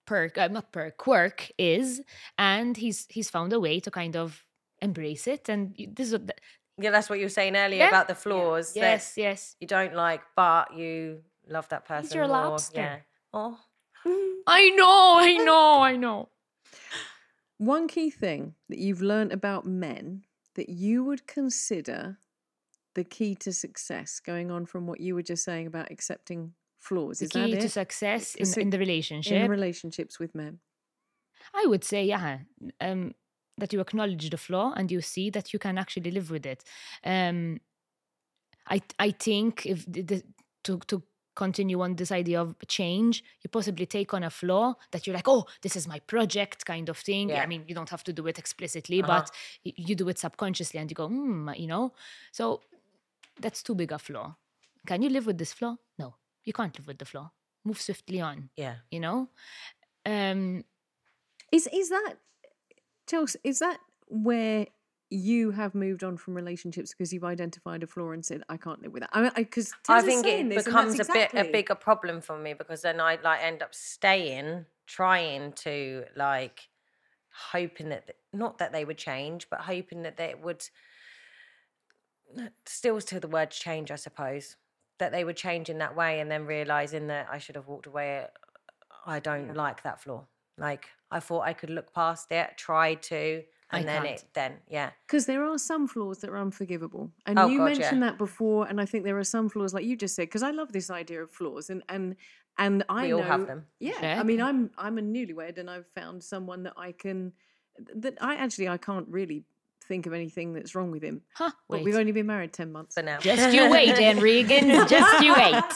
perk, 0.06 0.38
uh, 0.38 0.48
not 0.48 0.72
perk, 0.72 0.98
quirk 0.98 1.52
is, 1.58 2.02
and 2.38 2.78
he's 2.78 3.08
he's 3.10 3.30
found 3.30 3.54
a 3.54 3.60
way 3.60 3.80
to 3.80 3.92
kind 3.92 4.16
of 4.16 4.46
embrace 4.82 5.28
it. 5.28 5.50
And 5.50 5.76
this 5.96 6.12
is 6.14 6.20
Yeah, 6.80 6.92
that's 6.92 7.10
what 7.10 7.18
you 7.20 7.26
were 7.26 7.30
saying 7.30 7.56
earlier 7.56 7.80
Yeah. 7.80 7.88
about 7.90 8.08
the 8.08 8.16
flaws 8.16 8.74
that 8.74 8.80
yes, 8.80 9.14
yes. 9.18 9.56
you 9.60 9.66
don't 9.68 9.96
like, 9.96 10.22
but 10.36 10.76
you 10.78 11.24
love 11.50 11.68
that 11.70 11.86
person 11.86 12.18
your 12.18 12.28
more. 12.28 12.38
lobster. 12.38 12.82
Yeah. 12.82 12.98
Oh, 13.34 13.60
I 14.48 14.70
know, 14.70 15.16
I 15.20 15.38
know, 15.46 15.82
I 15.82 15.96
know. 15.96 16.30
One 17.58 17.88
key 17.88 18.10
thing 18.10 18.56
that 18.70 18.78
you've 18.78 19.02
learned 19.02 19.32
about 19.32 19.66
men 19.66 20.24
that 20.56 20.70
you 20.70 21.04
would 21.04 21.26
consider 21.28 22.18
the 22.96 23.04
key 23.04 23.36
to 23.36 23.54
success, 23.54 24.20
going 24.20 24.52
on 24.52 24.66
from 24.66 24.88
what 24.88 25.00
you 25.00 25.16
were 25.16 25.22
just 25.24 25.44
saying 25.44 25.68
about 25.68 25.92
accepting 25.92 26.54
flaws. 26.80 27.20
The 27.20 27.26
Is 27.26 27.32
key 27.32 27.52
that 27.52 27.60
to 27.62 27.66
it? 27.68 27.72
success 27.72 28.36
in, 28.36 28.46
Suc- 28.46 28.64
in 28.64 28.70
the 28.70 28.78
in 28.78 28.80
relationship, 28.82 29.50
relationships 29.50 30.20
with 30.20 30.34
men. 30.34 30.60
I 31.54 31.66
would 31.68 31.84
say, 31.84 32.06
yeah, 32.06 32.40
um, 32.82 33.14
that 33.58 33.74
you 33.74 33.80
acknowledge 33.80 34.30
the 34.30 34.38
flaw 34.38 34.74
and 34.76 34.92
you 34.92 35.02
see 35.02 35.30
that 35.32 35.54
you 35.54 35.60
can 35.60 35.78
actually 35.78 36.12
live 36.12 36.30
with 36.32 36.46
it. 36.46 36.64
Um, 37.04 37.60
I 38.68 38.82
I 39.00 39.12
think 39.12 39.66
if 39.66 39.86
the, 39.86 40.02
the, 40.02 40.24
to 40.64 40.80
to 40.88 41.04
continue 41.46 41.80
on 41.86 41.96
this 41.96 42.12
idea 42.12 42.42
of 42.42 42.56
change, 42.68 43.24
you 43.42 43.50
possibly 43.50 43.86
take 43.86 44.14
on 44.18 44.24
a 44.24 44.30
flaw 44.30 44.74
that 44.92 45.02
you're 45.06 45.16
like, 45.20 45.28
oh, 45.36 45.44
this 45.62 45.76
is 45.76 45.88
my 45.88 46.00
project 46.14 46.66
kind 46.66 46.90
of 46.90 46.98
thing. 46.98 47.30
Yeah. 47.30 47.44
I 47.44 47.48
mean, 47.48 47.64
you 47.68 47.76
don't 47.76 47.90
have 47.96 48.04
to 48.10 48.14
do 48.20 48.28
it 48.28 48.38
explicitly, 48.44 49.00
Uh-huh. 49.02 49.14
but 49.22 49.32
you 49.64 49.96
do 49.96 50.10
it 50.10 50.18
subconsciously, 50.20 50.80
and 50.82 50.90
you 50.92 50.96
go, 50.96 51.08
hmm, 51.08 51.50
you 51.56 51.68
know. 51.68 51.94
So 52.32 52.62
that's 53.44 53.62
too 53.64 53.76
big 53.76 53.92
a 53.92 54.00
flaw. 54.00 54.36
Can 54.88 55.02
you 55.04 55.10
live 55.10 55.26
with 55.28 55.38
this 55.38 55.54
flaw? 55.54 55.76
No, 56.00 56.16
you 56.44 56.54
can't 56.54 56.76
live 56.78 56.88
with 56.88 56.98
the 56.98 57.06
flaw. 57.06 57.30
Move 57.64 57.80
swiftly 57.82 58.20
on. 58.22 58.50
yeah. 58.58 58.76
You 58.92 59.00
know. 59.06 59.30
Um, 60.06 60.64
Is 61.52 61.68
is 61.72 61.90
that 61.90 62.14
Chelsea? 63.10 63.40
Is 63.44 63.60
that 63.60 63.78
where 64.08 64.68
you 65.10 65.52
have 65.52 65.74
moved 65.74 66.04
on 66.04 66.18
from 66.18 66.34
relationships 66.34 66.92
because 66.92 67.14
you've 67.14 67.24
identified 67.24 67.84
a 67.84 67.88
flaw 67.88 68.12
and 68.12 68.26
said, 68.26 68.44
"I 68.50 68.58
can't 68.58 68.82
live 68.82 68.92
with 68.94 69.04
that." 69.04 69.10
I 69.14 69.22
mean, 69.22 69.32
because 69.36 69.74
I 69.88 70.02
think 70.02 70.26
it 70.26 70.50
becomes 70.50 71.00
a 71.00 71.06
bit 71.06 71.34
a 71.34 71.46
bigger 71.46 71.76
problem 71.76 72.22
for 72.22 72.38
me 72.38 72.54
because 72.54 72.82
then 72.82 73.00
I 73.00 73.18
like 73.24 73.42
end 73.42 73.62
up 73.62 73.74
staying, 73.74 74.66
trying 74.86 75.54
to 75.54 76.06
like 76.16 76.70
hoping 77.52 77.90
that 77.90 78.16
not 78.34 78.58
that 78.58 78.72
they 78.72 78.84
would 78.84 78.98
change, 78.98 79.50
but 79.50 79.62
hoping 79.62 80.04
that 80.04 80.18
they 80.18 80.36
would 80.36 80.68
still 82.66 83.00
to 83.00 83.20
the 83.20 83.28
word 83.28 83.52
change, 83.52 83.92
I 83.92 83.96
suppose. 83.96 84.58
That 85.00 85.12
they 85.12 85.24
would 85.24 85.38
change 85.38 85.70
in 85.70 85.78
that 85.78 85.96
way 85.96 86.20
and 86.20 86.30
then 86.30 86.46
realizing 86.46 87.08
that 87.08 87.28
I 87.32 87.38
should 87.38 87.56
have 87.56 87.68
walked 87.68 87.86
away. 87.86 88.26
I 89.06 89.20
don't 89.20 89.54
like 89.54 89.84
that 89.84 90.02
flaw. 90.02 90.26
Like 90.58 90.90
I 91.12 91.20
thought 91.20 91.42
I 91.42 91.54
could 91.54 91.70
look 91.70 91.94
past 91.94 92.32
it, 92.32 92.58
tried 92.58 93.04
to, 93.04 93.44
I 93.70 93.80
and 93.80 93.88
then 93.88 94.04
can't. 94.04 94.20
it 94.20 94.26
then 94.34 94.54
yeah. 94.70 94.92
Because 95.06 95.26
there 95.26 95.44
are 95.44 95.58
some 95.58 95.88
flaws 95.88 96.20
that 96.20 96.30
are 96.30 96.38
unforgivable, 96.38 97.12
and 97.26 97.38
Oh, 97.38 97.48
you 97.48 97.58
God, 97.60 97.66
mentioned 97.66 98.00
yeah. 98.02 98.08
that 98.12 98.18
before. 98.18 98.66
And 98.68 98.80
I 98.80 98.86
think 98.86 99.04
there 99.04 99.18
are 99.18 99.24
some 99.26 99.50
flaws, 99.50 99.74
like 99.74 99.84
you 99.86 99.98
just 99.98 100.16
said, 100.16 100.24
because 100.28 100.44
I 100.44 100.52
love 100.52 100.72
this 100.72 100.90
idea 100.90 101.22
of 101.24 101.32
flaws, 101.32 101.70
and 101.70 101.84
and 101.90 102.16
and 102.58 102.84
I 102.90 103.04
We 103.04 103.10
know, 103.10 103.18
all 103.18 103.24
have 103.24 103.46
them. 103.48 103.66
Yeah, 103.80 103.94
Yeah. 104.02 104.20
I 104.20 104.24
mean, 104.24 104.42
I'm 104.42 104.72
I'm 104.78 104.98
a 104.98 105.02
newlywed, 105.02 105.58
and 105.58 105.70
I've 105.70 105.88
found 105.96 106.24
someone 106.24 106.64
that 106.64 106.74
I 106.78 106.92
can 106.94 107.34
that 107.96 108.18
I 108.22 108.36
actually 108.36 108.70
I 108.70 108.78
can't 108.78 109.08
really 109.10 109.44
think 109.84 110.06
of 110.06 110.14
anything 110.14 110.54
that's 110.54 110.74
wrong 110.76 110.90
with 110.92 111.04
him. 111.04 111.22
huh, 111.36 111.52
But 111.70 111.78
wait. 111.80 111.86
we've 111.86 111.96
only 111.96 112.12
been 112.14 112.26
married 112.28 112.54
ten 112.54 112.72
months. 112.72 112.96
For 112.96 113.04
now. 113.04 113.20
Just 113.20 113.54
you 113.54 113.70
wait, 113.70 114.00
Anne 114.00 114.20
Regan. 114.20 114.88
Just 114.88 115.24
you 115.24 115.34
wait. 115.34 115.64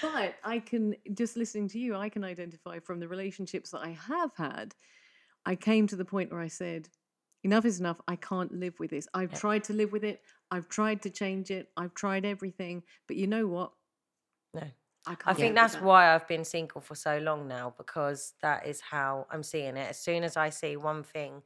But 0.00 0.34
I 0.42 0.58
can 0.58 0.96
just 1.14 1.36
listening 1.36 1.68
to 1.68 1.78
you, 1.78 1.94
I 1.94 2.08
can 2.08 2.24
identify 2.24 2.80
from 2.80 2.98
the 2.98 3.06
relationships 3.06 3.70
that 3.70 3.82
I 3.82 3.90
have 4.08 4.32
had. 4.36 4.74
I 5.46 5.54
came 5.54 5.86
to 5.88 5.96
the 5.96 6.04
point 6.04 6.32
where 6.32 6.40
I 6.40 6.48
said, 6.48 6.88
enough 7.44 7.64
is 7.64 7.80
enough. 7.80 8.00
I 8.06 8.16
can't 8.16 8.52
live 8.52 8.78
with 8.78 8.90
this. 8.90 9.08
I've 9.14 9.32
Yeah. 9.32 9.38
tried 9.38 9.64
to 9.64 9.72
live 9.72 9.92
with 9.92 10.04
it. 10.04 10.22
I've 10.50 10.68
tried 10.68 11.02
to 11.02 11.10
change 11.10 11.50
it. 11.50 11.70
I've 11.76 11.94
tried 11.94 12.24
everything. 12.24 12.82
But 13.06 13.16
you 13.16 13.26
know 13.26 13.46
what? 13.46 13.72
No. 14.54 14.70
I 15.06 15.14
can't. 15.16 15.26
I 15.26 15.32
think 15.34 15.54
that's 15.56 15.74
that. 15.74 15.82
why 15.82 16.14
I've 16.14 16.28
been 16.28 16.44
single 16.44 16.80
for 16.80 16.94
so 16.94 17.18
long 17.18 17.48
now 17.48 17.74
because 17.76 18.34
that 18.42 18.66
is 18.66 18.80
how 18.80 19.26
I'm 19.30 19.42
seeing 19.42 19.76
it. 19.76 19.90
As 19.90 19.98
soon 19.98 20.22
as 20.22 20.36
I 20.36 20.50
see 20.50 20.76
one 20.76 21.02
thing, 21.02 21.42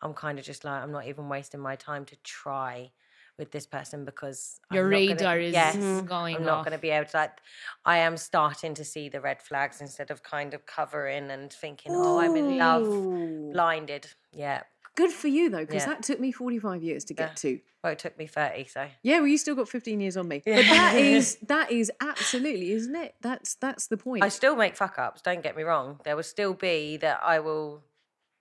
I'm 0.00 0.14
kind 0.14 0.38
of 0.38 0.44
just 0.44 0.64
like 0.64 0.80
I'm 0.82 0.92
not 0.92 1.06
even 1.08 1.28
wasting 1.28 1.60
my 1.60 1.74
time 1.74 2.04
to 2.06 2.16
try 2.22 2.92
with 3.36 3.50
this 3.50 3.66
person 3.66 4.04
because 4.04 4.60
Your 4.70 4.84
I'm 4.84 4.90
not 4.90 4.96
gonna- 4.98 5.08
radar 5.14 5.38
is 5.40 5.52
yes, 5.54 5.74
mm-hmm. 5.76 6.06
going 6.06 6.36
I'm 6.36 6.44
not 6.44 6.64
going 6.64 6.76
to 6.76 6.80
be 6.80 6.90
able 6.90 7.08
to. 7.08 7.16
Like, 7.16 7.40
I 7.86 7.96
am 7.98 8.16
starting 8.16 8.74
to 8.74 8.84
see 8.84 9.08
the 9.08 9.20
red 9.20 9.42
flags 9.42 9.80
instead 9.80 10.10
of 10.10 10.22
kind 10.22 10.52
of 10.54 10.66
covering 10.66 11.30
and 11.30 11.52
thinking, 11.52 11.92
"Oh, 11.94 12.20
I'm 12.20 12.36
in 12.36 12.58
love." 12.58 13.52
Blinded, 13.52 14.06
yeah. 14.32 14.62
Good 14.96 15.12
for 15.12 15.28
you 15.28 15.48
though, 15.50 15.60
because 15.64 15.82
Yeah. 15.82 15.94
that 15.94 16.02
took 16.02 16.20
me 16.20 16.32
45 16.32 16.82
years 16.82 17.04
to 17.06 17.14
get 17.14 17.30
Yeah. 17.30 17.34
to. 17.36 17.60
Well, 17.82 17.92
it 17.92 17.98
took 17.98 18.18
me 18.18 18.26
thirty, 18.26 18.66
so 18.66 18.90
Yeah, 19.02 19.18
well, 19.20 19.28
you 19.28 19.38
still 19.38 19.54
got 19.54 19.68
15 19.68 20.00
years 20.00 20.16
on 20.16 20.28
me. 20.28 20.42
Yeah. 20.44 20.56
But 20.56 20.64
that 20.66 20.94
is 21.14 21.36
that 21.42 21.70
is 21.72 21.90
absolutely, 22.00 22.72
isn't 22.72 22.94
it? 22.94 23.14
That's 23.22 23.54
that's 23.54 23.86
the 23.86 23.96
point. 23.96 24.22
I 24.24 24.28
still 24.28 24.56
make 24.56 24.76
fuck 24.76 24.98
ups. 24.98 25.22
Don't 25.22 25.42
get 25.42 25.56
me 25.56 25.62
wrong. 25.62 26.00
There 26.04 26.14
will 26.16 26.22
still 26.22 26.52
be 26.54 26.96
that 26.98 27.20
I 27.22 27.38
will 27.40 27.82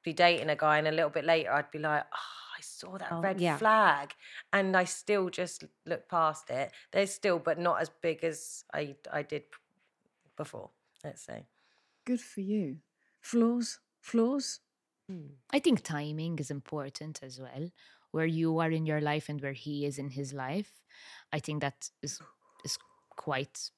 be 0.03 0.11
dating 0.11 0.49
a 0.49 0.55
guy, 0.55 0.77
and 0.79 0.87
a 0.87 0.91
little 0.91 1.09
bit 1.09 1.23
later, 1.23 1.51
I'd 1.51 1.71
be 1.71 1.79
like, 1.79 2.03
"Oh, 2.11 2.57
I 2.57 2.61
saw 2.61 2.97
that 2.97 3.11
Oh, 3.11 3.21
red 3.21 3.39
yeah. 3.39 3.57
flag," 3.57 4.15
and 4.51 4.75
I 4.75 4.83
still 4.85 5.29
just 5.29 5.63
look 5.85 6.09
past 6.09 6.49
it. 6.49 6.71
There's 6.91 7.13
still, 7.13 7.39
but 7.39 7.57
not 7.59 7.79
as 7.81 7.89
big 7.89 8.23
as 8.25 8.65
I 8.73 8.95
I 9.11 9.21
did 9.23 9.43
before. 10.35 10.71
Let's 11.03 11.21
say. 11.21 11.45
Good 12.05 12.19
for 12.21 12.41
you. 12.41 12.79
Flaws, 13.21 13.79
flaws. 14.01 14.59
I 15.51 15.59
think 15.59 15.81
timing 15.83 16.39
is 16.39 16.51
important 16.51 17.19
as 17.23 17.39
well. 17.39 17.69
Where 18.11 18.25
you 18.25 18.59
are 18.59 18.71
in 18.71 18.85
your 18.85 19.01
life 19.01 19.29
and 19.29 19.39
where 19.41 19.53
he 19.53 19.85
is 19.85 19.99
in 19.99 20.09
his 20.09 20.33
life, 20.33 20.71
I 21.31 21.39
think 21.39 21.61
that 21.61 21.89
is 22.01 22.19
is 22.65 22.77
quite 23.15 23.69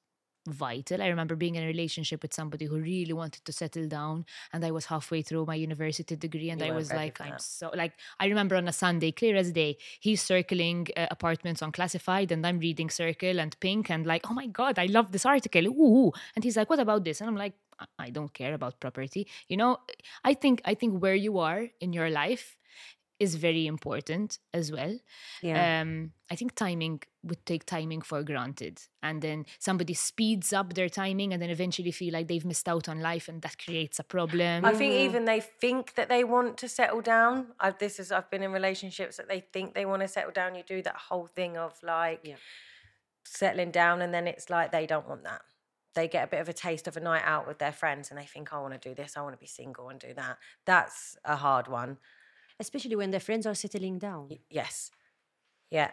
vital. 0.48 1.02
I 1.02 1.06
remember 1.06 1.36
being 1.36 1.54
in 1.54 1.62
a 1.62 1.66
relationship 1.66 2.22
with 2.22 2.34
somebody 2.34 2.64
who 2.64 2.76
really 2.78 3.12
wanted 3.12 3.44
to 3.44 3.52
settle 3.52 3.86
down, 3.86 4.24
and 4.52 4.64
I 4.64 4.70
was 4.70 4.86
halfway 4.86 5.22
through 5.22 5.46
my 5.46 5.54
university 5.54 6.16
degree, 6.16 6.50
and 6.50 6.60
You 6.60 6.72
I 6.72 6.74
was 6.74 6.92
like, 6.92 7.20
I'm 7.20 7.38
so 7.38 7.70
like 7.74 7.92
I 8.18 8.26
remember 8.26 8.56
on 8.56 8.66
a 8.68 8.72
Sunday, 8.72 9.12
clear 9.12 9.36
as 9.36 9.52
day, 9.52 9.76
he's 10.00 10.22
circling 10.22 10.88
uh, 10.96 11.06
apartments 11.10 11.62
on 11.62 11.72
Classified, 11.72 12.32
and 12.32 12.46
I'm 12.46 12.58
reading 12.58 12.90
Circle 12.90 13.38
and 13.38 13.58
Pink, 13.60 13.90
and 13.90 14.06
like, 14.06 14.28
oh 14.30 14.34
my 14.34 14.46
god, 14.46 14.78
I 14.78 14.86
love 14.86 15.12
this 15.12 15.26
article, 15.26 15.66
ooh, 15.66 16.12
and 16.34 16.42
he's 16.44 16.56
like, 16.56 16.70
what 16.70 16.80
about 16.80 17.04
this? 17.04 17.20
And 17.20 17.28
I'm 17.28 17.36
like, 17.36 17.54
"I- 17.78 18.06
I 18.06 18.10
don't 18.10 18.32
care 18.32 18.54
about 18.54 18.80
property, 18.80 19.26
you 19.48 19.56
know. 19.56 19.78
I 20.24 20.34
think 20.34 20.60
I 20.64 20.74
think 20.74 21.00
where 21.02 21.14
you 21.26 21.38
are 21.38 21.68
in 21.80 21.92
your 21.92 22.10
life 22.10 22.56
is 23.18 23.36
very 23.36 23.66
important 23.68 24.38
as 24.52 24.72
well. 24.72 24.98
Yeah. 25.42 25.80
Um, 25.82 26.12
I 26.32 26.34
think 26.34 26.56
timing 26.56 27.02
would 27.22 27.46
take 27.46 27.64
timing 27.64 28.02
for 28.02 28.24
granted, 28.24 28.80
and 29.00 29.22
then 29.22 29.46
somebody 29.60 29.94
speeds 29.94 30.52
up 30.52 30.74
their 30.74 30.88
timing, 30.88 31.32
and 31.32 31.40
then 31.40 31.50
eventually 31.50 31.92
feel 31.92 32.12
like 32.14 32.26
they've 32.26 32.44
missed 32.44 32.68
out 32.68 32.88
on 32.88 32.98
life, 33.00 33.28
and 33.28 33.40
that 33.42 33.56
creates 33.64 34.00
a 34.00 34.04
problem. 34.04 34.64
I 34.64 34.74
think 34.74 34.94
even 34.94 35.24
they 35.24 35.40
think 35.40 35.94
that 35.94 36.08
they 36.08 36.24
want 36.24 36.56
to 36.58 36.68
settle 36.68 37.00
down. 37.00 37.52
I've, 37.60 37.78
this 37.78 38.00
is 38.00 38.10
I've 38.10 38.28
been 38.30 38.42
in 38.42 38.50
relationships 38.52 39.18
that 39.18 39.28
they 39.28 39.40
think 39.40 39.74
they 39.74 39.86
want 39.86 40.02
to 40.02 40.08
settle 40.08 40.32
down. 40.32 40.56
You 40.56 40.64
do 40.66 40.82
that 40.82 40.96
whole 41.08 41.28
thing 41.28 41.56
of 41.56 41.80
like 41.82 42.20
Yeah. 42.24 42.36
settling 43.24 43.70
down, 43.70 44.02
and 44.02 44.12
then 44.12 44.26
it's 44.26 44.50
like 44.50 44.72
they 44.72 44.86
don't 44.86 45.08
want 45.08 45.22
that. 45.24 45.42
They 45.94 46.08
get 46.08 46.24
a 46.24 46.30
bit 46.30 46.40
of 46.40 46.48
a 46.48 46.52
taste 46.52 46.86
of 46.88 46.96
a 46.96 47.00
night 47.00 47.22
out 47.24 47.46
with 47.46 47.58
their 47.58 47.72
friends, 47.72 48.10
and 48.10 48.18
they 48.18 48.26
think, 48.26 48.52
"I 48.52 48.58
want 48.60 48.74
to 48.80 48.88
do 48.88 48.94
this. 48.94 49.16
I 49.16 49.22
want 49.22 49.34
to 49.34 49.40
be 49.40 49.46
single 49.46 49.88
and 49.90 50.00
do 50.00 50.14
that." 50.14 50.38
That's 50.64 51.16
a 51.24 51.36
hard 51.36 51.68
one. 51.68 51.98
Especially 52.60 52.96
when 52.96 53.10
their 53.10 53.20
friends 53.20 53.46
are 53.46 53.54
settling 53.54 53.98
down. 53.98 54.28
Y- 54.30 54.38
Yes, 54.50 54.90
yeah. 55.70 55.92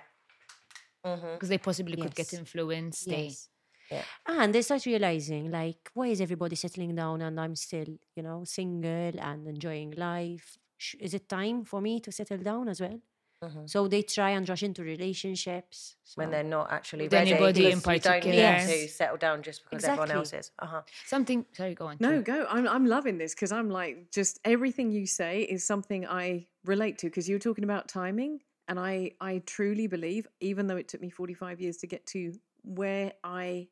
Mm-hmm. 1.05 1.33
because 1.33 1.49
they 1.49 1.57
possibly 1.57 1.95
could 1.95 2.15
get 2.15 2.31
Yes. 2.31 2.33
influenced. 2.33 3.05
They, 3.09 3.23
Yes. 3.25 3.49
Yeah. 3.91 4.03
And 4.27 4.53
they 4.53 4.61
start 4.61 4.85
realizing, 4.85 5.49
like, 5.49 5.89
why 5.95 6.07
is 6.07 6.21
everybody 6.21 6.55
settling 6.55 6.93
down 6.95 7.21
and 7.23 7.39
I'm 7.39 7.55
still, 7.55 7.87
you 8.15 8.21
know, 8.21 8.43
single 8.43 9.19
and 9.19 9.47
enjoying 9.47 9.91
life? 9.91 10.57
is 10.99 11.13
it 11.13 11.27
time 11.27 11.65
for 11.65 11.81
me 11.81 11.99
to 11.99 12.09
settle 12.11 12.37
down 12.37 12.69
as 12.69 12.79
well? 12.79 13.01
Mhm. 13.43 13.69
So 13.69 13.87
they 13.87 14.01
try 14.01 14.31
and 14.31 14.47
rush 14.49 14.63
into 14.63 14.83
relationships 14.83 15.95
when 16.15 16.29
they're 16.29 16.43
not 16.43 16.71
actually 16.71 17.05
With 17.05 17.13
ready. 17.13 17.31
anybody 17.31 17.71
in 17.71 17.79
because 17.79 17.95
You 17.95 17.99
don't 18.01 18.25
need 18.25 18.41
particular. 18.41 18.59
to 18.83 18.87
settle 18.89 19.17
down 19.17 19.43
just 19.43 19.63
because 19.63 19.83
everyone 19.85 20.11
else 20.11 20.33
is. 20.33 20.51
Uh-huh. 20.59 20.81
Something. 21.05 21.45
Sorry, 21.53 21.73
go 21.73 21.87
on. 21.87 21.97
No, 22.01 22.21
True. 22.21 22.23
go. 22.23 22.45
I'm, 22.49 22.67
I'm 22.67 22.85
loving 22.85 23.17
this 23.17 23.33
because 23.33 23.51
I'm 23.53 23.69
like, 23.69 24.11
just 24.11 24.39
everything 24.43 24.91
you 24.91 25.05
say 25.05 25.43
is 25.43 25.63
something 25.63 26.05
I 26.05 26.47
relate 26.65 26.97
to 26.99 27.07
because 27.07 27.29
you 27.29 27.35
were 27.35 27.39
talking 27.39 27.63
about 27.63 27.87
timing. 27.87 28.41
And 28.67 28.77
I, 28.79 29.11
I 29.21 29.41
truly 29.45 29.87
believe, 29.87 30.27
even 30.41 30.67
though 30.67 30.77
it 30.77 30.87
took 30.89 31.01
me 31.01 31.09
45 31.09 31.61
years 31.61 31.77
to 31.77 31.87
get 31.87 32.05
to 32.07 32.33
where 32.63 33.13
I 33.23 33.69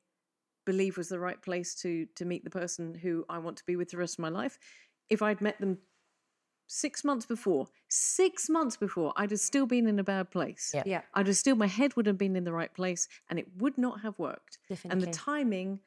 believe 0.66 0.98
was 0.98 1.10
the 1.10 1.20
right 1.20 1.42
place 1.42 1.76
to, 1.76 2.08
to 2.16 2.26
meet 2.26 2.44
the 2.46 2.50
person 2.50 2.96
who 2.96 3.26
I 3.30 3.38
want 3.38 3.58
to 3.58 3.66
be 3.66 3.76
with 3.76 3.90
the 3.90 3.98
rest 3.98 4.16
of 4.16 4.20
my 4.20 4.30
life, 4.30 4.58
if 5.10 5.22
I'd 5.22 5.40
met 5.42 5.60
them 5.60 5.78
six 6.68 7.04
months 7.04 7.26
before, 7.26 7.68
six 7.88 8.50
months 8.50 8.78
before, 8.78 9.14
I'd 9.16 9.32
have 9.32 9.40
still 9.40 9.66
been 9.66 9.88
in 9.88 9.98
a 10.00 10.04
bad 10.04 10.30
place. 10.30 10.72
Yeah. 10.74 10.84
Yeah, 10.86 11.02
I'd 11.14 11.28
have 11.28 11.38
still, 11.38 11.56
my 11.56 11.68
head 11.68 11.96
would 11.96 12.06
have 12.06 12.18
been 12.18 12.36
in 12.36 12.44
the 12.44 12.54
right 12.54 12.74
place 12.74 13.08
and 13.30 13.40
it 13.40 13.48
would 13.58 13.78
not 13.78 14.02
have 14.02 14.20
worked. 14.20 14.60
Definitely. 14.70 14.92
And 14.92 15.02
the 15.02 15.18
timing 15.18 15.80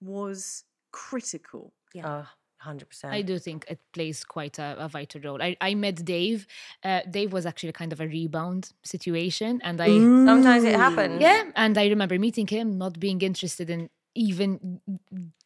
was 0.00 0.64
critical. 0.92 1.72
Oh, 1.96 2.26
100%. 2.64 3.04
I 3.10 3.22
do 3.22 3.38
think 3.38 3.64
it 3.68 3.80
plays 3.92 4.24
quite 4.24 4.58
a, 4.58 4.76
a 4.78 4.88
vital 4.88 5.20
role. 5.22 5.42
I, 5.42 5.56
I 5.60 5.74
met 5.74 6.04
Dave. 6.04 6.46
Uh, 6.84 7.00
Dave 7.10 7.32
was 7.32 7.46
actually 7.46 7.72
kind 7.72 7.92
of 7.92 8.00
a 8.00 8.06
rebound 8.06 8.72
situation, 8.84 9.60
and 9.64 9.80
I 9.80 9.88
Sometimes 9.98 10.64
it 10.64 10.76
happens. 10.76 11.20
yeah, 11.20 11.44
and 11.56 11.76
I 11.78 11.88
remember 11.88 12.18
meeting 12.18 12.46
him, 12.46 12.78
not 12.78 13.00
being 13.00 13.20
interested 13.22 13.70
in 13.70 13.88
even 14.14 14.80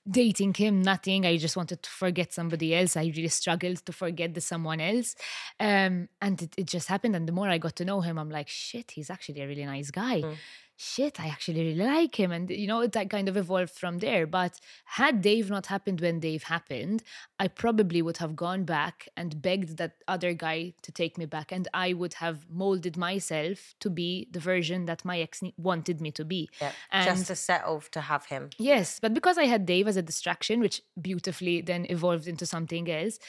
dating 0.08 0.54
him, 0.54 0.82
nothing. 0.82 1.24
I 1.26 1.36
just 1.36 1.56
wanted 1.56 1.82
to 1.82 1.90
forget 1.90 2.32
somebody 2.32 2.74
else. 2.74 2.96
I 2.96 3.04
really 3.04 3.28
struggled 3.28 3.84
to 3.86 3.92
forget 3.92 4.34
the 4.34 4.40
someone 4.40 4.80
else, 4.80 5.14
um, 5.60 6.08
and 6.20 6.42
it, 6.42 6.54
it 6.56 6.66
just 6.66 6.88
happened. 6.88 7.16
And 7.16 7.26
the 7.26 7.32
more 7.32 7.48
I 7.48 7.58
got 7.58 7.76
to 7.76 7.84
know 7.84 8.00
him, 8.00 8.18
I'm 8.18 8.30
like, 8.30 8.48
shit, 8.48 8.92
he's 8.92 9.10
actually 9.10 9.40
a 9.40 9.46
really 9.46 9.64
nice 9.64 9.90
guy. 9.90 10.22
Mm. 10.22 10.36
Shit, 10.76 11.20
I 11.20 11.28
actually 11.28 11.60
really 11.64 11.84
like 11.84 12.18
him, 12.18 12.32
and 12.32 12.50
you 12.50 12.66
know, 12.66 12.84
that 12.84 13.08
kind 13.08 13.28
of 13.28 13.36
evolved 13.36 13.70
from 13.74 13.98
there. 14.00 14.26
But 14.26 14.58
had 14.86 15.22
Dave 15.22 15.48
not 15.48 15.66
happened 15.66 16.00
when 16.00 16.18
Dave 16.18 16.42
happened, 16.42 17.04
I 17.38 17.46
probably 17.46 18.02
would 18.02 18.16
have 18.16 18.34
gone 18.34 18.64
back 18.64 19.08
and 19.16 19.40
begged 19.40 19.76
that 19.76 20.02
other 20.08 20.32
guy 20.34 20.74
to 20.82 20.90
take 20.90 21.16
me 21.16 21.26
back, 21.26 21.52
and 21.52 21.68
I 21.72 21.92
would 21.92 22.14
have 22.14 22.50
molded 22.50 22.96
myself 22.96 23.76
to 23.80 23.88
be 23.88 24.26
the 24.32 24.40
version 24.40 24.86
that 24.86 25.04
my 25.04 25.20
ex 25.20 25.42
wanted 25.56 26.00
me 26.00 26.10
to 26.10 26.24
be. 26.24 26.50
Yeah, 26.60 26.72
And 26.90 27.04
just 27.06 27.28
to 27.28 27.36
settle 27.36 27.80
to 27.92 28.00
have 28.00 28.26
him. 28.26 28.50
yes, 28.58 28.98
but 28.98 29.14
because 29.14 29.38
I 29.38 29.44
had 29.44 29.66
Dave 29.66 29.86
as 29.86 29.96
a 29.96 30.02
distraction, 30.02 30.58
which 30.58 30.82
beautifully 31.00 31.60
then 31.60 31.86
evolved 31.88 32.26
into 32.26 32.46
something 32.46 32.90
else. 32.90 33.20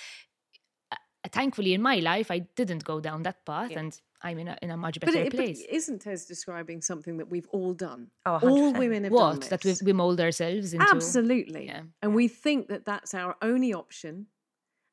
uh, 0.92 0.96
Thankfully, 1.32 1.74
in 1.74 1.82
my 1.82 1.98
life, 1.98 2.32
I 2.32 2.40
didn't 2.40 2.84
go 2.86 3.00
down 3.00 3.24
that 3.24 3.46
path, 3.46 3.72
Yeah. 3.72 3.80
and 3.80 4.02
I'm 4.26 4.39
in 4.39 4.47
a 4.47 4.57
in 4.61 4.72
a 4.72 4.77
much 4.77 4.99
But, 4.99 5.07
better 5.14 5.19
it, 5.26 5.35
but 5.35 5.49
isn't 5.80 5.99
Tez 6.02 6.26
describing 6.26 6.81
something 6.81 7.18
that 7.18 7.30
we've 7.30 7.47
all 7.52 7.73
done? 7.73 8.07
Oh, 8.26 8.39
all 8.41 8.73
100%. 8.73 8.80
women 8.80 9.03
have 9.06 9.14
done 9.14 9.38
what 9.38 9.41
that 9.52 9.64
we, 9.64 9.72
this. 9.72 9.84
we 9.84 9.93
mold 9.93 10.19
ourselves 10.19 10.73
into? 10.73 10.85
Absolutely. 10.89 11.68
Yeah. 11.68 11.81
And 12.02 12.15
we 12.15 12.27
think 12.27 12.68
that 12.69 12.85
that's 12.85 13.14
our 13.14 13.35
only 13.41 13.73
option, 13.73 14.27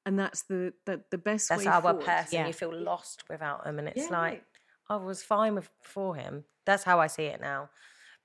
and 0.07 0.19
that's 0.19 0.43
the 0.43 0.75
the, 0.87 1.03
the 1.11 1.19
best 1.19 1.49
That's 1.49 1.65
way 1.65 1.71
our 1.71 1.81
forward. 1.83 2.05
person. 2.05 2.29
Yeah. 2.39 2.47
You 2.47 2.53
feel 2.53 2.75
lost 2.75 3.25
without 3.31 3.67
him, 3.67 3.79
and 3.79 3.89
it's 3.89 4.09
Yeah. 4.11 4.19
like 4.21 4.45
I 4.89 4.97
was 4.97 5.23
fine 5.23 5.55
with 5.55 5.71
for 5.83 6.15
him. 6.15 6.45
That's 6.67 6.85
how 6.85 7.01
I 7.01 7.07
see 7.09 7.25
it 7.25 7.41
now. 7.41 7.71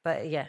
But 0.03 0.29
yeah, 0.29 0.47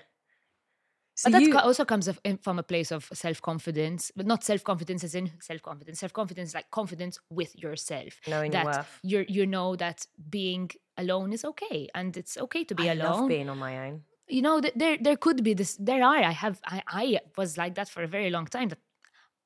So 1.19 1.31
but 1.31 1.33
that 1.33 1.49
you, 1.49 1.59
also 1.59 1.85
comes 1.85 2.09
from 2.43 2.61
a 2.61 2.63
place 2.63 2.93
of 2.93 3.09
self 3.13 3.43
confidence, 3.43 4.13
but 4.15 4.25
not 4.25 4.45
self 4.45 4.63
confidence 4.63 5.03
as 5.03 5.17
in 5.17 5.33
self 5.41 5.63
confidence. 5.63 5.99
Self 5.99 6.13
confidence 6.13 6.55
like 6.55 6.71
confidence 6.71 7.19
with 7.29 7.59
yourself. 7.59 8.21
knowing 8.29 8.53
your 8.53 8.63
that 8.65 8.67
worth. 8.67 9.01
you 9.03 9.25
you 9.29 9.45
know 9.45 9.75
that 9.77 10.07
being 10.31 10.71
alone 10.97 11.33
is 11.33 11.45
okay, 11.45 11.89
and 11.93 12.17
it's 12.17 12.39
okay 12.39 12.63
to 12.63 12.75
be 12.77 12.85
alone. 12.85 13.01
I 13.01 13.05
alone. 13.05 13.21
love 13.21 13.29
being 13.29 13.49
on 13.51 13.59
my 13.59 13.75
own. 13.87 14.05
you 14.29 14.43
know 14.43 14.61
th- 14.61 14.75
there 14.77 14.97
there 15.07 15.17
could 15.17 15.43
be 15.43 15.55
this 15.55 15.73
there 15.91 16.03
are 16.05 16.23
i 16.33 16.35
have 16.45 16.57
i 16.77 16.79
i 17.03 17.05
was 17.41 17.51
like 17.63 17.75
that 17.79 17.89
for 17.89 18.03
a 18.03 18.11
very 18.17 18.31
long 18.37 18.47
time 18.57 18.69
that 18.73 18.79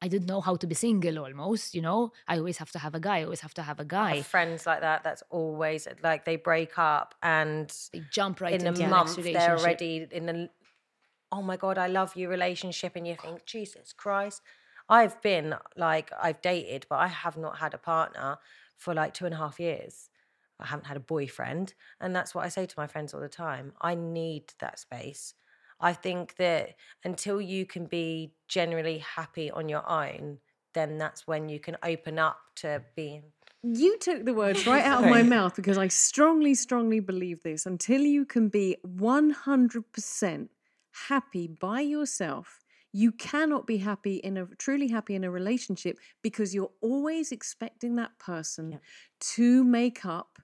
i 0.04 0.08
didn't 0.12 0.28
know 0.32 0.40
how 0.48 0.54
to 0.62 0.66
be 0.66 0.74
single 0.74 1.16
almost 1.24 1.66
you 1.76 1.82
know 1.88 2.10
i 2.32 2.34
always 2.40 2.58
have 2.62 2.70
to 2.76 2.80
have 2.84 2.94
a 3.00 3.02
guy 3.08 3.18
i 3.20 3.24
always 3.28 3.42
have 3.46 3.54
to 3.54 3.62
have 3.62 3.78
a 3.86 3.88
guy 3.98 4.14
have 4.16 4.26
friends 4.26 4.66
like 4.66 4.80
that. 4.88 4.98
That's 5.06 5.22
always 5.30 5.86
like 6.02 6.24
they 6.24 6.36
break 6.50 6.72
up 6.96 7.14
and 7.22 7.66
they 7.92 8.02
jump 8.18 8.40
right 8.40 8.54
in 8.60 8.66
into 8.66 8.82
a 8.82 8.84
the 8.84 8.90
month 8.96 9.14
they're 9.22 9.56
already 9.58 9.94
in 10.10 10.28
a 10.28 10.48
oh 11.32 11.42
my 11.42 11.56
god 11.56 11.78
i 11.78 11.86
love 11.86 12.14
you 12.14 12.28
relationship 12.28 12.94
and 12.94 13.06
you 13.08 13.16
think 13.16 13.44
jesus 13.46 13.92
christ. 13.92 14.42
I've 14.88 15.20
been 15.22 15.54
like 15.76 16.10
i've 16.20 16.42
dated 16.42 16.86
but 16.88 16.96
i 16.96 17.08
have 17.08 17.36
not 17.36 17.58
had 17.58 17.72
a 17.72 17.78
partner 17.78 18.38
for 18.76 18.94
like 18.94 19.14
two 19.14 19.24
and 19.24 19.34
a 19.34 19.38
half 19.38 19.58
years. 19.58 20.10
I 20.60 20.66
haven't 20.66 20.86
had 20.86 20.96
a 20.96 21.00
boyfriend 21.00 21.74
and 22.00 22.14
that's 22.14 22.34
what 22.34 22.44
i 22.44 22.48
say 22.48 22.66
to 22.66 22.74
my 22.76 22.86
friends 22.86 23.14
all 23.14 23.20
the 23.20 23.28
time 23.28 23.72
i 23.80 23.94
need 23.94 24.52
that 24.60 24.78
space. 24.78 25.34
I 25.80 25.94
think 25.94 26.36
that 26.36 26.76
until 27.02 27.40
you 27.40 27.66
can 27.66 27.86
be 27.86 28.34
generally 28.46 28.98
happy 28.98 29.50
on 29.50 29.68
your 29.68 29.88
own 29.90 30.38
then 30.74 30.98
that's 30.98 31.26
when 31.26 31.48
you 31.48 31.58
can 31.58 31.76
open 31.82 32.18
up 32.18 32.38
to 32.56 32.82
being 32.94 33.22
you 33.62 33.96
took 33.98 34.24
the 34.24 34.34
words 34.34 34.66
right 34.72 34.84
out 34.84 35.04
of 35.04 35.10
my 35.10 35.22
mouth 35.22 35.54
because 35.54 35.78
I 35.78 35.86
strongly, 35.88 36.54
strongly 36.54 36.98
believe 36.98 37.44
this. 37.44 37.64
Until 37.64 38.00
you 38.00 38.24
can 38.24 38.48
be 38.48 38.76
100% 38.84 40.48
happy 41.08 41.46
by 41.48 41.80
yourself, 41.80 42.60
you 42.92 43.10
cannot 43.12 43.66
be 43.66 43.78
happy 43.78 44.16
in 44.16 44.36
a 44.36 44.46
truly 44.58 44.88
happy 44.88 45.14
in 45.14 45.24
a 45.24 45.30
relationship 45.30 45.98
because 46.22 46.54
you're 46.54 46.72
always 46.80 47.32
expecting 47.32 47.96
that 47.96 48.18
person 48.18 48.72
Yeah. 48.72 48.78
to 49.36 49.64
make 49.64 50.04
up 50.04 50.38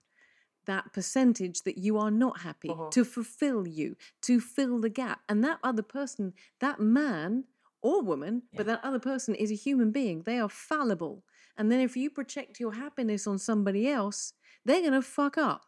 that 0.64 0.92
percentage 0.92 1.62
that 1.62 1.78
you 1.78 1.96
are 1.98 2.10
not 2.10 2.40
happy, 2.40 2.68
Mhm. 2.68 2.90
to 2.90 3.04
fulfill 3.04 3.66
you, 3.66 3.96
to 4.22 4.40
fill 4.40 4.78
the 4.80 4.90
gap. 4.90 5.22
And 5.28 5.42
that 5.44 5.58
other 5.62 5.82
person, 5.82 6.34
that 6.60 6.78
man 6.80 7.44
or 7.80 8.02
woman, 8.02 8.42
but 8.52 8.66
that 8.66 8.84
other 8.84 8.98
person 8.98 9.34
is 9.34 9.50
a 9.50 9.54
human 9.54 9.90
being. 9.92 10.22
They 10.22 10.38
are 10.38 10.48
fallible. 10.48 11.24
And 11.56 11.70
then 11.72 11.80
if 11.80 11.96
you 11.96 12.10
project 12.10 12.60
your 12.60 12.72
happiness 12.74 13.26
on 13.26 13.38
somebody 13.38 13.88
else, 13.88 14.34
they're 14.64 14.80
going 14.80 14.92
to 14.92 15.02
fuck 15.02 15.38
up. 15.38 15.67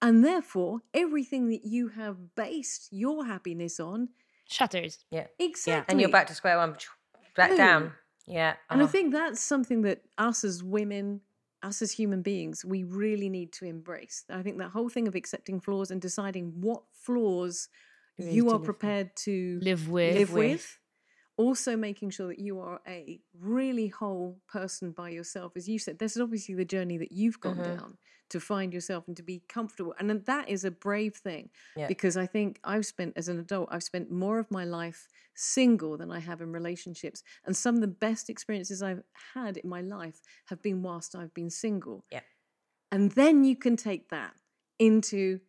And 0.00 0.24
therefore, 0.24 0.80
everything 0.94 1.48
that 1.48 1.64
you 1.64 1.88
have 1.88 2.34
based 2.36 2.88
your 2.92 3.26
happiness 3.26 3.80
on, 3.80 4.10
shatters 4.48 5.04
yeah 5.10 5.26
exactly. 5.38 5.92
and 5.92 6.00
you're 6.00 6.10
back 6.10 6.26
to 6.26 6.34
square 6.34 6.56
one 6.56 6.74
back 7.36 7.50
Boom. 7.50 7.58
down 7.58 7.92
yeah 8.26 8.54
And 8.70 8.80
I 8.80 8.84
oh. 8.84 8.88
think 8.88 9.12
that's 9.12 9.40
something 9.40 9.82
that 9.82 10.02
us 10.16 10.42
as 10.44 10.62
women, 10.62 11.20
us 11.62 11.82
as 11.82 11.92
human 11.92 12.22
beings, 12.22 12.64
we 12.64 12.84
really 12.84 13.28
need 13.28 13.52
to 13.54 13.64
embrace. 13.66 14.24
I 14.30 14.42
think 14.42 14.58
that 14.58 14.70
whole 14.70 14.88
thing 14.88 15.08
of 15.08 15.14
accepting 15.14 15.60
flaws 15.60 15.90
and 15.90 16.00
deciding 16.00 16.60
what 16.60 16.82
flaws 16.92 17.68
Ready 18.18 18.32
you 18.32 18.48
are 18.48 18.52
live 18.52 18.60
with. 18.60 18.64
prepared 18.64 19.16
to 19.16 19.60
live 19.62 19.88
with 19.88 20.16
live 20.16 20.32
with. 20.32 20.77
Also, 21.38 21.76
making 21.76 22.10
sure 22.10 22.26
that 22.28 22.40
you 22.40 22.60
are 22.60 22.80
a 22.86 23.22
really 23.32 23.88
whole 23.88 24.42
person 24.48 24.92
by 24.92 25.08
yourself. 25.10 25.52
As 25.56 25.68
you 25.68 25.78
said, 25.78 25.98
this 26.00 26.16
is 26.16 26.22
obviously 26.22 26.54
the 26.56 26.64
journey 26.66 26.98
that 26.98 27.12
you've 27.12 27.40
gone 27.40 27.60
Mhm. 27.60 27.62
down 27.62 27.98
to 28.30 28.40
find 28.40 28.74
yourself 28.74 29.06
and 29.08 29.16
to 29.16 29.22
be 29.22 29.44
comfortable. 29.48 29.94
And 30.00 30.10
that 30.26 30.48
is 30.50 30.64
a 30.64 30.70
brave 30.72 31.16
thing 31.16 31.50
Yeah. 31.74 31.88
because 31.88 32.16
I 32.16 32.26
think 32.26 32.60
I've 32.64 32.84
spent, 32.86 33.14
as 33.16 33.28
an 33.28 33.38
adult, 33.38 33.68
I've 33.72 33.84
spent 33.84 34.10
more 34.10 34.40
of 34.40 34.50
my 34.50 34.64
life 34.64 35.08
single 35.34 35.96
than 35.96 36.10
I 36.10 36.18
have 36.18 36.42
in 36.42 36.52
relationships. 36.52 37.22
And 37.44 37.56
some 37.56 37.76
of 37.76 37.80
the 37.82 37.88
best 37.88 38.28
experiences 38.28 38.82
I've 38.82 39.04
had 39.34 39.56
in 39.58 39.68
my 39.70 39.80
life 39.80 40.20
have 40.46 40.60
been 40.60 40.82
whilst 40.82 41.14
I've 41.14 41.32
been 41.34 41.50
single. 41.50 42.04
Yeah. 42.10 42.22
And 42.90 43.12
then 43.12 43.44
you 43.44 43.56
can 43.56 43.76
take 43.76 44.08
that 44.10 44.36
into 44.78 45.40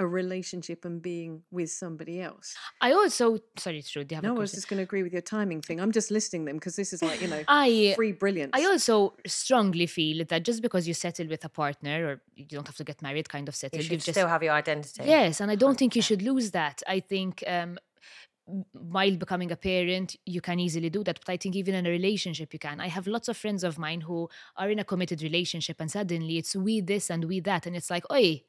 a 0.00 0.06
relationship 0.06 0.86
and 0.88 0.96
being 1.02 1.42
with 1.50 1.70
somebody 1.70 2.14
else. 2.28 2.46
i 2.80 2.90
also 3.00 3.24
sorry 3.64 3.82
Trudy 3.82 4.08
you 4.10 4.16
have 4.16 4.24
No, 4.24 4.32
a 4.32 4.36
I 4.36 4.44
was 4.46 4.52
just 4.58 4.68
going 4.68 4.78
to 4.82 4.86
agree 4.90 5.04
with 5.06 5.14
your 5.18 5.26
timing 5.36 5.60
thing. 5.66 5.76
I'm 5.82 5.92
just 6.00 6.10
listing 6.18 6.42
them 6.46 6.56
because 6.56 6.74
this 6.80 6.90
is 6.94 7.00
like, 7.08 7.18
you 7.20 7.28
know, 7.32 7.42
I 7.48 7.92
free 7.96 8.12
brilliance. 8.24 8.52
I 8.60 8.62
also 8.64 8.94
strongly 9.26 9.86
feel 9.98 10.24
that 10.30 10.42
just 10.50 10.60
because 10.66 10.88
you 10.88 10.94
settle 10.94 11.28
with 11.32 11.44
a 11.50 11.52
partner 11.62 11.96
or 12.08 12.14
you 12.34 12.46
don't 12.56 12.66
have 12.70 12.76
to 12.82 12.86
get 12.90 12.98
married, 13.08 13.26
kind 13.36 13.46
of 13.50 13.54
you 13.54 13.58
settle, 13.62 13.80
should 13.82 13.92
you've 13.92 14.04
just 14.08 14.16
still 14.18 14.28
have 14.34 14.42
your 14.42 14.54
identity 14.54 15.02
Yes, 15.16 15.40
and 15.42 15.48
I 15.54 15.56
don't 15.62 15.78
think 15.80 15.94
you 15.98 16.02
should 16.08 16.22
lose 16.30 16.48
that. 16.60 16.76
I 16.96 17.00
think 17.12 17.44
um, 17.46 17.72
while 18.72 19.16
becoming 19.24 19.52
a 19.52 19.56
parent, 19.56 20.16
you 20.24 20.40
can 20.40 20.58
easily 20.66 20.90
do 20.90 21.04
that. 21.04 21.20
But 21.24 21.32
I 21.34 21.36
think 21.36 21.54
even 21.56 21.74
in 21.74 21.86
a 21.86 21.90
relationship, 21.90 22.52
you 22.54 22.58
can. 22.58 22.80
I 22.80 22.88
have 22.88 23.06
lots 23.06 23.28
of 23.28 23.36
friends 23.36 23.62
of 23.64 23.78
mine 23.78 24.00
who 24.08 24.28
are 24.56 24.70
in 24.70 24.78
a 24.78 24.84
committed 24.84 25.20
relationship, 25.22 25.76
and 25.80 25.90
suddenly 25.90 26.38
it's 26.38 26.56
we 26.56 26.80
this 26.80 27.10
and 27.10 27.24
we 27.26 27.40
that, 27.40 27.66
and 27.66 27.76
it's 27.76 27.90
like, 27.90 28.10
oi. 28.10 28.42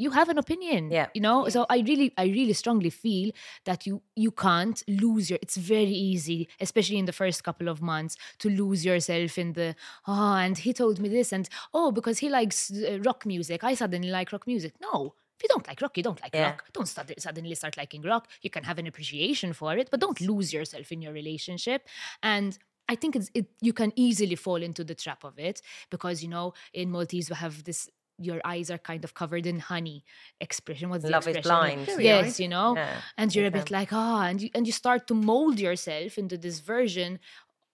You 0.00 0.10
have 0.10 0.28
an 0.34 0.38
opinion, 0.38 0.90
Yeah. 0.90 1.08
You 1.14 1.20
know, 1.20 1.48
so 1.48 1.66
I 1.68 1.78
really, 1.90 2.08
I 2.16 2.24
really 2.38 2.54
strongly 2.62 2.90
feel 2.90 3.28
that 3.64 3.86
you 3.86 3.94
you 4.16 4.30
can't 4.46 4.78
lose 4.88 5.24
your. 5.30 5.38
It's 5.42 5.56
very 5.56 5.96
easy, 6.10 6.48
especially 6.66 6.98
in 6.98 7.06
the 7.10 7.12
first 7.22 7.38
couple 7.48 7.68
of 7.68 7.78
months, 7.92 8.16
to 8.42 8.48
lose 8.62 8.80
yourself 8.84 9.38
in 9.38 9.52
the 9.52 9.68
oh, 10.06 10.34
and 10.44 10.56
he 10.66 10.72
told 10.72 10.96
me 11.00 11.08
this, 11.08 11.32
and 11.32 11.48
oh, 11.78 11.90
because 11.92 12.18
he 12.18 12.28
likes 12.28 12.58
uh, 12.72 12.98
rock 13.08 13.26
music, 13.26 13.62
I 13.70 13.74
suddenly 13.74 14.10
like 14.10 14.32
rock 14.32 14.46
music. 14.46 14.72
No, 14.80 15.14
if 15.36 15.42
you 15.44 15.48
don't 15.54 15.66
like 15.68 15.80
rock, 15.80 15.96
you 15.96 16.02
don't 16.08 16.20
like 16.22 16.34
Yeah. 16.34 16.46
rock. 16.50 16.64
Don't 16.72 16.88
suddenly 16.88 17.54
start 17.54 17.76
liking 17.76 18.02
rock. 18.02 18.24
You 18.42 18.50
can 18.50 18.64
have 18.64 18.78
an 18.78 18.86
appreciation 18.86 19.52
for 19.52 19.76
it, 19.80 19.88
but 19.90 20.00
don't 20.00 20.20
lose 20.20 20.52
yourself 20.52 20.92
in 20.92 21.02
your 21.02 21.12
relationship. 21.12 21.80
And 22.22 22.58
I 22.92 22.96
think 22.96 23.14
it's 23.16 23.30
it, 23.34 23.46
you 23.60 23.72
can 23.72 23.92
easily 23.96 24.34
fall 24.36 24.60
into 24.68 24.82
the 24.84 24.94
trap 24.94 25.22
of 25.24 25.38
it 25.38 25.62
because 25.90 26.22
you 26.24 26.28
know 26.28 26.54
in 26.72 26.90
Maltese 26.90 27.30
we 27.30 27.36
have 27.36 27.62
this 27.64 27.88
your 28.20 28.40
eyes 28.44 28.70
are 28.70 28.78
kind 28.78 29.02
of 29.04 29.14
covered 29.14 29.46
in 29.46 29.58
honey 29.58 30.04
expression. 30.40 30.90
What's 30.90 31.04
the 31.04 31.10
Love 31.10 31.26
is 31.28 31.36
expression? 31.36 31.84
blind. 31.86 32.04
Yes, 32.04 32.38
you 32.38 32.48
know, 32.48 32.74
Yeah, 32.76 33.00
and 33.18 33.34
you're 33.34 33.46
a 33.46 33.50
bit 33.50 33.70
like 33.70 33.92
ah, 33.92 34.22
and 34.28 34.40
you 34.42 34.50
and 34.54 34.66
you 34.66 34.72
start 34.72 35.06
to 35.08 35.14
mold 35.14 35.58
yourself 35.58 36.18
into 36.18 36.36
this 36.36 36.60
version 36.60 37.18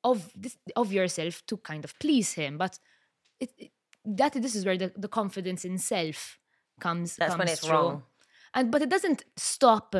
of 0.04 0.30
this 0.36 0.56
of 0.76 0.92
yourself 0.92 1.42
to 1.48 1.56
kind 1.58 1.84
of 1.84 1.98
please 1.98 2.32
him. 2.32 2.58
But 2.58 2.78
it, 3.40 3.50
it- 3.58 3.72
that 4.08 4.34
this 4.34 4.54
is 4.54 4.64
where 4.64 4.78
the, 4.78 4.92
the 4.96 5.08
confidence 5.08 5.64
in 5.64 5.78
self 5.78 6.38
comes. 6.80 7.16
That's 7.16 7.36
when 7.36 7.48
it's 7.48 7.66
through. 7.66 7.72
wrong. 7.76 8.02
And 8.54 8.70
but 8.70 8.80
it 8.82 8.88
doesn't 8.88 9.24
stop 9.36 9.96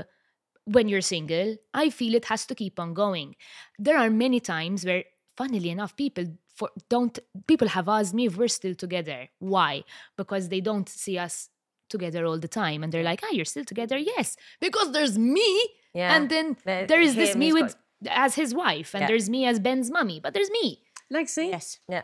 when 0.65 0.89
you're 0.89 1.01
single. 1.01 1.57
I 1.75 1.91
feel 1.91 2.15
it 2.15 2.27
has 2.27 2.47
to 2.47 2.55
keep 2.55 2.79
on 2.79 2.95
going. 2.95 3.35
There 3.81 3.99
are 3.99 4.09
many 4.11 4.39
times 4.41 4.85
where, 4.85 5.03
funnily 5.37 5.71
enough, 5.71 5.97
people 5.97 6.25
for 6.57 6.71
don't 6.89 7.19
people 7.47 7.69
have 7.69 7.89
asked 7.89 8.15
me 8.15 8.25
if 8.27 8.37
we're 8.39 8.49
still 8.61 8.75
together. 8.75 9.29
Why? 9.39 9.85
Because 10.17 10.49
they 10.49 10.61
don't 10.61 10.89
see 10.89 11.17
us 11.27 11.49
together 11.89 12.25
all 12.27 12.39
the 12.39 12.49
time, 12.63 12.83
and 12.83 12.91
they're 12.93 13.09
like, 13.13 13.21
"Ah, 13.27 13.33
you're 13.37 13.45
still 13.55 13.65
together?" 13.73 13.97
Yes, 14.15 14.37
because 14.61 14.89
there's 14.93 15.17
me, 15.39 15.49
Yeah. 15.95 16.15
and 16.17 16.29
then 16.35 16.57
There- 16.65 16.87
there 16.91 17.01
is 17.09 17.15
this 17.15 17.37
me 17.37 17.53
with 17.53 17.69
got- 18.05 18.17
as 18.25 18.35
his 18.43 18.51
wife, 18.65 18.91
and 18.95 19.03
Yeah. 19.03 19.09
there's 19.11 19.29
me 19.37 19.41
as 19.51 19.61
Ben's 19.61 19.91
mummy, 19.91 20.19
but 20.25 20.33
there's 20.35 20.51
me. 20.61 20.83
like 21.09 21.29
see 21.29 21.49
Yes, 21.51 21.79
Yeah. 21.89 22.03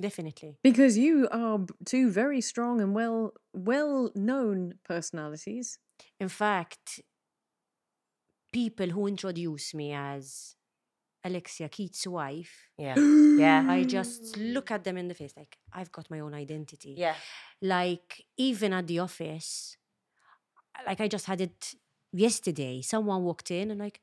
definitely. 0.00 0.52
because 0.62 0.96
you 0.96 1.28
are 1.30 1.58
two 1.84 2.06
very 2.10 2.40
strong 2.40 2.80
and 2.80 2.90
well 2.94 3.20
well 3.52 4.10
known 4.14 4.78
personalities. 4.92 5.78
In 6.24 6.30
fact, 6.30 7.00
people 8.52 8.88
who 8.94 9.06
introduce 9.06 9.74
me 9.74 9.92
as 9.92 10.56
Alexia 11.24 11.68
Keith's 11.68 12.06
wife, 12.06 12.70
Yeah. 12.78 12.94
Yeah. 12.96 13.64
I 13.68 13.84
just 13.84 14.36
look 14.36 14.70
at 14.70 14.84
them 14.84 14.96
in 14.96 15.08
the 15.08 15.14
face 15.14 15.34
like 15.36 15.58
I've 15.72 15.90
got 15.92 16.10
my 16.10 16.20
own 16.20 16.34
identity. 16.34 16.94
Yeah. 16.96 17.14
Like 17.60 18.24
even 18.36 18.72
at 18.72 18.86
the 18.86 19.00
office, 19.00 19.76
like 20.86 21.00
I 21.00 21.08
just 21.08 21.26
had 21.26 21.40
it 21.40 21.74
yesterday. 22.12 22.82
Someone 22.82 23.24
walked 23.24 23.50
in 23.50 23.70
and 23.70 23.80
like, 23.80 24.00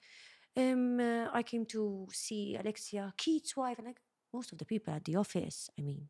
um, 0.58 1.00
uh, 1.00 1.28
I 1.34 1.44
came 1.44 1.66
to 1.68 2.08
see 2.12 2.56
Alexia 2.56 3.14
Keith's 3.18 3.56
wife, 3.58 3.78
and 3.78 3.88
like 3.88 4.00
most 4.34 4.52
of 4.52 4.58
the 4.58 4.66
people 4.66 4.94
at 4.94 5.04
the 5.06 5.16
office, 5.16 5.70
I 5.78 5.82
mean, 5.82 6.10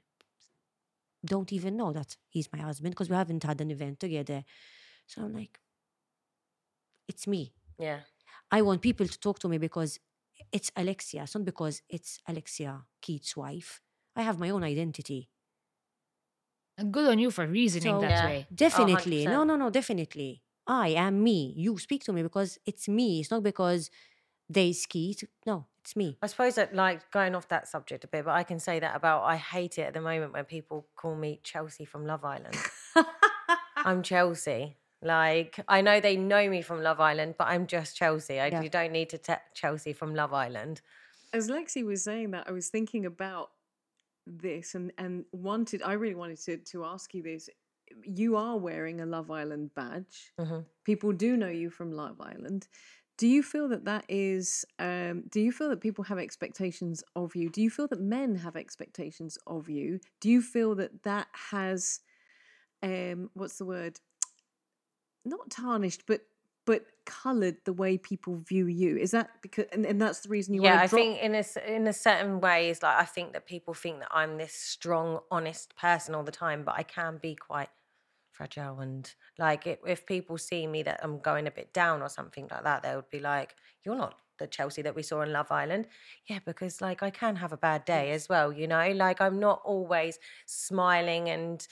don't 1.26 1.52
even 1.53 1.77
know 1.77 1.91
that 1.94 2.15
he's 2.30 2.49
my 2.53 2.60
husband 2.60 2.94
because 2.94 3.10
we 3.10 3.15
haven't 3.15 3.44
had 3.44 3.61
an 3.61 3.72
event 3.72 3.99
together. 3.99 4.44
So 5.07 5.22
I'm 5.22 5.34
like, 5.34 5.60
it's 7.07 7.27
me. 7.27 7.53
Yeah. 7.77 7.99
I 8.52 8.61
want 8.61 8.82
people 8.82 9.07
to 9.07 9.19
talk 9.19 9.40
to 9.40 9.49
me 9.49 9.57
because 9.57 9.99
it's 10.51 10.71
Alexia. 10.75 11.23
It's 11.23 11.35
not 11.35 11.45
because 11.45 11.81
it's 11.89 12.19
Alexia 12.27 12.83
Keith's 13.01 13.35
wife. 13.37 13.81
I 14.15 14.21
have 14.21 14.39
my 14.39 14.49
own 14.49 14.63
identity. 14.63 15.29
And 16.77 16.91
good 16.93 17.09
on 17.09 17.19
you 17.19 17.31
for 17.31 17.47
reasoning 17.47 17.95
So- 17.95 18.01
that 18.01 18.09
Yeah. 18.09 18.25
way. 18.25 18.47
Oh, 18.49 18.53
definitely. 18.55 19.25
no, 19.25 19.43
100%. 19.43 19.47
no, 19.47 19.55
no, 19.55 19.69
definitely. 19.69 20.43
I 20.67 20.89
am 20.89 21.23
me. 21.23 21.53
You 21.55 21.77
speak 21.77 22.03
to 22.05 22.13
me 22.13 22.23
because 22.23 22.57
it's 22.65 22.87
me. 22.87 23.19
It's 23.21 23.31
not 23.31 23.43
because 23.43 23.89
they 24.49 24.73
skeet. 24.73 25.23
No, 25.45 25.67
it's 25.79 25.95
me. 25.95 26.17
I 26.21 26.27
suppose 26.27 26.55
that 26.55 26.73
like 26.75 27.09
going 27.11 27.35
off 27.35 27.47
that 27.49 27.67
subject 27.67 28.03
a 28.03 28.07
bit, 28.07 28.25
but 28.25 28.31
I 28.31 28.43
can 28.43 28.59
say 28.59 28.79
that 28.79 28.95
about 28.95 29.23
I 29.23 29.37
hate 29.37 29.77
it 29.77 29.83
at 29.83 29.93
the 29.93 30.01
moment 30.01 30.33
when 30.33 30.43
people 30.45 30.87
call 30.95 31.15
me 31.15 31.39
Chelsea 31.43 31.85
from 31.85 32.05
Love 32.05 32.25
Island. 32.25 32.57
I'm 33.77 34.01
Chelsea. 34.01 34.77
Like 35.06 35.60
I 35.68 35.82
know 35.82 35.99
they 35.99 36.18
know 36.18 36.49
me 36.49 36.61
from 36.61 36.82
Love 36.82 36.99
Island, 36.99 37.36
but 37.38 37.48
I'm 37.48 37.68
just 37.68 37.95
Chelsea. 37.95 38.40
I, 38.40 38.48
Yeah. 38.48 38.61
You 38.61 38.69
don't 38.69 38.91
need 38.91 39.10
to 39.11 39.18
te- 39.18 39.45
Chelsea 39.53 39.94
from 39.94 40.15
Love 40.15 40.34
Island. 40.34 40.82
As 41.32 41.48
Lexi 41.49 41.86
was 41.86 42.03
saying 42.03 42.32
that, 42.32 42.48
I 42.48 42.52
was 42.52 42.69
thinking 42.69 43.06
about 43.06 43.52
this 44.26 44.73
and 44.76 44.91
and 44.98 45.26
wanted. 45.32 45.82
I 45.84 45.94
really 45.94 46.15
wanted 46.15 46.40
to 46.45 46.57
to 46.57 46.86
ask 46.86 47.14
you 47.14 47.22
this. 47.22 47.49
You 48.03 48.36
are 48.36 48.57
wearing 48.57 48.99
a 49.02 49.06
Love 49.06 49.30
Island 49.30 49.72
badge. 49.76 50.34
Mhm. 50.40 50.65
People 50.84 51.11
do 51.14 51.38
know 51.38 51.49
you 51.49 51.69
from 51.69 51.91
Love 51.91 52.19
Island. 52.19 52.68
Do 53.18 53.27
you 53.27 53.44
feel 53.44 53.69
that 53.69 53.86
that 53.86 54.06
is? 54.10 54.65
Um, 54.80 55.23
do 55.30 55.40
you 55.40 55.52
feel 55.52 55.69
that 55.69 55.82
people 55.82 56.03
have 56.06 56.18
expectations 56.18 57.03
of 57.15 57.36
you? 57.36 57.49
Do 57.49 57.61
you 57.61 57.69
feel 57.69 57.88
that 57.88 58.02
men 58.02 58.36
have 58.36 58.56
expectations 58.57 59.38
of 59.45 59.69
you? 59.69 59.99
Do 60.19 60.30
you 60.30 60.41
feel 60.41 60.76
that 60.76 61.03
that 61.03 61.27
has, 61.52 62.02
um, 62.84 63.30
what's 63.34 63.57
the 63.57 63.65
word? 63.65 63.99
Not 65.26 65.49
tarnished, 65.49 66.03
but 66.06 66.22
but 66.65 66.84
coloured 67.06 67.57
the 67.65 67.73
way 67.73 67.97
people 67.97 68.38
view 68.38 68.65
you. 68.65 68.97
Is 68.97 69.11
that 69.11 69.30
because? 69.41 69.65
And, 69.72 69.85
and 69.85 70.02
that's 70.02 70.22
the 70.22 70.30
reason 70.30 70.53
you 70.53 70.64
yeah, 70.64 70.81
I 70.81 70.88
drop 70.88 71.02
think 71.02 71.22
in 71.22 71.35
a 71.35 71.43
in 71.68 71.88
a 71.88 71.93
certain 71.93 72.41
ways, 72.41 72.81
like 72.81 72.95
I 72.95 73.06
think 73.06 73.34
that 73.34 73.45
people 73.45 73.73
think 73.73 73.99
that 73.99 74.10
I'm 74.11 74.38
this 74.38 74.53
strong, 74.53 75.19
honest 75.31 75.76
person 75.76 76.15
all 76.15 76.23
the 76.23 76.31
time, 76.31 76.64
but 76.64 76.76
I 76.76 76.84
can 76.84 77.18
be 77.18 77.35
quite 77.35 77.69
fragile 78.31 78.81
and 78.81 79.14
like 79.38 79.65
if, 79.65 79.80
if 79.88 80.06
people 80.06 80.38
see 80.38 80.68
me 80.68 80.84
that 80.84 80.99
I'm 81.02 81.19
going 81.19 81.47
a 81.47 81.52
bit 81.52 81.72
down 81.72 82.02
or 82.02 82.10
something 82.10 82.47
like 82.52 82.64
that, 82.64 82.84
they 82.84 82.95
would 82.95 83.10
be 83.10 83.19
like, 83.19 83.56
"You're 83.84 83.95
not 83.95 84.19
the 84.38 84.47
Chelsea 84.47 84.81
that 84.81 84.95
we 84.95 85.03
saw 85.03 85.22
in 85.22 85.31
Love 85.31 85.52
Island." 85.52 85.88
Yeah, 86.26 86.39
because 86.45 86.81
like 86.81 87.03
I 87.03 87.11
can 87.11 87.38
have 87.38 87.53
a 87.53 87.57
bad 87.57 87.85
day 87.85 88.11
as 88.11 88.27
well, 88.27 88.52
you 88.52 88.68
know. 88.68 88.91
Like 88.91 89.22
I'm 89.22 89.39
not 89.39 89.61
always 89.64 90.19
smiling 90.45 91.30
and 91.30 91.65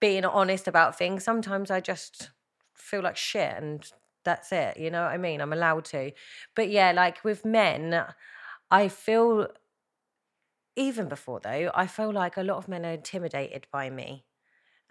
being 0.00 0.24
honest 0.24 0.68
about 0.68 0.96
things. 0.96 1.24
Sometimes 1.24 1.70
I 1.70 1.80
just 1.80 2.30
feel 2.74 3.02
like 3.02 3.16
shit 3.16 3.54
and 3.56 3.90
that's 4.24 4.52
it. 4.52 4.76
You 4.76 4.90
know 4.90 5.02
what 5.02 5.12
I 5.12 5.18
mean? 5.18 5.40
I'm 5.40 5.52
allowed 5.52 5.84
to. 5.86 6.12
But 6.54 6.70
yeah, 6.70 6.92
like 6.92 7.24
with 7.24 7.44
men, 7.44 8.04
I 8.70 8.88
feel 8.88 9.48
even 10.76 11.08
before 11.08 11.40
though, 11.40 11.70
I 11.74 11.86
feel 11.86 12.12
like 12.12 12.36
a 12.36 12.42
lot 12.42 12.58
of 12.58 12.68
men 12.68 12.86
are 12.86 12.92
intimidated 12.92 13.66
by 13.72 13.90
me. 13.90 14.24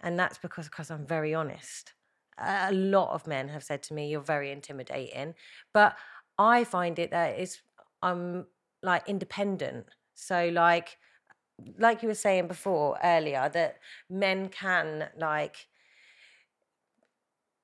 And 0.00 0.18
that's 0.18 0.38
because 0.38 0.66
because 0.68 0.90
I'm 0.90 1.06
very 1.06 1.34
honest. 1.34 1.94
A 2.38 2.72
lot 2.72 3.12
of 3.12 3.26
men 3.26 3.48
have 3.48 3.64
said 3.64 3.82
to 3.84 3.94
me, 3.94 4.08
You're 4.08 4.20
very 4.20 4.52
intimidating. 4.52 5.34
But 5.72 5.96
I 6.38 6.64
find 6.64 6.98
it 6.98 7.10
that 7.10 7.38
it's 7.38 7.62
I'm 8.02 8.46
like 8.82 9.08
independent. 9.08 9.86
So 10.14 10.48
like 10.48 10.98
like 11.78 12.02
you 12.02 12.08
were 12.08 12.14
saying 12.14 12.48
before 12.48 12.98
earlier, 13.02 13.48
that 13.50 13.78
men 14.08 14.48
can 14.48 15.10
like 15.16 15.68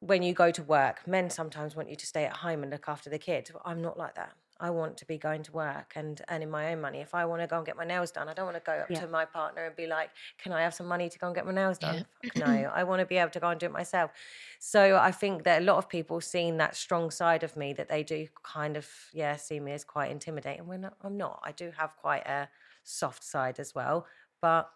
when 0.01 0.23
you 0.23 0.35
go 0.35 0.51
to 0.51 0.63
work, 0.63 1.07
men 1.07 1.31
sometimes 1.31 1.75
want 1.75 1.89
you 1.89 1.97
to 1.97 2.07
stay 2.07 2.25
at 2.25 2.37
home 2.39 2.63
and 2.63 2.71
look 2.71 2.89
after 2.89 3.09
the 3.09 3.19
kids. 3.19 3.51
I'm 3.65 3.81
not 3.81 3.97
like 3.97 4.15
that. 4.17 4.37
I 4.61 4.71
want 4.71 4.99
to 4.99 5.07
be 5.07 5.19
going 5.19 5.43
to 5.45 5.53
work 5.53 5.95
and 5.97 6.21
earning 6.31 6.51
my 6.51 6.73
own 6.73 6.81
money. 6.81 7.01
If 7.01 7.15
I 7.15 7.25
want 7.25 7.43
to 7.43 7.49
go 7.49 7.57
and 7.57 7.67
get 7.67 7.77
my 7.77 7.85
nails 7.85 8.13
done, 8.13 8.29
I 8.29 8.35
don't 8.35 8.45
want 8.45 8.57
to 8.57 8.63
go 8.63 8.73
up 8.75 8.91
Yeah. 8.91 9.01
to 9.01 9.09
my 9.09 9.25
partner 9.25 9.65
and 9.65 9.75
be 9.75 9.87
like, 9.87 10.11
"Can 10.39 10.53
I 10.53 10.63
have 10.63 10.75
some 10.75 10.87
money 10.87 11.09
to 11.09 11.19
go 11.19 11.27
and 11.27 11.35
get 11.35 11.45
my 11.45 11.53
nails 11.53 11.79
Yeah. 11.79 11.79
done?" 11.79 12.07
Fuck 12.23 12.37
no, 12.37 12.47
I 12.73 12.85
want 12.85 13.01
to 13.01 13.07
be 13.07 13.17
able 13.17 13.31
to 13.33 13.41
go 13.41 13.49
and 13.49 13.59
do 13.59 13.67
it 13.67 13.73
myself. 13.73 14.13
So 14.61 14.97
I 14.97 15.11
think 15.11 15.43
that 15.45 15.63
a 15.63 15.65
lot 15.65 15.79
of 15.79 15.89
people 15.89 16.21
seeing 16.21 16.59
that 16.59 16.77
strong 16.77 17.11
side 17.11 17.43
of 17.43 17.57
me 17.57 17.73
that 17.73 17.89
they 17.89 18.05
do 18.05 18.29
kind 18.45 18.77
of 18.77 18.89
yeah 19.13 19.37
see 19.37 19.59
me 19.59 19.73
as 19.73 19.85
quite 19.85 20.11
intimidating. 20.11 20.67
When 20.67 20.89
I'm 21.01 21.17
not, 21.17 21.41
I 21.43 21.51
do 21.53 21.73
have 21.73 21.97
quite 21.97 22.27
a 22.27 22.49
soft 22.85 23.25
side 23.25 23.59
as 23.59 23.75
well. 23.75 24.07
But 24.41 24.71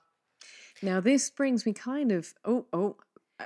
Now 0.83 1.01
this 1.01 1.31
brings 1.31 1.65
me 1.67 1.73
kind 1.73 2.13
of 2.13 2.35
oh 2.45 2.67
oh 2.73 2.97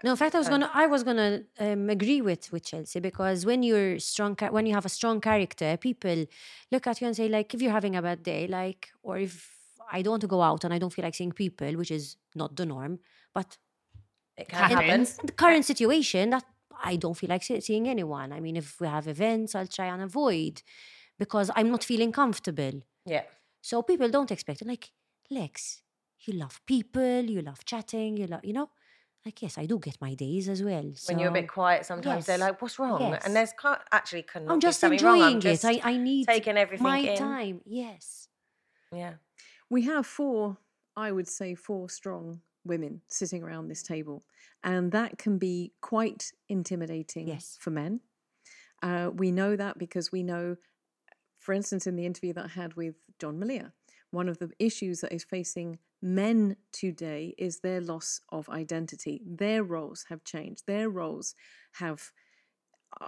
No, 0.03 0.13
in 0.13 0.17
fact, 0.17 0.35
I 0.35 0.39
was 0.39 0.49
gonna, 0.49 0.71
I 0.73 0.87
was 0.87 1.03
gonna 1.03 1.43
um, 1.59 1.91
agree 1.91 2.23
with 2.23 2.51
with 2.53 2.65
Chelsea 2.65 3.01
because 3.01 3.45
when 3.45 3.63
you're 3.63 3.99
strong, 3.99 4.37
when 4.51 4.65
you 4.65 4.75
have 4.75 4.87
a 4.87 4.89
strong 4.89 5.21
character, 5.21 5.77
people 5.77 6.25
look 6.71 6.87
at 6.87 7.01
you 7.01 7.07
and 7.07 7.17
say 7.17 7.29
like, 7.29 7.53
if 7.55 7.61
you're 7.61 7.73
having 7.73 7.95
a 7.97 8.03
bad 8.03 8.23
day, 8.23 8.47
like, 8.47 8.91
or 9.03 9.19
if 9.19 9.35
I 9.91 10.01
don't 10.01 10.13
want 10.13 10.23
to 10.23 10.29
go 10.29 10.41
out 10.41 10.65
and 10.65 10.73
I 10.73 10.79
don't 10.79 10.93
feel 10.93 11.05
like 11.05 11.15
seeing 11.15 11.33
people, 11.33 11.73
which 11.77 11.91
is 11.91 12.17
not 12.35 12.57
the 12.57 12.65
norm, 12.65 13.01
but 13.35 13.59
it 14.39 14.49
can 14.49 14.59
happen. 14.59 14.77
Happens. 14.79 15.19
in 15.19 15.27
the 15.27 15.33
current 15.33 15.65
situation, 15.67 16.31
that 16.31 16.45
I 16.83 16.97
don't 16.97 17.15
feel 17.15 17.29
like 17.29 17.43
seeing 17.43 17.87
anyone. 17.89 18.33
I 18.33 18.41
mean, 18.41 18.57
if 18.57 18.81
we 18.81 18.89
have 18.89 19.07
events, 19.09 19.55
I'll 19.55 19.67
try 19.67 19.87
and 19.87 20.03
avoid 20.03 20.63
because 21.19 21.51
I'm 21.55 21.71
not 21.71 21.85
feeling 21.85 22.13
comfortable. 22.13 22.83
Yeah. 23.05 23.25
So 23.63 23.81
people 23.83 24.11
don't 24.11 24.31
expect 24.31 24.61
it. 24.61 24.69
Like, 24.69 24.91
Lex, 25.31 25.83
you 26.27 26.35
love 26.35 26.61
people, 26.67 27.23
you 27.23 27.41
love 27.41 27.65
chatting, 27.65 28.19
you 28.19 28.27
love, 28.27 28.45
you 28.45 28.53
know, 28.53 28.69
like 29.25 29.41
yes, 29.41 29.57
I 29.57 29.67
do 29.67 29.79
get 29.79 29.97
my 30.01 30.15
days 30.15 30.49
as 30.49 30.63
well. 30.63 30.93
when 31.07 31.19
you're 31.21 31.31
a 31.31 31.33
bit 31.33 31.49
quiet, 31.49 31.87
sometimes 31.87 32.27
they're 32.27 32.39
like, 32.39 32.61
"What's 32.61 32.77
wrong?" 32.79 33.01
yes. 33.01 33.23
And 33.25 33.37
there's 33.37 33.53
can't, 33.53 33.81
actually 33.93 34.23
cannot 34.23 34.53
I'm 34.53 34.61
just 34.61 34.83
enjoying 34.83 35.21
wrong. 35.23 35.35
I'm 35.35 35.41
just 35.41 35.65
it. 35.65 35.81
I, 35.85 35.93
I 35.93 35.97
need 35.97 36.27
taking 36.27 36.57
everything 36.57 36.83
my 36.83 36.99
in. 36.99 37.17
time. 37.17 37.61
Yes. 37.65 38.29
Yeah, 38.93 39.15
we 39.71 39.83
have 39.83 40.07
four 40.07 40.59
I 40.97 41.13
would 41.13 41.29
say 41.29 41.55
four 41.55 41.89
strong 41.89 42.41
women 42.65 43.01
sitting 43.09 43.43
around 43.43 43.69
this 43.69 43.83
table 43.83 44.23
and 44.63 44.93
that 44.93 45.19
can 45.19 45.39
be 45.39 45.73
quite 45.81 46.33
intimidating 46.49 47.27
Yes. 47.27 47.57
for 47.59 47.71
men. 47.71 48.01
Uh, 48.83 49.11
we 49.15 49.33
know 49.33 49.57
that 49.57 49.79
because 49.79 50.13
we 50.13 50.23
know 50.23 50.57
for 51.39 51.53
instance 51.53 51.87
in 51.87 51.97
the 51.97 52.07
interview 52.07 52.33
that 52.35 52.45
I 52.45 52.49
had 52.49 52.75
with 52.75 52.97
John 53.23 53.39
Mallia 53.39 53.71
one 54.13 54.29
of 54.29 54.39
the 54.39 54.51
issues 54.59 55.01
that 55.01 55.13
is 55.13 55.25
facing 55.25 55.79
men 56.01 56.57
today 56.71 57.35
is 57.39 57.61
their 57.61 57.81
loss 57.81 58.21
of 58.31 58.49
identity. 58.51 59.23
Their 59.27 59.65
roles 59.65 60.05
have 60.11 60.23
changed. 60.23 60.65
Their 60.67 60.89
roles 60.91 61.35
have 61.73 62.13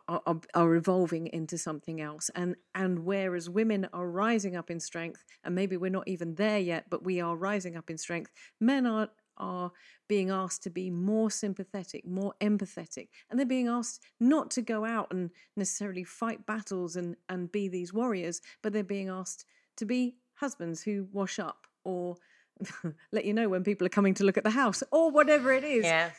are, 0.08 0.40
are, 0.54 0.74
evolving 0.74 1.26
into 1.26 1.58
something 1.58 2.00
else 2.00 2.30
and 2.34 2.56
and 2.74 3.00
whereas 3.00 3.50
women 3.50 3.86
are 3.92 4.08
rising 4.08 4.56
up 4.56 4.70
in 4.70 4.80
strength 4.80 5.22
and 5.44 5.54
maybe 5.54 5.76
we're 5.76 5.90
not 5.90 6.08
even 6.08 6.36
there 6.36 6.58
yet 6.58 6.86
but 6.88 7.04
we 7.04 7.20
are 7.20 7.36
rising 7.36 7.76
up 7.76 7.90
in 7.90 7.98
strength 7.98 8.32
men 8.58 8.86
are 8.86 9.10
are 9.36 9.72
being 10.08 10.30
asked 10.30 10.62
to 10.62 10.70
be 10.70 10.88
more 10.88 11.30
sympathetic 11.30 12.06
more 12.06 12.32
empathetic 12.40 13.08
and 13.28 13.38
they're 13.38 13.44
being 13.44 13.68
asked 13.68 14.00
not 14.18 14.50
to 14.50 14.62
go 14.62 14.86
out 14.86 15.08
and 15.10 15.28
necessarily 15.54 16.02
fight 16.02 16.46
battles 16.46 16.96
and 16.96 17.14
and 17.28 17.52
be 17.52 17.68
these 17.68 17.92
warriors 17.92 18.40
but 18.62 18.72
they're 18.72 18.82
being 18.82 19.10
asked 19.10 19.44
to 19.76 19.84
be 19.84 20.16
husbands 20.34 20.82
who 20.82 21.06
wash 21.12 21.38
up 21.38 21.66
or 21.84 22.16
let 23.12 23.24
you 23.24 23.32
know 23.34 23.48
when 23.48 23.64
people 23.64 23.86
are 23.86 23.90
coming 23.90 24.14
to 24.14 24.24
look 24.24 24.36
at 24.36 24.44
the 24.44 24.50
house 24.50 24.82
or 24.92 25.10
whatever 25.10 25.52
it 25.52 25.64
is 25.64 25.84
Yeah. 25.84 26.10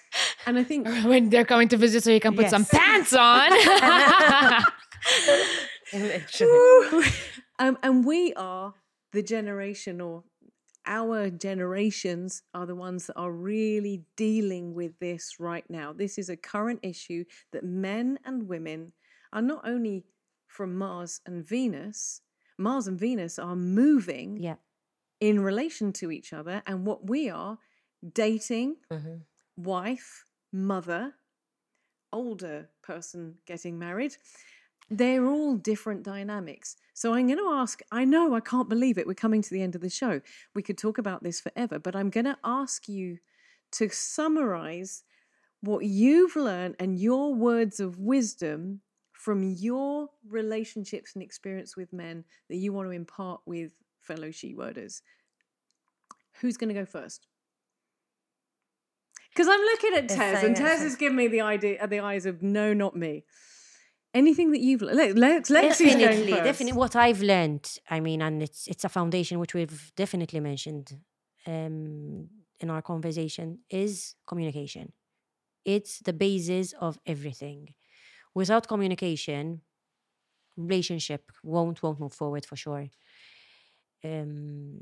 and 0.45 0.57
i 0.60 0.64
think 0.64 0.88
when 1.06 1.30
they're 1.30 1.45
coming 1.45 1.68
to 1.69 1.77
visit, 1.77 2.03
so 2.03 2.11
you 2.11 2.19
can 2.19 2.36
put 2.36 2.49
some 2.49 2.65
pants 2.65 3.14
on. 3.14 3.52
Um, 7.57 7.77
and 7.84 8.03
we 8.06 8.34
are 8.34 8.73
the 9.14 9.23
generation 9.23 10.02
or 10.02 10.23
our 10.86 11.30
generations 11.30 12.44
are 12.53 12.65
the 12.65 12.76
ones 12.76 13.07
that 13.07 13.15
are 13.15 13.32
really 13.32 14.03
dealing 14.18 14.73
with 14.73 14.99
this 14.99 15.36
right 15.40 15.64
now 15.69 15.94
this 15.94 16.18
is 16.18 16.27
a 16.30 16.36
current 16.36 16.80
issue 16.84 17.23
that 17.53 17.64
men 17.64 18.19
and 18.26 18.49
women 18.49 18.91
are 19.32 19.41
not 19.41 19.65
only 19.65 20.03
from 20.48 20.76
mars 20.77 21.22
and 21.26 21.48
venus 21.48 22.22
mars 22.57 22.88
and 22.88 22.99
venus 22.99 23.38
are 23.40 23.56
moving 23.56 24.38
Yeah. 24.38 24.56
in 25.19 25.40
relation 25.40 25.91
to 25.94 26.11
each 26.11 26.34
other 26.34 26.61
and 26.65 26.86
what 26.86 27.07
we 27.10 27.30
are 27.30 27.57
dating 28.14 28.77
Mhm. 28.91 29.22
wife 29.57 30.26
mother 30.52 31.15
older 32.14 32.69
person 32.82 33.40
getting 33.45 33.77
married 33.80 34.18
they're 34.88 35.26
all 35.26 35.56
different 35.56 36.03
dynamics. 36.03 36.76
So 36.94 37.15
I'm 37.15 37.26
going 37.26 37.40
to 37.40 37.49
ask, 37.49 37.82
I 37.91 38.06
know 38.06 38.36
I 38.36 38.40
can't 38.40 38.69
believe 38.69 38.99
it. 38.99 39.07
We're 39.07 39.15
coming 39.15 39.41
to 39.41 39.49
the 39.49 39.64
end 39.64 39.73
of 39.73 39.82
the 39.82 39.90
show. 39.90 40.22
We 40.53 40.61
could 40.61 40.77
talk 40.77 40.99
about 40.99 41.23
this 41.23 41.41
forever, 41.41 41.80
but 41.80 41.95
I'm 41.95 42.11
going 42.11 42.26
to 42.26 42.38
ask 42.44 42.88
you 42.88 43.18
to 43.72 43.90
summarize 43.90 45.03
what 45.61 45.86
you've 45.86 46.36
learned 46.36 46.76
and 46.77 46.99
your 46.99 47.34
words 47.34 47.80
of 47.80 47.98
wisdom 47.98 48.82
from 49.26 49.41
your 49.41 50.07
relationships 50.30 51.15
and 51.15 51.23
experience 51.23 51.76
with 51.76 51.91
men 51.91 52.23
that 52.47 52.57
you 52.57 52.72
want 52.72 52.88
to 52.88 52.91
impart 52.91 53.41
with 53.47 53.72
fellow 53.99 54.30
she 54.30 54.53
worders. 54.53 55.02
Who's 56.41 56.57
going 56.57 56.68
to 56.68 56.80
go 56.80 56.85
first? 56.85 57.26
Because 59.31 59.47
I'm 59.47 59.60
looking 59.61 59.95
at 59.95 60.10
Tez, 60.10 60.43
and 60.43 60.56
Tez 60.56 60.81
has 60.81 60.95
given 60.95 61.18
me 61.18 61.27
the 61.27 61.41
idea, 61.41 61.88
the 61.88 62.02
eyes 62.02 62.27
of 62.27 62.43
no, 62.43 62.72
not 62.73 62.95
me. 62.95 63.23
Anything 64.14 64.52
that 64.52 64.61
you've 64.61 64.84
learned, 64.84 65.18
Lex, 65.18 65.49
Lex 65.49 65.80
definitely, 65.80 66.31
first. 66.31 66.43
definitely. 66.43 66.77
What 66.77 66.95
I've 66.95 67.23
learned, 67.23 67.68
I 67.89 68.02
mean, 68.02 68.22
and 68.22 68.43
it's 68.43 68.68
it's 68.68 68.84
a 68.84 68.89
foundation 68.89 69.39
which 69.39 69.56
we've 69.56 69.91
definitely 69.95 70.39
mentioned 70.39 70.99
um, 71.47 72.30
in 72.60 72.69
our 72.69 72.84
conversation 72.84 73.60
is 73.72 74.15
communication. 74.27 74.93
It's 75.65 75.97
the 75.99 76.14
basis 76.14 76.73
of 76.80 76.99
everything. 77.07 77.73
Without 78.36 78.68
communication, 78.68 79.62
relationship 80.57 81.32
won't 81.44 81.84
won't 81.84 81.99
move 81.99 82.14
forward 82.14 82.45
for 82.45 82.56
sure. 82.56 82.90
Um, 84.03 84.80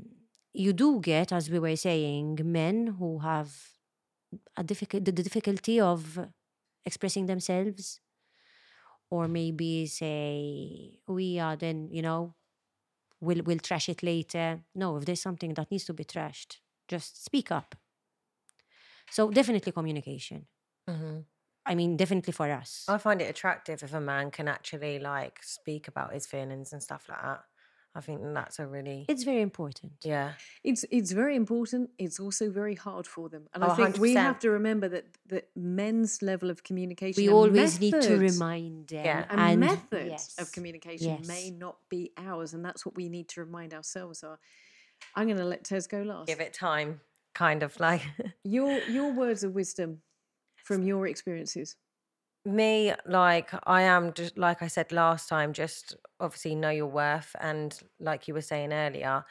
you 0.52 0.72
do 0.72 1.00
get, 1.00 1.32
as 1.32 1.50
we 1.50 1.58
were 1.58 1.76
saying, 1.76 2.38
men 2.44 2.86
who 2.98 3.18
have 3.20 3.56
a 4.56 4.64
difficult 4.64 5.04
the 5.04 5.12
difficulty 5.12 5.80
of 5.80 6.18
expressing 6.86 7.26
themselves 7.26 8.00
or 9.10 9.28
maybe 9.28 9.86
say 9.86 10.98
we 11.06 11.38
are 11.38 11.56
then 11.56 11.88
you 11.90 12.02
know 12.02 12.34
we'll 13.20 13.42
we'll 13.44 13.58
trash 13.58 13.88
it 13.88 14.02
later 14.02 14.62
no 14.74 14.96
if 14.96 15.06
there's 15.06 15.22
something 15.22 15.54
that 15.54 15.70
needs 15.70 15.84
to 15.84 15.94
be 15.94 16.04
trashed 16.04 16.58
just 16.88 17.24
speak 17.24 17.50
up 17.52 17.74
so 19.10 19.30
definitely 19.30 19.72
communication 19.72 20.46
Mhm. 20.86 21.24
I 21.66 21.74
mean 21.74 21.96
definitely 21.96 22.32
for 22.32 22.50
us 22.50 22.84
I 22.88 22.98
find 22.98 23.20
it 23.22 23.28
attractive 23.30 23.82
if 23.82 23.92
a 23.94 24.00
man 24.00 24.30
can 24.30 24.48
actually 24.48 24.98
like 24.98 25.42
speak 25.42 25.88
about 25.88 26.12
his 26.12 26.26
feelings 26.26 26.72
and 26.72 26.82
stuff 26.82 27.04
like 27.08 27.22
that. 27.22 27.42
I 27.96 28.00
think 28.00 28.20
that's 28.34 28.58
a 28.58 28.66
really 28.66 29.04
it's 29.08 29.22
very 29.22 29.40
important 29.40 29.92
yeah. 30.02 30.32
It's 30.64 30.84
it's 30.90 31.12
very 31.12 31.36
important. 31.36 31.90
It's 32.04 32.18
also 32.18 32.50
very 32.50 32.74
hard 32.74 33.06
for 33.06 33.28
them, 33.28 33.44
and 33.54 33.62
Oh, 33.62 33.68
I 33.70 33.76
think 33.76 33.98
we 33.98 34.14
100%. 34.14 34.22
have 34.28 34.38
to 34.40 34.50
remember 34.50 34.88
that 34.88 35.04
that 35.32 35.44
men's 35.54 36.20
level 36.20 36.50
of 36.50 36.58
communication. 36.64 37.20
we 37.22 37.28
and 37.28 37.36
always 37.36 37.78
need 37.78 37.94
to 38.10 38.16
remind 38.18 38.88
them 38.88 39.04
Yeah. 39.04 39.24
and, 39.30 39.40
and 39.40 39.60
methods 39.60 40.24
of 40.38 40.46
yes, 40.46 40.50
communication 40.56 41.22
may 41.34 41.50
not 41.64 41.76
be 41.88 42.10
ours, 42.28 42.52
and 42.54 42.64
that's 42.64 42.84
what 42.84 42.96
we 42.96 43.08
need 43.08 43.28
to 43.34 43.40
remind 43.46 43.72
ourselves. 43.72 44.24
Are 44.24 44.38
I'm 45.14 45.26
going 45.28 45.38
to 45.38 45.44
let 45.54 45.62
Tez 45.62 45.86
go 45.86 46.02
last. 46.02 46.26
Give 46.26 46.40
it 46.40 46.52
time, 46.52 47.00
kind 47.32 47.62
of 47.62 47.78
like 47.78 48.02
your 48.42 48.72
your 48.96 49.12
words 49.12 49.44
of 49.44 49.54
wisdom 49.54 49.90
from 50.64 50.82
your 50.82 51.06
experiences. 51.06 51.76
me. 52.44 52.92
Like 53.06 53.50
I 53.66 53.82
am 53.82 54.12
just 54.12 54.36
like 54.36 54.62
I 54.62 54.66
said 54.68 54.92
last 54.92 55.28
time. 55.28 55.52
Just 55.52 55.96
obviously 56.20 56.54
know 56.54 56.70
your 56.70 56.86
worth, 56.88 57.34
and 57.40 57.78
like 58.00 58.26
you 58.28 58.34
were 58.34 58.42
saying 58.42 58.72
earlier, 58.72 59.24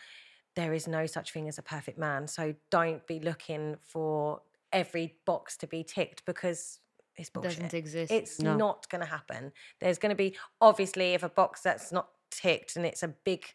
there 0.55 0.73
is 0.73 0.87
no 0.87 1.05
such 1.05 1.31
thing 1.33 1.47
as 1.47 1.57
a 1.57 1.63
perfect 1.63 1.97
man. 1.99 2.27
So 2.27 2.55
don't 2.71 3.05
be 3.05 3.19
looking 3.19 3.75
for 3.81 4.41
every 4.71 5.17
box 5.25 5.57
to 5.57 5.67
be 5.67 5.83
ticked 5.83 6.25
because 6.25 6.79
it's 7.15 7.29
bullshit. 7.29 7.59
Doesn't 7.59 7.73
exist. 7.75 8.11
It's 8.11 8.39
No. 8.39 8.55
not 8.57 8.89
going 8.89 9.01
to 9.01 9.07
happen. 9.07 9.51
There's 9.79 9.99
going 9.99 10.09
to 10.09 10.15
be 10.15 10.35
obviously 10.59 11.13
if 11.13 11.21
a 11.23 11.29
box 11.29 11.61
that's 11.61 11.91
not 11.91 12.07
ticked 12.31 12.75
and 12.75 12.85
it's 12.85 13.03
a 13.03 13.09
big 13.09 13.45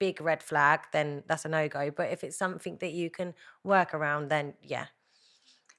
big 0.00 0.20
red 0.20 0.42
flag, 0.42 0.80
then 0.92 1.22
that's 1.28 1.44
a 1.44 1.48
no 1.48 1.68
go. 1.68 1.92
But 1.92 2.10
if 2.10 2.24
it's 2.24 2.36
something 2.36 2.78
that 2.80 2.90
you 2.92 3.08
can 3.10 3.32
work 3.62 3.94
around, 3.94 4.28
then 4.28 4.54
yeah, 4.60 4.86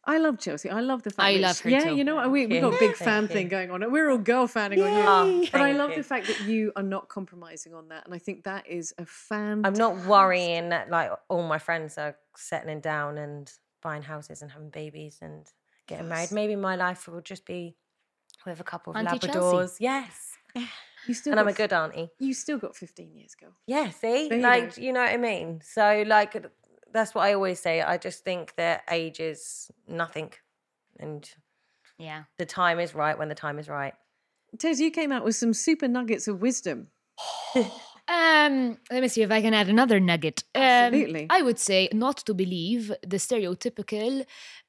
I 0.07 0.17
love 0.19 0.37
Chelsea. 0.39 0.69
I 0.69 0.81
love 0.81 1.01
the 1.03 1.09
fact. 1.09 1.25
I 1.27 1.33
that 1.35 1.41
love 1.41 1.57
she- 1.57 1.63
her 1.63 1.69
Yeah, 1.69 1.83
too. 1.85 1.95
you 1.95 2.03
know 2.03 2.15
what? 2.15 2.29
We, 2.31 2.45
we've 2.45 2.61
got 2.61 2.73
a 2.75 2.79
big 2.79 2.95
fan 2.95 3.27
Thank 3.27 3.31
thing 3.31 3.47
going 3.47 3.71
on. 3.71 3.91
We're 3.91 4.11
all 4.11 4.17
girl 4.19 4.45
fanning 4.47 4.81
on 4.81 4.87
Oh, 4.89 5.25
you. 5.41 5.47
But 5.51 5.61
I 5.61 5.71
love 5.71 5.91
you. 5.91 5.95
the 5.97 6.03
fact 6.03 6.27
that 6.27 6.41
you 6.41 6.71
are 6.75 6.83
not 6.83 7.09
compromising 7.09 7.73
on 7.73 7.87
that. 7.89 8.05
And 8.05 8.13
I 8.13 8.19
think 8.19 8.43
that 8.43 8.67
is 8.67 8.93
a 8.97 9.05
fan. 9.05 9.65
I'm 9.65 9.73
not 9.73 10.05
worrying 10.05 10.69
that 10.69 10.89
like 10.89 11.11
all 11.29 11.43
my 11.43 11.57
friends 11.57 11.97
are 11.97 12.15
settling 12.35 12.81
down 12.81 13.17
and 13.17 13.51
buying 13.81 14.03
houses 14.03 14.41
and 14.41 14.51
having 14.51 14.69
babies 14.69 15.17
and 15.21 15.45
getting 15.87 16.07
married. 16.07 16.31
Maybe 16.31 16.55
my 16.55 16.75
life 16.75 17.07
will 17.07 17.21
just 17.21 17.45
be 17.45 17.75
with 18.45 18.59
a 18.59 18.63
couple 18.63 18.91
of 18.91 18.97
Auntie 18.97 19.17
Chelsea. 19.27 19.39
Labradors. 19.39 19.75
Yes, 19.79 20.37
You 21.07 21.13
still 21.15 21.33
and 21.33 21.39
I'm 21.39 21.47
a 21.47 21.53
good 21.53 21.73
auntie. 21.73 22.09
You 22.19 22.33
still 22.33 22.57
got 22.59 22.75
15 22.75 23.13
years, 23.15 23.33
girl. 23.35 23.51
Yeah, 23.67 23.89
see, 23.89 24.27
There 24.29 24.37
you 24.37 24.43
like 24.43 24.77
you 24.77 24.93
know 24.93 25.01
what 25.01 25.11
I 25.11 25.17
mean. 25.17 25.61
So 25.63 26.03
like 26.07 26.35
that's 26.95 27.13
what 27.13 27.25
I 27.25 27.33
always 27.33 27.59
say. 27.59 27.81
I 27.81 27.97
just 27.97 28.23
think 28.23 28.55
that 28.55 28.83
age 28.89 29.19
is 29.19 29.69
nothing, 29.87 30.31
and 30.99 31.29
yeah. 31.97 32.23
the 32.37 32.45
time 32.45 32.79
is 32.79 32.95
right 32.95 33.17
when 33.17 33.29
the 33.29 33.35
time 33.35 33.59
is 33.59 33.69
right. 33.69 33.93
Tez, 34.57 34.79
you 34.79 34.91
came 34.91 35.11
out 35.11 35.23
with 35.23 35.35
some 35.35 35.53
super 35.53 35.87
nuggets 35.87 36.27
of 36.27 36.41
wisdom. 36.41 36.87
Um, 38.07 38.77
let 38.91 39.01
me 39.01 39.07
see 39.07 39.23
if 39.23 39.31
I 39.31 39.41
can 39.41 39.55
add 39.55 39.67
another 39.67 39.99
nugget. 39.99 40.43
Um, 40.53 40.61
Absolutely. 40.61 41.25
I 41.29 41.41
would 41.41 41.57
say 41.57 41.89
not 41.91 42.17
to 42.17 42.35
believe 42.35 42.93
the 43.01 43.17
stereotypical 43.17 44.25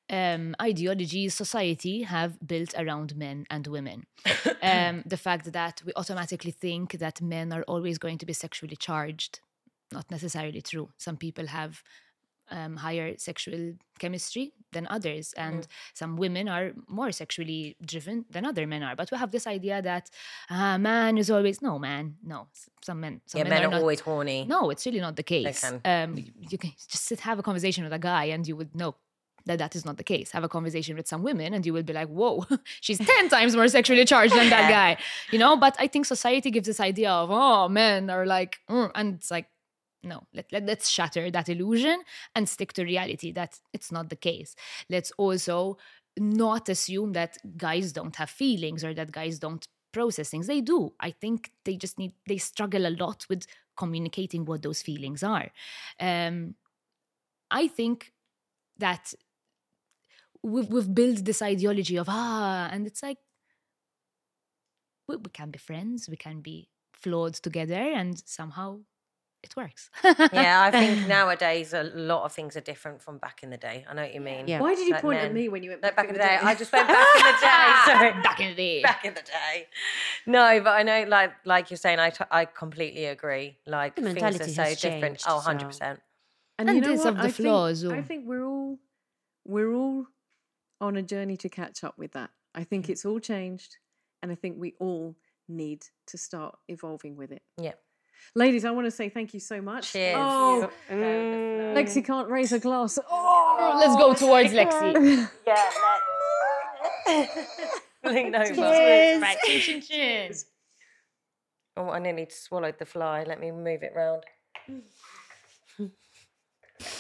um, 0.08 0.54
ideologies 0.60 1.34
society 1.34 2.02
have 2.02 2.38
built 2.46 2.74
around 2.78 3.16
men 3.16 3.44
and 3.50 3.66
women. 3.66 4.06
um, 4.62 5.02
the 5.04 5.16
fact 5.16 5.52
that 5.52 5.82
we 5.84 5.92
automatically 5.96 6.50
think 6.50 6.92
that 6.92 7.20
men 7.20 7.52
are 7.52 7.62
always 7.64 7.98
going 7.98 8.18
to 8.18 8.26
be 8.26 8.32
sexually 8.32 8.76
charged, 8.76 9.40
not 9.92 10.10
necessarily 10.10 10.62
true. 10.62 10.88
Some 10.96 11.16
people 11.16 11.48
have 11.48 11.82
um, 12.50 12.76
higher 12.76 13.16
sexual 13.18 13.74
chemistry 13.98 14.52
than 14.72 14.86
others, 14.88 15.32
and 15.36 15.66
some 15.94 16.16
women 16.16 16.48
are 16.48 16.72
more 16.88 17.10
sexually 17.12 17.76
driven 17.84 18.24
than 18.30 18.44
other 18.44 18.66
men 18.66 18.82
are. 18.82 18.94
But 18.96 19.10
we 19.10 19.18
have 19.18 19.30
this 19.30 19.46
idea 19.46 19.80
that 19.82 20.10
a 20.50 20.78
man 20.78 21.18
is 21.18 21.30
always 21.30 21.62
no 21.62 21.78
man, 21.78 22.16
no. 22.22 22.48
Some 22.82 23.00
men, 23.00 23.20
some 23.26 23.38
yeah, 23.38 23.44
men, 23.44 23.50
men 23.50 23.62
are 23.62 23.66
are 23.68 23.70
not, 23.70 23.80
always 23.80 24.00
horny. 24.00 24.44
no, 24.48 24.70
it's 24.70 24.84
really 24.86 25.00
not 25.00 25.16
the 25.16 25.22
case. 25.22 25.60
can. 25.60 25.80
Um, 25.84 26.14
y- 26.14 26.24
you 26.50 26.58
can 26.58 26.72
just 26.88 27.04
sit, 27.04 27.20
have 27.20 27.38
a 27.38 27.42
conversation 27.42 27.84
with 27.84 27.92
a 27.92 27.98
guy, 27.98 28.24
and 28.26 28.46
you 28.46 28.54
would 28.56 28.74
know 28.76 28.94
that 29.46 29.58
that 29.58 29.76
is 29.76 29.84
not 29.84 29.96
the 29.96 30.04
case. 30.04 30.32
Have 30.32 30.42
a 30.44 30.48
conversation 30.48 30.96
with 30.96 31.06
some 31.06 31.22
women, 31.22 31.54
and 31.54 31.64
you 31.64 31.72
will 31.72 31.82
be 31.84 31.92
like, 31.92 32.08
"Whoa, 32.08 32.44
she's 32.80 32.98
ten 32.98 33.28
times 33.36 33.54
more 33.56 33.68
sexually 33.68 34.04
charged 34.04 34.34
than 34.34 34.50
that 34.50 34.68
guy," 34.70 34.96
you 35.32 35.38
know. 35.38 35.56
But 35.56 35.74
I 35.78 35.86
think 35.86 36.04
society 36.06 36.50
gives 36.50 36.66
this 36.66 36.80
idea 36.80 37.10
of, 37.10 37.30
"Oh, 37.30 37.68
men 37.68 38.10
are 38.10 38.26
like," 38.26 38.58
mm, 38.68 38.90
and 38.94 39.14
it's 39.14 39.30
like, 39.30 39.46
no, 40.06 40.26
let, 40.32 40.46
let, 40.52 40.64
let's 40.64 40.88
shatter 40.88 41.30
that 41.30 41.48
illusion 41.48 42.02
and 42.34 42.48
stick 42.48 42.72
to 42.74 42.84
reality 42.84 43.32
that 43.32 43.58
it's 43.72 43.92
not 43.92 44.08
the 44.08 44.16
case. 44.16 44.54
Let's 44.88 45.12
also 45.18 45.78
not 46.16 46.68
assume 46.68 47.12
that 47.12 47.36
guys 47.56 47.92
don't 47.92 48.16
have 48.16 48.30
feelings 48.30 48.82
or 48.84 48.94
that 48.94 49.12
guys 49.12 49.38
don't 49.38 49.66
process 49.92 50.30
things. 50.30 50.46
They 50.46 50.60
do. 50.60 50.92
I 51.00 51.10
think 51.10 51.50
they 51.64 51.76
just 51.76 51.98
need, 51.98 52.12
they 52.26 52.38
struggle 52.38 52.86
a 52.86 52.90
lot 52.90 53.26
with 53.28 53.46
communicating 53.76 54.44
what 54.44 54.62
those 54.62 54.80
feelings 54.80 55.22
are. 55.22 55.50
Um, 56.00 56.54
I 57.50 57.68
think 57.68 58.12
that 58.78 59.14
we've, 60.42 60.68
we've 60.68 60.94
built 60.94 61.24
this 61.24 61.42
ideology 61.42 61.96
of, 61.96 62.08
ah, 62.08 62.68
and 62.72 62.86
it's 62.86 63.02
like, 63.02 63.18
we, 65.08 65.16
we 65.16 65.30
can 65.30 65.50
be 65.50 65.58
friends, 65.58 66.08
we 66.08 66.16
can 66.16 66.40
be 66.40 66.68
flawed 66.92 67.34
together, 67.34 67.74
and 67.74 68.20
somehow 68.26 68.80
it 69.42 69.54
works. 69.56 69.90
yeah, 70.04 70.62
I 70.62 70.70
think 70.70 71.06
nowadays 71.06 71.72
a 71.72 71.84
lot 71.84 72.24
of 72.24 72.32
things 72.32 72.56
are 72.56 72.60
different 72.60 73.00
from 73.00 73.18
back 73.18 73.42
in 73.42 73.50
the 73.50 73.56
day. 73.56 73.84
I 73.88 73.94
know 73.94 74.02
what 74.02 74.14
you 74.14 74.20
mean. 74.20 74.48
Yeah. 74.48 74.60
Why 74.60 74.74
did 74.74 74.86
you 74.86 74.94
Like 74.94 75.02
point 75.02 75.20
at 75.20 75.32
me 75.32 75.48
when 75.48 75.62
you 75.62 75.70
went 75.70 75.82
No, 75.82 75.88
back, 75.88 75.96
back 75.96 76.08
in 76.08 76.12
the 76.14 76.18
day. 76.18 76.38
I 76.42 76.54
just 76.54 76.72
went 76.72 76.88
back 76.88 77.06
in 77.16 77.22
the 77.22 77.40
day. 77.40 77.72
Sorry. 77.92 78.22
Back 78.22 78.40
in 78.40 78.48
the 78.48 78.54
day. 78.54 78.82
back 78.82 79.04
in 79.04 79.14
the 79.14 79.22
day. 79.22 79.66
No, 80.26 80.60
but 80.60 80.70
I 80.70 80.82
know, 80.82 81.04
like 81.08 81.32
like 81.44 81.70
you're 81.70 81.76
saying, 81.76 81.98
I, 82.00 82.10
t- 82.10 82.24
I 82.30 82.44
completely 82.46 83.04
agree. 83.06 83.56
Like 83.66 83.94
The 83.96 84.02
things 84.02 84.40
are 84.40 84.48
so 84.48 84.62
has 84.62 84.80
different. 84.80 85.02
changed, 85.18 85.24
Oh, 85.28 85.36
100 85.36 85.66
percent. 85.66 86.00
And, 86.58 86.68
And 86.68 86.76
you 86.76 86.82
know 86.82 86.94
what? 86.94 87.06
of 87.06 87.14
the 87.16 87.20
I 87.20 87.24
think- 87.24 87.34
flaws, 87.36 87.84
I 87.84 88.02
think 88.02 88.26
we're 88.26 88.44
all 88.44 88.78
we're 89.44 89.72
all 89.72 90.06
on 90.80 90.96
a 90.96 91.02
journey 91.02 91.36
to 91.36 91.48
catch 91.48 91.84
up 91.84 91.96
with 91.98 92.12
that. 92.12 92.30
I 92.54 92.62
Mm. 92.62 92.66
think 92.68 92.88
it's 92.88 93.04
all 93.04 93.20
changed, 93.20 93.76
and 94.22 94.32
I 94.32 94.34
think 94.34 94.56
we 94.58 94.74
all 94.80 95.14
need 95.48 95.86
to 96.08 96.18
start 96.18 96.58
evolving 96.68 97.16
with 97.16 97.30
it. 97.30 97.42
Yeah. 97.60 97.74
Ladies, 98.34 98.64
I 98.64 98.70
want 98.70 98.86
to 98.86 98.90
say 98.90 99.08
thank 99.08 99.32
you 99.34 99.40
so 99.40 99.60
much. 99.62 99.92
Cheers. 99.92 100.16
Oh, 100.18 100.70
Mm. 100.90 101.74
Lexi 101.74 102.04
can't 102.04 102.28
raise 102.28 102.52
a 102.52 102.58
glass. 102.58 102.98
Oh, 103.10 103.76
Let's 103.80 103.96
go 103.96 104.14
towards 104.14 104.52
Lexi. 104.52 105.28
Yeah. 105.46 105.70
Let... 107.06 108.14
Lean 108.14 108.34
over. 108.34 108.60
Right. 108.60 109.36
Chin, 109.44 109.60
chin, 109.60 109.80
chin. 109.88 110.32
Oh, 111.76 111.90
I 111.90 111.98
nearly 111.98 112.26
swallowed 112.30 112.78
the 112.78 112.86
fly. 112.86 113.24
Let 113.24 113.40
me 113.40 113.50
move 113.52 113.82
it 113.82 113.92
round. 113.94 114.22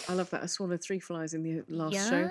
I 0.08 0.12
love 0.14 0.30
that. 0.30 0.42
I 0.42 0.46
swallowed 0.46 0.82
three 0.82 1.00
flies 1.00 1.34
in 1.34 1.42
the 1.42 1.62
last 1.68 1.94
Yeah. 1.94 2.08
show. 2.10 2.30